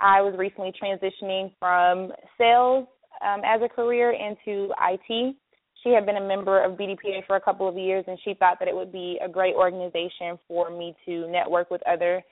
I 0.00 0.20
was 0.22 0.34
recently 0.36 0.72
transitioning 0.72 1.52
from 1.60 2.12
sales 2.36 2.88
um, 3.24 3.42
as 3.44 3.60
a 3.62 3.68
career 3.68 4.12
into 4.12 4.72
IT. 4.80 5.36
She 5.84 5.90
had 5.90 6.06
been 6.06 6.16
a 6.16 6.26
member 6.26 6.62
of 6.62 6.76
BDPA 6.76 7.26
for 7.26 7.36
a 7.36 7.40
couple 7.40 7.68
of 7.68 7.76
years, 7.76 8.04
and 8.08 8.18
she 8.24 8.34
thought 8.34 8.58
that 8.58 8.68
it 8.68 8.74
would 8.74 8.92
be 8.92 9.18
a 9.24 9.28
great 9.28 9.54
organization 9.54 10.38
for 10.48 10.70
me 10.70 10.94
to 11.06 11.30
network 11.30 11.70
with 11.70 11.80
other 11.86 12.22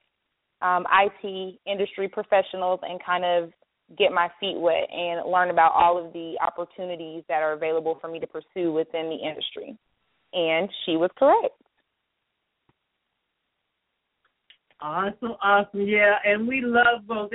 um, 0.61 0.85
IT 0.93 1.61
industry 1.67 2.09
professionals 2.09 2.81
and 2.83 3.03
kind 3.05 3.25
of 3.25 3.53
get 3.97 4.13
my 4.13 4.29
feet 4.39 4.57
wet 4.59 4.89
and 4.93 5.31
learn 5.31 5.51
about 5.51 5.73
all 5.73 6.05
of 6.05 6.13
the 6.13 6.35
opportunities 6.41 7.23
that 7.29 7.43
are 7.43 7.53
available 7.53 7.99
for 8.01 8.09
me 8.09 8.19
to 8.21 8.27
pursue 8.27 8.73
within 8.73 9.09
the 9.09 9.17
industry. 9.17 9.77
And 10.33 10.69
she 10.85 10.97
was 10.97 11.11
correct. 11.19 11.55
Awesome, 14.81 15.37
awesome. 15.43 15.81
Yeah, 15.81 16.17
and 16.25 16.47
we 16.47 16.61
love 16.61 17.07
both 17.07 17.31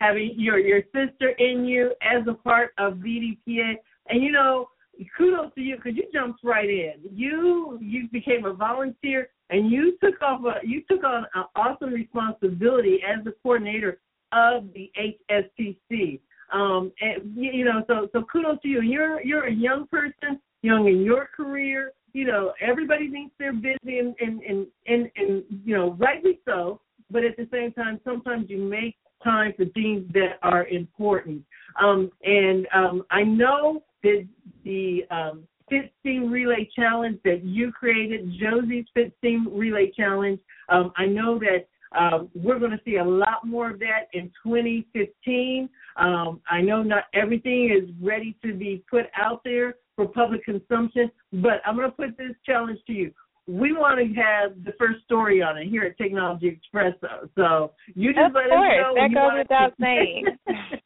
having 0.00 0.34
your 0.36 0.58
your 0.58 0.82
sister 0.94 1.30
in 1.38 1.64
you 1.64 1.92
as 2.02 2.26
a 2.28 2.34
part 2.34 2.72
of 2.78 2.94
BDPA. 2.94 3.74
And 4.08 4.22
you 4.22 4.30
know, 4.30 4.68
kudos 5.16 5.52
to 5.54 5.60
you 5.60 5.76
because 5.76 5.96
you 5.96 6.04
jumped 6.12 6.44
right 6.44 6.68
in. 6.68 6.94
You 7.12 7.78
you 7.80 8.08
became 8.12 8.44
a 8.44 8.52
volunteer 8.52 9.30
and 9.50 9.70
you 9.70 9.96
took 10.02 10.20
off 10.22 10.42
a, 10.44 10.66
you 10.66 10.82
took 10.88 11.04
on 11.04 11.26
an 11.34 11.44
awesome 11.56 11.92
responsibility 11.92 13.00
as 13.06 13.24
the 13.24 13.34
coordinator 13.42 13.98
of 14.32 14.64
the 14.74 14.90
HSCC. 15.30 16.20
Um, 16.52 16.92
and 17.00 17.34
you 17.36 17.64
know, 17.64 17.82
so 17.86 18.08
so 18.12 18.24
kudos 18.30 18.60
to 18.62 18.68
you. 18.68 18.80
You're 18.80 19.20
you're 19.22 19.46
a 19.46 19.52
young 19.52 19.86
person, 19.88 20.40
young 20.62 20.86
in 20.86 21.02
your 21.02 21.28
career. 21.36 21.92
You 22.12 22.24
know, 22.26 22.52
everybody 22.60 23.10
thinks 23.10 23.34
they're 23.38 23.52
busy, 23.52 23.98
and 23.98 24.14
and 24.20 24.40
and 24.42 24.66
and, 24.86 25.10
and 25.16 25.44
you 25.64 25.76
know, 25.76 25.92
rightly 25.98 26.38
so. 26.44 26.80
But 27.10 27.24
at 27.24 27.36
the 27.36 27.48
same 27.52 27.72
time, 27.72 28.00
sometimes 28.04 28.48
you 28.48 28.58
make 28.58 28.96
time 29.22 29.52
for 29.56 29.64
things 29.66 30.04
that 30.12 30.38
are 30.42 30.66
important. 30.68 31.42
Um, 31.80 32.10
and 32.22 32.66
um, 32.74 33.04
I 33.10 33.22
know 33.22 33.82
that 34.02 34.26
the 34.64 35.04
um, 35.10 35.44
Fit 35.68 35.92
Steam 36.00 36.30
Relay 36.30 36.68
Challenge 36.74 37.18
that 37.24 37.44
you 37.44 37.72
created, 37.72 38.32
Josie's 38.40 38.86
Fit 38.94 39.12
Steam 39.18 39.48
Relay 39.50 39.90
Challenge. 39.96 40.38
Um, 40.68 40.92
I 40.96 41.06
know 41.06 41.38
that 41.40 41.66
um, 41.98 42.28
we're 42.34 42.58
going 42.58 42.72
to 42.72 42.80
see 42.84 42.96
a 42.96 43.04
lot 43.04 43.44
more 43.46 43.70
of 43.70 43.78
that 43.80 44.08
in 44.12 44.30
2015. 44.42 45.68
Um, 45.96 46.40
I 46.50 46.60
know 46.60 46.82
not 46.82 47.04
everything 47.14 47.70
is 47.70 47.90
ready 48.02 48.36
to 48.44 48.54
be 48.54 48.82
put 48.90 49.06
out 49.16 49.42
there 49.44 49.74
for 49.94 50.06
public 50.06 50.44
consumption, 50.44 51.10
but 51.32 51.62
I'm 51.64 51.76
going 51.76 51.90
to 51.90 51.96
put 51.96 52.16
this 52.18 52.36
challenge 52.44 52.80
to 52.86 52.92
you. 52.92 53.12
We 53.48 53.72
want 53.72 54.00
to 54.00 54.20
have 54.20 54.64
the 54.64 54.72
first 54.78 55.04
story 55.04 55.40
on 55.40 55.56
it 55.56 55.68
here 55.68 55.84
at 55.84 55.96
Technology 55.96 56.48
Express, 56.48 56.94
So 57.36 57.72
you 57.94 58.12
just 58.12 58.26
of 58.26 58.34
let 58.34 58.48
course, 58.48 58.72
us 58.72 58.82
know. 58.82 58.94
that 58.96 59.14
goes 59.14 59.38
without 59.38 59.68
to... 59.68 59.74
saying. 59.80 60.26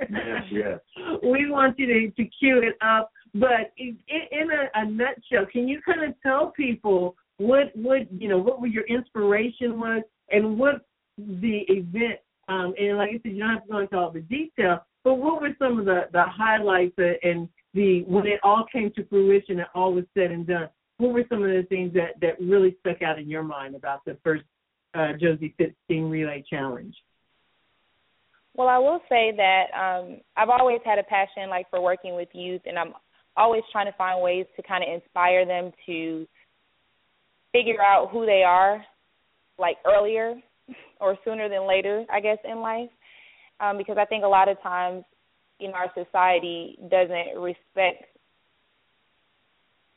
yes, 0.00 0.42
yes. 0.50 0.78
We 1.22 1.50
want 1.50 1.78
you 1.78 1.86
to, 1.86 2.10
to 2.10 2.24
cue 2.38 2.62
it 2.62 2.76
up. 2.80 3.10
But 3.34 3.72
in, 3.76 3.98
in 4.08 4.48
a, 4.50 4.80
a 4.80 4.90
nutshell, 4.90 5.44
can 5.52 5.68
you 5.68 5.80
kind 5.82 6.02
of 6.04 6.14
tell 6.22 6.52
people 6.52 7.16
what 7.38 7.70
what 7.74 8.10
you 8.10 8.28
know 8.28 8.38
what 8.38 8.60
were 8.60 8.66
your 8.66 8.86
inspiration 8.86 9.78
was 9.78 10.02
and 10.30 10.58
what 10.58 10.86
the 11.18 11.64
event 11.68 12.20
um, 12.48 12.74
and 12.78 12.98
like 12.98 13.10
I 13.10 13.20
said, 13.22 13.32
you 13.32 13.40
don't 13.40 13.54
have 13.54 13.64
to 13.64 13.72
go 13.72 13.78
into 13.78 13.96
all 13.96 14.10
the 14.10 14.20
detail, 14.20 14.78
but 15.02 15.14
what 15.14 15.40
were 15.40 15.50
some 15.58 15.78
of 15.78 15.84
the 15.84 16.02
the 16.12 16.22
highlights 16.24 16.94
and 16.98 17.48
the 17.74 18.02
when 18.06 18.26
it 18.26 18.40
all 18.42 18.64
came 18.72 18.92
to 18.92 19.04
fruition 19.06 19.58
and 19.58 19.68
all 19.74 19.92
was 19.92 20.04
said 20.14 20.30
and 20.30 20.46
done? 20.46 20.68
What 20.98 21.12
were 21.12 21.24
some 21.28 21.42
of 21.42 21.50
the 21.50 21.64
things 21.68 21.92
that 21.94 22.20
that 22.20 22.40
really 22.40 22.76
stuck 22.80 23.02
out 23.02 23.18
in 23.18 23.28
your 23.28 23.42
mind 23.42 23.74
about 23.74 24.04
the 24.04 24.16
first 24.22 24.44
uh, 24.94 25.12
Josie 25.20 25.54
Fit 25.58 25.74
Steam 25.84 26.08
Relay 26.08 26.44
Challenge? 26.48 26.94
Well, 28.54 28.68
I 28.68 28.78
will 28.78 29.00
say 29.08 29.34
that 29.36 29.64
um, 29.76 30.20
I've 30.36 30.48
always 30.48 30.80
had 30.84 30.98
a 30.98 31.02
passion 31.02 31.50
like 31.50 31.68
for 31.68 31.80
working 31.80 32.14
with 32.14 32.28
youth, 32.32 32.62
and 32.64 32.78
I'm 32.78 32.94
always 33.36 33.62
trying 33.70 33.86
to 33.86 33.98
find 33.98 34.22
ways 34.22 34.46
to 34.56 34.62
kind 34.62 34.82
of 34.82 34.88
inspire 34.94 35.44
them 35.44 35.72
to 35.86 36.26
figure 37.52 37.82
out 37.82 38.10
who 38.10 38.24
they 38.24 38.42
are 38.44 38.82
like 39.58 39.76
earlier 39.86 40.34
or 41.00 41.16
sooner 41.24 41.48
than 41.48 41.66
later, 41.66 42.04
I 42.10 42.20
guess, 42.20 42.38
in 42.44 42.60
life. 42.60 42.90
Um, 43.60 43.78
because 43.78 43.96
I 43.98 44.04
think 44.04 44.24
a 44.24 44.28
lot 44.28 44.48
of 44.48 44.60
times, 44.62 45.04
know, 45.68 45.74
our 45.74 45.90
society 45.94 46.78
doesn't 46.90 47.38
respect 47.40 48.04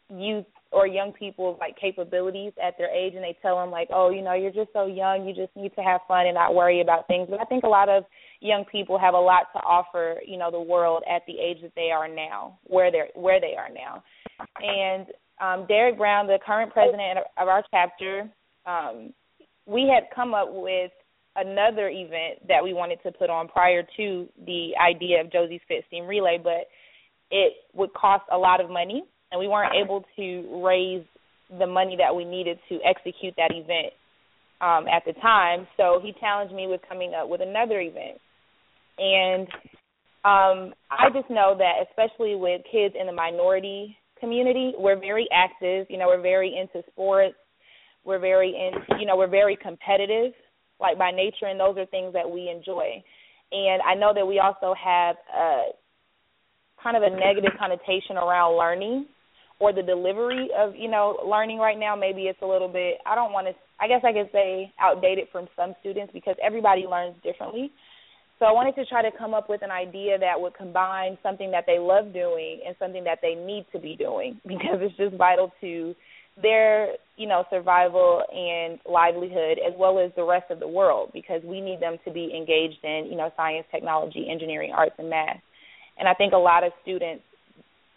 youth 0.10 0.46
or 0.72 0.86
young 0.86 1.12
people's 1.12 1.58
like 1.60 1.76
capabilities 1.78 2.54
at 2.64 2.78
their 2.78 2.90
age 2.90 3.14
and 3.16 3.24
they 3.24 3.38
tell 3.42 3.58
them 3.58 3.72
like 3.72 3.88
oh 3.94 4.10
you 4.10 4.22
know 4.22 4.34
you're 4.34 4.52
just 4.52 4.72
so 4.74 4.86
young 4.86 5.28
you 5.28 5.34
just 5.34 5.56
need 5.56 5.74
to 5.76 5.82
have 5.82 6.02
fun 6.08 6.26
and 6.26 6.36
not 6.36 6.54
worry 6.54 6.82
about 6.82 7.08
things 7.08 7.28
but 7.30 7.40
i 7.40 7.46
think 7.46 7.64
a 7.64 7.68
lot 7.68 7.90
of 7.90 8.04
young 8.40 8.64
people 8.72 8.98
have 8.98 9.14
a 9.14 9.20
lot 9.20 9.48
to 9.54 9.60
offer 9.60 10.16
you 10.26 10.38
know 10.38 10.52
the 10.52 10.60
world 10.60 11.04
at 11.10 11.22
the 11.28 11.38
age 11.40 11.58
that 11.62 11.72
they 11.76 11.92
are 11.92 12.08
now 12.08 12.58
where 12.64 12.92
they're 12.92 13.10
where 13.16 13.40
they 13.40 13.56
are 13.56 13.70
now 13.74 14.04
and 14.62 15.08
um 15.42 15.66
derek 15.68 15.98
brown 15.98 16.28
the 16.28 16.40
current 16.46 16.72
president 16.72 17.20
of 17.38 17.48
our 17.48 17.64
chapter 17.72 18.30
um 18.66 19.14
we 19.70 19.92
had 19.94 20.04
come 20.16 20.34
up 20.34 20.48
with 20.52 20.92
another 21.36 21.90
event 21.90 22.46
that 22.48 22.64
we 22.64 22.74
wanted 22.74 23.00
to 23.04 23.12
put 23.12 23.30
on 23.30 23.48
prior 23.48 23.84
to 23.96 24.28
the 24.46 24.72
idea 24.82 25.22
of 25.22 25.32
josie's 25.32 25.62
fit 25.68 25.84
steam 25.88 26.06
relay 26.06 26.40
but 26.42 26.68
it 27.32 27.54
would 27.74 27.94
cost 27.94 28.24
a 28.32 28.38
lot 28.38 28.60
of 28.60 28.70
money 28.70 29.04
and 29.32 29.40
we 29.40 29.48
weren't 29.48 29.74
able 29.76 30.04
to 30.16 30.62
raise 30.66 31.06
the 31.58 31.68
money 31.68 31.96
that 31.98 32.16
we 32.16 32.26
needed 32.26 32.60
to 32.70 32.80
execute 32.86 33.34
that 33.38 33.52
event 33.52 33.94
um, 34.62 34.88
at 34.88 35.04
the 35.06 35.14
time. 35.22 35.68
So 35.78 36.00
he 36.04 36.14
challenged 36.20 36.54
me 36.54 36.68
with 36.68 36.82
coming 36.88 37.14
up 37.14 37.30
with 37.30 37.42
another 37.42 37.80
event. 37.80 38.20
And 38.98 39.48
um, 40.26 40.74
I 40.92 41.10
just 41.14 41.30
know 41.30 41.56
that, 41.58 41.86
especially 41.90 42.36
with 42.36 42.62
kids 42.72 42.96
in 43.00 43.08
the 43.08 43.14
minority 43.14 43.96
community, 44.20 44.74
we're 44.78 45.00
very 45.00 45.28
active. 45.34 45.88
You 45.90 45.98
know, 45.98 46.08
we're 46.08 46.22
very 46.22 46.56
into 46.56 46.86
sports. 46.92 47.36
We're 48.06 48.20
very 48.20 48.50
in, 48.50 49.00
you 49.00 49.06
know, 49.06 49.18
we're 49.18 49.28
very 49.28 49.56
competitive, 49.56 50.34
like 50.80 50.98
by 50.98 51.12
nature, 51.12 51.46
and 51.48 51.60
those 51.60 51.78
are 51.78 51.86
things 51.88 52.14
that 52.14 52.30
we 52.30 52.50
enjoy. 52.50 53.04
And 53.52 53.82
I 53.82 53.96
know 53.96 54.14
that 54.14 54.26
we 54.26 54.40
also 54.40 54.74
have 54.74 55.16
a 55.36 55.62
kind 56.82 56.96
of 56.96 57.04
a 57.04 57.10
negative 57.10 57.52
connotation 57.60 58.18
around 58.18 58.58
learning 58.58 59.06
or 59.60 59.74
the 59.74 59.84
delivery 59.84 60.50
of 60.58 60.76
you 60.76 60.90
know 60.90 61.18
learning 61.28 61.60
right 61.60 61.78
now 61.78 61.96
maybe 61.96 62.24
it's 62.24 62.42
a 62.42 62.46
little 62.46 62.68
bit 62.68 62.98
i 63.06 63.14
don't 63.16 63.32
want 63.32 63.48
to 63.48 63.54
i 63.80 63.88
guess 63.88 64.02
i 64.04 64.14
could 64.14 64.30
say 64.32 64.72
outdated 64.80 65.28
from 65.32 65.48
some 65.56 65.74
students 65.82 66.12
because 66.14 66.36
everybody 66.44 66.86
learns 66.90 67.16
differently 67.24 67.72
so 68.40 68.46
i 68.46 68.52
wanted 68.52 68.74
to 68.76 68.86
try 68.86 69.02
to 69.02 69.16
come 69.18 69.34
up 69.34 69.50
with 69.50 69.62
an 69.62 69.72
idea 69.72 70.18
that 70.18 70.40
would 70.40 70.56
combine 70.56 71.18
something 71.22 71.52
that 71.52 71.66
they 71.68 71.78
love 71.78 72.14
doing 72.14 72.62
and 72.66 72.76
something 72.80 73.04
that 73.04 73.20
they 73.22 73.36
need 73.36 73.66
to 73.72 73.80
be 73.80 73.96
doing 73.96 74.40
because 74.48 74.80
it's 74.80 74.96
just 74.98 75.16
vital 75.16 75.52
to 75.62 75.94
their 76.42 76.94
you 77.18 77.28
know 77.28 77.44
survival 77.50 78.24
and 78.32 78.80
livelihood 78.90 79.60
as 79.66 79.74
well 79.78 80.00
as 80.00 80.12
the 80.16 80.24
rest 80.24 80.50
of 80.50 80.60
the 80.60 80.68
world 80.68 81.12
because 81.14 81.42
we 81.44 81.62
need 81.62 81.80
them 81.80 81.98
to 82.06 82.12
be 82.12 82.32
engaged 82.36 82.84
in 82.84 83.08
you 83.10 83.18
know 83.18 83.32
science 83.36 83.66
technology 83.72 84.28
engineering 84.32 84.72
arts 84.76 84.96
and 84.98 85.10
math 85.10 85.42
and 85.98 86.08
i 86.08 86.14
think 86.14 86.34
a 86.34 86.38
lot 86.38 86.64
of 86.64 86.72
students 86.82 87.24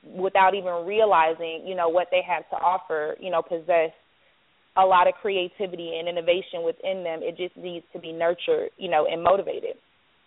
without 0.04 0.54
even 0.54 0.84
realizing, 0.86 1.62
you 1.64 1.74
know, 1.74 1.88
what 1.88 2.08
they 2.10 2.22
have 2.26 2.48
to 2.50 2.56
offer, 2.56 3.16
you 3.20 3.30
know, 3.30 3.42
possess 3.42 3.90
a 4.76 4.82
lot 4.82 5.06
of 5.06 5.14
creativity 5.20 5.96
and 5.98 6.08
innovation 6.08 6.64
within 6.64 7.04
them. 7.04 7.20
It 7.22 7.36
just 7.36 7.56
needs 7.56 7.84
to 7.92 8.00
be 8.00 8.12
nurtured, 8.12 8.70
you 8.78 8.90
know, 8.90 9.06
and 9.10 9.22
motivated. 9.22 9.76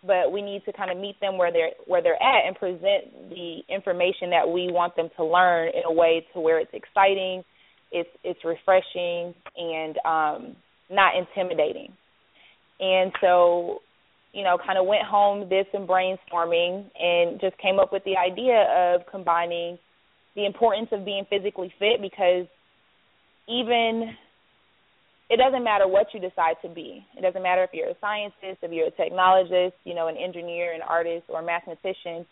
But 0.05 0.31
we 0.31 0.41
need 0.41 0.63
to 0.65 0.73
kind 0.73 0.91
of 0.91 0.97
meet 0.97 1.19
them 1.19 1.37
where 1.37 1.51
they're 1.51 1.71
where 1.87 2.01
they're 2.01 2.21
at 2.21 2.45
and 2.45 2.55
present 2.55 3.29
the 3.29 3.61
information 3.67 4.29
that 4.29 4.47
we 4.47 4.69
want 4.71 4.95
them 4.95 5.09
to 5.17 5.25
learn 5.25 5.69
in 5.69 5.81
a 5.83 5.91
way 5.91 6.25
to 6.33 6.39
where 6.39 6.59
it's 6.59 6.73
exciting, 6.73 7.43
it's 7.91 8.09
it's 8.23 8.39
refreshing 8.43 9.33
and 9.57 9.97
um 10.05 10.55
not 10.89 11.13
intimidating. 11.15 11.93
And 12.79 13.11
so 13.21 13.79
you 14.35 14.43
know, 14.43 14.57
kind 14.63 14.77
of 14.77 14.85
went 14.85 15.03
home, 15.03 15.47
did 15.47 15.65
some 15.71 15.87
brainstorming, 15.87 16.91
and 16.99 17.39
just 17.39 17.57
came 17.57 17.79
up 17.79 17.93
with 17.93 18.03
the 18.03 18.17
idea 18.17 18.67
of 18.67 19.07
combining 19.09 19.79
the 20.35 20.45
importance 20.45 20.89
of 20.91 21.05
being 21.05 21.25
physically 21.29 21.73
fit 21.79 22.01
because 22.01 22.45
even 23.47 24.11
it 25.29 25.37
doesn't 25.37 25.63
matter 25.63 25.87
what 25.87 26.07
you 26.13 26.19
decide 26.19 26.55
to 26.61 26.69
be. 26.69 27.05
It 27.17 27.21
doesn't 27.21 27.41
matter 27.41 27.63
if 27.63 27.69
you're 27.73 27.89
a 27.89 27.99
scientist, 28.01 28.61
if 28.61 28.71
you're 28.71 28.87
a 28.87 28.91
technologist, 28.91 29.73
you 29.85 29.95
know, 29.95 30.07
an 30.07 30.17
engineer, 30.17 30.73
an 30.73 30.81
artist, 30.81 31.23
or 31.29 31.39
a 31.39 31.45
mathematician. 31.45 32.25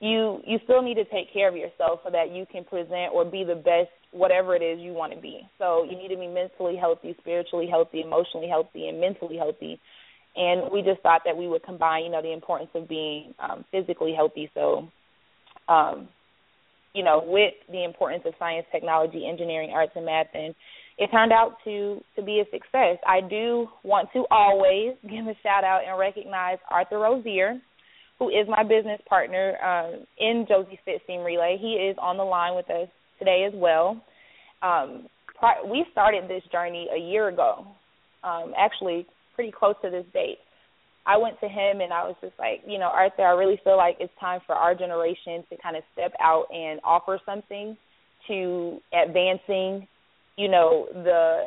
You 0.00 0.40
you 0.44 0.58
still 0.64 0.82
need 0.82 0.94
to 0.94 1.04
take 1.04 1.32
care 1.32 1.48
of 1.48 1.56
yourself 1.56 2.00
so 2.04 2.10
that 2.10 2.34
you 2.34 2.46
can 2.50 2.64
present 2.64 3.14
or 3.14 3.24
be 3.24 3.44
the 3.44 3.54
best 3.54 3.90
whatever 4.12 4.56
it 4.56 4.62
is 4.62 4.78
you 4.80 4.92
want 4.92 5.12
to 5.12 5.20
be. 5.20 5.40
So 5.58 5.84
you 5.84 5.96
need 5.96 6.08
to 6.08 6.16
be 6.16 6.26
mentally 6.26 6.76
healthy, 6.76 7.14
spiritually 7.20 7.68
healthy, 7.70 8.00
emotionally 8.00 8.48
healthy, 8.48 8.88
and 8.88 9.00
mentally 9.00 9.36
healthy 9.36 9.80
and 10.38 10.70
we 10.72 10.82
just 10.82 11.00
thought 11.02 11.22
that 11.24 11.36
we 11.36 11.48
would 11.48 11.64
combine, 11.64 12.04
you 12.04 12.10
know, 12.10 12.22
the 12.22 12.32
importance 12.32 12.70
of 12.74 12.88
being 12.88 13.34
um, 13.40 13.64
physically 13.72 14.14
healthy. 14.14 14.50
So, 14.54 14.88
um, 15.68 16.08
you 16.94 17.02
know, 17.02 17.22
with 17.26 17.54
the 17.70 17.84
importance 17.84 18.22
of 18.24 18.34
science, 18.38 18.66
technology, 18.70 19.26
engineering, 19.28 19.70
arts, 19.74 19.92
and 19.96 20.06
math, 20.06 20.28
and 20.34 20.54
it 20.96 21.10
turned 21.10 21.32
out 21.32 21.56
to 21.64 22.00
to 22.16 22.22
be 22.22 22.40
a 22.40 22.44
success. 22.52 22.98
I 23.06 23.20
do 23.20 23.68
want 23.82 24.10
to 24.14 24.24
always 24.30 24.94
give 25.02 25.26
a 25.26 25.34
shout 25.42 25.64
out 25.64 25.80
and 25.86 25.98
recognize 25.98 26.58
Arthur 26.70 26.98
Rozier, 26.98 27.60
who 28.20 28.28
is 28.28 28.46
my 28.48 28.62
business 28.62 29.00
partner 29.08 29.56
um, 29.62 30.06
in 30.18 30.46
Josie 30.48 30.78
Fit 30.84 31.00
Steam 31.04 31.22
Relay. 31.22 31.56
He 31.60 31.74
is 31.74 31.96
on 32.00 32.16
the 32.16 32.24
line 32.24 32.54
with 32.54 32.70
us 32.70 32.88
today 33.18 33.46
as 33.46 33.52
well. 33.54 34.00
Um, 34.62 35.06
we 35.70 35.84
started 35.92 36.24
this 36.28 36.42
journey 36.50 36.88
a 36.94 36.98
year 36.98 37.28
ago, 37.28 37.66
um, 38.24 38.52
actually 38.58 39.06
pretty 39.34 39.52
close 39.52 39.74
to 39.82 39.90
this 39.90 40.04
date. 40.12 40.38
I 41.06 41.16
went 41.16 41.40
to 41.40 41.48
him 41.48 41.80
and 41.80 41.92
I 41.92 42.04
was 42.04 42.16
just 42.20 42.34
like, 42.38 42.60
you 42.66 42.78
know, 42.78 42.90
Arthur, 42.92 43.22
I 43.22 43.32
really 43.32 43.58
feel 43.64 43.76
like 43.76 43.96
it's 43.98 44.12
time 44.20 44.40
for 44.46 44.54
our 44.54 44.74
generation 44.74 45.44
to 45.48 45.56
kind 45.62 45.76
of 45.76 45.82
step 45.92 46.12
out 46.20 46.46
and 46.52 46.80
offer 46.84 47.18
something 47.24 47.76
to 48.26 48.78
advancing, 48.92 49.88
you 50.36 50.48
know, 50.48 50.86
the 50.92 51.44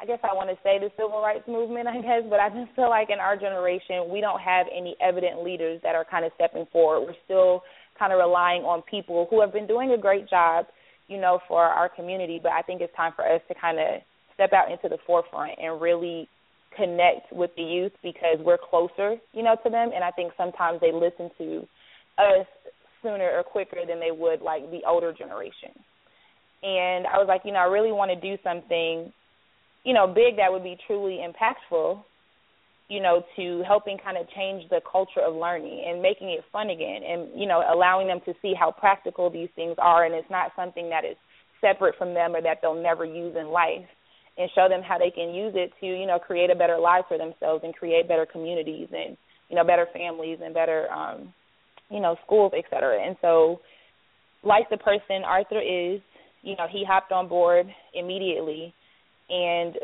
I 0.00 0.06
guess 0.06 0.20
I 0.24 0.32
want 0.32 0.48
to 0.48 0.56
say 0.62 0.78
the 0.78 0.88
civil 0.96 1.20
rights 1.20 1.44
movement, 1.46 1.86
I 1.86 2.00
guess, 2.00 2.22
but 2.30 2.40
I 2.40 2.48
just 2.48 2.74
feel 2.74 2.88
like 2.88 3.10
in 3.10 3.18
our 3.18 3.36
generation 3.36 4.08
we 4.08 4.20
don't 4.20 4.40
have 4.40 4.66
any 4.74 4.96
evident 5.00 5.42
leaders 5.42 5.80
that 5.82 5.94
are 5.94 6.06
kind 6.08 6.24
of 6.24 6.32
stepping 6.36 6.66
forward. 6.72 7.06
We're 7.06 7.20
still 7.24 7.62
kind 8.00 8.12
of 8.12 8.18
relying 8.18 8.62
on 8.62 8.82
people 8.82 9.28
who 9.30 9.40
have 9.40 9.52
been 9.52 9.68
doing 9.68 9.92
a 9.92 9.98
great 9.98 10.28
job 10.28 10.66
you 11.10 11.20
know, 11.20 11.40
for 11.48 11.60
our 11.60 11.88
community. 11.88 12.40
But 12.40 12.52
I 12.52 12.62
think 12.62 12.80
it's 12.80 12.94
time 12.96 13.12
for 13.14 13.26
us 13.26 13.42
to 13.48 13.54
kind 13.60 13.78
of 13.78 14.00
step 14.32 14.52
out 14.52 14.70
into 14.70 14.88
the 14.88 14.96
forefront 15.06 15.58
and 15.60 15.80
really 15.80 16.28
connect 16.76 17.32
with 17.32 17.50
the 17.56 17.62
youth 17.62 17.92
because 18.00 18.38
we're 18.38 18.58
closer, 18.58 19.16
you 19.32 19.42
know, 19.42 19.56
to 19.64 19.68
them. 19.68 19.90
And 19.92 20.04
I 20.04 20.12
think 20.12 20.32
sometimes 20.36 20.80
they 20.80 20.92
listen 20.92 21.28
to 21.36 21.66
us 22.16 22.46
sooner 23.02 23.28
or 23.36 23.42
quicker 23.42 23.80
than 23.86 23.98
they 23.98 24.12
would 24.12 24.40
like 24.40 24.70
the 24.70 24.82
older 24.86 25.12
generation. 25.12 25.74
And 26.62 27.06
I 27.06 27.18
was 27.18 27.26
like, 27.26 27.42
you 27.44 27.52
know, 27.52 27.58
I 27.58 27.64
really 27.64 27.90
want 27.90 28.12
to 28.12 28.20
do 28.20 28.40
something, 28.44 29.12
you 29.82 29.92
know, 29.92 30.06
big 30.06 30.36
that 30.36 30.52
would 30.52 30.62
be 30.62 30.78
truly 30.86 31.18
impactful 31.18 32.04
you 32.90 33.00
know, 33.00 33.22
to 33.36 33.62
helping 33.66 33.96
kind 34.02 34.18
of 34.18 34.28
change 34.34 34.68
the 34.68 34.80
culture 34.90 35.20
of 35.24 35.32
learning 35.32 35.84
and 35.86 36.02
making 36.02 36.28
it 36.28 36.42
fun 36.50 36.70
again 36.70 37.02
and, 37.06 37.30
you 37.40 37.46
know, 37.46 37.62
allowing 37.72 38.08
them 38.08 38.18
to 38.26 38.34
see 38.42 38.52
how 38.58 38.72
practical 38.72 39.30
these 39.30 39.48
things 39.54 39.76
are 39.78 40.04
and 40.04 40.12
it's 40.12 40.28
not 40.28 40.50
something 40.56 40.90
that 40.90 41.04
is 41.04 41.16
separate 41.60 41.94
from 41.96 42.14
them 42.14 42.34
or 42.34 42.42
that 42.42 42.58
they'll 42.60 42.74
never 42.74 43.04
use 43.04 43.36
in 43.38 43.46
life 43.46 43.86
and 44.36 44.50
show 44.56 44.68
them 44.68 44.82
how 44.82 44.98
they 44.98 45.10
can 45.10 45.32
use 45.32 45.52
it 45.54 45.70
to, 45.78 45.86
you 45.86 46.04
know, 46.04 46.18
create 46.18 46.50
a 46.50 46.54
better 46.56 46.80
life 46.80 47.04
for 47.06 47.16
themselves 47.16 47.62
and 47.62 47.76
create 47.76 48.08
better 48.08 48.26
communities 48.26 48.88
and, 48.90 49.16
you 49.48 49.54
know, 49.54 49.62
better 49.62 49.86
families 49.92 50.40
and 50.42 50.52
better 50.52 50.90
um, 50.90 51.32
you 51.90 52.00
know, 52.00 52.16
schools, 52.26 52.52
et 52.56 52.64
cetera. 52.70 53.06
And 53.06 53.16
so 53.22 53.60
like 54.42 54.68
the 54.68 54.78
person 54.78 55.22
Arthur 55.24 55.60
is, 55.60 56.00
you 56.42 56.56
know, 56.56 56.66
he 56.68 56.84
hopped 56.84 57.12
on 57.12 57.28
board 57.28 57.66
immediately 57.94 58.74
and 59.28 59.76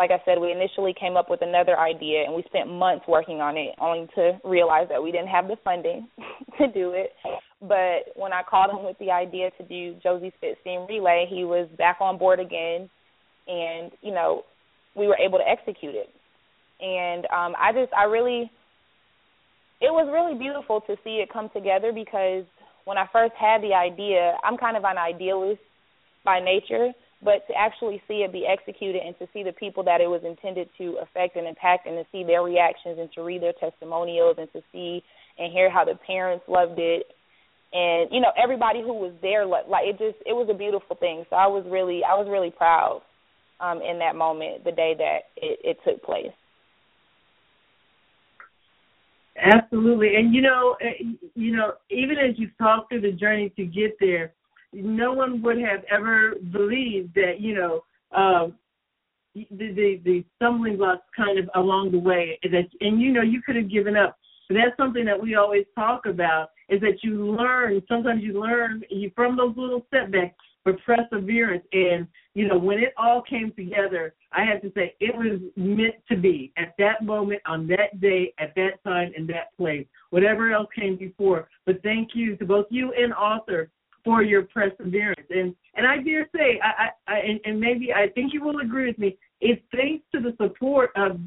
like 0.00 0.10
I 0.10 0.22
said, 0.24 0.40
we 0.40 0.50
initially 0.50 0.94
came 0.98 1.18
up 1.18 1.28
with 1.28 1.42
another 1.42 1.78
idea 1.78 2.24
and 2.24 2.34
we 2.34 2.42
spent 2.44 2.72
months 2.72 3.04
working 3.06 3.42
on 3.42 3.58
it, 3.58 3.74
only 3.78 4.08
to 4.14 4.40
realize 4.44 4.88
that 4.88 5.02
we 5.02 5.12
didn't 5.12 5.28
have 5.28 5.46
the 5.46 5.56
funding 5.62 6.08
to 6.58 6.72
do 6.72 6.92
it. 6.92 7.12
But 7.60 8.08
when 8.16 8.32
I 8.32 8.40
called 8.48 8.70
him 8.70 8.86
with 8.86 8.98
the 8.98 9.10
idea 9.10 9.50
to 9.58 9.62
do 9.62 10.00
Josie's 10.02 10.32
Fit 10.40 10.56
Steam 10.62 10.86
Relay, 10.88 11.26
he 11.28 11.44
was 11.44 11.68
back 11.76 11.98
on 12.00 12.16
board 12.16 12.40
again, 12.40 12.88
and 13.46 13.92
you 14.00 14.14
know, 14.14 14.44
we 14.96 15.06
were 15.06 15.18
able 15.18 15.36
to 15.36 15.46
execute 15.46 15.94
it. 15.94 16.08
And 16.80 17.26
um, 17.26 17.52
I 17.60 17.72
just, 17.74 17.92
I 17.92 18.04
really, 18.04 18.50
it 19.82 19.92
was 19.92 20.08
really 20.10 20.38
beautiful 20.38 20.80
to 20.80 20.96
see 21.04 21.20
it 21.20 21.30
come 21.30 21.50
together 21.52 21.92
because 21.92 22.44
when 22.86 22.96
I 22.96 23.04
first 23.12 23.34
had 23.38 23.60
the 23.60 23.74
idea, 23.74 24.38
I'm 24.42 24.56
kind 24.56 24.78
of 24.78 24.84
an 24.84 24.96
idealist 24.96 25.60
by 26.24 26.40
nature 26.40 26.92
but 27.22 27.46
to 27.48 27.54
actually 27.56 28.02
see 28.08 28.22
it 28.24 28.32
be 28.32 28.46
executed 28.46 29.02
and 29.04 29.18
to 29.18 29.26
see 29.32 29.42
the 29.42 29.52
people 29.52 29.84
that 29.84 30.00
it 30.00 30.08
was 30.08 30.22
intended 30.24 30.68
to 30.78 30.96
affect 31.02 31.36
and 31.36 31.46
impact 31.46 31.86
and 31.86 31.96
to 31.96 32.04
see 32.10 32.24
their 32.24 32.42
reactions 32.42 32.98
and 32.98 33.12
to 33.12 33.22
read 33.22 33.42
their 33.42 33.52
testimonials 33.52 34.36
and 34.38 34.50
to 34.52 34.62
see 34.72 35.02
and 35.38 35.52
hear 35.52 35.70
how 35.70 35.84
the 35.84 35.98
parents 36.06 36.44
loved 36.48 36.78
it. 36.78 37.06
And 37.72 38.10
you 38.10 38.20
know 38.20 38.32
everybody 38.42 38.80
who 38.80 38.94
was 38.94 39.12
there 39.22 39.46
like 39.46 39.64
it 39.84 39.98
just 39.98 40.18
it 40.26 40.32
was 40.32 40.48
a 40.50 40.56
beautiful 40.56 40.96
thing. 40.96 41.24
So 41.30 41.36
i 41.36 41.46
was 41.46 41.64
really 41.68 42.02
i 42.02 42.14
was 42.16 42.26
really 42.28 42.50
proud 42.50 43.02
um 43.60 43.80
in 43.80 43.98
that 44.00 44.16
moment 44.16 44.64
the 44.64 44.72
day 44.72 44.94
that 44.98 45.30
it, 45.36 45.60
it 45.62 45.78
took 45.86 46.02
place. 46.02 46.32
Absolutely. 49.36 50.16
And 50.16 50.34
you 50.34 50.42
know 50.42 50.76
eh, 50.80 51.04
you 51.36 51.54
know 51.54 51.74
even 51.90 52.16
as 52.18 52.38
you 52.38 52.50
talk 52.58 52.88
through 52.88 53.02
the 53.02 53.12
journey 53.12 53.50
to 53.50 53.64
get 53.66 53.96
there 54.00 54.32
no 54.72 55.12
one 55.12 55.42
would 55.42 55.58
have 55.58 55.84
ever 55.90 56.34
believed 56.52 57.14
that 57.14 57.40
you 57.40 57.54
know 57.54 57.84
um, 58.12 58.54
the, 59.34 59.46
the 59.50 60.00
the 60.04 60.24
stumbling 60.36 60.76
blocks 60.76 61.06
kind 61.16 61.38
of 61.38 61.48
along 61.54 61.92
the 61.92 61.98
way 61.98 62.38
that 62.42 62.68
and 62.80 63.00
you 63.00 63.12
know 63.12 63.22
you 63.22 63.42
could 63.42 63.56
have 63.56 63.70
given 63.70 63.96
up. 63.96 64.16
But 64.48 64.56
that's 64.56 64.76
something 64.76 65.04
that 65.04 65.20
we 65.20 65.36
always 65.36 65.64
talk 65.76 66.06
about 66.06 66.50
is 66.68 66.80
that 66.80 67.02
you 67.02 67.34
learn. 67.36 67.82
Sometimes 67.88 68.22
you 68.22 68.40
learn 68.40 68.82
you, 68.90 69.10
from 69.14 69.36
those 69.36 69.54
little 69.56 69.86
setbacks, 69.92 70.34
but 70.64 70.74
perseverance. 70.84 71.64
And 71.72 72.06
you 72.34 72.48
know 72.48 72.58
when 72.58 72.78
it 72.78 72.92
all 72.96 73.22
came 73.22 73.52
together, 73.52 74.14
I 74.32 74.44
have 74.44 74.60
to 74.62 74.72
say 74.74 74.94
it 75.00 75.14
was 75.14 75.40
meant 75.56 75.94
to 76.08 76.16
be 76.16 76.52
at 76.56 76.74
that 76.78 77.04
moment, 77.04 77.42
on 77.46 77.66
that 77.68 78.00
day, 78.00 78.34
at 78.38 78.54
that 78.56 78.82
time, 78.84 79.12
in 79.16 79.26
that 79.28 79.56
place. 79.56 79.86
Whatever 80.10 80.52
else 80.52 80.68
came 80.74 80.96
before. 80.96 81.48
But 81.66 81.82
thank 81.84 82.10
you 82.14 82.36
to 82.36 82.44
both 82.44 82.66
you 82.70 82.92
and 82.92 83.14
Arthur 83.14 83.70
for 84.04 84.22
your 84.22 84.42
perseverance. 84.42 85.26
And 85.30 85.54
and 85.74 85.86
I 85.86 85.98
dare 85.98 86.28
say, 86.34 86.60
I, 86.62 86.84
I, 86.84 87.14
I 87.14 87.18
and, 87.18 87.40
and 87.44 87.60
maybe 87.60 87.92
I 87.92 88.08
think 88.08 88.32
you 88.32 88.42
will 88.42 88.60
agree 88.60 88.86
with 88.86 88.98
me. 88.98 89.16
It's 89.40 89.62
thanks 89.72 90.04
to 90.12 90.20
the 90.20 90.34
support 90.42 90.90
of 90.96 91.18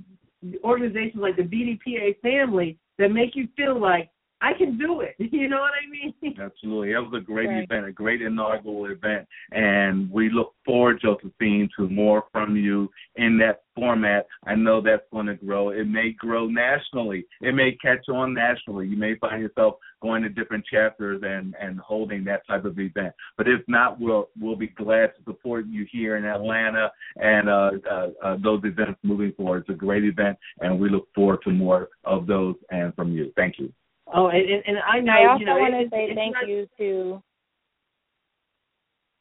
organizations 0.63 1.21
like 1.21 1.37
the 1.37 1.43
BDPA 1.43 2.19
family 2.21 2.77
that 2.99 3.09
make 3.09 3.35
you 3.35 3.47
feel 3.55 3.79
like 3.79 4.09
I 4.43 4.51
can 4.53 4.77
do 4.77 5.01
it. 5.01 5.15
You 5.33 5.49
know 5.49 5.61
what 5.61 5.71
I 5.73 5.89
mean? 5.89 6.35
Absolutely. 6.39 6.93
That 6.93 7.01
was 7.01 7.13
a 7.17 7.25
great 7.25 7.47
right. 7.47 7.63
event, 7.63 7.85
a 7.85 7.91
great 7.91 8.21
inaugural 8.21 8.85
event. 8.85 9.27
And 9.51 10.09
we 10.11 10.29
look 10.29 10.53
forward, 10.65 11.01
Josephine, 11.01 11.69
to 11.77 11.89
more 11.89 12.25
from 12.31 12.55
you 12.55 12.89
in 13.15 13.37
that 13.39 13.63
format. 13.75 14.27
I 14.45 14.55
know 14.55 14.79
that's 14.79 15.03
going 15.11 15.25
to 15.25 15.35
grow. 15.35 15.69
It 15.69 15.87
may 15.87 16.11
grow 16.11 16.47
nationally. 16.47 17.25
It 17.41 17.55
may 17.55 17.75
catch 17.81 18.07
on 18.09 18.33
nationally. 18.33 18.87
You 18.87 18.95
may 18.95 19.15
find 19.15 19.41
yourself 19.41 19.75
going 20.01 20.23
to 20.23 20.29
different 20.29 20.65
chapters 20.71 21.21
and, 21.25 21.55
and 21.59 21.79
holding 21.79 22.23
that 22.25 22.45
type 22.47 22.65
of 22.65 22.77
event. 22.79 23.13
But 23.37 23.47
if 23.47 23.61
not, 23.67 23.99
we'll 23.99 24.29
we'll 24.39 24.55
be 24.55 24.67
glad 24.67 25.07
to 25.15 25.23
support 25.25 25.65
you 25.67 25.85
here 25.91 26.17
in 26.17 26.25
Atlanta 26.25 26.91
and 27.15 27.49
uh, 27.49 27.71
uh, 27.89 28.07
uh, 28.23 28.37
those 28.43 28.61
events 28.65 28.99
moving 29.03 29.33
forward. 29.33 29.65
It's 29.67 29.69
a 29.69 29.73
great 29.73 30.03
event, 30.03 30.37
and 30.59 30.79
we 30.79 30.89
look 30.89 31.07
forward 31.15 31.39
to 31.45 31.51
more 31.51 31.89
of 32.03 32.27
those 32.27 32.55
and 32.69 32.93
from 32.95 33.13
you. 33.13 33.31
Thank 33.35 33.57
you. 33.57 33.73
Oh, 34.14 34.27
and, 34.27 34.64
and 34.68 34.77
I 34.77 34.99
know. 34.99 35.11
I 35.11 35.31
also 35.31 35.40
you 35.40 35.45
know, 35.45 35.57
want 35.57 35.73
to 35.73 35.90
say 35.90 36.14
thank 36.14 36.35
not... 36.35 36.48
you 36.48 36.68
to. 36.77 37.23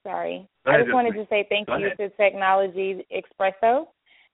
Sorry, 0.05 0.49
I 0.67 0.79
just 0.83 0.93
wanted 0.93 1.15
to 1.15 1.27
say 1.31 1.47
thank 1.49 1.69
you 1.69 1.91
to 1.97 2.11
Technology 2.17 3.07
Expresso 3.15 3.87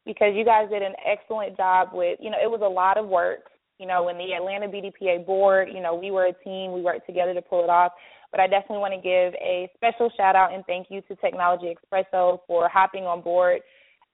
because 0.06 0.32
you 0.34 0.44
guys 0.44 0.70
did 0.70 0.82
an 0.82 0.94
excellent 1.06 1.56
job 1.56 1.90
with. 1.92 2.18
You 2.20 2.30
know, 2.30 2.38
it 2.42 2.50
was 2.50 2.60
a 2.64 2.68
lot 2.68 2.96
of 2.96 3.06
work. 3.06 3.50
You 3.78 3.86
know, 3.86 4.02
when 4.02 4.18
the 4.18 4.34
Atlanta 4.34 4.66
BDPA 4.66 5.24
board, 5.24 5.68
you 5.72 5.80
know, 5.80 5.94
we 5.94 6.10
were 6.10 6.26
a 6.26 6.32
team. 6.42 6.72
We 6.72 6.82
worked 6.82 7.06
together 7.06 7.34
to 7.34 7.42
pull 7.42 7.62
it 7.62 7.70
off. 7.70 7.92
But 8.30 8.40
I 8.40 8.46
definitely 8.46 8.78
want 8.78 8.94
to 8.94 9.00
give 9.00 9.32
a 9.40 9.70
special 9.76 10.10
shout 10.16 10.36
out 10.36 10.52
and 10.52 10.64
thank 10.66 10.88
you 10.90 11.00
to 11.02 11.16
Technology 11.16 11.72
Expresso 11.72 12.40
for 12.46 12.68
hopping 12.68 13.04
on 13.04 13.22
board. 13.22 13.60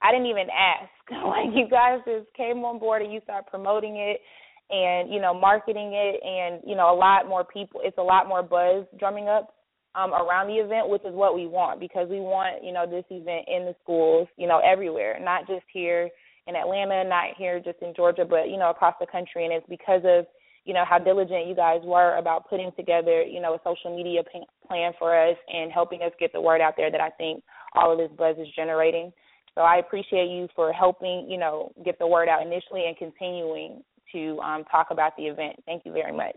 I 0.03 0.13
didn't 0.13 0.27
even 0.27 0.49
ask. 0.53 0.91
like 1.25 1.55
you 1.55 1.69
guys 1.69 2.01
just 2.05 2.33
came 2.37 2.65
on 2.65 2.79
board 2.79 3.03
and 3.03 3.13
you 3.13 3.21
started 3.25 3.49
promoting 3.51 3.97
it 3.97 4.21
and 4.71 5.13
you 5.13 5.21
know 5.21 5.35
marketing 5.35 5.93
it 5.93 6.21
and 6.25 6.63
you 6.67 6.77
know 6.77 6.93
a 6.93 6.97
lot 6.97 7.29
more 7.29 7.45
people 7.45 7.81
it's 7.85 7.99
a 7.99 8.03
lot 8.03 8.27
more 8.27 8.43
buzz 8.43 8.87
drumming 8.99 9.29
up 9.29 9.55
um 9.95 10.13
around 10.13 10.49
the 10.49 10.55
event 10.55 10.89
which 10.89 11.05
is 11.05 11.15
what 11.15 11.35
we 11.35 11.47
want 11.47 11.79
because 11.79 12.09
we 12.09 12.21
want 12.21 12.65
you 12.65 12.73
know 12.73 12.87
this 12.87 13.05
event 13.11 13.45
in 13.47 13.67
the 13.67 13.75
schools 13.83 14.27
you 14.37 14.49
know 14.49 14.61
everywhere 14.65 15.19
not 15.21 15.47
just 15.47 15.65
here 15.73 16.09
in 16.47 16.57
Atlanta 16.57 17.05
not 17.05 17.37
here 17.37 17.61
just 17.61 17.79
in 17.83 17.95
Georgia 17.95 18.25
but 18.25 18.49
you 18.49 18.57
know 18.57 18.71
across 18.71 18.95
the 19.01 19.07
country. 19.07 19.45
And 19.45 19.53
it's 19.53 19.67
because 19.69 20.03
of 20.05 20.27
you 20.65 20.75
know 20.75 20.85
how 20.89 20.99
diligent 20.99 21.47
you 21.47 21.55
guys 21.55 21.81
were 21.85 22.17
about 22.17 22.49
putting 22.49 22.71
together 22.77 23.23
you 23.23 23.41
know 23.41 23.55
a 23.55 23.61
social 23.65 23.97
media 23.97 24.23
plan 24.67 24.93
for 24.99 25.17
us 25.17 25.37
and 25.49 25.73
helping 25.73 26.03
us 26.03 26.13
get 26.19 26.33
the 26.33 26.41
word 26.41 26.61
out 26.61 26.75
there 26.77 26.91
that 26.91 27.01
I 27.01 27.11
think 27.11 27.43
all 27.75 27.93
of 27.93 27.99
this 27.99 28.17
buzz 28.17 28.37
is 28.39 28.49
generating. 28.55 29.13
So 29.55 29.61
I 29.61 29.77
appreciate 29.77 30.29
you 30.31 30.49
for 30.57 30.73
helping, 30.73 31.29
you 31.31 31.39
know, 31.39 31.71
get 31.85 31.99
the 32.01 32.07
word 32.07 32.29
out 32.29 32.43
initially 32.43 32.87
and 32.87 32.97
continuing 32.97 33.85
to 34.15 34.41
um, 34.41 34.65
talk 34.65 34.89
about 34.91 35.17
the 35.17 35.25
event. 35.25 35.57
Thank 35.67 35.85
you 35.85 35.93
very 35.93 36.17
much. 36.17 36.37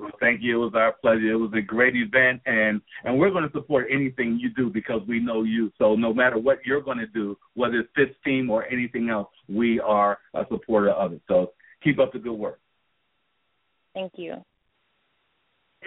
Well, 0.00 0.10
thank 0.18 0.42
you. 0.42 0.60
It 0.60 0.64
was 0.64 0.74
our 0.74 0.92
pleasure. 1.00 1.30
It 1.30 1.36
was 1.36 1.52
a 1.56 1.62
great 1.62 1.94
event, 1.94 2.42
and 2.46 2.80
and 3.04 3.16
we're 3.16 3.30
going 3.30 3.44
to 3.44 3.52
support 3.52 3.86
anything 3.92 4.38
you 4.40 4.50
do 4.50 4.68
because 4.68 5.02
we 5.06 5.20
know 5.20 5.44
you. 5.44 5.70
So 5.78 5.94
no 5.94 6.12
matter 6.12 6.36
what 6.36 6.58
you're 6.66 6.82
going 6.82 6.98
to 6.98 7.06
do, 7.06 7.38
whether 7.54 7.78
it's 7.78 7.88
Fit 7.94 8.16
Steam 8.20 8.50
or 8.50 8.66
anything 8.66 9.08
else, 9.08 9.28
we 9.48 9.78
are 9.78 10.18
a 10.34 10.44
supporter 10.50 10.90
of 10.90 11.12
it. 11.12 11.22
So 11.28 11.52
keep 11.82 12.00
up 12.00 12.12
the 12.12 12.18
good 12.18 12.32
work. 12.32 12.58
Thank 13.94 14.14
you. 14.16 14.44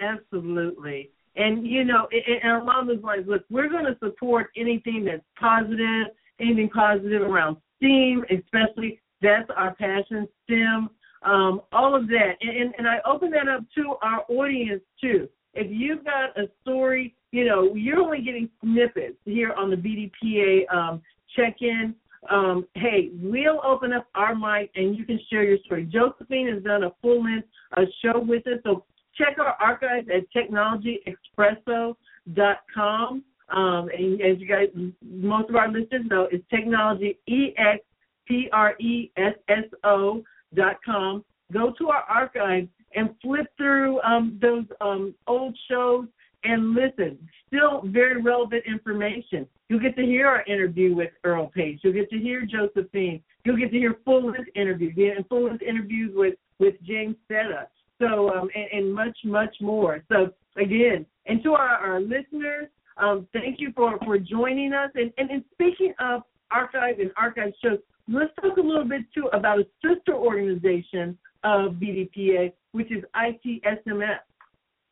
Absolutely. 0.00 1.10
And 1.36 1.66
you 1.66 1.84
know, 1.84 2.08
and 2.42 2.62
along 2.62 2.86
those 2.86 3.02
lines, 3.02 3.26
look, 3.28 3.42
we're 3.50 3.68
going 3.68 3.84
to 3.84 3.96
support 4.02 4.48
anything 4.56 5.04
that's 5.04 5.22
positive, 5.38 6.06
anything 6.40 6.70
positive 6.70 7.22
around 7.22 7.58
STEAM, 7.76 8.24
especially 8.30 9.00
that's 9.22 9.48
our 9.56 9.74
passion, 9.74 10.28
STEM, 10.44 10.90
um, 11.22 11.62
all 11.72 11.96
of 11.96 12.06
that. 12.08 12.32
And, 12.40 12.56
and, 12.56 12.74
and 12.78 12.88
I 12.88 12.98
open 13.06 13.30
that 13.30 13.48
up 13.48 13.62
to 13.76 13.94
our 14.02 14.24
audience 14.28 14.82
too. 15.00 15.28
If 15.54 15.68
you've 15.70 16.04
got 16.04 16.36
a 16.38 16.48
story, 16.62 17.14
you 17.32 17.44
know, 17.44 17.74
you're 17.74 18.00
only 18.00 18.22
getting 18.22 18.48
snippets 18.62 19.16
here 19.24 19.52
on 19.52 19.70
the 19.70 19.76
BDPA 19.76 20.72
um, 20.74 21.02
check 21.34 21.56
in. 21.60 21.94
Um, 22.30 22.66
hey, 22.74 23.10
we'll 23.14 23.60
open 23.64 23.92
up 23.92 24.06
our 24.14 24.34
mic 24.34 24.70
and 24.74 24.96
you 24.96 25.04
can 25.04 25.20
share 25.30 25.44
your 25.44 25.58
story. 25.64 25.84
Josephine 25.84 26.48
has 26.52 26.62
done 26.62 26.84
a 26.84 26.90
full 27.00 27.24
length 27.24 27.48
uh, 27.76 27.82
show 28.02 28.18
with 28.18 28.46
us, 28.46 28.58
so 28.64 28.84
check 29.14 29.38
our 29.38 29.56
archives 29.60 30.08
at 30.14 30.24
technologyexpresso.com. 30.34 33.24
Um, 33.50 33.88
and 33.96 34.20
as 34.20 34.38
you 34.38 34.46
guys, 34.46 34.68
most 35.02 35.48
of 35.48 35.56
our 35.56 35.68
listeners 35.68 36.04
know, 36.10 36.28
it's 36.30 36.44
technology 36.50 37.18
ex 37.26 37.82
P 38.28 38.48
R 38.52 38.74
E 38.78 39.10
S 39.16 39.34
S 39.48 39.64
O 39.84 40.22
dot 40.54 40.76
com. 40.84 41.24
Go 41.52 41.72
to 41.78 41.88
our 41.88 42.02
archives 42.02 42.68
and 42.94 43.10
flip 43.22 43.46
through 43.56 44.00
um, 44.02 44.38
those 44.40 44.66
um, 44.80 45.14
old 45.26 45.56
shows. 45.70 46.06
and 46.44 46.74
listen. 46.74 47.18
Still 47.48 47.82
very 47.86 48.20
relevant 48.20 48.64
information. 48.66 49.46
You'll 49.68 49.80
get 49.80 49.96
to 49.96 50.02
hear 50.02 50.26
our 50.26 50.42
interview 50.44 50.94
with 50.94 51.10
Earl 51.24 51.50
Pace. 51.54 51.78
You'll 51.82 51.94
get 51.94 52.10
to 52.10 52.18
hear 52.18 52.46
Josephine. 52.46 53.22
You'll 53.44 53.56
get 53.56 53.70
to 53.72 53.78
hear 53.78 53.96
full 54.04 54.30
length 54.30 54.50
interviews, 54.54 55.14
and 55.16 55.26
full 55.28 55.44
length 55.46 55.62
interviews 55.62 56.12
with 56.14 56.34
with 56.58 56.74
James 56.82 57.16
Seta. 57.28 57.68
So 58.00 58.30
um, 58.34 58.48
and, 58.54 58.68
and 58.72 58.94
much 58.94 59.16
much 59.24 59.54
more. 59.60 60.02
So 60.10 60.30
again, 60.56 61.06
and 61.26 61.42
to 61.42 61.52
our, 61.52 61.68
our 61.68 62.00
listeners, 62.00 62.68
um, 62.96 63.26
thank 63.32 63.60
you 63.60 63.72
for 63.74 63.98
for 64.04 64.18
joining 64.18 64.72
us. 64.72 64.90
And, 64.94 65.12
and 65.18 65.30
and 65.30 65.44
speaking 65.52 65.94
of 65.98 66.22
archive 66.50 66.98
and 66.98 67.10
archive 67.16 67.52
shows, 67.62 67.78
let's 68.08 68.32
talk 68.40 68.56
a 68.56 68.60
little 68.60 68.84
bit 68.84 69.02
too 69.14 69.28
about 69.32 69.58
a 69.60 69.66
sister 69.82 70.14
organization 70.14 71.18
of 71.44 71.72
BDPA, 71.72 72.52
which 72.72 72.90
is 72.90 73.04
ITSMF. 73.14 74.18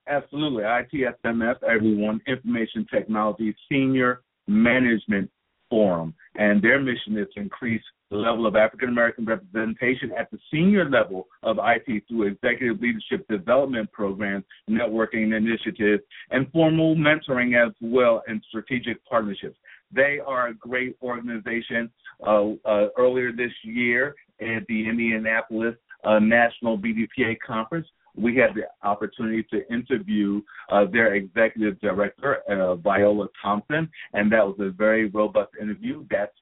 Absolutely. 0.08 0.62
ITSMF, 0.62 1.62
everyone, 1.68 2.20
Information 2.26 2.86
Technology 2.92 3.54
Senior 3.68 4.22
Management 4.46 5.30
Forum. 5.68 6.14
And 6.36 6.62
their 6.62 6.80
mission 6.80 7.18
is 7.18 7.26
to 7.34 7.40
increase 7.40 7.82
the 8.10 8.16
level 8.16 8.46
of 8.46 8.54
African 8.54 8.88
American 8.88 9.24
representation 9.24 10.12
at 10.16 10.30
the 10.30 10.38
senior 10.52 10.88
level 10.88 11.26
of 11.42 11.58
IT 11.60 12.04
through 12.06 12.28
executive 12.28 12.80
leadership 12.80 13.26
development 13.28 13.90
programs, 13.90 14.44
networking 14.70 15.36
initiatives, 15.36 16.04
and 16.30 16.50
formal 16.52 16.94
mentoring 16.94 17.56
as 17.60 17.72
well 17.80 18.22
and 18.28 18.40
strategic 18.48 19.04
partnerships. 19.06 19.56
They 19.92 20.18
are 20.24 20.48
a 20.48 20.54
great 20.54 20.96
organization. 21.02 21.90
Uh, 22.26 22.52
uh, 22.64 22.88
earlier 22.98 23.30
this 23.30 23.52
year 23.62 24.14
at 24.40 24.66
the 24.68 24.88
Indianapolis 24.88 25.74
uh, 26.04 26.18
National 26.18 26.78
BDPA 26.78 27.36
Conference, 27.46 27.86
we 28.16 28.36
had 28.36 28.50
the 28.54 28.62
opportunity 28.86 29.46
to 29.50 29.70
interview 29.72 30.40
uh, 30.70 30.84
their 30.90 31.14
executive 31.14 31.78
director, 31.80 32.38
uh, 32.48 32.76
Viola 32.76 33.28
Thompson, 33.42 33.88
and 34.14 34.32
that 34.32 34.46
was 34.46 34.56
a 34.60 34.70
very 34.70 35.06
robust 35.08 35.50
interview. 35.60 36.04
That's 36.10 36.32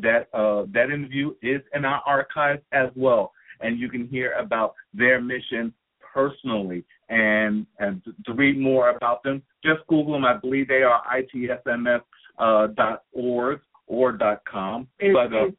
that 0.00 0.28
uh, 0.32 0.64
that 0.72 0.90
interview 0.90 1.34
is 1.42 1.60
in 1.74 1.84
our 1.84 2.02
archives 2.06 2.62
as 2.72 2.88
well, 2.96 3.32
and 3.60 3.78
you 3.78 3.88
can 3.88 4.08
hear 4.08 4.32
about 4.32 4.74
their 4.94 5.20
mission 5.20 5.72
personally. 6.14 6.84
And 7.10 7.66
and 7.78 8.02
to 8.26 8.32
read 8.32 8.58
more 8.58 8.90
about 8.90 9.22
them, 9.22 9.42
just 9.64 9.86
Google 9.88 10.14
them. 10.14 10.24
I 10.24 10.36
believe 10.36 10.68
they 10.68 10.82
are 10.82 11.02
itsmf 11.14 12.00
uh, 12.38 12.68
dot 12.68 13.02
org 13.12 13.60
or 13.86 14.12
dot 14.12 14.42
com. 14.50 14.88
It's, 14.98 15.14
but, 15.14 15.36
uh, 15.36 15.46
it's. 15.46 15.56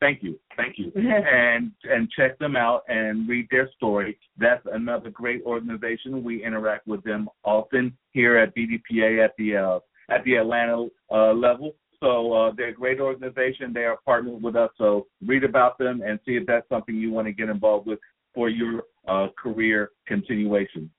Thank 0.00 0.22
you, 0.22 0.38
thank 0.56 0.78
you, 0.78 0.90
and 0.94 1.70
and 1.84 2.10
check 2.16 2.38
them 2.38 2.56
out 2.56 2.82
and 2.88 3.28
read 3.28 3.46
their 3.50 3.70
story. 3.76 4.18
That's 4.38 4.66
another 4.72 5.10
great 5.10 5.42
organization. 5.42 6.24
We 6.24 6.44
interact 6.44 6.86
with 6.86 7.04
them 7.04 7.28
often 7.44 7.96
here 8.12 8.38
at 8.38 8.54
BDPA 8.56 9.24
at 9.24 9.32
the 9.36 9.56
uh, 9.56 9.78
at 10.10 10.24
the 10.24 10.36
Atlanta 10.36 10.86
uh, 11.10 11.32
level. 11.32 11.74
So 12.00 12.32
uh, 12.32 12.52
they're 12.56 12.68
a 12.68 12.74
great 12.74 13.00
organization. 13.00 13.72
They 13.72 13.84
are 13.84 13.98
partnered 14.04 14.42
with 14.42 14.54
us. 14.54 14.70
So 14.76 15.06
read 15.26 15.44
about 15.44 15.78
them 15.78 16.02
and 16.02 16.18
see 16.26 16.32
if 16.32 16.46
that's 16.46 16.68
something 16.68 16.94
you 16.94 17.10
want 17.10 17.26
to 17.26 17.32
get 17.32 17.48
involved 17.48 17.86
with 17.86 17.98
for 18.34 18.50
your 18.50 18.82
uh, 19.08 19.28
career 19.38 19.90
continuation. 20.06 20.90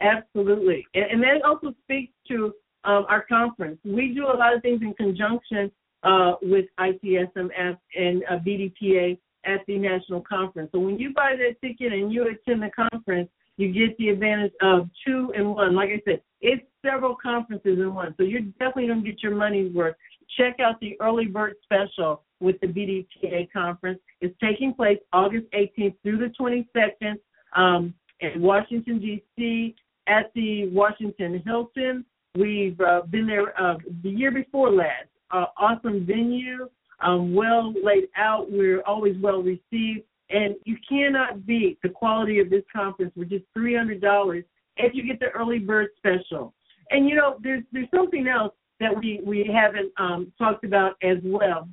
Absolutely, 0.00 0.86
and, 0.94 1.04
and 1.04 1.22
that 1.22 1.42
also 1.44 1.74
speaks 1.84 2.12
to 2.28 2.52
um, 2.84 3.06
our 3.08 3.24
conference. 3.26 3.78
We 3.84 4.12
do 4.14 4.26
a 4.26 4.36
lot 4.36 4.54
of 4.54 4.62
things 4.62 4.82
in 4.82 4.94
conjunction 4.94 5.70
uh, 6.02 6.34
with 6.42 6.66
ITSMF 6.78 7.78
and 7.96 8.24
uh, 8.28 8.38
BDPA 8.46 9.18
at 9.46 9.60
the 9.66 9.78
national 9.78 10.20
conference. 10.20 10.70
So 10.72 10.78
when 10.78 10.98
you 10.98 11.12
buy 11.12 11.34
that 11.36 11.60
ticket 11.66 11.92
and 11.92 12.12
you 12.12 12.24
attend 12.24 12.62
the 12.62 12.70
conference, 12.90 13.28
you 13.56 13.72
get 13.72 13.96
the 13.98 14.08
advantage 14.08 14.52
of 14.62 14.88
two 15.06 15.32
in 15.36 15.54
one. 15.54 15.74
Like 15.74 15.90
I 15.90 16.02
said, 16.04 16.20
it's 16.40 16.64
several 16.84 17.16
conferences 17.16 17.78
in 17.78 17.94
one. 17.94 18.14
So 18.16 18.24
you're 18.24 18.40
definitely 18.40 18.88
going 18.88 19.04
to 19.04 19.10
get 19.10 19.22
your 19.22 19.34
money's 19.34 19.72
worth. 19.74 19.94
Check 20.36 20.58
out 20.60 20.80
the 20.80 20.96
early 21.00 21.26
bird 21.26 21.54
special 21.62 22.22
with 22.40 22.60
the 22.60 22.66
BDPA 22.66 23.50
conference. 23.52 24.00
It's 24.20 24.34
taking 24.42 24.74
place 24.74 24.98
August 25.12 25.46
18th 25.54 25.94
through 26.02 26.18
the 26.18 26.32
22nd 26.38 27.14
um, 27.56 27.94
in 28.20 28.42
Washington, 28.42 28.98
D.C. 28.98 29.76
at 30.06 30.32
the 30.34 30.68
Washington 30.68 31.42
Hilton. 31.44 32.04
We've 32.36 32.80
uh, 32.80 33.02
been 33.02 33.26
there 33.26 33.58
uh, 33.60 33.76
the 34.02 34.10
year 34.10 34.30
before 34.30 34.70
last 34.70 35.08
uh, 35.30 35.46
awesome 35.56 36.06
venue, 36.06 36.68
um, 37.00 37.34
well 37.34 37.74
laid 37.82 38.08
out. 38.16 38.50
We're 38.50 38.82
always 38.82 39.16
well 39.20 39.42
received, 39.42 40.02
and 40.30 40.54
you 40.64 40.76
cannot 40.88 41.46
beat 41.46 41.78
the 41.82 41.88
quality 41.88 42.40
of 42.40 42.50
this 42.50 42.62
conference 42.72 43.12
for 43.16 43.24
just 43.24 43.44
three 43.52 43.76
hundred 43.76 44.00
dollars 44.00 44.44
if 44.76 44.94
you 44.94 45.06
get 45.06 45.20
the 45.20 45.30
early 45.30 45.58
bird 45.58 45.88
special. 45.96 46.54
And 46.90 47.08
you 47.08 47.14
know, 47.14 47.38
there's 47.42 47.64
there's 47.72 47.88
something 47.94 48.26
else 48.28 48.54
that 48.80 48.96
we 48.96 49.20
we 49.24 49.48
haven't 49.52 49.92
um, 49.98 50.32
talked 50.38 50.64
about 50.64 50.96
as 51.02 51.18
well, 51.24 51.68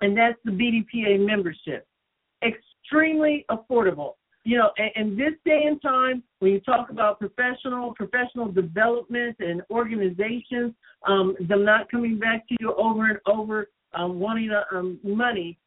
and 0.00 0.16
that's 0.16 0.38
the 0.44 0.50
BDPA 0.50 1.24
membership. 1.24 1.86
Extremely 2.42 3.44
affordable 3.50 4.14
you 4.44 4.58
know, 4.58 4.70
in 4.94 5.16
this 5.16 5.32
day 5.44 5.62
and 5.66 5.80
time, 5.80 6.22
when 6.40 6.52
you 6.52 6.60
talk 6.60 6.90
about 6.90 7.18
professional 7.18 7.94
professional 7.94 8.52
development 8.52 9.36
and 9.40 9.62
organizations, 9.70 10.74
um, 11.08 11.34
them 11.48 11.64
not 11.64 11.90
coming 11.90 12.18
back 12.18 12.46
to 12.48 12.56
you 12.60 12.74
over 12.74 13.06
and 13.06 13.18
over, 13.26 13.68
um, 13.94 14.20
wanting 14.20 14.50
uh, 14.50 14.76
um, 14.76 15.00
money, 15.02 15.58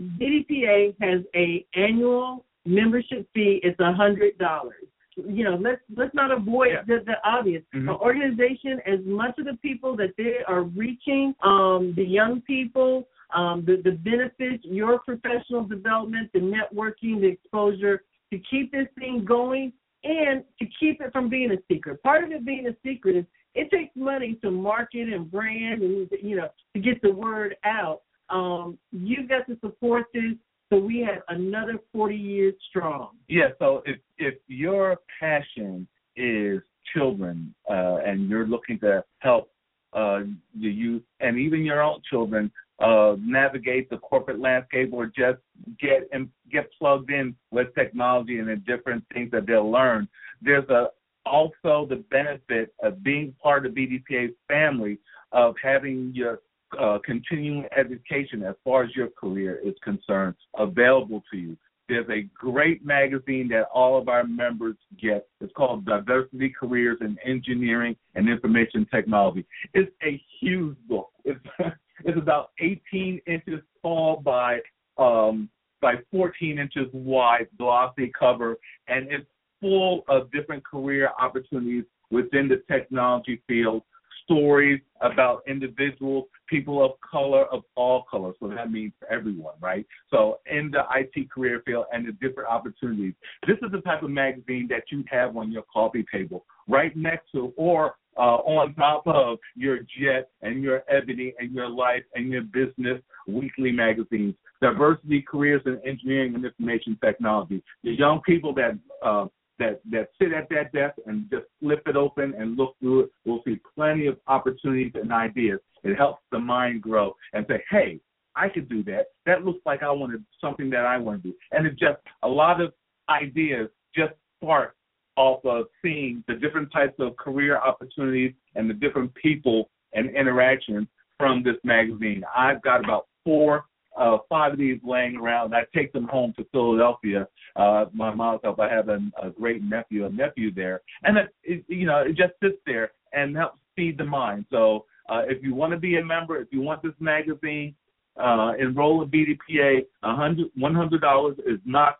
BDPA 0.00 0.94
has 1.00 1.22
a 1.34 1.66
annual 1.74 2.44
membership 2.64 3.28
fee. 3.34 3.60
It's 3.62 3.78
a 3.80 3.92
hundred 3.92 4.38
dollars. 4.38 4.84
You 5.16 5.44
know, 5.44 5.56
let's 5.60 5.80
let's 5.96 6.14
not 6.14 6.30
avoid 6.30 6.68
yeah. 6.72 6.82
the, 6.86 7.04
the 7.04 7.14
obvious. 7.24 7.62
Mm-hmm. 7.74 7.88
An 7.88 7.94
organization, 7.96 8.80
as 8.86 9.00
much 9.04 9.38
of 9.38 9.46
the 9.46 9.58
people 9.62 9.96
that 9.96 10.12
they 10.18 10.38
are 10.46 10.62
reaching, 10.62 11.34
um, 11.42 11.94
the 11.96 12.04
young 12.04 12.42
people, 12.42 13.08
um, 13.34 13.64
the, 13.66 13.80
the 13.84 13.92
benefits, 13.92 14.64
your 14.64 14.98
professional 15.00 15.64
development, 15.64 16.30
the 16.32 16.40
networking, 16.40 17.20
the 17.20 17.26
exposure 17.26 18.02
to 18.32 18.38
keep 18.50 18.72
this 18.72 18.86
thing 18.98 19.24
going 19.24 19.72
and 20.04 20.44
to 20.58 20.66
keep 20.78 21.00
it 21.00 21.12
from 21.12 21.28
being 21.28 21.50
a 21.52 21.56
secret. 21.72 22.02
Part 22.02 22.24
of 22.24 22.30
it 22.30 22.44
being 22.44 22.66
a 22.66 22.76
secret 22.86 23.16
is 23.16 23.24
it 23.54 23.70
takes 23.70 23.94
money 23.96 24.38
to 24.42 24.50
market 24.50 25.12
and 25.12 25.30
brand 25.30 25.82
and 25.82 26.08
you 26.22 26.36
know 26.36 26.48
to 26.74 26.80
get 26.80 27.00
the 27.02 27.10
word 27.10 27.56
out. 27.64 28.02
Um, 28.28 28.78
you've 28.90 29.28
got 29.28 29.46
to 29.46 29.56
support 29.60 30.06
this 30.12 30.34
so 30.70 30.78
we 30.78 30.98
have 31.00 31.22
another 31.28 31.78
40 31.92 32.16
years 32.16 32.54
strong. 32.68 33.10
Yeah. 33.28 33.48
So 33.58 33.82
if 33.86 33.98
if 34.18 34.34
your 34.48 34.96
passion 35.20 35.86
is 36.16 36.60
children 36.94 37.54
uh, 37.70 37.96
and 38.04 38.28
you're 38.28 38.46
looking 38.46 38.78
to 38.80 39.04
help 39.18 39.50
uh, 39.92 40.20
the 40.60 40.68
youth 40.68 41.02
and 41.20 41.38
even 41.38 41.62
your 41.62 41.82
own 41.82 42.00
children 42.08 42.50
uh, 42.78 43.16
navigate 43.18 43.88
the 43.88 43.96
corporate 43.98 44.38
landscape 44.38 44.90
or 44.92 45.06
just 45.06 45.38
get 45.80 46.08
and 46.12 46.28
get 46.50 46.70
plugged 46.78 47.10
in 47.10 47.34
with 47.50 47.74
technology 47.74 48.38
and 48.38 48.48
the 48.48 48.56
different 48.56 49.04
things 49.12 49.30
that 49.30 49.46
they'll 49.46 49.70
learn. 49.70 50.08
There's 50.42 50.68
a 50.68 50.88
also 51.24 51.86
the 51.88 52.04
benefit 52.10 52.72
of 52.82 53.02
being 53.02 53.34
part 53.42 53.66
of 53.66 53.72
BDPA's 53.72 54.34
family 54.48 54.98
of 55.32 55.54
having 55.62 56.12
your 56.14 56.40
uh, 56.78 56.98
continuing 57.04 57.64
education 57.76 58.42
as 58.42 58.54
far 58.64 58.84
as 58.84 58.90
your 58.94 59.08
career 59.08 59.60
is 59.64 59.74
concerned 59.82 60.34
available 60.58 61.22
to 61.30 61.36
you. 61.36 61.56
There's 61.88 62.08
a 62.10 62.28
great 62.34 62.84
magazine 62.84 63.48
that 63.48 63.68
all 63.72 63.96
of 63.96 64.08
our 64.08 64.24
members 64.24 64.74
get. 65.00 65.28
It's 65.40 65.52
called 65.56 65.84
Diversity 65.84 66.52
Careers 66.58 66.98
in 67.00 67.16
Engineering 67.24 67.94
and 68.16 68.28
Information 68.28 68.86
Technology. 68.92 69.46
It's 69.72 69.90
a 70.02 70.20
huge 70.40 70.76
book. 70.88 71.10
It's 71.24 71.40
It's 72.06 72.16
about 72.16 72.52
18 72.60 73.20
inches 73.26 73.60
tall 73.82 74.22
by 74.24 74.60
um, 74.96 75.50
by 75.82 75.94
14 76.10 76.58
inches 76.58 76.86
wide, 76.92 77.48
glossy 77.58 78.10
cover, 78.18 78.56
and 78.88 79.10
it's 79.10 79.26
full 79.60 80.04
of 80.08 80.30
different 80.30 80.64
career 80.64 81.10
opportunities 81.20 81.84
within 82.10 82.48
the 82.48 82.62
technology 82.72 83.42
field. 83.46 83.82
Stories 84.24 84.80
about 85.02 85.42
individuals, 85.46 86.24
people 86.48 86.84
of 86.84 86.92
color, 87.00 87.44
of 87.46 87.62
all 87.76 88.04
colors. 88.10 88.34
So 88.40 88.48
that 88.48 88.72
means 88.72 88.92
for 88.98 89.08
everyone, 89.08 89.54
right? 89.60 89.86
So 90.10 90.38
in 90.50 90.72
the 90.72 90.82
IT 90.96 91.30
career 91.30 91.62
field 91.64 91.84
and 91.92 92.06
the 92.08 92.12
different 92.12 92.48
opportunities. 92.48 93.14
This 93.46 93.56
is 93.62 93.70
the 93.70 93.82
type 93.82 94.02
of 94.02 94.10
magazine 94.10 94.66
that 94.70 94.84
you 94.90 95.04
have 95.10 95.36
on 95.36 95.52
your 95.52 95.62
coffee 95.72 96.04
table, 96.12 96.44
right 96.66 96.96
next 96.96 97.30
to, 97.32 97.52
or 97.56 97.94
uh, 98.16 98.36
on 98.44 98.74
top 98.74 99.06
of 99.06 99.38
your 99.54 99.78
Jet 99.98 100.30
and 100.42 100.62
your 100.62 100.82
Ebony 100.88 101.34
and 101.38 101.52
your 101.52 101.68
Life 101.68 102.04
and 102.14 102.28
your 102.28 102.42
Business 102.42 103.00
weekly 103.26 103.72
magazines. 103.72 104.34
Diversity, 104.62 105.22
careers 105.22 105.62
in 105.66 105.80
engineering 105.86 106.34
and 106.34 106.44
information 106.44 106.98
technology. 107.04 107.62
The 107.84 107.92
young 107.92 108.20
people 108.24 108.54
that 108.54 108.78
uh, 109.04 109.26
that 109.58 109.80
that 109.90 110.08
sit 110.20 110.32
at 110.32 110.48
that 110.50 110.72
desk 110.72 110.96
and 111.06 111.28
just 111.30 111.44
flip 111.60 111.82
it 111.86 111.96
open 111.96 112.34
and 112.38 112.56
look 112.56 112.76
through 112.80 113.00
it 113.00 113.10
will 113.24 113.42
see 113.46 113.60
plenty 113.74 114.06
of 114.06 114.16
opportunities 114.26 114.92
and 114.94 115.12
ideas. 115.12 115.60
It 115.84 115.96
helps 115.96 116.22
the 116.32 116.38
mind 116.38 116.82
grow 116.82 117.14
and 117.32 117.44
say, 117.48 117.62
hey, 117.70 118.00
I 118.34 118.48
could 118.48 118.68
do 118.68 118.82
that. 118.84 119.06
That 119.24 119.44
looks 119.44 119.60
like 119.64 119.82
I 119.82 119.90
wanted 119.90 120.24
something 120.40 120.68
that 120.70 120.84
I 120.84 120.98
want 120.98 121.22
to 121.22 121.30
do. 121.30 121.34
And 121.52 121.66
it's 121.66 121.78
just 121.78 121.98
a 122.22 122.28
lot 122.28 122.60
of 122.60 122.72
ideas 123.08 123.68
just 123.94 124.12
spark 124.42 124.76
off 125.16 125.44
of 125.44 125.66
seeing 125.82 126.22
the 126.28 126.34
different 126.34 126.70
types 126.72 126.94
of 126.98 127.16
career 127.16 127.58
opportunities 127.58 128.32
and 128.54 128.68
the 128.68 128.74
different 128.74 129.14
people 129.14 129.70
and 129.94 130.14
interactions 130.14 130.86
from 131.18 131.42
this 131.42 131.56
magazine. 131.64 132.22
I've 132.36 132.62
got 132.62 132.84
about 132.84 133.06
four, 133.24 133.64
uh, 133.96 134.18
five 134.28 134.52
of 134.52 134.58
these 134.58 134.78
laying 134.84 135.16
around. 135.16 135.54
I 135.54 135.62
take 135.74 135.92
them 135.92 136.06
home 136.06 136.34
to 136.36 136.44
Philadelphia. 136.52 137.26
Uh, 137.56 137.86
my 137.92 138.14
mom's 138.14 138.40
help. 138.44 138.60
I 138.60 138.68
have 138.68 138.88
a, 138.88 138.98
a 139.22 139.30
great 139.30 139.62
nephew, 139.62 140.04
a 140.04 140.10
nephew 140.10 140.52
there, 140.52 140.82
and 141.04 141.16
it, 141.42 141.64
you 141.68 141.86
know, 141.86 142.00
it 142.00 142.16
just 142.16 142.34
sits 142.42 142.58
there 142.66 142.92
and 143.12 143.36
helps 143.36 143.58
feed 143.74 143.96
the 143.96 144.04
mind. 144.04 144.44
So 144.50 144.84
uh, 145.08 145.22
if 145.26 145.42
you 145.42 145.54
want 145.54 145.72
to 145.72 145.78
be 145.78 145.96
a 145.96 146.04
member, 146.04 146.36
if 146.36 146.48
you 146.50 146.60
want 146.60 146.82
this 146.82 146.92
magazine, 147.00 147.74
uh, 148.18 148.52
enroll 148.58 149.02
in 149.02 149.10
BDPA. 149.10 149.84
$100, 150.04 151.00
dollars 151.00 151.36
is 151.46 151.60
not 151.64 151.98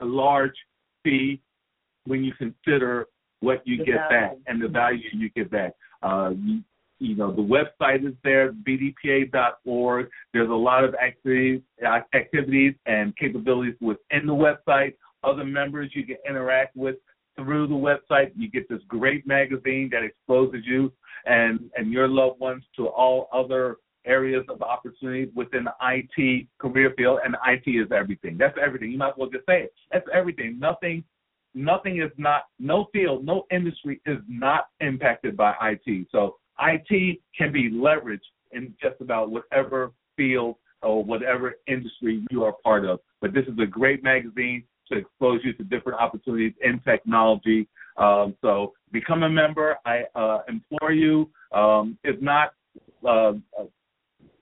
a 0.00 0.04
large 0.04 0.54
fee 1.02 1.40
when 2.04 2.24
you 2.24 2.32
consider 2.34 3.06
what 3.40 3.62
you 3.66 3.78
the 3.78 3.84
get 3.84 3.94
value. 3.94 4.28
back 4.28 4.36
and 4.46 4.62
the 4.62 4.68
value 4.68 5.00
you 5.12 5.30
get 5.30 5.50
back. 5.50 5.72
Uh, 6.02 6.30
you, 6.42 6.62
you 6.98 7.16
know, 7.16 7.34
the 7.34 7.42
website 7.42 8.06
is 8.06 8.14
there, 8.22 8.52
bdpa.org. 8.52 10.08
There's 10.34 10.50
a 10.50 10.52
lot 10.52 10.84
of 10.84 10.94
activities, 10.94 11.62
activities 12.14 12.74
and 12.86 13.16
capabilities 13.16 13.74
within 13.80 14.26
the 14.26 14.34
website. 14.34 14.94
Other 15.24 15.44
members 15.44 15.90
you 15.94 16.04
can 16.04 16.16
interact 16.28 16.76
with 16.76 16.96
through 17.36 17.68
the 17.68 17.74
website. 17.74 18.32
You 18.36 18.50
get 18.50 18.68
this 18.68 18.80
great 18.88 19.26
magazine 19.26 19.88
that 19.92 20.02
exposes 20.02 20.62
you 20.66 20.92
and, 21.24 21.70
and 21.76 21.90
your 21.90 22.06
loved 22.06 22.38
ones 22.38 22.64
to 22.76 22.88
all 22.88 23.28
other 23.32 23.76
areas 24.06 24.44
of 24.48 24.62
opportunities 24.62 25.28
within 25.34 25.64
the 25.64 25.72
IT 25.82 26.46
career 26.58 26.92
field, 26.96 27.20
and 27.24 27.36
IT 27.46 27.70
is 27.70 27.90
everything. 27.92 28.36
That's 28.38 28.56
everything. 28.62 28.90
You 28.90 28.98
might 28.98 29.10
as 29.10 29.14
well 29.16 29.30
just 29.30 29.46
say 29.46 29.62
it. 29.62 29.74
That's 29.92 30.06
everything. 30.12 30.58
Nothing, 30.58 31.04
nothing 31.54 32.00
is 32.00 32.10
not, 32.16 32.44
no 32.58 32.86
field, 32.92 33.24
no 33.24 33.46
industry 33.50 34.00
is 34.06 34.18
not 34.28 34.66
impacted 34.80 35.36
by 35.36 35.54
IT. 35.62 36.06
So 36.10 36.36
IT 36.60 37.18
can 37.36 37.52
be 37.52 37.70
leveraged 37.70 38.20
in 38.52 38.74
just 38.80 39.00
about 39.00 39.30
whatever 39.30 39.92
field 40.16 40.56
or 40.82 41.04
whatever 41.04 41.54
industry 41.66 42.24
you 42.30 42.44
are 42.44 42.54
part 42.64 42.84
of. 42.84 43.00
But 43.20 43.34
this 43.34 43.44
is 43.46 43.58
a 43.62 43.66
great 43.66 44.02
magazine 44.02 44.64
to 44.90 44.98
expose 44.98 45.40
you 45.44 45.52
to 45.54 45.64
different 45.64 46.00
opportunities 46.00 46.54
in 46.62 46.80
technology. 46.80 47.68
Um, 47.96 48.34
so 48.40 48.72
become 48.92 49.22
a 49.22 49.28
member. 49.28 49.76
I 49.84 50.04
uh, 50.14 50.40
implore 50.48 50.92
you. 50.92 51.30
Um, 51.52 51.98
if 52.04 52.20
not, 52.20 52.54
uh, 53.06 53.32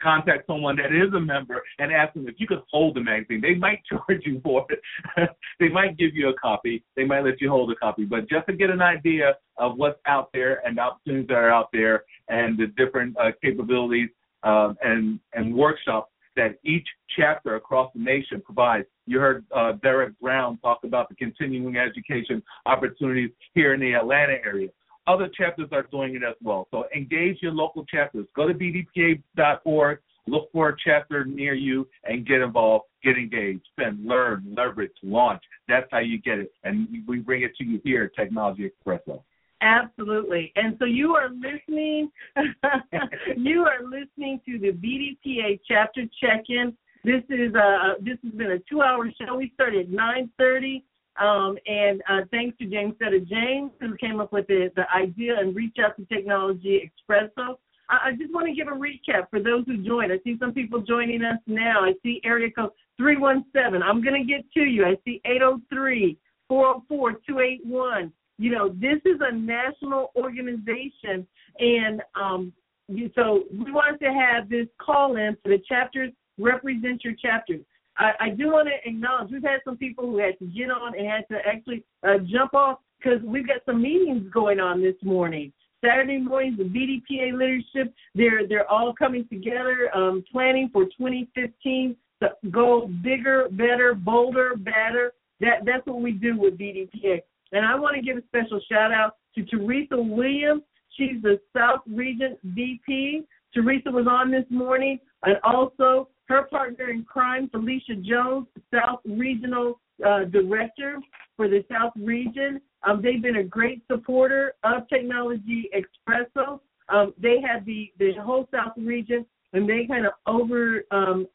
contact 0.00 0.46
someone 0.46 0.76
that 0.76 0.92
is 0.92 1.12
a 1.14 1.20
member 1.20 1.62
and 1.78 1.92
ask 1.92 2.14
them 2.14 2.28
if 2.28 2.34
you 2.38 2.46
could 2.46 2.62
hold 2.70 2.96
the 2.96 3.00
magazine. 3.00 3.40
They 3.40 3.54
might 3.54 3.80
charge 3.90 4.22
you 4.24 4.40
for 4.42 4.66
it. 4.70 5.30
they 5.60 5.68
might 5.68 5.96
give 5.96 6.14
you 6.14 6.28
a 6.28 6.34
copy. 6.34 6.84
They 6.96 7.04
might 7.04 7.24
let 7.24 7.40
you 7.40 7.50
hold 7.50 7.70
a 7.70 7.76
copy. 7.76 8.04
But 8.04 8.28
just 8.28 8.46
to 8.48 8.54
get 8.54 8.70
an 8.70 8.82
idea 8.82 9.34
of 9.56 9.76
what's 9.76 9.98
out 10.06 10.30
there 10.32 10.66
and 10.66 10.76
the 10.76 10.82
opportunities 10.82 11.28
that 11.28 11.34
are 11.34 11.50
out 11.50 11.68
there 11.72 12.04
and 12.28 12.58
the 12.58 12.66
different 12.82 13.16
uh, 13.18 13.32
capabilities 13.42 14.10
um, 14.44 14.76
and 14.82 15.18
and 15.34 15.54
workshops 15.54 16.12
that 16.36 16.54
each 16.64 16.86
chapter 17.16 17.56
across 17.56 17.90
the 17.94 18.00
nation 18.00 18.40
provides. 18.40 18.86
You 19.06 19.18
heard 19.18 19.44
uh, 19.54 19.72
Derek 19.82 20.18
Brown 20.20 20.56
talk 20.58 20.80
about 20.84 21.08
the 21.08 21.16
continuing 21.16 21.76
education 21.76 22.40
opportunities 22.64 23.30
here 23.54 23.74
in 23.74 23.80
the 23.80 23.94
Atlanta 23.94 24.36
area 24.44 24.68
other 25.08 25.28
chapters 25.28 25.68
are 25.72 25.84
doing 25.90 26.14
it 26.14 26.22
as 26.22 26.36
well. 26.42 26.68
So 26.70 26.84
engage 26.94 27.38
your 27.40 27.52
local 27.52 27.84
chapters. 27.86 28.26
Go 28.36 28.46
to 28.46 28.54
bdpa.org, 28.54 29.98
look 30.26 30.52
for 30.52 30.68
a 30.68 30.76
chapter 30.84 31.24
near 31.24 31.54
you, 31.54 31.88
and 32.04 32.26
get 32.26 32.42
involved, 32.42 32.84
get 33.02 33.16
engaged, 33.16 33.66
then 33.76 34.00
learn, 34.04 34.54
leverage, 34.54 34.92
launch. 35.02 35.42
That's 35.66 35.86
how 35.90 35.98
you 35.98 36.20
get 36.20 36.38
it. 36.38 36.52
And 36.62 36.86
we 37.06 37.18
bring 37.18 37.42
it 37.42 37.56
to 37.56 37.64
you 37.64 37.80
here 37.82 38.04
at 38.04 38.14
Technology 38.14 38.70
Expresso. 38.70 39.22
Absolutely. 39.60 40.52
And 40.54 40.76
so 40.78 40.84
you 40.84 41.16
are 41.16 41.30
listening 41.30 42.12
you 43.36 43.62
are 43.62 43.82
listening 43.82 44.40
to 44.46 44.58
the 44.58 44.70
BDPA 44.72 45.60
chapter 45.66 46.02
check-in. 46.20 46.76
This 47.04 47.22
is 47.28 47.54
uh 47.54 47.94
this 48.00 48.18
has 48.22 48.32
been 48.34 48.52
a 48.52 48.74
2-hour 48.74 49.10
show. 49.20 49.36
We 49.36 49.50
started 49.54 49.86
at 49.86 49.92
9:30 49.92 50.82
um, 51.20 51.58
and 51.66 52.02
uh, 52.08 52.20
thanks 52.30 52.56
to 52.58 52.64
Jamesetta 52.64 53.26
James, 53.26 53.72
who 53.80 53.96
came 53.96 54.20
up 54.20 54.32
with 54.32 54.46
the, 54.46 54.70
the 54.76 54.84
idea 54.94 55.38
and 55.38 55.54
Reach 55.54 55.76
Out 55.84 55.96
to 55.96 56.04
Technology 56.06 56.90
Expresso. 56.90 57.56
I, 57.88 58.08
I 58.08 58.12
just 58.18 58.32
want 58.32 58.46
to 58.46 58.54
give 58.54 58.68
a 58.68 58.76
recap 58.76 59.28
for 59.30 59.40
those 59.40 59.64
who 59.66 59.78
joined. 59.78 60.12
I 60.12 60.18
see 60.24 60.36
some 60.38 60.52
people 60.52 60.80
joining 60.80 61.24
us 61.24 61.38
now. 61.46 61.84
I 61.84 61.94
see 62.02 62.20
area 62.24 62.50
code 62.50 62.70
317. 62.98 63.82
I'm 63.82 64.02
going 64.02 64.20
to 64.20 64.26
get 64.26 64.44
to 64.54 64.60
you. 64.60 64.84
I 64.84 64.96
see 65.04 65.20
803 65.24 66.18
404 66.48 67.12
281. 67.26 68.12
You 68.38 68.52
know, 68.52 68.68
this 68.68 69.00
is 69.04 69.20
a 69.20 69.34
national 69.34 70.12
organization, 70.14 71.26
and 71.58 72.02
um, 72.14 72.52
you, 72.86 73.10
so 73.16 73.44
we 73.52 73.72
wanted 73.72 73.98
to 73.98 74.12
have 74.12 74.48
this 74.48 74.68
call 74.80 75.16
in 75.16 75.36
for 75.42 75.48
the 75.48 75.58
chapters 75.68 76.12
represent 76.38 77.02
your 77.04 77.14
chapters. 77.14 77.60
I, 77.98 78.12
I 78.20 78.30
do 78.30 78.52
want 78.52 78.68
to 78.68 78.88
acknowledge 78.88 79.30
we've 79.30 79.42
had 79.42 79.60
some 79.64 79.76
people 79.76 80.06
who 80.06 80.18
had 80.18 80.38
to 80.38 80.46
get 80.46 80.70
on 80.70 80.96
and 80.96 81.06
had 81.06 81.26
to 81.30 81.38
actually 81.46 81.84
uh, 82.06 82.18
jump 82.24 82.54
off 82.54 82.78
because 82.98 83.20
we've 83.24 83.46
got 83.46 83.58
some 83.66 83.82
meetings 83.82 84.30
going 84.32 84.60
on 84.60 84.80
this 84.80 84.94
morning. 85.02 85.52
Saturday 85.84 86.18
mornings, 86.18 86.58
the 86.58 86.64
BDPA 86.64 87.38
leadership, 87.38 87.94
they're 88.14 88.46
they're 88.48 88.68
all 88.68 88.92
coming 88.92 89.26
together, 89.28 89.90
um, 89.94 90.24
planning 90.30 90.70
for 90.72 90.84
2015 90.84 91.96
to 92.20 92.30
go 92.50 92.90
bigger, 93.02 93.48
better, 93.52 93.94
bolder, 93.94 94.56
better. 94.56 95.12
That 95.40 95.64
that's 95.64 95.86
what 95.86 96.00
we 96.00 96.12
do 96.12 96.36
with 96.36 96.58
BDPA. 96.58 97.20
And 97.52 97.64
I 97.64 97.76
want 97.76 97.96
to 97.96 98.02
give 98.02 98.16
a 98.16 98.22
special 98.26 98.60
shout 98.70 98.92
out 98.92 99.16
to 99.36 99.44
Teresa 99.44 99.96
Williams. 99.96 100.62
She's 100.96 101.22
the 101.22 101.38
South 101.56 101.80
Region 101.86 102.36
VP. 102.42 103.22
Teresa 103.54 103.90
was 103.90 104.06
on 104.08 104.30
this 104.30 104.44
morning, 104.50 104.98
and 105.22 105.36
also 105.44 106.08
her 106.28 106.42
partner 106.44 106.90
in 106.90 107.04
crime, 107.04 107.48
Felicia 107.50 107.94
Jones, 107.96 108.46
South 108.72 109.00
Regional 109.04 109.80
uh, 110.06 110.24
Director 110.24 110.98
for 111.36 111.48
the 111.48 111.64
South 111.70 111.92
Region. 111.96 112.60
Um, 112.86 113.00
they've 113.02 113.22
been 113.22 113.36
a 113.36 113.44
great 113.44 113.82
supporter 113.90 114.54
of 114.62 114.88
Technology 114.88 115.70
Expresso. 115.74 116.60
Um, 116.88 117.14
they 117.20 117.40
had 117.40 117.64
the, 117.64 117.92
the 117.98 118.12
whole 118.14 118.48
South 118.52 118.72
Region, 118.76 119.26
and 119.52 119.68
they 119.68 119.86
kind 119.86 120.06
of 120.06 120.12
over 120.26 120.84
um, 120.90 121.26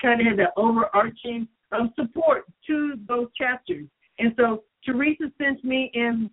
kind 0.00 0.20
of 0.20 0.26
had 0.26 0.38
that 0.38 0.52
overarching 0.56 1.48
um, 1.72 1.92
support 1.96 2.44
to 2.66 2.94
those 3.08 3.28
chapters. 3.36 3.86
And 4.18 4.34
so 4.36 4.64
Teresa 4.84 5.32
sent 5.38 5.64
me 5.64 5.90
in 5.94 6.30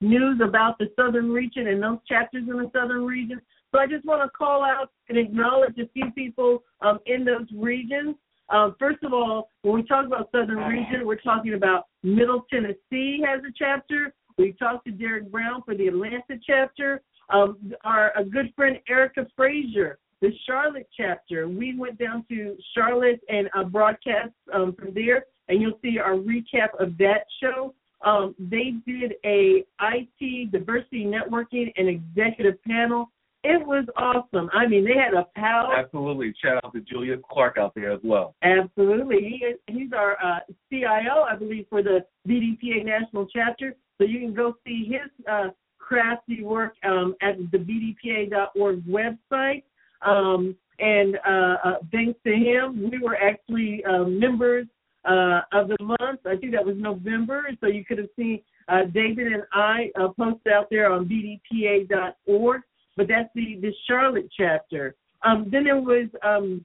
news 0.00 0.40
about 0.42 0.78
the 0.78 0.90
Southern 0.96 1.30
Region 1.30 1.68
and 1.68 1.82
those 1.82 1.98
chapters 2.06 2.44
in 2.48 2.56
the 2.56 2.70
Southern 2.74 3.04
Region. 3.04 3.40
So 3.72 3.78
I 3.78 3.86
just 3.86 4.04
want 4.04 4.22
to 4.22 4.30
call 4.36 4.64
out 4.64 4.90
and 5.08 5.18
acknowledge 5.18 5.78
a 5.78 5.88
few 5.92 6.10
people 6.12 6.62
um, 6.80 6.98
in 7.06 7.24
those 7.24 7.46
regions. 7.54 8.16
Um, 8.50 8.74
first 8.78 9.02
of 9.02 9.12
all, 9.12 9.50
when 9.62 9.74
we 9.74 9.82
talk 9.82 10.06
about 10.06 10.30
Southern 10.32 10.58
Region, 10.58 11.06
we're 11.06 11.16
talking 11.16 11.54
about 11.54 11.86
Middle 12.02 12.46
Tennessee 12.50 13.22
has 13.26 13.40
a 13.44 13.52
chapter. 13.56 14.14
We 14.38 14.52
talked 14.52 14.86
to 14.86 14.92
Derek 14.92 15.30
Brown 15.30 15.62
for 15.64 15.74
the 15.74 15.88
Atlanta 15.88 16.38
chapter. 16.46 17.02
Um, 17.30 17.74
our 17.84 18.16
a 18.16 18.24
good 18.24 18.54
friend 18.56 18.78
Erica 18.88 19.26
Frazier, 19.36 19.98
the 20.22 20.30
Charlotte 20.46 20.88
chapter. 20.96 21.46
We 21.46 21.76
went 21.76 21.98
down 21.98 22.24
to 22.30 22.56
Charlotte 22.74 23.20
and 23.28 23.50
uh, 23.54 23.64
broadcast 23.64 24.32
um, 24.54 24.74
from 24.78 24.94
there, 24.94 25.26
and 25.48 25.60
you'll 25.60 25.78
see 25.82 25.98
our 25.98 26.14
recap 26.14 26.68
of 26.78 26.96
that 26.98 27.26
show. 27.42 27.74
Um, 28.02 28.34
they 28.38 28.74
did 28.86 29.14
a 29.26 29.64
IT 29.82 30.52
diversity 30.52 31.04
networking 31.04 31.70
and 31.76 31.88
executive 31.88 32.62
panel 32.62 33.10
it 33.44 33.64
was 33.64 33.84
awesome. 33.96 34.50
I 34.52 34.66
mean, 34.66 34.84
they 34.84 34.94
had 34.94 35.14
a 35.14 35.26
power. 35.36 35.74
Absolutely. 35.76 36.34
Shout 36.42 36.62
out 36.64 36.72
to 36.72 36.80
Julius 36.80 37.20
Clark 37.30 37.56
out 37.56 37.74
there 37.74 37.92
as 37.92 38.00
well. 38.02 38.34
Absolutely. 38.42 39.18
He 39.20 39.44
is, 39.44 39.58
he's 39.68 39.92
our 39.92 40.16
uh, 40.22 40.40
CIO, 40.70 41.22
I 41.22 41.36
believe, 41.36 41.66
for 41.70 41.82
the 41.82 42.04
BDPA 42.28 42.84
National 42.84 43.26
Chapter. 43.26 43.76
So 43.98 44.04
you 44.04 44.18
can 44.18 44.34
go 44.34 44.54
see 44.66 44.86
his 44.90 45.26
uh, 45.30 45.48
crafty 45.78 46.42
work 46.42 46.74
um, 46.84 47.14
at 47.22 47.36
the 47.52 47.58
BDPA.org 47.58 48.84
website. 48.86 49.62
Um, 50.02 50.56
and 50.80 51.18
uh, 51.26 51.56
uh, 51.64 51.74
thanks 51.92 52.18
to 52.24 52.32
him, 52.32 52.90
we 52.90 52.98
were 52.98 53.16
actually 53.16 53.84
uh, 53.84 54.04
members 54.04 54.66
uh, 55.04 55.40
of 55.52 55.68
the 55.68 55.76
month. 55.80 56.20
I 56.26 56.36
think 56.36 56.52
that 56.52 56.64
was 56.64 56.76
November. 56.76 57.48
So 57.60 57.68
you 57.68 57.84
could 57.84 57.98
have 57.98 58.08
seen 58.16 58.40
uh, 58.68 58.84
David 58.92 59.32
and 59.32 59.42
I 59.52 59.90
uh, 59.98 60.08
post 60.08 60.46
out 60.52 60.66
there 60.70 60.92
on 60.92 61.08
BDPA.org 61.08 62.62
but 62.98 63.06
that's 63.08 63.30
the 63.34 63.58
the 63.62 63.72
Charlotte 63.86 64.28
chapter. 64.36 64.96
Um, 65.22 65.48
then 65.50 65.64
there 65.64 65.80
was 65.80 66.08
um, 66.22 66.64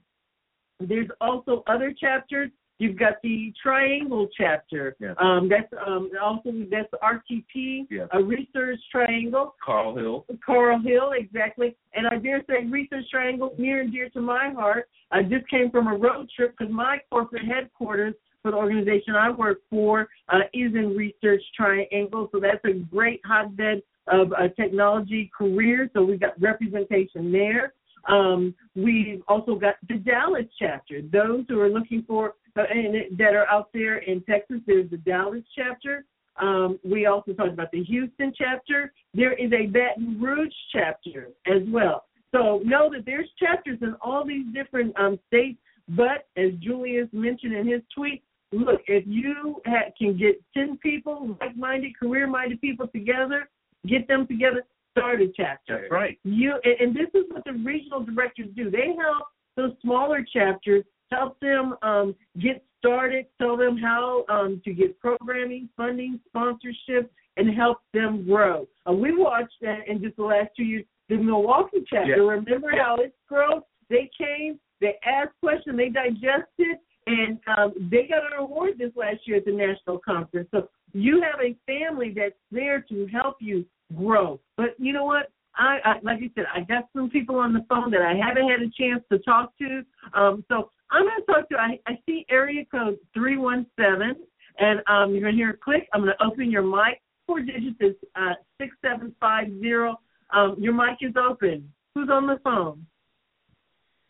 there's 0.80 1.08
also 1.22 1.64
other 1.68 1.94
chapters. 1.98 2.50
You've 2.80 2.98
got 2.98 3.14
the 3.22 3.54
Triangle 3.62 4.28
chapter. 4.36 4.96
Yeah. 5.00 5.14
Um, 5.20 5.48
that's 5.48 5.72
um, 5.88 6.10
also 6.22 6.52
that's 6.72 6.90
RTP, 7.02 7.88
yeah. 7.90 8.08
a 8.12 8.22
research 8.22 8.80
triangle. 8.92 9.56
Carl 9.64 9.96
Hill. 9.96 10.26
Carl 10.44 10.82
Hill, 10.82 11.14
exactly. 11.16 11.78
And 11.94 12.08
I 12.08 12.18
dare 12.18 12.44
say 12.50 12.66
research 12.66 13.06
triangle 13.12 13.54
near 13.60 13.82
and 13.82 13.94
dear 13.94 14.10
to 14.10 14.22
my 14.22 14.50
heart. 14.50 14.90
I 15.12 15.22
just 15.22 15.48
came 15.50 15.70
from 15.70 15.88
a 15.88 15.96
road 15.96 16.30
trip 16.36 16.56
because 16.58 16.74
my 16.74 16.98
corporate 17.12 17.46
headquarters 17.46 18.16
for 18.42 18.52
the 18.52 18.58
organization 18.58 19.16
I 19.16 19.32
work 19.32 19.60
for 19.70 20.10
uh, 20.30 20.40
is 20.54 20.74
in 20.76 20.96
Research 20.98 21.42
Triangle. 21.56 22.28
So 22.32 22.40
that's 22.40 22.64
a 22.66 22.74
great 22.74 23.22
hotbed 23.24 23.82
of 24.08 24.32
uh, 24.34 24.50
technology 24.60 25.32
careers. 25.36 25.90
So 25.94 26.04
we've 26.04 26.20
got 26.20 26.40
representation 26.42 27.32
there. 27.32 27.74
Um, 28.08 28.54
we've 28.76 29.22
also 29.28 29.56
got 29.56 29.76
the 29.88 29.96
Dallas 29.96 30.46
chapter. 30.60 31.02
Those 31.02 31.46
who 31.48 31.60
are 31.62 31.70
looking 31.70 32.04
for 32.08 32.34
uh, 32.58 32.64
and 32.70 33.18
that 33.18 33.34
are 33.34 33.48
out 33.48 33.70
there 33.74 34.00
in 34.00 34.22
Texas, 34.24 34.58
there's 34.68 34.90
the 34.92 34.98
Dallas 34.98 35.44
chapter. 35.56 36.06
Um, 36.40 36.80
we 36.84 37.06
also 37.06 37.34
talked 37.34 37.54
about 37.54 37.72
the 37.72 37.84
Houston 37.84 38.34
chapter. 38.38 38.92
There 39.14 39.34
is 39.34 39.52
a 39.54 39.68
Baton 39.68 40.20
Rouge 40.22 40.54
chapter 40.72 41.30
as 41.48 41.62
well. 41.68 42.06
So 42.34 42.62
know 42.66 42.90
that 42.92 43.06
there's 43.06 43.30
chapters 43.40 43.78
in 43.82 43.96
all 44.02 44.26
these 44.26 44.46
different 44.54 44.98
um, 45.00 45.20
states. 45.28 45.60
But 45.90 46.28
as 46.38 46.52
Julius 46.60 47.08
mentioned 47.12 47.54
in 47.54 47.68
his 47.68 47.82
tweet, 47.96 48.24
look, 48.52 48.82
if 48.88 49.04
you 49.06 49.62
ha- 49.66 49.92
can 49.98 50.18
get 50.18 50.42
10 50.54 50.78
people, 50.78 51.38
like 51.42 51.56
minded, 51.56 51.98
career 51.98 52.26
minded 52.28 52.62
people 52.62 52.88
together, 52.88 53.50
get 53.88 54.08
them 54.08 54.28
together, 54.28 54.64
start 54.92 55.22
a 55.22 55.28
chapter. 55.36 55.82
That's 55.82 55.92
right. 55.92 56.20
You 56.24 56.54
and, 56.64 56.76
and 56.80 56.96
this 56.96 57.10
is 57.14 57.26
what 57.30 57.44
the 57.46 57.54
regional 57.54 58.04
directors 58.04 58.48
do. 58.56 58.70
They 58.70 58.96
help 59.00 59.28
those 59.56 59.72
smaller 59.82 60.26
chapters, 60.32 60.84
help 61.12 61.40
them 61.40 61.76
um, 61.82 62.16
get 62.40 62.64
started, 62.80 63.26
tell 63.40 63.56
them 63.56 63.78
how 63.78 64.26
um, 64.30 64.62
to 64.66 64.74
get 64.74 65.00
programming, 65.00 65.70
funding, 65.78 66.20
sponsorship, 66.28 67.12
and 67.38 67.56
help 67.56 67.78
them 67.94 68.26
grow. 68.26 68.68
Uh, 68.88 68.94
we 68.94 69.16
watched 69.16 69.56
that 69.62 69.88
in 69.88 70.02
just 70.02 70.16
the 70.18 70.24
last 70.24 70.50
two 70.58 70.64
years. 70.64 70.86
The 71.10 71.18
Milwaukee 71.18 71.84
chapter. 71.90 72.10
Yes. 72.10 72.20
Remember 72.20 72.72
how 72.72 72.98
it's 73.00 73.16
grown? 73.28 73.62
They 73.90 74.10
came, 74.18 74.60
they 74.82 74.96
asked 75.06 75.34
questions, 75.42 75.78
they 75.78 75.90
digested, 75.90 76.78
and 77.08 77.40
um, 77.58 77.74
they 77.92 78.08
got 78.08 78.26
an 78.32 78.40
award 78.40 78.74
this 78.78 78.92
last 78.96 79.20
year 79.26 79.38
at 79.38 79.46
the 79.46 79.52
national 79.52 80.00
conference. 80.00 80.48
So 80.52 80.70
you 80.94 81.22
have 81.22 81.40
a 81.42 81.56
family 81.66 82.14
that's 82.16 82.36
there 82.52 82.82
to 82.90 83.08
help 83.08 83.38
you 83.40 83.66
grow. 83.96 84.40
But 84.58 84.76
you 84.78 84.94
know 84.94 85.06
what? 85.06 85.32
I, 85.56 85.78
I 85.86 85.94
like 86.02 86.20
you 86.22 86.30
said, 86.36 86.46
I 86.54 86.62
got 86.62 86.86
some 86.96 87.10
people 87.10 87.36
on 87.36 87.54
the 87.54 87.66
phone 87.70 87.92
that 87.92 88.02
I 88.02 88.16
haven't 88.16 88.50
had 88.50 88.62
a 88.62 88.70
chance 88.78 89.04
to 89.12 89.20
talk 89.20 89.54
to. 89.60 89.84
Um, 90.14 90.44
so 90.48 90.70
I'm 90.90 91.04
going 91.04 91.20
to 91.20 91.32
talk 91.32 91.50
to. 91.50 91.58
I, 91.58 91.80
I 91.88 91.98
see 92.06 92.26
area 92.30 92.64
code 92.72 92.98
three 93.14 93.38
one 93.38 93.66
seven, 93.80 94.16
and 94.60 94.80
um, 94.88 95.12
you're 95.12 95.22
going 95.22 95.34
to 95.34 95.38
hear 95.38 95.52
a 95.52 95.58
click. 95.58 95.88
I'm 95.94 96.02
going 96.02 96.14
to 96.18 96.26
open 96.26 96.50
your 96.50 96.64
mic. 96.64 97.02
Four 97.28 97.42
digits 97.42 97.78
is 97.80 97.96
uh, 98.16 98.34
six 98.60 98.76
seven 98.84 99.16
five 99.20 99.48
zero. 99.60 100.00
Um, 100.34 100.56
your 100.58 100.74
mic 100.74 100.98
is 101.02 101.14
open. 101.16 101.72
Who's 101.94 102.10
on 102.10 102.26
the 102.26 102.40
phone? 102.44 102.86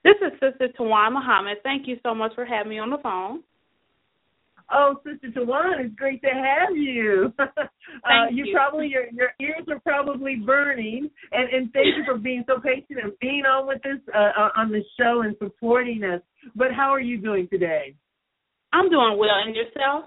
This 0.03 0.15
is 0.21 0.34
Sister 0.34 0.67
Tawan 0.77 1.13
Muhammad. 1.13 1.57
Thank 1.63 1.88
you 1.88 1.97
so 2.03 2.13
much 2.13 2.34
for 2.35 2.45
having 2.45 2.71
me 2.71 2.80
on 2.80 2.89
the 2.89 2.97
phone. 2.97 3.41
Oh, 4.71 4.95
Sister 5.05 5.27
Tawan, 5.39 5.80
it's 5.80 5.95
great 5.95 6.21
to 6.21 6.30
have 6.30 6.75
you. 6.75 7.34
uh, 7.39 8.27
you 8.31 8.45
you. 8.45 8.53
probably 8.53 8.88
your 8.88 9.05
your 9.11 9.30
ears 9.39 9.63
are 9.69 9.80
probably 9.80 10.35
burning, 10.35 11.09
and 11.31 11.49
and 11.49 11.71
thank 11.73 11.88
you 11.97 12.03
for 12.05 12.17
being 12.17 12.43
so 12.47 12.59
patient 12.59 12.99
and 13.01 13.13
being 13.19 13.43
on 13.45 13.67
with 13.67 13.85
us 13.85 13.99
uh, 14.13 14.49
on 14.57 14.71
the 14.71 14.81
show 14.99 15.21
and 15.21 15.35
supporting 15.41 16.03
us. 16.03 16.21
But 16.55 16.73
how 16.75 16.89
are 16.93 17.01
you 17.01 17.21
doing 17.21 17.47
today? 17.49 17.95
I'm 18.73 18.89
doing 18.89 19.17
well, 19.17 19.35
and 19.45 19.55
yourself? 19.55 20.05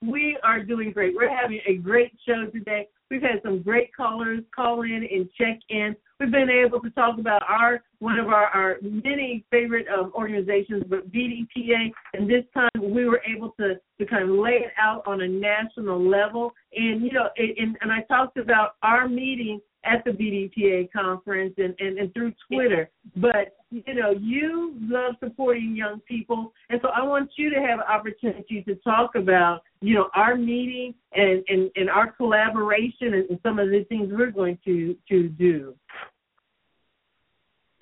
We 0.00 0.38
are 0.42 0.62
doing 0.62 0.92
great. 0.92 1.14
We're 1.14 1.34
having 1.34 1.60
a 1.66 1.76
great 1.76 2.12
show 2.26 2.46
today. 2.52 2.88
We've 3.10 3.22
had 3.22 3.42
some 3.42 3.62
great 3.62 3.94
callers 3.94 4.40
call 4.54 4.82
in 4.82 5.06
and 5.10 5.28
check 5.38 5.58
in. 5.68 5.94
We've 6.20 6.30
been 6.30 6.50
able 6.50 6.80
to 6.80 6.90
talk 6.90 7.18
about 7.18 7.42
our 7.48 7.82
one 7.98 8.18
of 8.18 8.28
our, 8.28 8.46
our 8.46 8.76
many 8.82 9.44
favorite 9.50 9.86
um, 9.88 10.12
organizations, 10.14 10.84
but 10.88 11.10
BDPA, 11.10 11.90
and 12.14 12.28
this 12.28 12.44
time 12.54 12.70
we 12.80 13.06
were 13.06 13.20
able 13.26 13.50
to 13.60 13.74
to 13.98 14.06
kind 14.06 14.24
of 14.24 14.30
lay 14.30 14.62
it 14.64 14.72
out 14.78 15.02
on 15.06 15.22
a 15.22 15.28
national 15.28 16.00
level. 16.08 16.52
And 16.74 17.02
you 17.02 17.12
know, 17.12 17.28
and, 17.36 17.76
and 17.80 17.92
I 17.92 18.02
talked 18.02 18.36
about 18.36 18.76
our 18.82 19.08
meeting 19.08 19.60
at 19.84 20.04
the 20.04 20.10
BDPA 20.10 20.90
conference 20.92 21.54
and, 21.58 21.74
and, 21.78 21.98
and 21.98 22.12
through 22.14 22.32
Twitter. 22.50 22.90
But 23.16 23.56
you 23.70 23.94
know, 23.94 24.12
you 24.18 24.74
love 24.80 25.14
supporting 25.20 25.74
young 25.76 26.00
people, 26.00 26.52
and 26.70 26.80
so 26.82 26.88
I 26.88 27.02
want 27.02 27.30
you 27.36 27.50
to 27.50 27.60
have 27.60 27.80
an 27.80 27.86
opportunity 27.88 28.62
to 28.62 28.74
talk 28.76 29.14
about 29.16 29.62
you 29.80 29.94
know 29.94 30.08
our 30.14 30.36
meeting 30.36 30.94
and 31.12 31.44
and, 31.48 31.70
and 31.76 31.90
our 31.90 32.12
collaboration 32.12 33.14
and, 33.14 33.30
and 33.30 33.38
some 33.42 33.58
of 33.58 33.68
the 33.68 33.84
things 33.88 34.10
we're 34.12 34.30
going 34.30 34.58
to 34.64 34.96
to 35.08 35.28
do. 35.28 35.74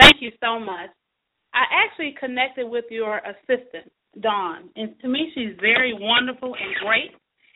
Thank 0.01 0.17
you 0.21 0.33
so 0.43 0.59
much. 0.59 0.91
I 1.55 1.65
actually 1.85 2.15
connected 2.19 2.69
with 2.69 2.87
your 2.91 3.19
assistant, 3.19 3.93
Dawn, 4.21 4.71
and 4.77 4.99
to 5.01 5.09
me, 5.09 5.31
she's 5.35 5.55
very 5.61 5.93
wonderful 5.93 6.55
and 6.55 6.75
great. 6.83 7.13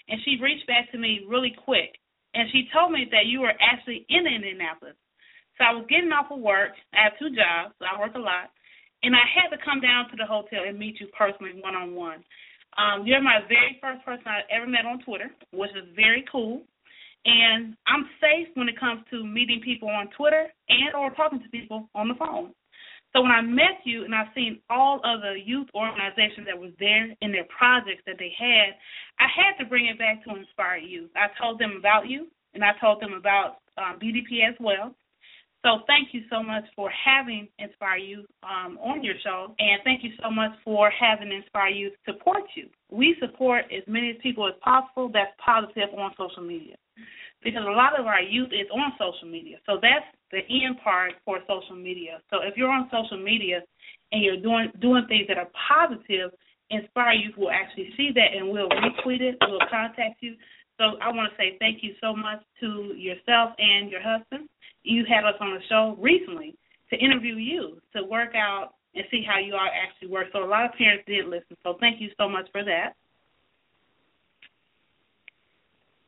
And 0.08 0.20
she 0.24 0.38
reached 0.40 0.66
back 0.66 0.90
to 0.92 0.98
me 0.98 1.22
really 1.28 1.54
quick, 1.64 1.98
and 2.36 2.52
she 2.52 2.68
told 2.68 2.92
me 2.92 3.08
that 3.10 3.24
you 3.24 3.40
were 3.40 3.56
actually 3.56 4.04
in 4.12 4.28
Indianapolis. 4.28 4.94
So 5.56 5.64
I 5.64 5.72
was 5.72 5.88
getting 5.88 6.12
off 6.12 6.28
of 6.28 6.44
work. 6.44 6.76
I 6.92 7.08
have 7.08 7.16
two 7.16 7.32
jobs, 7.32 7.72
so 7.80 7.88
I 7.88 7.96
work 7.96 8.12
a 8.12 8.20
lot, 8.20 8.52
and 9.02 9.16
I 9.16 9.24
had 9.24 9.48
to 9.56 9.64
come 9.64 9.80
down 9.80 10.12
to 10.12 10.16
the 10.20 10.28
hotel 10.28 10.68
and 10.68 10.76
meet 10.76 11.00
you 11.00 11.08
personally, 11.16 11.56
one 11.64 11.74
on 11.74 11.96
one. 11.96 12.20
Um, 12.76 13.08
you're 13.08 13.24
my 13.24 13.40
very 13.48 13.80
first 13.80 14.04
person 14.04 14.28
I 14.28 14.44
ever 14.52 14.68
met 14.68 14.84
on 14.84 15.00
Twitter, 15.00 15.32
which 15.56 15.72
is 15.72 15.88
very 15.96 16.24
cool. 16.30 16.60
And 17.24 17.74
I'm 17.88 18.04
safe 18.20 18.52
when 18.54 18.68
it 18.68 18.78
comes 18.78 19.00
to 19.10 19.24
meeting 19.24 19.60
people 19.64 19.88
on 19.88 20.12
Twitter 20.16 20.46
and 20.68 20.94
or 20.94 21.10
talking 21.16 21.40
to 21.40 21.48
people 21.48 21.88
on 21.94 22.08
the 22.08 22.14
phone. 22.14 22.52
So 23.16 23.22
when 23.22 23.32
I 23.32 23.40
met 23.40 23.80
you 23.84 24.04
and 24.04 24.14
I've 24.14 24.28
seen 24.34 24.60
all 24.68 25.00
of 25.02 25.22
the 25.22 25.40
youth 25.42 25.68
organizations 25.74 26.46
that 26.46 26.58
was 26.58 26.72
there 26.78 27.08
in 27.22 27.32
their 27.32 27.48
projects 27.48 28.02
that 28.04 28.16
they 28.18 28.30
had, 28.36 28.76
I 29.18 29.24
had 29.24 29.56
to 29.56 29.64
bring 29.64 29.86
it 29.86 29.98
back 29.98 30.22
to 30.24 30.36
inspire 30.36 30.76
youth. 30.76 31.08
I 31.16 31.28
told 31.40 31.58
them 31.58 31.76
about 31.78 32.10
you 32.10 32.26
and 32.52 32.62
I 32.62 32.72
told 32.78 33.00
them 33.00 33.14
about 33.14 33.64
um, 33.78 33.98
BDP 33.98 34.46
as 34.46 34.54
well. 34.60 34.94
So 35.64 35.80
thank 35.86 36.12
you 36.12 36.24
so 36.30 36.42
much 36.42 36.64
for 36.76 36.90
having 36.92 37.48
Inspire 37.58 37.96
Youth 37.96 38.26
um, 38.42 38.78
on 38.78 39.02
your 39.02 39.14
show, 39.24 39.52
and 39.58 39.80
thank 39.82 40.04
you 40.04 40.10
so 40.22 40.30
much 40.30 40.52
for 40.62 40.92
having 40.92 41.32
Inspire 41.32 41.70
Youth 41.70 41.94
support 42.04 42.44
you. 42.54 42.68
We 42.90 43.16
support 43.18 43.64
as 43.76 43.82
many 43.88 44.16
people 44.22 44.46
as 44.46 44.54
possible 44.62 45.10
that's 45.12 45.32
positive 45.44 45.88
on 45.98 46.12
social 46.16 46.44
media, 46.46 46.76
because 47.42 47.62
a 47.66 47.70
lot 47.70 47.98
of 47.98 48.06
our 48.06 48.22
youth 48.22 48.50
is 48.52 48.66
on 48.72 48.92
social 48.98 49.28
media. 49.28 49.58
So 49.66 49.78
that's 49.80 50.04
the 50.32 50.40
end 50.48 50.78
part 50.82 51.12
for 51.24 51.38
social 51.46 51.76
media. 51.76 52.20
So 52.30 52.42
if 52.42 52.56
you're 52.56 52.70
on 52.70 52.90
social 52.90 53.22
media 53.22 53.62
and 54.12 54.22
you're 54.22 54.40
doing 54.40 54.72
doing 54.80 55.06
things 55.08 55.28
that 55.28 55.38
are 55.38 55.50
positive, 55.68 56.30
Inspire 56.70 57.12
Youth 57.12 57.36
will 57.36 57.50
actually 57.50 57.90
see 57.96 58.10
that 58.14 58.34
and 58.34 58.50
will 58.50 58.68
retweet 58.68 59.20
it. 59.20 59.36
Will 59.42 59.62
contact 59.70 60.18
you. 60.20 60.34
So 60.78 60.98
I 61.00 61.08
want 61.08 61.30
to 61.30 61.36
say 61.38 61.56
thank 61.58 61.82
you 61.82 61.94
so 62.00 62.14
much 62.14 62.42
to 62.60 62.92
yourself 62.96 63.52
and 63.58 63.90
your 63.90 64.02
husband 64.02 64.48
you 64.86 65.04
had 65.04 65.24
us 65.24 65.34
on 65.40 65.52
the 65.54 65.60
show 65.68 65.96
recently 66.00 66.54
to 66.90 66.96
interview 66.96 67.34
you 67.34 67.82
to 67.94 68.04
work 68.04 68.34
out 68.34 68.74
and 68.94 69.04
see 69.10 69.22
how 69.26 69.38
you 69.38 69.54
all 69.54 69.68
actually 69.68 70.08
work. 70.08 70.28
So 70.32 70.44
a 70.44 70.46
lot 70.46 70.64
of 70.64 70.72
parents 70.78 71.04
did 71.06 71.26
listen. 71.26 71.56
So 71.62 71.76
thank 71.80 72.00
you 72.00 72.08
so 72.16 72.28
much 72.28 72.46
for 72.52 72.64
that. 72.64 72.94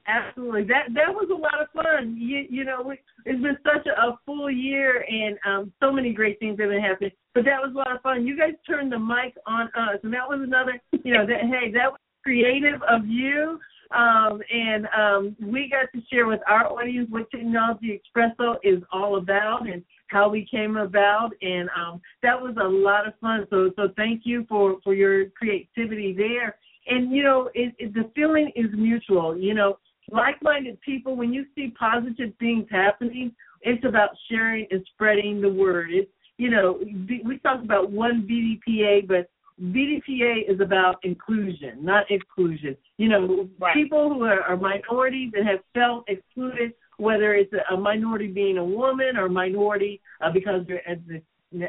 Absolutely, 0.08 0.64
that 0.64 0.88
that 0.94 1.12
was 1.12 1.28
a 1.30 1.34
lot 1.34 1.60
of 1.60 1.68
fun. 1.74 2.16
You 2.18 2.46
you 2.48 2.64
know, 2.64 2.82
we, 2.82 2.98
it's 3.26 3.42
been 3.42 3.58
such 3.62 3.86
a, 3.86 4.00
a 4.00 4.18
full 4.24 4.50
year, 4.50 5.04
and 5.06 5.36
um, 5.46 5.72
so 5.80 5.92
many 5.92 6.14
great 6.14 6.38
things 6.38 6.58
have 6.58 6.70
been 6.70 6.80
happening. 6.80 7.10
But 7.34 7.44
that 7.44 7.60
was 7.60 7.72
a 7.74 7.76
lot 7.76 7.94
of 7.94 8.00
fun. 8.00 8.26
You 8.26 8.36
guys 8.36 8.54
turned 8.66 8.90
the 8.90 8.98
mic 8.98 9.36
on 9.46 9.66
us, 9.66 10.00
and 10.02 10.12
that 10.14 10.26
was 10.26 10.40
another. 10.42 10.80
You 11.04 11.12
know, 11.12 11.26
that 11.26 11.40
hey, 11.42 11.70
that 11.72 11.92
was 11.92 12.00
creative 12.24 12.80
of 12.88 13.06
you. 13.06 13.60
Um, 13.90 14.40
and 14.50 14.86
um, 14.96 15.36
we 15.40 15.70
got 15.70 15.90
to 15.94 16.04
share 16.12 16.26
with 16.26 16.40
our 16.46 16.66
audience 16.66 17.08
what 17.10 17.30
Technology 17.30 17.98
Expresso 17.98 18.56
is 18.62 18.82
all 18.92 19.16
about 19.16 19.66
and 19.66 19.82
how 20.08 20.28
we 20.28 20.46
came 20.50 20.76
about, 20.76 21.30
and 21.42 21.68
um, 21.76 22.00
that 22.22 22.40
was 22.40 22.54
a 22.60 22.66
lot 22.66 23.06
of 23.06 23.12
fun. 23.20 23.46
So, 23.50 23.70
so 23.76 23.88
thank 23.96 24.22
you 24.24 24.46
for 24.48 24.78
for 24.82 24.94
your 24.94 25.26
creativity 25.30 26.14
there. 26.16 26.56
And 26.86 27.12
you 27.12 27.22
know, 27.22 27.50
it, 27.54 27.74
it, 27.78 27.92
the 27.92 28.10
feeling 28.14 28.50
is 28.56 28.66
mutual. 28.72 29.36
You 29.36 29.54
know, 29.54 29.78
like-minded 30.10 30.80
people, 30.80 31.16
when 31.16 31.32
you 31.32 31.46
see 31.54 31.72
positive 31.78 32.32
things 32.38 32.66
happening, 32.70 33.32
it's 33.62 33.84
about 33.84 34.10
sharing 34.30 34.66
and 34.70 34.86
spreading 34.94 35.40
the 35.40 35.48
word. 35.48 35.90
It's 35.90 36.10
you 36.38 36.50
know, 36.50 36.78
we 36.80 37.38
talk 37.38 37.62
about 37.62 37.90
one 37.90 38.26
BDPA, 38.30 39.08
but 39.08 39.28
BDPA 39.60 40.48
is 40.48 40.60
about 40.60 40.96
inclusion, 41.02 41.84
not 41.84 42.04
exclusion. 42.10 42.76
You 42.96 43.08
know, 43.08 43.48
right. 43.58 43.74
people 43.74 44.08
who 44.08 44.22
are, 44.22 44.40
are 44.42 44.56
minorities 44.56 45.32
and 45.34 45.46
have 45.48 45.58
felt 45.74 46.04
excluded, 46.08 46.74
whether 46.96 47.34
it's 47.34 47.52
a, 47.52 47.74
a 47.74 47.76
minority 47.76 48.28
being 48.28 48.58
a 48.58 48.64
woman 48.64 49.16
or 49.16 49.26
a 49.26 49.30
minority 49.30 50.00
uh, 50.20 50.30
because 50.32 50.64
they're 50.68 50.88
as 50.88 50.98
the 51.08 51.66
uh, 51.66 51.68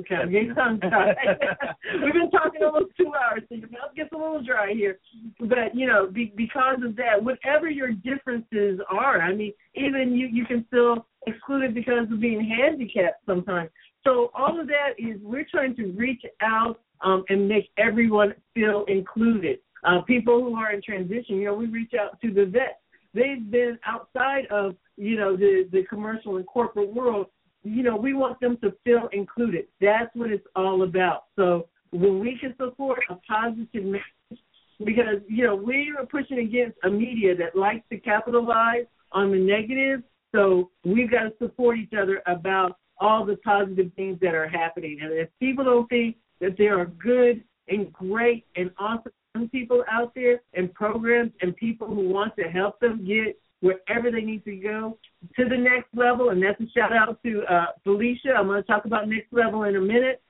okay, 0.00 0.14
I'm 0.14 0.30
getting 0.30 0.54
tongue 0.54 0.80
tied. 0.80 1.16
We've 2.04 2.12
been 2.12 2.30
talking 2.30 2.62
almost 2.64 2.92
two 2.96 3.12
hours, 3.14 3.42
so 3.48 3.54
your 3.54 3.68
mouth 3.70 3.94
gets 3.96 4.10
a 4.12 4.16
little 4.16 4.42
dry 4.42 4.72
here. 4.72 4.98
But 5.40 5.74
you 5.74 5.86
know, 5.86 6.06
be, 6.06 6.32
because 6.36 6.78
of 6.84 6.96
that, 6.96 7.22
whatever 7.22 7.68
your 7.68 7.92
differences 7.92 8.80
are, 8.90 9.20
I 9.20 9.34
mean, 9.34 9.52
even 9.74 10.12
you 10.12 10.26
you 10.26 10.44
can 10.44 10.64
still 10.68 11.06
exclude 11.26 11.64
it 11.64 11.74
because 11.74 12.10
of 12.10 12.20
being 12.20 12.44
handicapped 12.44 13.24
sometimes. 13.26 13.70
So 14.04 14.30
all 14.34 14.60
of 14.60 14.66
that 14.68 14.94
is 14.98 15.20
we're 15.22 15.46
trying 15.50 15.76
to 15.76 15.92
reach 15.92 16.22
out 16.40 16.80
um, 17.02 17.24
and 17.28 17.48
make 17.48 17.70
everyone 17.76 18.34
feel 18.54 18.84
included. 18.88 19.58
Uh, 19.84 20.00
people 20.02 20.40
who 20.40 20.54
are 20.56 20.72
in 20.72 20.82
transition, 20.82 21.36
you 21.36 21.44
know, 21.44 21.54
we 21.54 21.66
reach 21.66 21.92
out 21.98 22.20
to 22.20 22.32
the 22.32 22.46
vets. 22.46 22.80
They've 23.14 23.50
been 23.50 23.78
outside 23.86 24.46
of, 24.50 24.74
you 24.96 25.16
know, 25.16 25.36
the, 25.36 25.68
the 25.72 25.84
commercial 25.84 26.36
and 26.36 26.46
corporate 26.46 26.92
world. 26.92 27.26
You 27.68 27.82
know, 27.82 27.96
we 27.96 28.14
want 28.14 28.40
them 28.40 28.56
to 28.62 28.72
feel 28.84 29.08
included. 29.12 29.66
That's 29.80 30.14
what 30.14 30.30
it's 30.30 30.46
all 30.56 30.82
about. 30.82 31.24
So 31.36 31.68
when 31.90 32.20
we 32.20 32.38
can 32.40 32.54
support 32.56 33.00
a 33.10 33.16
positive 33.16 33.84
message, 33.84 34.42
because, 34.84 35.20
you 35.28 35.44
know, 35.44 35.56
we 35.56 35.92
are 35.98 36.06
pushing 36.06 36.38
against 36.38 36.78
a 36.84 36.90
media 36.90 37.34
that 37.36 37.56
likes 37.56 37.84
to 37.90 37.98
capitalize 37.98 38.86
on 39.12 39.30
the 39.32 39.38
negative. 39.38 40.02
So 40.34 40.70
we've 40.84 41.10
got 41.10 41.24
to 41.24 41.32
support 41.38 41.78
each 41.78 41.92
other 42.00 42.22
about 42.26 42.76
all 43.00 43.24
the 43.24 43.36
positive 43.38 43.90
things 43.96 44.18
that 44.20 44.34
are 44.34 44.48
happening. 44.48 44.98
And 45.02 45.12
if 45.12 45.28
people 45.40 45.64
don't 45.64 45.88
think 45.88 46.16
that 46.40 46.56
there 46.56 46.78
are 46.78 46.86
good 46.86 47.42
and 47.68 47.92
great 47.92 48.46
and 48.56 48.70
awesome 48.78 49.12
people 49.52 49.84
out 49.90 50.12
there 50.14 50.40
and 50.54 50.72
programs 50.74 51.32
and 51.42 51.56
people 51.56 51.86
who 51.86 52.08
want 52.08 52.34
to 52.36 52.44
help 52.44 52.80
them 52.80 53.04
get 53.06 53.38
wherever 53.60 54.10
they 54.10 54.20
need 54.20 54.44
to 54.44 54.56
go 54.56 54.98
to 55.36 55.44
the 55.48 55.56
next 55.56 55.88
level, 55.94 56.30
and 56.30 56.42
that's 56.42 56.60
a 56.60 56.70
shout 56.76 56.92
out 56.92 57.20
to 57.24 57.42
uh, 57.50 57.66
Felicia. 57.84 58.34
I'm 58.38 58.46
going 58.46 58.62
to 58.62 58.66
talk 58.66 58.84
about 58.84 59.08
next 59.08 59.32
level 59.32 59.64
in 59.64 59.76
a 59.76 59.80
minute. 59.80 60.22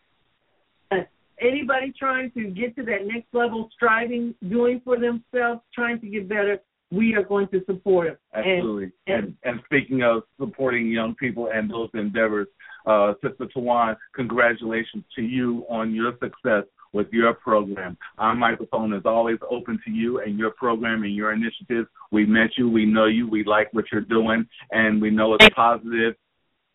Uh, 0.90 0.96
anybody 1.40 1.92
trying 1.98 2.30
to 2.32 2.48
get 2.48 2.74
to 2.76 2.82
that 2.84 3.06
next 3.06 3.26
level, 3.32 3.68
striving, 3.74 4.34
doing 4.48 4.80
for 4.84 4.96
themselves, 4.98 5.60
trying 5.74 6.00
to 6.00 6.08
get 6.08 6.28
better, 6.28 6.58
we 6.90 7.14
are 7.14 7.22
going 7.22 7.48
to 7.48 7.62
support 7.66 8.08
them. 8.08 8.16
Absolutely. 8.34 8.92
And, 9.06 9.24
and, 9.24 9.36
and 9.44 9.60
speaking 9.66 10.02
of 10.02 10.22
supporting 10.40 10.90
young 10.90 11.14
people 11.14 11.50
and 11.52 11.70
those 11.70 11.90
endeavors, 11.92 12.48
uh, 12.86 13.12
Sister 13.22 13.46
Tawan, 13.54 13.96
congratulations 14.14 15.04
to 15.16 15.22
you 15.22 15.66
on 15.68 15.94
your 15.94 16.12
success 16.12 16.64
with 16.92 17.08
your 17.12 17.34
program. 17.34 17.96
Our 18.18 18.34
microphone 18.34 18.92
is 18.92 19.02
always 19.04 19.38
open 19.50 19.78
to 19.84 19.90
you 19.90 20.20
and 20.20 20.38
your 20.38 20.50
program 20.52 21.02
and 21.02 21.14
your 21.14 21.32
initiatives. 21.32 21.88
We 22.10 22.26
met 22.26 22.50
you, 22.56 22.68
we 22.70 22.86
know 22.86 23.06
you, 23.06 23.28
we 23.28 23.44
like 23.44 23.72
what 23.72 23.86
you're 23.92 24.00
doing, 24.00 24.46
and 24.70 25.00
we 25.00 25.10
know 25.10 25.34
it's 25.34 25.48
positive 25.54 26.14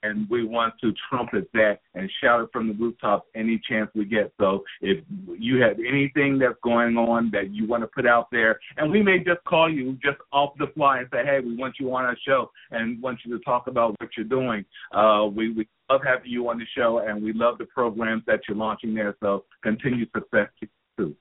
and 0.03 0.30
we 0.30 0.45
want 0.45 0.73
to 0.81 0.93
trumpet 1.09 1.49
that 1.53 1.80
and 1.95 2.09
shout 2.21 2.41
it 2.41 2.49
from 2.51 2.67
the 2.67 2.73
rooftops 2.73 3.27
any 3.35 3.59
chance 3.67 3.89
we 3.95 4.05
get. 4.05 4.31
So 4.39 4.63
if 4.81 5.03
you 5.39 5.61
have 5.61 5.77
anything 5.80 6.38
that's 6.38 6.59
going 6.63 6.97
on 6.97 7.31
that 7.31 7.51
you 7.51 7.67
want 7.67 7.84
to 7.84 7.88
put 7.88 8.05
out 8.05 8.27
there, 8.31 8.59
and 8.77 8.91
we 8.91 9.01
may 9.01 9.17
just 9.17 9.43
call 9.47 9.71
you 9.71 9.93
just 9.93 10.17
off 10.31 10.53
the 10.59 10.67
fly 10.75 10.99
and 10.99 11.07
say, 11.11 11.23
hey, 11.25 11.39
we 11.43 11.55
want 11.55 11.75
you 11.80 11.93
on 11.95 12.03
our 12.03 12.17
show 12.27 12.51
and 12.71 13.01
want 13.01 13.19
you 13.25 13.35
to 13.38 13.43
talk 13.43 13.67
about 13.67 13.95
what 13.99 14.09
you're 14.15 14.25
doing. 14.25 14.65
Uh, 14.91 15.25
we, 15.34 15.51
we 15.53 15.67
love 15.89 16.01
having 16.05 16.30
you 16.30 16.47
on 16.49 16.59
the 16.59 16.65
show, 16.77 17.01
and 17.05 17.23
we 17.23 17.34
love 17.34 17.57
the 17.57 17.65
programs 17.65 18.23
that 18.27 18.41
you're 18.47 18.57
launching 18.57 18.93
there. 18.93 19.15
So 19.21 19.45
continued 19.63 20.09
success 20.15 20.49
too. 20.97 21.15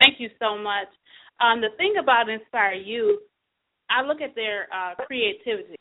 Thank 0.00 0.18
you 0.18 0.28
so 0.40 0.58
much. 0.58 0.88
Um, 1.40 1.60
the 1.60 1.68
thing 1.76 1.94
about 2.02 2.28
Inspire 2.28 2.74
Youth, 2.74 3.20
I 3.90 4.02
look 4.02 4.20
at 4.20 4.34
their 4.34 4.66
uh, 4.74 4.94
creativity 5.06 5.76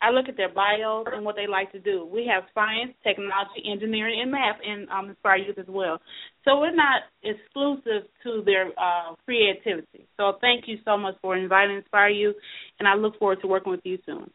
I 0.00 0.10
look 0.10 0.28
at 0.28 0.36
their 0.36 0.48
bios 0.48 1.06
and 1.12 1.24
what 1.24 1.34
they 1.34 1.46
like 1.46 1.72
to 1.72 1.80
do. 1.80 2.04
We 2.04 2.30
have 2.32 2.44
science, 2.54 2.94
technology, 3.02 3.62
engineering, 3.70 4.20
and 4.22 4.30
math 4.30 4.56
in 4.64 4.86
um, 4.90 5.10
Inspire 5.10 5.38
Youth 5.38 5.58
as 5.58 5.66
well. 5.68 6.00
So 6.44 6.60
we're 6.60 6.74
not 6.74 7.02
exclusive 7.22 8.08
to 8.22 8.42
their 8.44 8.68
uh, 8.78 9.14
creativity. 9.24 10.06
So 10.16 10.34
thank 10.40 10.68
you 10.68 10.78
so 10.84 10.96
much 10.96 11.14
for 11.20 11.36
inviting 11.36 11.76
Inspire 11.76 12.10
Youth, 12.10 12.36
and 12.78 12.86
I 12.86 12.94
look 12.94 13.18
forward 13.18 13.40
to 13.42 13.48
working 13.48 13.72
with 13.72 13.80
you 13.84 13.98
soon. 14.06 14.30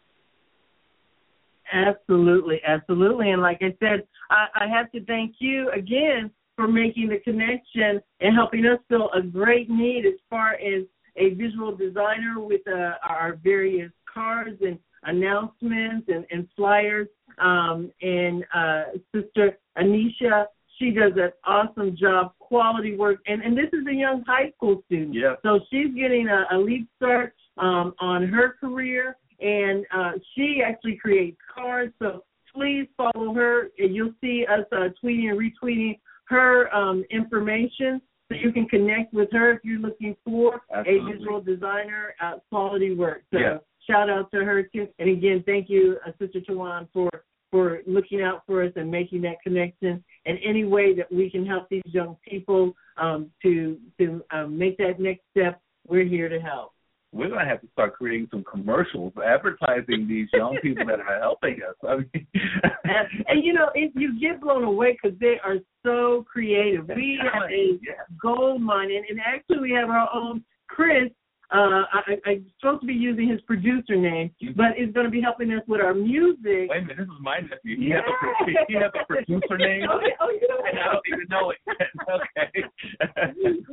Absolutely, 1.72 2.60
absolutely. 2.68 3.32
And 3.32 3.42
like 3.42 3.60
I 3.62 3.76
said, 3.80 4.04
I, 4.30 4.66
I 4.66 4.68
have 4.68 4.92
to 4.92 5.04
thank 5.06 5.36
you 5.40 5.72
again 5.72 6.30
for 6.56 6.68
making 6.68 7.10
the 7.10 7.20
connection 7.20 8.02
and 8.20 8.36
helping 8.36 8.66
us 8.66 8.80
fill 8.90 9.10
a 9.14 9.22
great 9.22 9.70
need 9.70 10.06
as 10.06 10.20
far 10.30 10.54
as 10.56 10.84
a 11.16 11.34
visual 11.36 11.76
designer 11.76 12.36
with 12.40 12.62
uh, 12.68 12.94
our 13.08 13.40
various 13.44 13.92
cards 14.14 14.58
and 14.62 14.78
announcements 15.06 16.08
and, 16.08 16.26
and 16.32 16.48
flyers. 16.56 17.08
Um, 17.40 17.92
and 18.02 18.44
uh, 18.54 18.84
Sister 19.14 19.58
Anisha, 19.78 20.46
she 20.78 20.92
does 20.92 21.14
an 21.16 21.32
awesome 21.46 21.96
job, 21.96 22.34
quality 22.40 22.96
work. 22.96 23.20
And, 23.28 23.42
and 23.42 23.58
this 23.58 23.70
is 23.74 23.86
a 23.90 23.94
young 23.94 24.24
high 24.28 24.52
school 24.56 24.84
student. 24.86 25.16
Yeah. 25.16 25.36
So 25.44 25.60
she's 25.70 25.94
getting 25.96 26.28
a, 26.28 26.56
a 26.56 26.58
leap 26.58 26.88
start 26.98 27.34
um, 27.58 27.94
on 28.00 28.28
her 28.28 28.56
career. 28.60 29.18
And 29.40 29.86
uh, 29.96 30.12
she 30.36 30.62
actually 30.66 30.98
creates 30.98 31.38
cards. 31.54 31.94
So 32.00 32.24
please 32.54 32.88
follow 32.96 33.34
her. 33.34 33.70
And 33.78 33.96
you'll 33.96 34.14
see 34.22 34.46
us 34.50 34.66
uh, 34.72 34.90
tweeting 35.04 35.30
and 35.30 35.40
retweeting 35.40 36.00
her 36.26 36.74
um, 36.74 37.04
information 37.10 38.02
so 38.30 38.36
you 38.36 38.52
can 38.52 38.68
connect 38.68 39.14
with 39.14 39.30
her 39.32 39.52
if 39.52 39.60
you're 39.64 39.80
looking 39.80 40.16
for 40.24 40.62
Absolutely. 40.74 41.12
a 41.12 41.18
visual 41.18 41.42
designer, 41.42 42.16
at 42.22 42.42
quality 42.50 42.96
work. 42.96 43.24
So 43.32 43.40
Yeah. 43.40 43.58
Shout 43.90 44.10
out 44.10 44.32
to 44.32 44.44
her 44.44 44.64
too. 44.64 44.88
And 45.00 45.10
again, 45.10 45.44
thank 45.46 45.70
you, 45.70 45.98
uh, 46.06 46.12
Sister 46.20 46.40
Tawan, 46.42 46.88
for 46.94 47.10
for 47.52 47.82
looking 47.86 48.22
out 48.24 48.42
for 48.48 48.64
us 48.64 48.72
and 48.76 48.90
making 48.90 49.22
that 49.22 49.36
connection. 49.44 50.04
And 50.26 50.40
any 50.44 50.66
way 50.66 50.96
that 50.96 51.12
we 51.12 51.30
can 51.30 51.46
help 51.46 51.70
these 51.70 51.84
young 51.86 52.18
people 52.28 52.74
um, 52.98 53.30
to 53.44 53.78
to 54.00 54.24
um, 54.32 54.58
make 54.58 54.78
that 54.78 55.00
next 55.00 55.22
step, 55.32 55.62
we're 55.88 56.06
here 56.06 56.30
to 56.30 56.40
help. 56.40 56.74
We're 57.12 57.30
gonna 57.30 57.46
have 57.46 57.62
to 57.62 57.68
start 57.74 57.94
creating 57.94 58.28
some 58.32 58.44
commercials 58.44 59.14
advertising 59.24 60.08
these 60.08 60.28
young 60.34 60.58
people 60.64 60.88
that 60.88 61.00
are 61.00 61.20
helping 61.20 61.60
us. 61.68 61.76
I 61.88 61.98
mean, 61.98 62.28
and, 62.84 63.08
and 63.28 63.46
you 63.46 63.54
know, 63.54 63.70
it, 63.76 63.92
you 63.96 64.20
get 64.20 64.42
blown 64.42 64.64
away 64.64 64.98
because 65.00 65.18
they 65.20 65.40
are 65.44 65.58
so 65.86 66.26
creative. 66.32 66.88
We 66.88 67.20
have 67.22 67.44
a 67.52 67.80
gold 68.20 68.64
mine, 68.64 68.90
and, 68.90 69.06
and 69.08 69.20
actually 69.20 69.60
we 69.60 69.72
have 69.74 69.90
our 69.90 70.10
own 70.12 70.44
Chris. 70.68 71.12
Uh, 71.54 71.84
I, 71.94 72.00
I- 72.08 72.30
I'm 72.32 72.46
supposed 72.60 72.82
to 72.82 72.88
be 72.88 72.94
using 72.94 73.30
his 73.30 73.40
producer 73.42 73.96
name, 73.96 74.32
but 74.56 74.78
is 74.78 74.92
going 74.94 75.06
to 75.06 75.12
be 75.12 75.22
helping 75.22 75.52
us 75.52 75.62
with 75.68 75.82
our 75.82 75.94
music. 75.94 76.68
Wait 76.70 76.78
a 76.78 76.82
minute, 76.82 76.98
this 76.98 77.06
is 77.06 77.22
my 77.22 77.40
nephew. 77.40 77.78
He 77.78 77.90
has 77.92 78.02
a 78.08 78.14
pro- 78.20 78.56
he 78.68 78.74
has 78.76 78.92
a 79.00 79.06
producer 79.06 79.58
name, 79.58 79.84
Oh, 79.92 80.00
oh, 80.22 80.30
you 80.30 80.48
know 80.50 80.64
and 80.68 80.80
I 80.80 80.94
don't 80.94 81.08
even 81.08 81.28
know 81.30 81.52
it. 81.52 81.58
okay. 82.10 82.64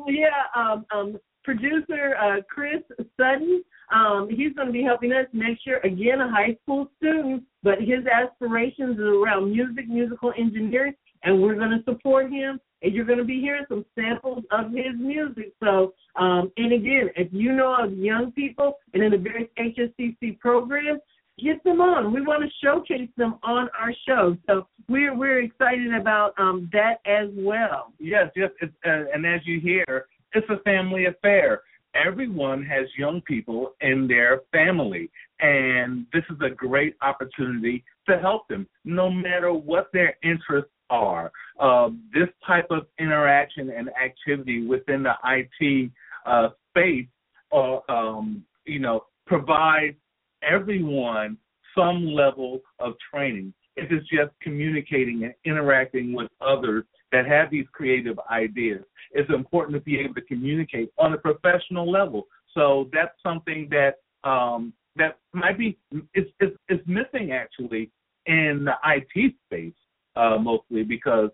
yeah, 0.08 0.44
um, 0.54 0.84
um, 0.94 1.18
producer 1.44 2.16
uh, 2.20 2.40
Chris 2.48 2.82
Sutton. 3.16 3.62
Um, 3.94 4.28
he's 4.30 4.52
going 4.54 4.68
to 4.68 4.72
be 4.72 4.82
helping 4.84 5.12
us 5.12 5.26
next 5.32 5.66
year. 5.66 5.80
Again, 5.82 6.20
a 6.20 6.30
high 6.30 6.56
school 6.62 6.90
student, 6.98 7.42
but 7.62 7.80
his 7.80 8.06
aspirations 8.06 8.98
are 9.00 9.14
around 9.20 9.50
music, 9.50 9.88
musical 9.88 10.32
engineering, 10.38 10.94
and 11.24 11.40
we're 11.42 11.56
going 11.56 11.70
to 11.70 11.82
support 11.84 12.30
him. 12.30 12.60
And 12.82 12.94
you're 12.94 13.04
going 13.04 13.18
to 13.18 13.24
be 13.24 13.40
hearing 13.40 13.64
some 13.68 13.84
samples 13.94 14.44
of 14.50 14.70
his 14.70 14.94
music. 14.98 15.52
So, 15.62 15.92
um, 16.16 16.50
and 16.56 16.72
again, 16.72 17.10
if 17.16 17.28
you 17.32 17.52
know 17.52 17.76
of 17.78 17.92
young 17.92 18.32
people 18.32 18.78
and 18.94 19.02
in 19.02 19.12
the 19.12 19.18
various 19.18 19.50
HSCC 19.58 20.38
programs, 20.38 21.00
get 21.42 21.62
them 21.64 21.80
on. 21.80 22.12
We 22.12 22.20
want 22.20 22.42
to 22.42 22.50
showcase 22.62 23.08
them 23.16 23.38
on 23.42 23.68
our 23.78 23.92
show. 24.06 24.36
So 24.46 24.66
we're 24.88 25.16
we're 25.16 25.40
excited 25.42 25.94
about 25.94 26.34
um, 26.38 26.68
that 26.72 27.00
as 27.06 27.28
well. 27.34 27.92
Yes, 27.98 28.30
yes, 28.36 28.50
uh, 28.62 28.68
and 28.84 29.26
as 29.26 29.40
you 29.44 29.60
hear, 29.60 30.06
it's 30.34 30.48
a 30.50 30.58
family 30.62 31.06
affair. 31.06 31.62
Everyone 31.94 32.64
has 32.64 32.86
young 32.96 33.20
people 33.22 33.72
in 33.80 34.06
their 34.06 34.42
family, 34.52 35.10
and 35.40 36.06
this 36.12 36.22
is 36.30 36.36
a 36.40 36.50
great 36.50 36.94
opportunity 37.02 37.84
to 38.08 38.18
help 38.18 38.46
them, 38.48 38.66
no 38.84 39.10
matter 39.10 39.52
what 39.52 39.88
their 39.92 40.16
interests 40.22 40.70
are. 40.90 41.32
Uh, 41.58 41.90
this 42.12 42.28
type 42.46 42.66
of 42.70 42.86
interaction 42.98 43.70
and 43.70 43.88
activity 44.02 44.66
within 44.66 45.02
the 45.02 45.14
IT 45.24 45.90
uh, 46.26 46.48
space, 46.70 47.06
uh, 47.52 47.78
um, 47.88 48.44
you 48.66 48.78
know, 48.78 49.04
provides 49.26 49.96
everyone 50.42 51.36
some 51.74 52.06
level 52.06 52.60
of 52.78 52.94
training. 53.12 53.54
If 53.76 53.90
It 53.90 53.94
is 53.94 54.02
just 54.08 54.32
communicating 54.42 55.24
and 55.24 55.34
interacting 55.44 56.12
with 56.12 56.28
others 56.40 56.84
that 57.12 57.26
have 57.26 57.50
these 57.50 57.66
creative 57.72 58.18
ideas. 58.30 58.84
It's 59.12 59.30
important 59.30 59.74
to 59.76 59.80
be 59.80 59.98
able 59.98 60.14
to 60.14 60.22
communicate 60.22 60.90
on 60.98 61.12
a 61.12 61.18
professional 61.18 61.90
level. 61.90 62.26
So 62.54 62.88
that's 62.92 63.14
something 63.22 63.68
that 63.70 63.96
um, 64.28 64.72
that 64.96 65.18
might 65.32 65.58
be 65.58 65.78
is 66.14 66.26
is, 66.40 66.50
is 66.68 66.80
missing 66.86 67.32
actually 67.32 67.90
in 68.26 68.64
the 68.64 68.74
IT 68.84 69.34
space 69.46 69.74
uh, 70.16 70.36
mostly 70.38 70.82
because 70.82 71.30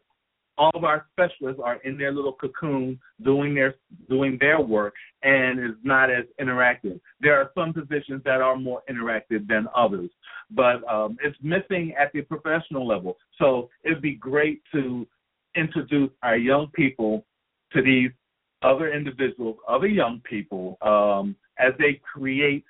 all 0.59 0.71
of 0.75 0.85
our 0.85 1.07
specialists 1.13 1.61
are 1.63 1.77
in 1.85 1.99
their 1.99 2.13
little 2.13 2.33
cocoon 2.33 2.99
doing 3.23 3.55
their 3.55 3.75
doing 4.09 4.39
their 4.41 4.61
work 4.61 4.95
and 5.23 5.59
it's 5.59 5.79
not 5.83 6.11
as 6.11 6.25
interactive. 6.41 6.99
There 7.21 7.39
are 7.39 7.51
some 7.55 7.73
positions 7.73 8.23
that 8.25 8.41
are 8.41 8.57
more 8.57 8.83
interactive 8.91 9.47
than 9.49 9.67
others, 9.75 10.11
but 10.51 10.87
um, 10.91 11.17
it's 11.23 11.37
missing 11.43 11.95
at 12.01 12.13
the 12.13 12.23
professional 12.23 12.87
level. 12.87 13.17
So 13.39 13.69
it'd 13.85 14.03
be 14.03 14.15
great 14.15 14.63
to 14.73 15.07
introduce 15.57 16.11
our 16.23 16.37
young 16.37 16.69
people 16.75 17.27
to 17.73 17.83
these 17.83 18.11
other 18.63 18.93
individuals, 18.93 19.57
other 19.69 19.87
young 19.87 20.21
people, 20.25 20.79
um, 20.83 21.37
as 21.59 21.73
they 21.79 22.01
create 22.13 22.65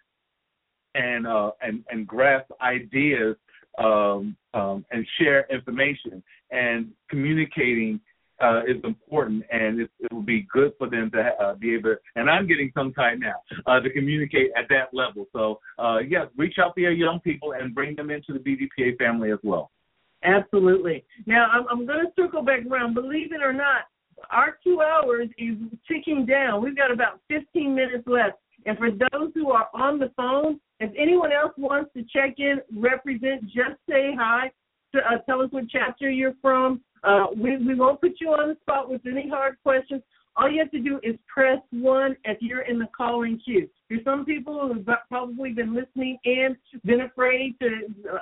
and 0.95 1.27
uh, 1.27 1.51
and 1.61 1.85
and 1.91 2.07
grasp 2.07 2.51
ideas 2.61 3.37
um, 3.79 4.37
um, 4.55 4.85
and 4.91 5.07
share 5.19 5.47
information 5.51 6.23
and 6.51 6.91
communicating 7.11 8.01
uh, 8.41 8.61
is 8.65 8.77
important, 8.85 9.43
and 9.51 9.81
it, 9.81 9.91
it 9.99 10.13
will 10.13 10.23
be 10.23 10.47
good 10.53 10.73
for 10.79 10.91
them 10.91 11.11
to 11.11 11.31
uh, 11.43 11.55
be 11.55 11.75
able. 11.75 11.95
To, 11.95 11.97
and 12.17 12.29
I'm 12.29 12.47
getting 12.47 12.71
some 12.75 12.93
time 12.93 13.21
now 13.21 13.37
uh, 13.67 13.81
to 13.81 13.91
communicate 13.91 14.51
at 14.57 14.69
that 14.69 14.93
level. 14.93 15.27
So, 15.33 15.59
uh, 15.79 15.99
yeah, 16.07 16.27
reach 16.37 16.57
out 16.63 16.75
to 16.75 16.81
your 16.83 16.93
young 16.93 17.21
people 17.21 17.53
and 17.59 17.75
bring 17.75 17.97
them 17.97 18.11
into 18.11 18.35
the 18.35 18.39
BDPA 18.39 18.99
family 18.99 19.33
as 19.33 19.39
well. 19.43 19.71
Absolutely. 20.23 21.05
Now, 21.27 21.49
I'm, 21.51 21.67
I'm 21.71 21.87
going 21.87 22.05
to 22.05 22.13
circle 22.15 22.43
back 22.43 22.61
around. 22.71 22.95
Believe 22.95 23.33
it 23.33 23.43
or 23.43 23.53
not, 23.53 23.85
our 24.31 24.59
two 24.63 24.83
hours 24.83 25.29
is 25.39 25.57
ticking 25.89 26.27
down. 26.27 26.63
We've 26.63 26.77
got 26.77 26.91
about 26.91 27.21
15 27.29 27.75
minutes 27.75 28.07
left. 28.07 28.39
And 28.67 28.77
for 28.77 28.91
those 28.91 29.31
who 29.35 29.51
are 29.51 29.69
on 29.73 29.99
the 29.99 30.11
phone, 30.17 30.61
if 30.81 30.93
anyone 30.99 31.33
else 31.33 31.53
wants 31.57 31.91
to 31.95 32.03
check 32.03 32.35
in, 32.39 32.61
represent, 32.77 33.45
just 33.45 33.79
say 33.89 34.15
hi. 34.19 34.51
Uh, 34.95 35.19
tell 35.27 35.43
us 35.43 35.49
what 35.51 35.65
chapter 35.69 36.09
you're 36.11 36.35
from. 36.41 36.81
Uh, 37.05 37.27
we, 37.37 37.57
we 37.59 37.75
won't 37.75 38.01
put 38.01 38.13
you 38.21 38.29
on 38.29 38.49
the 38.49 38.57
spot 38.63 38.89
with 38.89 39.03
any 39.07 39.29
hard 39.29 39.57
questions. 39.63 40.03
All 40.39 40.51
you 40.51 40.59
have 40.59 40.71
to 40.73 40.81
do 40.81 41.01
is 41.03 41.17
press 41.33 41.59
one 41.71 42.15
if 42.25 42.39
you're 42.43 42.63
in 42.63 42.79
the 42.79 42.89
calling 42.95 43.41
queue. 43.43 43.69
There's 43.89 44.05
some 44.05 44.27
people 44.27 44.71
who've 44.71 44.87
probably 45.09 45.53
been 45.53 45.75
listening 45.75 46.19
and 46.27 46.57
been 46.85 47.03
afraid 47.03 47.57
to. 47.61 47.69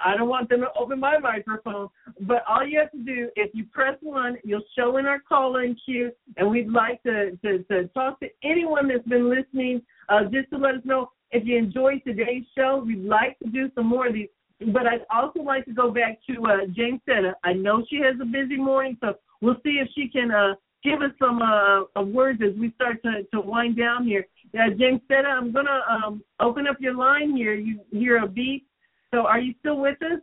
I 0.05 0.17
don't 0.17 0.29
want 0.29 0.49
them 0.49 0.61
to 0.61 0.69
open 0.79 1.01
my 1.01 1.19
microphone, 1.19 1.89
but 2.21 2.45
all 2.49 2.65
you 2.65 2.79
have 2.79 2.93
to 2.93 2.99
do 2.99 3.31
if 3.35 3.53
you 3.53 3.65
press 3.73 3.97
one, 4.01 4.37
you'll 4.45 4.63
show 4.77 4.99
in 4.99 5.07
our 5.07 5.21
calling 5.29 5.77
queue, 5.85 6.13
and 6.37 6.49
we'd 6.49 6.71
like 6.71 7.03
to 7.03 7.37
to, 7.45 7.65
to 7.65 7.89
talk 7.89 8.21
to 8.21 8.29
anyone 8.45 8.87
that's 8.87 9.09
been 9.09 9.29
listening, 9.29 9.83
uh, 10.09 10.25
just 10.25 10.51
to 10.51 10.57
let 10.57 10.77
us 10.77 10.83
know 10.85 11.11
if 11.35 11.45
you 11.45 11.59
enjoyed 11.59 12.01
today's 12.07 12.45
show. 12.57 12.83
We'd 12.87 13.05
like 13.05 13.39
to 13.41 13.51
do 13.51 13.71
some 13.75 13.87
more 13.87 14.07
of 14.07 14.15
these 14.15 14.29
but 14.73 14.87
I'd 14.87 15.05
also 15.11 15.41
like 15.41 15.65
to 15.67 15.73
go 15.73 15.91
back 15.91 16.19
to 16.29 16.35
uh, 16.47 16.67
Jamesetta. 16.67 17.33
I 17.43 17.53
know 17.53 17.85
she 17.91 17.97
has 17.97 18.15
a 18.21 18.25
busy 18.25 18.57
morning, 18.57 18.97
so 19.01 19.15
we'll 19.41 19.57
see 19.65 19.81
if 19.83 19.89
she 19.95 20.09
can 20.09 20.31
uh, 20.31 20.55
give 20.83 21.03
us 21.03 21.11
some 21.19 21.41
uh, 21.43 22.03
words 22.03 22.41
as 22.43 22.59
we 22.59 22.73
start 22.73 23.03
to, 23.03 23.25
to 23.33 23.41
wind 23.41 23.77
down 23.77 24.07
here. 24.07 24.27
Uh, 24.55 24.71
James 24.79 25.01
I'm 25.11 25.53
going 25.53 25.67
to 25.67 25.81
um, 25.93 26.23
open 26.41 26.67
up 26.69 26.77
your 26.81 26.95
line 26.95 27.37
here. 27.37 27.55
You 27.55 27.81
hear 27.91 28.19
a 28.19 28.29
beep. 28.29 28.67
So 29.13 29.21
are 29.27 29.41
you 29.41 29.55
still 29.61 29.79
with 29.79 30.01
us? 30.03 30.21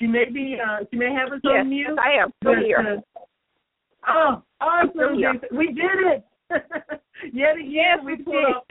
She 0.00 0.06
may 0.06 0.24
be. 0.24 0.56
Uh, 0.60 0.84
she 0.90 0.98
may 0.98 1.12
have 1.12 1.32
us 1.32 1.40
yes, 1.44 1.52
on 1.60 1.68
mute. 1.68 1.88
Yes, 1.88 1.98
I 2.02 2.22
am 2.22 2.32
still 2.40 2.54
but, 2.54 2.64
here. 2.64 3.02
Uh, 4.08 4.10
oh, 4.10 4.42
awesome! 4.60 5.18
Here. 5.18 5.34
We 5.52 5.66
did 5.66 6.14
it. 6.14 6.24
Yet 7.32 7.56
again, 7.56 7.70
yes, 7.70 7.98
we 8.04 8.16
pulled 8.16 8.44
off. 8.44 8.64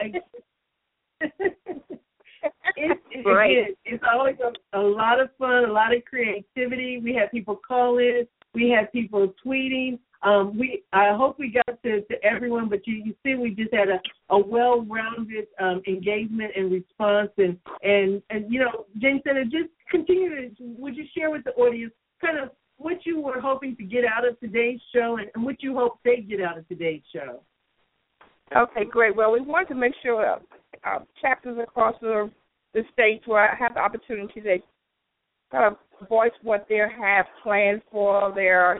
it's, 1.20 3.00
it, 3.10 3.26
right. 3.26 3.50
it, 3.50 3.78
it's 3.84 4.04
always 4.12 4.36
a, 4.40 4.78
a 4.78 4.80
lot 4.80 5.20
of 5.20 5.28
fun, 5.38 5.64
a 5.64 5.72
lot 5.72 5.94
of 5.94 6.04
creativity. 6.04 7.00
We 7.02 7.14
have 7.14 7.30
people 7.30 7.60
call 7.66 7.98
in, 7.98 8.26
we 8.54 8.70
have 8.70 8.92
people 8.92 9.32
tweeting. 9.44 9.98
Um, 10.22 10.58
we 10.58 10.82
I 10.92 11.14
hope 11.16 11.38
we 11.38 11.50
got 11.50 11.82
to, 11.82 12.02
to 12.02 12.24
everyone, 12.24 12.68
but 12.68 12.86
you, 12.86 13.02
you 13.04 13.14
see 13.24 13.36
we 13.36 13.54
just 13.54 13.72
had 13.72 13.88
a, 13.88 14.00
a 14.28 14.38
well-rounded 14.38 15.46
um, 15.58 15.80
engagement 15.88 16.52
and 16.54 16.70
response, 16.70 17.30
and 17.38 17.56
and 17.82 18.22
and 18.28 18.52
you 18.52 18.60
know, 18.60 18.84
Jamesetta, 19.02 19.44
just 19.44 19.70
continue 19.90 20.50
to. 20.50 20.54
Would 20.78 20.96
you 20.96 21.04
share 21.16 21.30
with 21.30 21.44
the 21.44 21.52
audience 21.52 21.94
kind 22.20 22.38
of 22.38 22.50
what 22.76 23.06
you 23.06 23.20
were 23.20 23.40
hoping 23.40 23.76
to 23.76 23.82
get 23.82 24.04
out 24.04 24.28
of 24.28 24.38
today's 24.40 24.80
show, 24.94 25.16
and, 25.18 25.30
and 25.34 25.42
what 25.42 25.62
you 25.62 25.74
hope 25.74 26.00
they 26.04 26.18
get 26.18 26.42
out 26.42 26.58
of 26.58 26.68
today's 26.68 27.02
show? 27.14 27.42
Okay, 28.56 28.84
great. 28.90 29.14
Well, 29.14 29.32
we 29.32 29.40
wanted 29.40 29.68
to 29.68 29.74
make 29.74 29.92
sure 30.02 30.26
uh, 30.26 30.38
uh, 30.84 30.98
chapters 31.20 31.58
across 31.62 31.94
the 32.00 32.30
the 32.72 32.82
states 32.92 33.26
where 33.26 33.50
I 33.50 33.56
have 33.56 33.74
the 33.74 33.80
opportunity 33.80 34.40
to 34.40 34.58
kind 35.50 35.64
of 35.74 36.08
voice 36.08 36.30
what 36.42 36.66
they 36.68 36.76
have 36.76 37.26
planned 37.42 37.82
for 37.90 38.32
their 38.32 38.78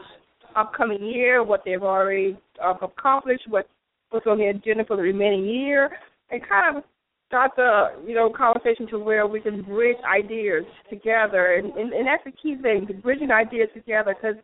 upcoming 0.54 1.04
year, 1.04 1.42
what 1.42 1.62
they've 1.64 1.82
already 1.82 2.38
uh, 2.62 2.74
accomplished, 2.82 3.44
what 3.48 3.68
what's 4.10 4.26
on 4.26 4.38
the 4.38 4.46
agenda 4.46 4.84
for 4.84 4.96
the 4.96 5.02
remaining 5.02 5.44
year, 5.44 5.90
and 6.30 6.40
kind 6.48 6.76
of 6.76 6.84
start 7.28 7.52
the 7.56 7.88
you 8.06 8.14
know 8.14 8.30
conversation 8.30 8.86
to 8.88 8.98
where 8.98 9.26
we 9.26 9.40
can 9.40 9.62
bridge 9.62 9.98
ideas 10.04 10.64
together, 10.88 11.54
and 11.54 11.72
and, 11.74 11.92
and 11.92 12.06
that's 12.06 12.24
the 12.24 12.32
key 12.32 12.56
thing, 12.60 12.88
bridging 13.02 13.30
ideas 13.30 13.68
together, 13.74 14.16
because 14.20 14.36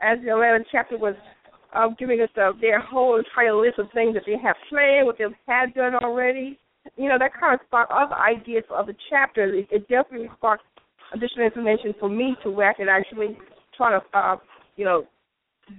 as 0.00 0.18
the 0.20 0.30
11th 0.30 0.64
chapter 0.70 0.98
was 0.98 1.14
um, 1.74 1.96
giving 1.98 2.20
us 2.20 2.28
uh, 2.36 2.52
their 2.60 2.80
whole 2.80 3.18
entire 3.18 3.54
list 3.54 3.78
of 3.78 3.86
things 3.94 4.14
that 4.14 4.24
they 4.26 4.36
have 4.42 4.56
planned, 4.68 5.06
what 5.06 5.16
they've 5.18 5.28
had 5.46 5.74
done 5.74 5.94
already, 5.96 6.58
you 6.96 7.08
know, 7.08 7.18
that 7.18 7.32
kind 7.38 7.54
of 7.54 7.60
sparked 7.66 7.92
other 7.92 8.14
ideas 8.14 8.64
for 8.68 8.76
other 8.76 8.94
chapters. 9.10 9.64
It, 9.70 9.74
it 9.74 9.88
definitely 9.88 10.28
sparked 10.36 10.64
additional 11.14 11.46
information 11.46 11.94
for 11.98 12.08
me 12.08 12.36
to 12.42 12.62
I 12.62 12.72
could 12.74 12.88
actually 12.88 13.36
try 13.76 13.98
to, 13.98 14.18
uh, 14.18 14.36
you 14.76 14.84
know, 14.84 15.06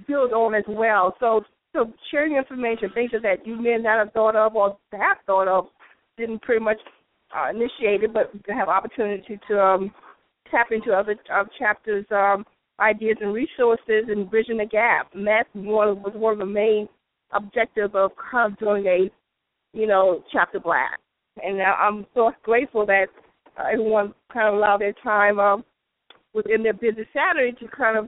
build 0.08 0.32
on 0.32 0.56
as 0.56 0.64
well. 0.68 1.16
So, 1.20 1.42
so 1.74 1.92
sharing 2.12 2.36
information, 2.36 2.90
things 2.94 3.12
that 3.12 3.46
you 3.46 3.56
may 3.60 3.78
not 3.78 4.00
have 4.00 4.14
thought 4.14 4.36
of 4.36 4.56
or 4.56 4.78
have 4.92 5.18
thought 5.26 5.48
of, 5.48 5.68
didn't 6.18 6.42
pretty 6.42 6.64
much 6.64 6.78
uh, 7.36 7.50
initiate 7.50 8.04
it, 8.04 8.14
but 8.14 8.32
have 8.48 8.70
opportunity 8.70 9.40
to 9.48 9.60
um, 9.60 9.92
tap 10.52 10.68
into 10.72 10.94
other 10.94 11.16
uh, 11.34 11.44
chapters, 11.58 12.06
um, 12.12 12.46
ideas 12.84 13.18
and 13.22 13.34
resources, 13.34 14.06
and 14.10 14.30
bridging 14.30 14.58
the 14.58 14.66
gap. 14.66 15.12
That 15.14 15.46
was 15.56 15.98
one 16.16 16.34
of 16.34 16.40
the 16.40 16.46
main 16.46 16.88
objectives 17.32 17.94
of 17.96 18.12
kind 18.32 18.56
doing 18.58 18.86
a 18.86 19.10
you 19.74 19.88
know, 19.88 20.24
chapter 20.32 20.60
black. 20.60 21.00
And 21.44 21.62
I'm 21.62 22.06
so 22.14 22.32
grateful 22.44 22.86
that 22.86 23.08
uh, 23.58 23.64
everyone 23.72 24.14
kind 24.32 24.48
of 24.48 24.54
allowed 24.56 24.82
their 24.82 24.94
time 25.04 25.40
um, 25.40 25.64
within 26.34 26.64
their 26.64 26.74
busy 26.74 27.08
Saturday 27.12 27.58
to 27.60 27.68
kind 27.76 27.98
of 27.98 28.08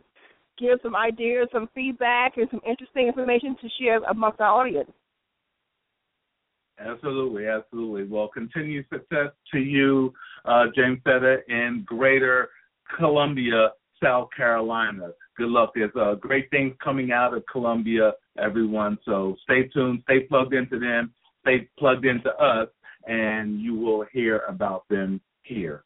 give 0.58 0.80
some 0.84 0.96
ideas, 0.96 1.48
some 1.52 1.70
feedback, 1.74 2.38
and 2.38 2.48
some 2.52 2.62
interesting 2.68 3.08
information 3.08 3.56
to 3.62 3.68
share 3.80 4.04
amongst 4.04 4.40
our 4.40 4.62
audience. 4.62 4.90
Absolutely, 6.80 7.48
absolutely. 7.48 8.04
Well, 8.04 8.28
continued 8.28 8.86
success 8.92 9.32
to 9.54 9.60
you, 9.60 10.14
uh, 10.46 10.66
Jamesetta, 10.78 11.38
in 11.48 11.84
Greater 11.86 12.50
Columbia, 12.98 13.70
South 14.04 14.30
Carolina. 14.36 15.10
Good 15.38 15.50
luck. 15.50 15.72
There's 15.76 15.92
uh, 16.00 16.16
great 16.16 16.50
things 16.50 16.74
coming 16.84 17.12
out 17.12 17.34
of 17.34 17.44
Columbia, 17.52 18.14
everyone. 18.38 18.98
So 19.06 19.36
stay 19.44 19.68
tuned, 19.74 20.02
stay 20.04 20.22
plugged 20.22 20.54
into 20.54 20.80
them, 20.80 21.14
stay 21.42 21.68
plugged 21.78 22.06
into 22.06 22.30
us, 22.36 22.70
and 23.08 23.60
you 23.60 23.76
will 23.76 24.06
hear 24.12 24.44
about 24.48 24.84
them 24.90 25.22
here. 25.44 25.84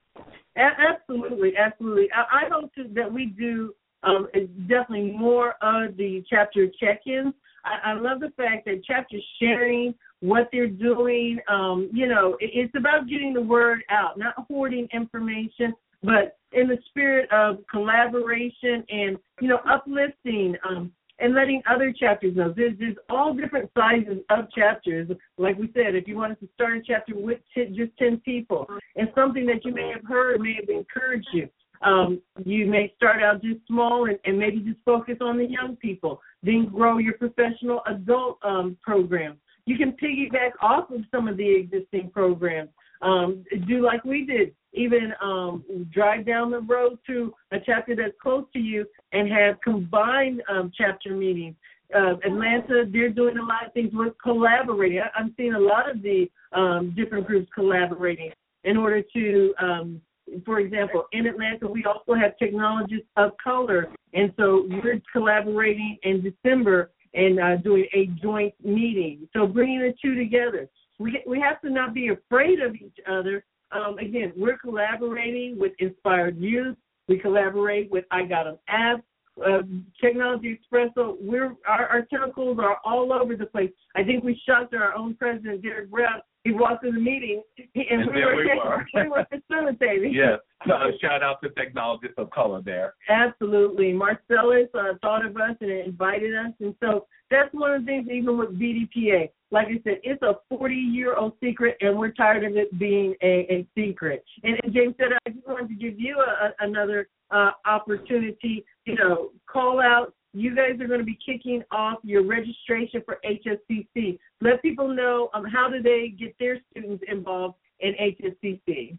Absolutely, 0.56 1.53
absolutely. 1.57 2.10
I, 2.11 2.49
hope 2.52 2.73
to, 2.76 2.86
that 2.94 3.11
we 3.11 3.27
do 3.27 3.73
um, 4.03 4.27
definitely 4.68 5.11
more 5.11 5.52
of 5.61 5.95
the 5.98 6.23
chapter 6.30 6.68
check-ins. 6.80 7.34
I, 7.65 7.91
I 7.91 7.94
love 7.94 8.19
the 8.19 8.31
fact 8.36 8.65
that 8.65 8.81
chapter 8.86 9.18
sharing 9.41 9.94
what 10.22 10.49
they're 10.52 10.68
doing. 10.68 11.40
Um, 11.49 11.90
you 11.94 12.07
know, 12.07 12.36
it, 12.40 12.52
it's 12.53 12.73
about 12.77 13.07
getting 13.07 13.34
the 13.34 13.41
word 13.41 13.81
out, 13.90 14.18
not 14.18 14.34
hoarding 14.49 14.88
information, 14.94 15.73
but 16.03 16.38
in 16.51 16.67
the 16.67 16.77
spirit 16.89 17.31
of 17.31 17.57
collaboration 17.69 18.84
and 18.89 19.17
you 19.41 19.47
know 19.47 19.59
uplifting. 19.67 20.55
Um, 20.67 20.91
and 21.21 21.35
letting 21.35 21.61
other 21.69 21.93
chapters 21.97 22.35
know. 22.35 22.53
There's, 22.55 22.77
there's 22.80 22.95
all 23.09 23.34
different 23.34 23.69
sizes 23.77 24.19
of 24.30 24.49
chapters. 24.51 25.09
Like 25.38 25.57
we 25.57 25.69
said, 25.73 25.95
if 25.95 26.07
you 26.07 26.15
wanted 26.15 26.39
to 26.39 26.47
start 26.53 26.77
a 26.77 26.81
chapter 26.85 27.13
with 27.15 27.39
t- 27.53 27.76
just 27.76 27.91
10 27.97 28.21
people 28.23 28.65
and 28.95 29.09
something 29.15 29.45
that 29.47 29.65
you 29.65 29.73
may 29.73 29.91
have 29.93 30.05
heard 30.07 30.39
may 30.39 30.55
have 30.59 30.69
encouraged 30.69 31.27
you, 31.34 31.49
um, 31.81 32.21
you 32.45 32.65
may 32.65 32.93
start 32.95 33.21
out 33.21 33.41
just 33.41 33.65
small 33.67 34.05
and, 34.09 34.19
and 34.26 34.38
maybe 34.38 34.59
just 34.59 34.80
focus 34.84 35.17
on 35.21 35.38
the 35.38 35.45
young 35.45 35.77
people, 35.77 36.21
then 36.43 36.69
grow 36.73 36.97
your 36.97 37.13
professional 37.13 37.81
adult 37.88 38.38
um, 38.43 38.77
program. 38.81 39.38
You 39.65 39.77
can 39.77 39.91
piggyback 39.91 40.51
off 40.61 40.89
of 40.89 41.01
some 41.11 41.27
of 41.27 41.38
the 41.38 41.49
existing 41.55 42.11
programs. 42.11 42.69
Um, 43.01 43.45
do 43.67 43.85
like 43.85 44.03
we 44.03 44.26
did 44.26 44.53
even 44.73 45.13
um, 45.21 45.63
drive 45.91 46.25
down 46.25 46.51
the 46.51 46.61
road 46.61 46.99
to 47.07 47.33
a 47.51 47.57
chapter 47.65 47.95
that's 47.95 48.13
close 48.21 48.45
to 48.53 48.59
you 48.59 48.85
and 49.11 49.31
have 49.31 49.59
combined 49.61 50.41
um, 50.49 50.71
chapter 50.75 51.15
meetings. 51.15 51.55
Uh, 51.93 52.15
Atlanta, 52.23 52.85
they're 52.91 53.09
doing 53.09 53.37
a 53.37 53.43
lot 53.43 53.65
of 53.65 53.73
things 53.73 53.89
with 53.93 54.13
collaborating. 54.21 54.99
I, 54.99 55.19
I'm 55.19 55.33
seeing 55.37 55.55
a 55.55 55.59
lot 55.59 55.89
of 55.89 56.01
the 56.03 56.29
um, 56.51 56.93
different 56.95 57.25
groups 57.25 57.49
collaborating 57.53 58.31
in 58.63 58.77
order 58.77 59.01
to, 59.13 59.53
um, 59.59 60.01
for 60.45 60.59
example, 60.59 61.05
in 61.11 61.25
Atlanta, 61.25 61.67
we 61.67 61.85
also 61.85 62.13
have 62.13 62.37
technologists 62.37 63.07
of 63.17 63.31
color, 63.43 63.89
and 64.13 64.31
so 64.37 64.67
we're 64.69 65.01
collaborating 65.11 65.97
in 66.03 66.21
December 66.21 66.91
and 67.13 67.39
uh, 67.39 67.57
doing 67.57 67.85
a 67.93 68.05
joint 68.21 68.53
meeting. 68.63 69.27
So 69.33 69.47
bringing 69.47 69.79
the 69.79 69.93
two 70.01 70.15
together. 70.15 70.69
We 70.99 71.23
we 71.25 71.39
have 71.39 71.61
to 71.61 71.69
not 71.69 71.93
be 71.93 72.09
afraid 72.09 72.59
of 72.59 72.75
each 72.75 72.97
other, 73.09 73.45
um, 73.71 73.97
again, 73.99 74.33
we're 74.35 74.57
collaborating 74.57 75.57
with 75.59 75.73
Inspired 75.79 76.37
Youth. 76.37 76.75
We 77.07 77.17
collaborate 77.17 77.91
with 77.91 78.05
I 78.11 78.23
Got 78.23 78.47
an 78.47 78.57
App, 78.67 79.03
uh, 79.45 79.61
Technology 80.01 80.59
Expresso. 80.59 81.15
We're 81.19 81.55
our, 81.67 81.87
our 81.87 82.01
tentacles 82.03 82.59
are 82.59 82.77
all 82.83 83.13
over 83.13 83.35
the 83.35 83.45
place. 83.45 83.71
I 83.95 84.03
think 84.03 84.23
we 84.23 84.39
shocked 84.47 84.73
our 84.73 84.93
own 84.93 85.15
president 85.15 85.61
Derek 85.61 85.89
Brown 85.89 86.21
he 86.44 86.52
walked 86.52 86.86
in 86.86 86.95
the 86.95 87.02
meeting, 87.02 87.44
he, 87.56 87.86
and, 87.90 88.02
And 88.02 88.11
we, 88.11 88.20
there 88.20 88.36
were, 88.36 88.36
we 88.38 88.45
were. 88.45 88.86
we 88.94 89.10
were 89.10 89.28
facilitating. 89.30 90.14
Yes. 90.14 90.40
Uh, 90.61 90.88
shout 91.02 91.22
out 91.22 91.41
to 91.44 91.49
technologists 91.49 92.16
of 92.18 92.30
color 92.32 92.61
there. 92.61 92.94
Absolutely. 93.10 93.94
Marcellus 93.94 94.68
uh, 94.74 94.94
thought 95.02 95.26
of 95.26 95.36
us 95.36 95.56
and 95.61 95.70
invited 95.72 96.36
us. 96.36 96.53
And 96.61 96.76
so 96.82 97.07
that's 97.30 97.53
one 97.53 97.74
of 97.74 97.82
the 97.82 97.88
things, 97.88 98.10
even 98.10 98.38
with 98.38 98.60
BDPA. 98.60 99.30
Like 99.52 99.68
I 99.68 99.82
said, 99.84 99.99
it's 100.03 100.22
a 100.22 100.36
40 100.49 100.76
year 100.76 101.16
old 101.16 101.34
secret, 101.41 101.76
and 101.82 101.98
we're 101.98 102.11
tired 102.11 102.44
of 102.44 102.56
it 102.56 102.78
being 102.78 103.16
a, 103.22 103.45
a 103.49 103.68
secret. 103.76 104.24
And, 104.44 104.60
and 104.64 104.74
Jamesetta, 104.74 105.18
I 105.26 105.30
just 105.32 105.48
wanted 105.48 105.70
to 105.70 105.76
give 105.76 105.99
you 105.99 106.20
a, 106.20 106.48
a, 106.48 106.68
another 106.68 107.10
uh, 107.32 107.52
opportunity. 107.66 108.64
You 108.86 108.95
know, 108.95 109.30
call 109.48 109.82
out. 109.82 110.14
You 110.34 110.56
guys 110.56 110.80
are 110.80 110.88
going 110.88 110.99
to 110.99 111.06
be 111.06 111.18
kicking 111.26 111.64
off 111.72 111.99
your 112.03 112.23
registration 112.23 113.01
for 113.03 113.18
HSCC. 113.26 114.19
Let 114.41 114.61
people 114.61 114.88
know 114.88 115.30
um, 115.34 115.43
how 115.45 115.69
do 115.69 115.81
they 115.81 116.14
get 116.18 116.35
their 116.39 116.60
students 116.69 117.03
involved 117.07 117.56
in 117.80 117.93
HSCC. 117.93 118.97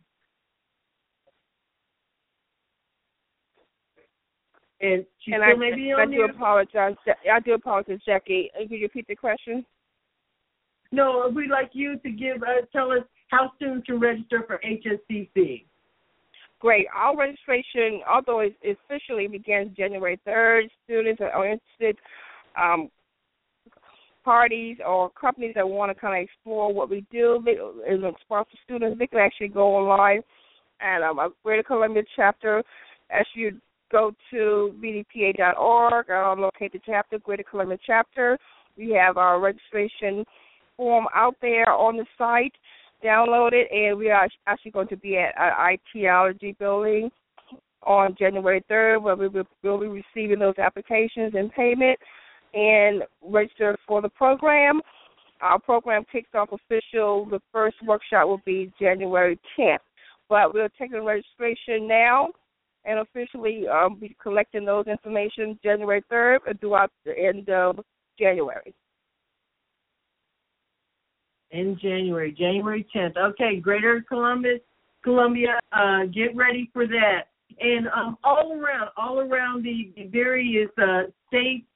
And 4.83 5.05
she 5.21 5.33
and 5.33 5.43
still 5.43 5.43
I, 5.43 5.55
may 5.55 5.75
be 5.75 5.93
I 5.93 6.07
do 6.07 6.25
apologize. 6.25 6.97
I 7.31 7.41
do 7.41 7.53
apologize, 7.53 8.01
Jackie. 8.05 8.51
Uh, 8.57 8.63
Could 8.63 8.71
you 8.71 8.83
repeat 8.83 9.07
the 9.07 9.15
question? 9.15 9.65
No, 10.91 11.31
we'd 11.35 11.51
like 11.51 11.71
you 11.75 11.99
to 11.99 12.11
give 12.11 12.43
uh, 12.43 12.67
tell 12.73 12.91
us 12.91 13.05
how 13.29 13.53
soon 13.61 13.83
to 13.87 13.97
register 13.97 14.43
for 14.47 14.61
HSCC. 14.65 15.67
Great. 16.61 16.87
Our 16.95 17.17
registration, 17.17 18.03
although 18.09 18.41
it 18.41 18.55
officially 18.63 19.27
begins 19.27 19.75
January 19.77 20.21
3rd, 20.27 20.69
students 20.85 21.21
are 21.21 21.47
interested, 21.47 21.97
um, 22.61 22.91
parties 24.25 24.77
or 24.87 25.11
companies 25.11 25.55
that 25.55 25.67
want 25.67 25.91
to 25.91 25.99
kind 25.99 26.21
of 26.21 26.23
explore 26.23 26.73
what 26.73 26.91
we 26.91 27.05
do 27.11 27.43
a 27.49 28.13
sponsor 28.21 28.51
students, 28.65 28.99
they 28.99 29.07
can 29.07 29.19
actually 29.19 29.49
go 29.49 29.75
online 29.75 30.21
and 30.81 31.03
um, 31.03 31.19
our 31.19 31.31
Greater 31.43 31.63
Columbia 31.63 32.03
chapter. 32.15 32.63
As 33.11 33.27
you 33.35 33.59
go 33.91 34.13
to 34.31 34.75
bdpa.org, 34.83 36.11
um, 36.11 36.41
locate 36.41 36.73
the 36.73 36.81
chapter, 36.85 37.19
Greater 37.19 37.43
Columbia 37.43 37.79
chapter. 37.87 38.39
We 38.77 38.91
have 38.91 39.17
our 39.17 39.41
registration 39.41 40.25
form 40.77 41.07
out 41.15 41.37
there 41.41 41.71
on 41.71 41.97
the 41.97 42.07
site. 42.17 42.55
Download 43.05 43.53
it, 43.53 43.69
and 43.73 43.99
we 43.99 44.11
are 44.11 44.29
actually 44.47 44.71
going 44.73 44.89
to 44.89 44.97
be 44.97 45.17
at 45.17 45.35
our 45.37 45.73
IT-ology 45.73 46.57
building 46.59 47.11
on 47.83 48.15
January 48.19 48.63
3rd, 48.71 49.03
where 49.03 49.17
we 49.17 49.29
will 49.29 49.45
we'll 49.63 49.81
be 49.81 49.87
receiving 49.87 50.39
those 50.39 50.59
applications 50.59 51.33
and 51.35 51.51
payment 51.53 51.99
and 52.53 53.03
register 53.23 53.77
for 53.87 54.03
the 54.03 54.09
program. 54.09 54.81
Our 55.41 55.59
program 55.59 56.05
kicks 56.13 56.29
off 56.35 56.51
official. 56.53 57.25
The 57.25 57.41
first 57.53 57.77
workshop 57.87 58.27
will 58.27 58.43
be 58.45 58.71
January 58.79 59.39
10th, 59.59 59.79
but 60.29 60.53
we're 60.53 60.69
taking 60.79 61.03
registration 61.05 61.89
now 61.89 62.29
and 62.85 62.99
officially 62.99 63.67
um, 63.69 63.99
be 63.99 64.17
collecting 64.23 64.65
those 64.65 64.87
information 64.87 65.59
January 65.63 66.03
3rd 66.11 66.39
and 66.49 66.61
throughout 66.61 66.91
the 67.05 67.13
end 67.19 67.49
of 67.49 67.81
January. 68.19 68.75
In 71.51 71.79
January, 71.81 72.33
January 72.33 72.87
10th. 72.95 73.17
Okay, 73.17 73.57
Greater 73.61 74.05
Columbus, 74.09 74.61
Columbia, 75.03 75.59
uh, 75.73 76.07
get 76.07 76.35
ready 76.37 76.71
for 76.73 76.87
that. 76.87 77.29
And 77.61 77.89
um, 77.89 78.17
all 78.23 78.53
around, 78.53 78.91
all 78.97 79.21
around 79.21 79.65
the 79.65 79.93
various 80.11 80.71
uh, 80.81 81.03
states, 81.29 81.67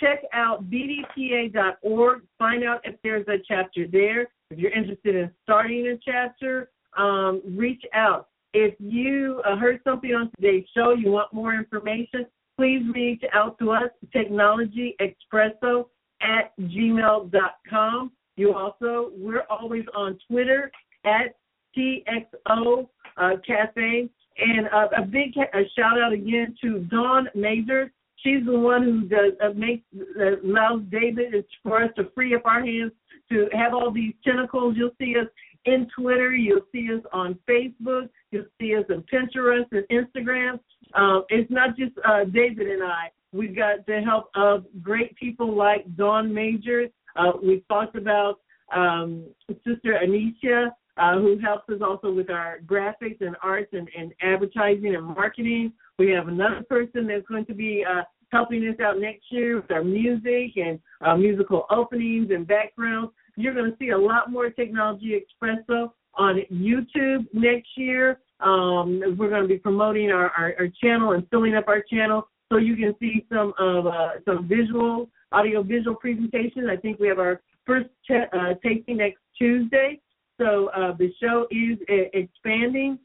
check 0.00 0.24
out 0.32 0.68
bdpa.org. 0.68 2.22
Find 2.38 2.64
out 2.64 2.80
if 2.84 2.96
there's 3.02 3.26
a 3.28 3.36
chapter 3.46 3.86
there. 3.90 4.28
If 4.50 4.58
you're 4.58 4.72
interested 4.72 5.14
in 5.14 5.30
starting 5.44 5.86
a 5.86 5.98
chapter, 6.04 6.70
um, 6.96 7.40
reach 7.56 7.82
out. 7.94 8.28
If 8.52 8.74
you 8.78 9.40
uh, 9.46 9.56
heard 9.56 9.80
something 9.84 10.10
on 10.10 10.30
today's 10.36 10.66
show, 10.76 10.92
you 10.92 11.12
want 11.12 11.32
more 11.32 11.54
information, 11.54 12.26
please 12.58 12.82
reach 12.94 13.22
out 13.32 13.58
to 13.60 13.70
us, 13.70 13.90
technologyexpresso 14.14 15.86
at 16.20 16.52
gmail.com. 16.60 18.12
You 18.42 18.54
also, 18.54 19.12
we're 19.16 19.44
always 19.48 19.84
on 19.94 20.18
Twitter 20.28 20.72
at 21.04 21.36
TechXO 21.78 22.88
uh, 23.16 23.30
Cafe. 23.46 24.10
And 24.36 24.66
uh, 24.66 24.88
a 24.98 25.02
big 25.02 25.34
ca- 25.34 25.56
a 25.56 25.62
shout 25.78 25.96
out 26.00 26.12
again 26.12 26.56
to 26.60 26.80
Dawn 26.80 27.28
Mazur. 27.36 27.92
She's 28.16 28.44
the 28.44 28.58
one 28.58 28.82
who 28.82 29.02
does 29.02 29.34
uh, 29.40 29.50
makes 29.54 29.84
uh, 30.18 30.40
allows 30.44 30.82
David 30.90 31.44
for 31.62 31.84
us 31.84 31.90
to 31.96 32.10
free 32.16 32.34
up 32.34 32.44
our 32.44 32.66
hands 32.66 32.90
to 33.30 33.46
have 33.52 33.74
all 33.74 33.92
these 33.92 34.14
tentacles. 34.24 34.74
You'll 34.76 34.96
see 34.98 35.14
us 35.20 35.28
in 35.66 35.86
Twitter. 35.96 36.34
You'll 36.34 36.66
see 36.72 36.88
us 36.92 37.02
on 37.12 37.38
Facebook. 37.48 38.08
You'll 38.32 38.46
see 38.60 38.74
us 38.74 38.86
on 38.90 39.04
Pinterest 39.12 39.66
and 39.70 39.86
Instagram. 39.88 40.58
Um, 40.94 41.26
it's 41.28 41.48
not 41.48 41.76
just 41.76 41.92
uh, 42.04 42.24
David 42.24 42.66
and 42.66 42.82
I. 42.82 43.12
We've 43.32 43.54
got 43.54 43.86
the 43.86 44.00
help 44.00 44.30
of 44.34 44.64
great 44.82 45.14
people 45.14 45.54
like 45.56 45.96
Dawn 45.96 46.34
Major. 46.34 46.88
Uh, 47.16 47.32
we've 47.42 47.66
talked 47.68 47.96
about 47.96 48.40
um, 48.74 49.26
Sister 49.66 49.98
Anisha, 50.02 50.70
uh, 50.96 51.18
who 51.18 51.38
helps 51.38 51.68
us 51.68 51.80
also 51.82 52.12
with 52.12 52.30
our 52.30 52.60
graphics 52.66 53.20
and 53.20 53.36
arts 53.42 53.70
and, 53.72 53.88
and 53.96 54.12
advertising 54.20 54.94
and 54.94 55.04
marketing. 55.04 55.72
We 55.98 56.10
have 56.10 56.28
another 56.28 56.62
person 56.68 57.06
that's 57.06 57.26
going 57.26 57.46
to 57.46 57.54
be 57.54 57.84
uh, 57.88 58.02
helping 58.30 58.66
us 58.68 58.80
out 58.80 58.98
next 58.98 59.24
year 59.30 59.56
with 59.56 59.70
our 59.70 59.84
music 59.84 60.56
and 60.56 60.78
uh, 61.04 61.16
musical 61.16 61.66
openings 61.70 62.30
and 62.30 62.46
backgrounds. 62.46 63.12
You're 63.36 63.54
going 63.54 63.70
to 63.70 63.76
see 63.78 63.90
a 63.90 63.98
lot 63.98 64.30
more 64.30 64.50
Technology 64.50 65.18
Expresso 65.18 65.90
on 66.14 66.40
YouTube 66.52 67.26
next 67.32 67.68
year. 67.76 68.20
Um, 68.40 69.16
we're 69.16 69.30
going 69.30 69.42
to 69.42 69.48
be 69.48 69.58
promoting 69.58 70.10
our, 70.10 70.30
our, 70.30 70.54
our 70.58 70.68
channel 70.82 71.12
and 71.12 71.26
filling 71.30 71.54
up 71.54 71.68
our 71.68 71.82
channel 71.82 72.26
so 72.52 72.58
you 72.58 72.76
can 72.76 72.94
see 73.00 73.24
some 73.32 73.54
of 73.58 73.86
uh, 73.86 74.10
some 74.26 74.46
visual, 74.46 75.08
audio 75.32 75.62
visual 75.62 75.96
presentations. 75.96 76.68
I 76.70 76.76
think 76.76 77.00
we 77.00 77.08
have 77.08 77.18
our 77.18 77.40
first 77.66 77.88
t- 78.06 78.14
uh, 78.14 78.54
tasting 78.62 78.98
next 78.98 79.20
Tuesday. 79.38 80.00
So 80.38 80.68
uh, 80.76 80.94
the 80.98 81.10
show 81.20 81.46
is 81.50 81.78
expanding, 81.88 82.98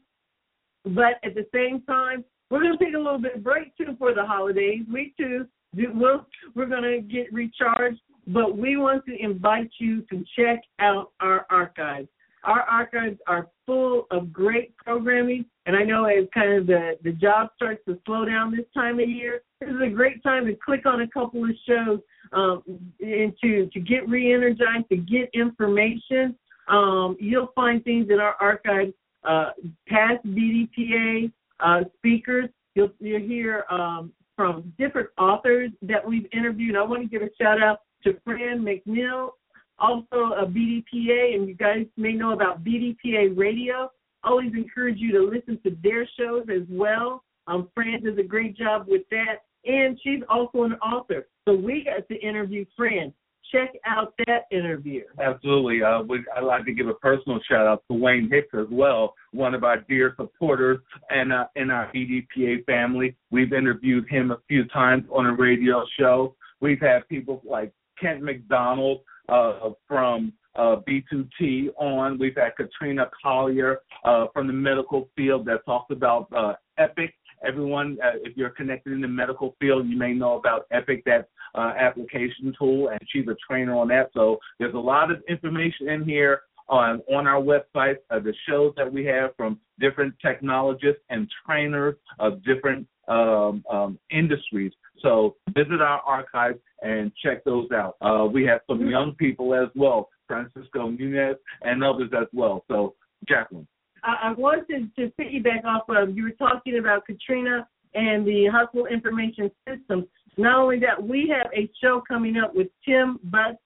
but 0.84 1.14
at 1.24 1.34
the 1.34 1.46
same 1.54 1.82
time, 1.82 2.24
we're 2.50 2.60
going 2.60 2.76
to 2.76 2.84
take 2.84 2.94
a 2.94 2.98
little 2.98 3.18
bit 3.18 3.36
of 3.36 3.44
break 3.44 3.74
too 3.76 3.96
for 3.98 4.14
the 4.14 4.24
holidays. 4.24 4.82
We 4.92 5.14
too 5.18 5.46
do, 5.74 5.86
we'll, 5.94 6.26
we're 6.54 6.66
going 6.66 6.82
to 6.82 7.00
get 7.00 7.32
recharged, 7.32 8.00
but 8.26 8.56
we 8.56 8.76
want 8.76 9.04
to 9.06 9.16
invite 9.18 9.70
you 9.78 10.02
to 10.10 10.24
check 10.36 10.60
out 10.78 11.12
our 11.20 11.46
archives. 11.50 12.08
Our 12.44 12.60
archives 12.62 13.18
are 13.26 13.48
full 13.66 14.06
of 14.10 14.32
great 14.32 14.76
programming, 14.76 15.44
and 15.66 15.76
I 15.76 15.82
know 15.82 16.04
as 16.04 16.26
kind 16.32 16.52
of 16.52 16.66
the, 16.66 16.98
the 17.02 17.12
job 17.12 17.48
starts 17.56 17.80
to 17.86 17.98
slow 18.06 18.24
down 18.24 18.56
this 18.56 18.66
time 18.74 19.00
of 19.00 19.08
year, 19.08 19.42
this 19.60 19.70
is 19.70 19.80
a 19.84 19.90
great 19.90 20.22
time 20.22 20.46
to 20.46 20.54
click 20.54 20.86
on 20.86 21.02
a 21.02 21.08
couple 21.08 21.44
of 21.44 21.50
shows 21.66 22.00
um, 22.32 22.62
and 23.00 23.32
to, 23.42 23.66
to 23.66 23.80
get 23.80 24.08
re-energized, 24.08 24.88
to 24.90 24.96
get 24.96 25.30
information. 25.34 26.36
Um, 26.68 27.16
you'll 27.18 27.52
find 27.54 27.82
things 27.82 28.08
in 28.10 28.20
our 28.20 28.34
archives, 28.40 28.92
uh, 29.24 29.50
past 29.88 30.24
BDPA 30.26 31.32
uh, 31.60 31.80
speakers. 31.96 32.48
You'll, 32.74 32.92
you'll 33.00 33.26
hear 33.26 33.64
um, 33.70 34.12
from 34.36 34.72
different 34.78 35.08
authors 35.18 35.70
that 35.82 36.06
we've 36.06 36.26
interviewed. 36.32 36.76
I 36.76 36.82
want 36.82 37.02
to 37.02 37.08
give 37.08 37.22
a 37.22 37.30
shout 37.40 37.60
out 37.60 37.80
to 38.04 38.16
Fran 38.24 38.60
McNeil, 38.60 39.30
also 39.78 40.34
a 40.34 40.46
BDPA, 40.46 41.34
and 41.34 41.48
you 41.48 41.54
guys 41.54 41.86
may 41.96 42.12
know 42.12 42.32
about 42.32 42.64
BDPA 42.64 43.36
Radio. 43.36 43.90
Always 44.24 44.52
encourage 44.54 44.98
you 44.98 45.12
to 45.12 45.22
listen 45.22 45.60
to 45.64 45.76
their 45.82 46.08
shows 46.18 46.46
as 46.52 46.66
well. 46.68 47.22
Um, 47.46 47.68
Fran 47.74 48.02
does 48.02 48.18
a 48.18 48.22
great 48.22 48.56
job 48.56 48.86
with 48.88 49.02
that, 49.10 49.42
and 49.64 49.98
she's 50.02 50.20
also 50.28 50.64
an 50.64 50.74
author. 50.74 51.28
So 51.46 51.54
we 51.54 51.84
got 51.84 52.06
to 52.08 52.20
interview 52.20 52.64
Fran. 52.76 53.12
Check 53.50 53.70
out 53.86 54.12
that 54.26 54.42
interview. 54.50 55.04
Absolutely. 55.18 55.82
Uh, 55.82 56.02
we, 56.02 56.22
I'd 56.36 56.44
like 56.44 56.66
to 56.66 56.74
give 56.74 56.88
a 56.88 56.94
personal 56.94 57.38
shout 57.48 57.66
out 57.66 57.82
to 57.90 57.96
Wayne 57.96 58.28
Hicks 58.30 58.52
as 58.52 58.66
well, 58.70 59.14
one 59.32 59.54
of 59.54 59.64
our 59.64 59.80
dear 59.88 60.12
supporters 60.18 60.80
and 61.08 61.32
uh, 61.32 61.46
in 61.56 61.70
our 61.70 61.90
BDPA 61.94 62.66
family. 62.66 63.16
We've 63.30 63.54
interviewed 63.54 64.06
him 64.10 64.32
a 64.32 64.38
few 64.48 64.66
times 64.66 65.04
on 65.10 65.24
a 65.24 65.32
radio 65.32 65.86
show. 65.98 66.36
We've 66.60 66.80
had 66.80 67.08
people 67.08 67.40
like 67.48 67.72
Kent 67.98 68.22
McDonald 68.22 69.00
uh, 69.28 69.70
from 69.86 70.32
uh, 70.56 70.76
B2T 70.88 71.68
on. 71.76 72.18
We've 72.18 72.36
had 72.36 72.56
Katrina 72.56 73.08
Collier 73.22 73.80
uh, 74.04 74.26
from 74.32 74.46
the 74.46 74.52
medical 74.52 75.08
field 75.16 75.46
that 75.46 75.64
talks 75.64 75.92
about 75.92 76.28
uh, 76.36 76.54
Epic. 76.78 77.14
Everyone, 77.46 77.98
uh, 78.04 78.18
if 78.24 78.36
you're 78.36 78.50
connected 78.50 78.92
in 78.92 79.00
the 79.00 79.08
medical 79.08 79.54
field, 79.60 79.86
you 79.88 79.96
may 79.96 80.12
know 80.12 80.36
about 80.36 80.66
Epic, 80.72 81.04
that 81.06 81.28
uh, 81.54 81.72
application 81.78 82.52
tool, 82.58 82.88
and 82.88 83.00
she's 83.08 83.26
a 83.28 83.36
trainer 83.48 83.76
on 83.76 83.88
that. 83.88 84.10
So 84.12 84.38
there's 84.58 84.74
a 84.74 84.78
lot 84.78 85.10
of 85.10 85.22
information 85.28 85.88
in 85.88 86.04
here 86.04 86.42
on 86.68 87.00
on 87.12 87.26
our 87.26 87.40
website, 87.40 87.96
uh, 88.10 88.18
the 88.18 88.34
shows 88.48 88.74
that 88.76 88.92
we 88.92 89.04
have 89.06 89.30
from 89.36 89.58
different 89.78 90.14
technologists 90.20 91.02
and 91.08 91.28
trainers 91.46 91.94
of 92.18 92.42
different 92.44 92.86
um, 93.08 93.64
um, 93.70 93.98
industries. 94.10 94.72
So 95.02 95.36
visit 95.54 95.80
our 95.80 96.00
archives 96.00 96.58
and 96.82 97.12
check 97.22 97.44
those 97.44 97.68
out. 97.72 97.96
Uh, 98.00 98.26
we 98.26 98.44
have 98.44 98.60
some 98.68 98.88
young 98.88 99.14
people 99.18 99.54
as 99.54 99.68
well 99.74 100.08
Francisco 100.28 100.90
Nunez, 100.90 101.36
and 101.62 101.82
others 101.82 102.10
as 102.16 102.28
well. 102.32 102.64
So, 102.68 102.94
Jacqueline. 103.28 103.66
I, 104.04 104.28
I 104.28 104.32
wanted 104.32 104.94
to 104.94 105.12
piggyback 105.18 105.64
off 105.64 105.82
of 105.88 106.16
you 106.16 106.22
were 106.22 106.30
talking 106.30 106.78
about 106.78 107.04
Katrina 107.06 107.66
and 107.94 108.24
the 108.24 108.46
hospital 108.52 108.86
information 108.86 109.50
system. 109.66 110.06
Not 110.36 110.60
only 110.60 110.78
that, 110.80 111.02
we 111.02 111.32
have 111.34 111.50
a 111.52 111.68
show 111.82 112.00
coming 112.06 112.36
up 112.36 112.54
with 112.54 112.68
Tim 112.84 113.18
Butts 113.24 113.58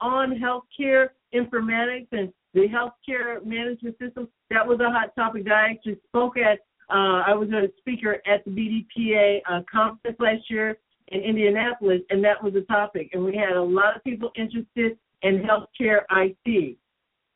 on 0.00 0.38
healthcare 0.38 1.08
informatics 1.34 2.06
and 2.12 2.32
the 2.54 2.66
healthcare 2.68 3.44
management 3.44 3.96
system. 3.98 4.28
That 4.50 4.66
was 4.66 4.78
a 4.80 4.90
hot 4.90 5.14
topic 5.16 5.44
that 5.44 5.52
I 5.52 5.70
actually 5.70 5.98
spoke 6.06 6.36
at. 6.36 6.60
Uh, 6.90 7.22
I 7.26 7.34
was 7.34 7.48
a 7.50 7.68
speaker 7.78 8.20
at 8.26 8.44
the 8.44 8.50
BDPA 8.50 9.40
uh, 9.48 9.60
conference 9.70 10.16
last 10.18 10.50
year 10.50 10.76
in 11.08 11.20
Indianapolis, 11.20 12.00
and 12.10 12.22
that 12.24 12.42
was 12.42 12.54
the 12.54 12.62
topic. 12.62 13.10
And 13.12 13.24
we 13.24 13.36
had 13.36 13.56
a 13.56 13.62
lot 13.62 13.96
of 13.96 14.02
people 14.02 14.30
interested 14.36 14.98
in 15.22 15.42
healthcare 15.42 16.00
IT. 16.10 16.76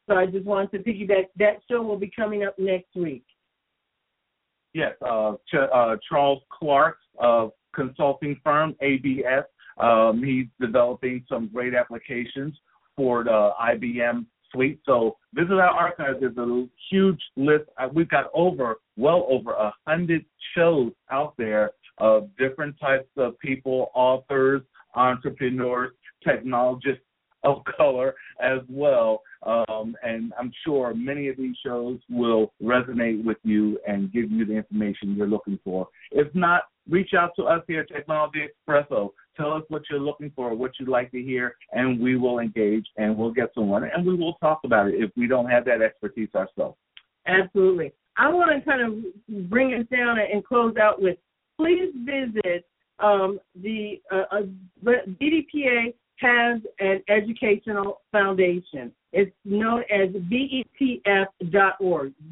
So 0.08 0.16
I 0.16 0.26
just 0.26 0.44
wanted 0.44 0.72
to 0.72 0.78
piggyback. 0.78 1.26
That 1.38 1.60
show 1.70 1.82
will 1.82 1.98
be 1.98 2.10
coming 2.14 2.42
up 2.42 2.58
next 2.58 2.94
week. 2.96 3.24
Yes, 4.72 4.94
uh, 5.06 5.34
Ch- 5.48 5.70
uh, 5.72 5.96
Charles 6.08 6.42
Clark 6.50 6.98
of 7.18 7.52
consulting 7.74 8.40
firm 8.42 8.74
ABS. 8.80 9.44
Um, 9.78 10.22
he's 10.22 10.46
developing 10.60 11.24
some 11.28 11.48
great 11.52 11.74
applications 11.74 12.56
for 12.96 13.22
the 13.24 13.50
IBM 13.60 14.26
So 14.86 15.16
visit 15.34 15.54
our 15.54 15.68
archives. 15.68 16.18
There's 16.20 16.36
a 16.36 16.66
huge 16.90 17.20
list. 17.36 17.64
Uh, 17.78 17.88
we've 17.92 18.08
got 18.08 18.26
over, 18.34 18.76
well 18.96 19.26
over 19.28 19.52
a 19.52 19.72
hundred 19.86 20.24
shows 20.56 20.92
out 21.10 21.34
there 21.36 21.72
of 21.98 22.28
different 22.38 22.78
types 22.80 23.08
of 23.16 23.38
people, 23.38 23.90
authors, 23.94 24.62
entrepreneurs, 24.94 25.92
technologists 26.24 27.04
of 27.44 27.62
color 27.76 28.14
as 28.40 28.60
well. 28.68 29.22
Um, 29.44 29.94
and 30.02 30.32
I'm 30.38 30.52
sure 30.64 30.94
many 30.94 31.28
of 31.28 31.36
these 31.36 31.56
shows 31.64 31.98
will 32.08 32.52
resonate 32.62 33.22
with 33.24 33.38
you 33.42 33.78
and 33.86 34.12
give 34.12 34.30
you 34.30 34.44
the 34.44 34.54
information 34.54 35.14
you're 35.16 35.28
looking 35.28 35.58
for. 35.62 35.88
If 36.10 36.34
not, 36.34 36.62
reach 36.88 37.14
out 37.14 37.32
to 37.36 37.44
us 37.44 37.62
here 37.66 37.80
at 37.80 37.88
Technology 37.88 38.46
Expresso. 38.46 39.10
Tell 39.36 39.52
us 39.52 39.62
what 39.68 39.82
you're 39.90 40.00
looking 40.00 40.30
for, 40.34 40.54
what 40.54 40.72
you'd 40.78 40.88
like 40.88 41.10
to 41.10 41.22
hear, 41.22 41.56
and 41.72 42.00
we 42.00 42.16
will 42.16 42.38
engage 42.38 42.86
and 42.96 43.16
we'll 43.16 43.32
get 43.32 43.50
someone 43.54 43.84
and 43.84 44.06
we 44.06 44.14
will 44.14 44.34
talk 44.34 44.60
about 44.64 44.88
it 44.88 44.94
if 44.94 45.10
we 45.16 45.26
don't 45.26 45.50
have 45.50 45.64
that 45.64 45.82
expertise 45.82 46.28
ourselves. 46.34 46.76
Absolutely. 47.26 47.92
I 48.16 48.28
want 48.28 48.50
to 48.56 48.60
kind 48.68 48.82
of 48.82 49.50
bring 49.50 49.74
us 49.74 49.86
down 49.90 50.18
and 50.18 50.44
close 50.44 50.76
out 50.76 51.02
with 51.02 51.16
please 51.58 51.92
visit 52.04 52.64
um, 53.00 53.40
the 53.60 54.00
uh, 54.12 54.22
uh, 54.30 54.42
BDPA 54.84 55.94
has 56.20 56.60
an 56.78 57.02
educational 57.08 58.02
foundation. 58.12 58.92
It's 59.12 59.34
known 59.44 59.82
as 59.90 60.10
betf.org. 60.10 61.02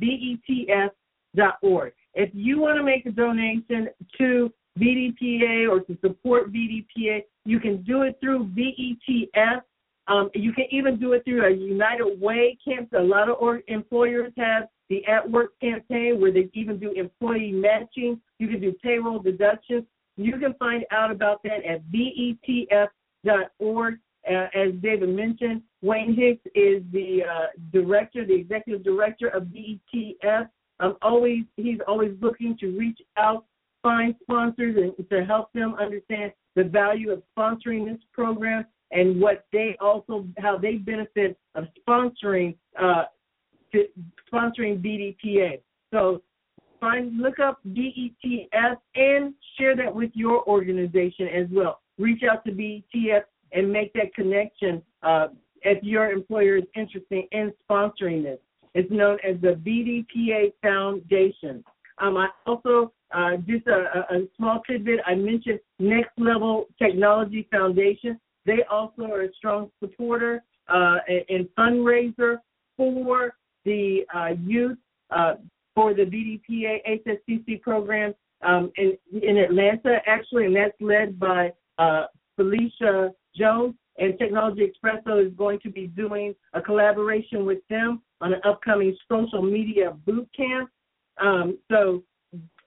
betf.org. 0.01 1.93
If 2.15 2.31
you 2.33 2.61
want 2.61 2.77
to 2.77 2.85
make 2.85 3.07
a 3.07 3.11
donation 3.11 3.89
to 4.19 4.53
BDPA 4.79 5.69
or 5.71 5.81
to 5.81 5.99
support 6.01 6.53
BDPA, 6.53 7.25
you 7.45 7.61
can 7.61 7.83
do 7.83 8.03
it 8.03 8.19
through 8.21 8.47
BETF. 8.47 9.63
Um, 10.09 10.31
you 10.35 10.53
can 10.53 10.65
even 10.71 10.99
do 10.99 11.13
it 11.13 11.25
through 11.25 11.47
a 11.47 11.51
United 11.51 12.21
Way 12.21 12.59
campaign. 12.65 13.01
A 13.01 13.03
lot 13.03 13.29
of 13.29 13.37
employers 13.69 14.33
have 14.37 14.65
the 14.89 15.07
At 15.07 15.31
Work 15.31 15.53
campaign 15.61 16.21
where 16.21 16.33
they 16.33 16.51
even 16.55 16.79
do 16.79 16.93
employee 16.93 17.53
matching. 17.53 18.21
You 18.39 18.49
can 18.49 18.61
do 18.61 18.73
payroll 18.83 19.21
deductions. 19.21 19.85
You 20.17 20.39
can 20.39 20.55
find 20.55 20.85
out 20.91 21.11
about 21.11 21.43
that 21.45 21.65
at 21.65 21.83
betf.org. 21.93 22.89
Uh, 24.25 24.47
as 24.55 24.73
David 24.81 25.09
mentioned, 25.09 25.63
Wayne 25.81 26.15
Hicks 26.15 26.45
is 26.55 26.83
the 26.93 27.23
uh, 27.29 27.47
director, 27.73 28.25
the 28.25 28.35
executive 28.35 28.85
director 28.85 29.29
of 29.29 29.45
BETF. 29.45 30.49
I'm 30.79 30.97
always 31.03 31.45
he's 31.57 31.79
always 31.89 32.13
looking 32.21 32.57
to 32.59 32.77
reach 32.79 33.01
out, 33.17 33.45
find 33.83 34.15
sponsors, 34.23 34.77
and 34.77 35.09
to 35.11 35.25
help 35.25 35.53
them 35.53 35.75
understand 35.75 36.33
the 36.55 36.65
value 36.65 37.11
of 37.11 37.23
sponsoring 37.37 37.87
this 37.87 38.01
program 38.13 38.65
and 38.91 39.21
what 39.21 39.47
they 39.53 39.77
also 39.81 40.27
how 40.39 40.59
they 40.59 40.77
benefit 40.77 41.39
of 41.55 41.65
sponsoring 41.87 42.55
uh, 42.81 43.05
sponsoring 44.33 44.81
BDPA. 44.83 45.61
So 45.93 46.23
find 46.81 47.19
look 47.19 47.39
up 47.39 47.61
BETF 47.69 48.77
and 48.95 49.35
share 49.59 49.77
that 49.77 49.95
with 49.95 50.11
your 50.15 50.47
organization 50.49 51.29
as 51.29 51.47
well. 51.51 51.81
Reach 51.99 52.23
out 52.31 52.45
to 52.45 52.53
BETF 52.53 53.23
and 53.53 53.73
make 53.73 53.93
that 53.95 54.15
connection 54.15 54.83
uh, 55.03 55.29
if 55.63 55.83
your 55.83 56.11
employer 56.11 56.57
is 56.57 56.65
interested 56.75 57.25
in 57.33 57.53
sponsoring 57.69 58.23
this. 58.23 58.39
It's 58.75 58.91
known 58.91 59.19
as 59.27 59.41
the 59.41 59.55
BDPA 59.55 60.53
Foundation. 60.63 61.63
Um, 61.99 62.17
I 62.17 62.29
also, 62.47 62.93
uh, 63.13 63.37
just 63.47 63.67
a, 63.67 64.07
a, 64.11 64.29
small 64.37 64.63
tidbit, 64.69 65.01
I 65.07 65.15
mentioned 65.15 65.61
Next 65.79 66.11
Level 66.19 66.67
Technology 66.81 67.47
Foundation. 67.51 68.19
They 68.47 68.65
also 68.71 69.03
are 69.05 69.23
a 69.23 69.33
strong 69.35 69.71
supporter 69.81 70.43
uh, 70.69 70.99
and 71.29 71.49
fundraiser 71.59 72.39
for 72.77 73.35
the 73.65 74.01
uh, 74.15 74.31
youth 74.43 74.79
uh, 75.11 75.35
for 75.75 75.95
the 75.95 76.03
BDPA 76.03 76.79
HSCC 77.07 77.61
program 77.63 78.15
um, 78.43 78.73
in, 78.77 78.97
in 79.23 79.39
Atlanta, 79.39 79.99
actually, 80.07 80.47
and 80.47 80.57
that's 80.57 80.75
led 80.81 81.19
by 81.19 81.53
uh, 81.79 82.07
Felicia 82.37 83.13
Jones. 83.37 83.75
And 83.99 84.19
Technology 84.19 84.63
Expresso 84.63 85.25
is 85.25 85.33
going 85.35 85.61
to 85.61 85.71
be 85.71 85.87
doing 85.87 86.35
a 86.55 86.63
collaboration 86.63 87.45
with 87.45 87.59
them 87.69 88.01
on 88.23 88.33
an 88.33 88.41
upcoming 88.45 88.97
social 89.07 89.43
media 89.43 89.93
boot 90.07 90.29
camp. 90.35 90.71
Um, 91.21 91.59
so 91.71 92.03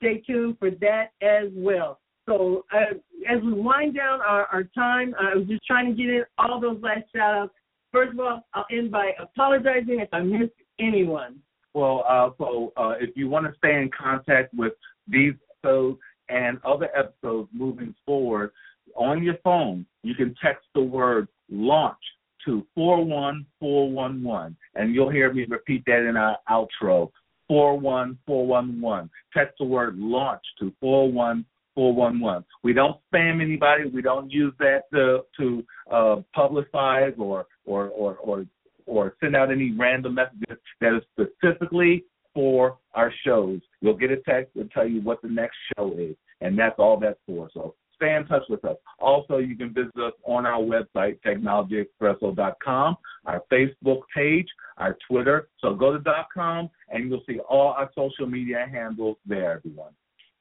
stay 0.05 0.21
tuned 0.25 0.57
for 0.59 0.69
that 0.69 1.11
as 1.21 1.49
well. 1.53 1.99
So 2.27 2.65
uh, 2.73 2.95
as 3.29 3.41
we 3.43 3.53
wind 3.53 3.95
down 3.95 4.19
our, 4.21 4.45
our 4.45 4.63
time, 4.75 5.13
I 5.19 5.35
was 5.35 5.47
just 5.47 5.65
trying 5.65 5.87
to 5.87 5.93
get 5.93 6.09
in 6.09 6.23
all 6.37 6.59
those 6.59 6.81
last 6.81 7.03
shout 7.15 7.35
outs. 7.35 7.53
First 7.91 8.13
of 8.13 8.19
all, 8.19 8.45
I'll 8.53 8.65
end 8.71 8.91
by 8.91 9.11
apologizing 9.19 9.99
if 9.99 10.09
I 10.11 10.21
missed 10.21 10.53
anyone. 10.79 11.39
Well, 11.73 12.03
uh, 12.07 12.29
so 12.37 12.73
uh, 12.77 12.93
if 12.99 13.15
you 13.15 13.29
want 13.29 13.45
to 13.45 13.53
stay 13.57 13.73
in 13.75 13.89
contact 13.97 14.53
with 14.53 14.73
these 15.07 15.33
episodes 15.63 15.99
and 16.29 16.57
other 16.65 16.89
episodes 16.97 17.49
moving 17.53 17.93
forward, 18.05 18.51
on 18.95 19.23
your 19.23 19.35
phone, 19.43 19.85
you 20.03 20.15
can 20.15 20.35
text 20.41 20.65
the 20.73 20.81
word 20.81 21.27
launch 21.49 21.97
to 22.45 22.65
41411, 22.75 24.55
and 24.75 24.95
you'll 24.95 25.09
hear 25.09 25.33
me 25.33 25.45
repeat 25.49 25.83
that 25.85 26.07
in 26.07 26.15
our 26.15 26.37
outro 26.49 27.11
41411. 27.47 29.09
Text 29.33 29.55
the 29.59 29.65
word 29.65 29.97
launch 29.97 30.41
to 30.59 30.73
41411. 30.79 32.45
We 32.63 32.73
don't 32.73 32.97
spam 33.13 33.41
anybody. 33.41 33.85
We 33.89 34.01
don't 34.01 34.31
use 34.31 34.53
that 34.59 34.83
to, 34.93 35.21
to 35.37 35.63
uh, 35.91 36.15
publicize 36.35 37.17
or, 37.19 37.45
or, 37.65 37.87
or, 37.89 38.15
or, 38.17 38.45
or 38.85 39.15
send 39.21 39.35
out 39.35 39.51
any 39.51 39.71
random 39.77 40.15
messages 40.15 40.57
that 40.81 40.95
is 40.95 41.03
specifically 41.13 42.03
for 42.33 42.77
our 42.93 43.11
shows. 43.25 43.61
You'll 43.81 43.97
get 43.97 44.11
a 44.11 44.17
text 44.17 44.55
and 44.55 44.69
tell 44.71 44.87
you 44.87 45.01
what 45.01 45.21
the 45.21 45.29
next 45.29 45.55
show 45.75 45.93
is, 45.97 46.15
and 46.41 46.57
that's 46.57 46.75
all 46.77 46.99
that's 46.99 47.19
for. 47.25 47.49
So 47.53 47.75
stay 47.95 48.13
in 48.13 48.25
touch 48.27 48.43
with 48.49 48.63
us. 48.65 48.75
Also, 48.99 49.37
you 49.37 49.55
can 49.55 49.73
visit 49.73 49.95
us 49.97 50.13
on 50.23 50.45
our 50.45 50.59
website, 50.59 51.19
technologyexpresso.com, 51.25 52.97
our 53.25 53.41
Facebook 53.51 54.01
page, 54.15 54.47
our 54.77 54.97
Twitter. 55.07 55.49
So 55.59 55.73
go 55.73 55.97
to 55.97 56.25
.com, 56.33 56.69
and 56.89 57.09
you'll 57.09 57.23
see 57.27 57.39
all 57.39 57.69
our 57.69 57.89
social 57.95 58.27
media 58.27 58.65
handles 58.71 59.17
there, 59.25 59.53
everyone. 59.53 59.93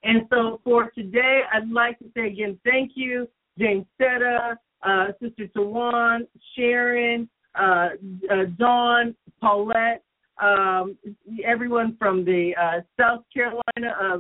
And 0.03 0.23
so 0.31 0.61
for 0.65 0.91
today, 0.91 1.41
I'd 1.53 1.71
like 1.71 1.99
to 2.01 2.07
say 2.15 2.27
again, 2.27 2.59
thank 2.65 2.93
you, 2.95 3.29
James 3.59 3.87
Seta, 3.99 4.59
uh, 4.83 5.07
Sister 5.21 5.49
Tawan, 5.57 6.27
Sharon, 6.55 7.29
uh, 7.59 7.89
uh, 8.31 8.45
Dawn, 8.59 9.15
Paulette, 9.41 10.03
um, 10.43 10.97
everyone 11.45 11.97
from 11.99 12.25
the 12.25 12.53
uh, 12.61 12.81
South 13.01 13.25
Carolina, 13.33 13.97
uh, 14.01 14.19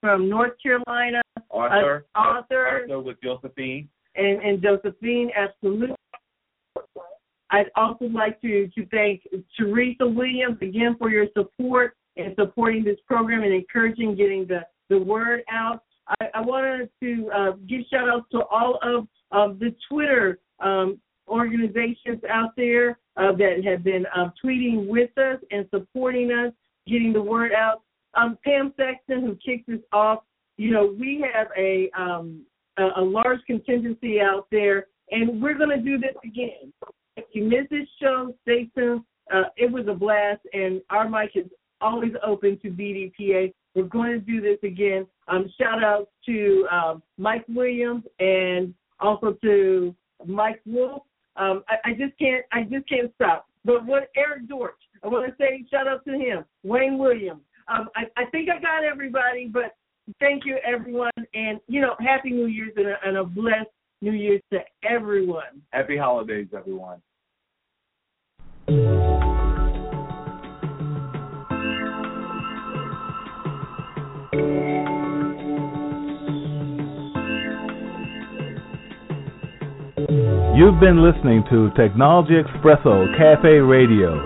from 0.00 0.28
North 0.28 0.52
Carolina, 0.62 1.20
Arthur, 1.50 2.06
uh, 2.14 2.18
Arthur, 2.18 2.66
Arthur 2.66 3.00
with 3.00 3.16
Josephine, 3.22 3.88
and, 4.14 4.40
and 4.40 4.62
Josephine, 4.62 5.30
absolutely. 5.36 5.96
I'd 7.50 7.70
also 7.76 8.06
like 8.06 8.40
to, 8.42 8.68
to 8.68 8.86
thank 8.86 9.22
Teresa 9.58 10.06
Williams 10.06 10.58
again 10.60 10.96
for 10.98 11.10
your 11.10 11.26
support 11.36 11.96
and 12.16 12.34
supporting 12.38 12.82
this 12.84 12.98
program 13.06 13.42
and 13.42 13.52
encouraging 13.52 14.16
getting 14.16 14.46
the, 14.46 14.60
the 14.88 14.98
word 14.98 15.42
out. 15.50 15.82
I, 16.20 16.26
I 16.34 16.40
wanted 16.40 16.90
to 17.02 17.30
uh, 17.34 17.50
give 17.68 17.82
shout 17.90 18.08
outs 18.08 18.26
to 18.32 18.42
all 18.50 18.78
of, 18.82 19.06
of 19.32 19.58
the 19.58 19.74
Twitter 19.88 20.38
um, 20.60 21.00
organizations 21.28 22.22
out 22.28 22.50
there 22.56 22.98
uh, 23.16 23.32
that 23.32 23.62
have 23.64 23.82
been 23.84 24.06
um, 24.14 24.32
tweeting 24.44 24.86
with 24.86 25.16
us 25.18 25.38
and 25.50 25.66
supporting 25.70 26.32
us, 26.32 26.52
getting 26.86 27.12
the 27.12 27.22
word 27.22 27.52
out. 27.52 27.82
Um, 28.14 28.38
Pam 28.44 28.72
Sexton, 28.76 29.22
who 29.22 29.36
kicked 29.44 29.68
us 29.68 29.84
off, 29.92 30.20
you 30.56 30.70
know, 30.70 30.94
we 30.98 31.24
have 31.34 31.48
a 31.56 31.90
um, 31.98 32.46
a, 32.78 33.00
a 33.00 33.02
large 33.02 33.40
contingency 33.46 34.20
out 34.20 34.46
there, 34.50 34.86
and 35.10 35.40
we're 35.42 35.56
going 35.56 35.70
to 35.70 35.82
do 35.82 35.98
this 35.98 36.14
again. 36.24 36.72
You 37.32 37.44
missed 37.44 37.70
this 37.70 37.88
show, 38.00 38.34
stay 38.42 38.68
tuned. 38.76 39.02
Uh, 39.32 39.44
it 39.56 39.70
was 39.70 39.86
a 39.88 39.94
blast, 39.94 40.40
and 40.52 40.80
our 40.90 41.08
mic 41.08 41.32
is 41.34 41.46
always 41.80 42.12
open 42.24 42.58
to 42.60 42.68
BDPA. 42.68 43.52
We're 43.74 43.84
going 43.84 44.12
to 44.12 44.18
do 44.20 44.40
this 44.40 44.58
again. 44.62 45.06
Um, 45.28 45.50
shout 45.60 45.82
out 45.82 46.08
to 46.26 46.66
um, 46.70 47.02
Mike 47.18 47.44
Williams 47.48 48.04
and 48.20 48.72
also 49.00 49.36
to 49.42 49.94
Mike 50.24 50.60
Wolf. 50.64 51.02
Um, 51.36 51.62
I, 51.68 51.90
I 51.90 51.92
just 51.92 52.18
can't 52.18 52.44
I 52.52 52.62
just 52.62 52.88
can't 52.88 53.12
stop. 53.16 53.46
But 53.64 53.84
what 53.84 54.10
Eric 54.16 54.48
Dortch, 54.48 54.74
I 55.02 55.08
want 55.08 55.26
to 55.26 55.34
say 55.38 55.64
shout 55.70 55.88
out 55.88 56.04
to 56.06 56.12
him. 56.12 56.44
Wayne 56.62 56.98
Williams. 56.98 57.42
Um, 57.68 57.88
I, 57.96 58.04
I 58.16 58.26
think 58.26 58.48
I 58.48 58.60
got 58.60 58.84
everybody, 58.84 59.48
but 59.52 59.76
thank 60.20 60.44
you 60.46 60.58
everyone, 60.64 61.10
and 61.34 61.60
you 61.66 61.80
know, 61.80 61.96
happy 61.98 62.30
New 62.30 62.46
Year's 62.46 62.72
and 62.76 62.86
a, 62.86 62.94
and 63.04 63.16
a 63.16 63.24
blessed 63.24 63.68
New 64.02 64.12
Year's 64.12 64.42
to 64.52 64.58
everyone. 64.88 65.62
Happy 65.70 65.96
holidays, 65.96 66.48
everyone. 66.56 67.00
You've 80.56 80.80
been 80.80 81.04
listening 81.04 81.44
to 81.50 81.68
Technology 81.76 82.32
Expresso 82.32 83.04
Cafe 83.18 83.60
Radio. 83.60 84.16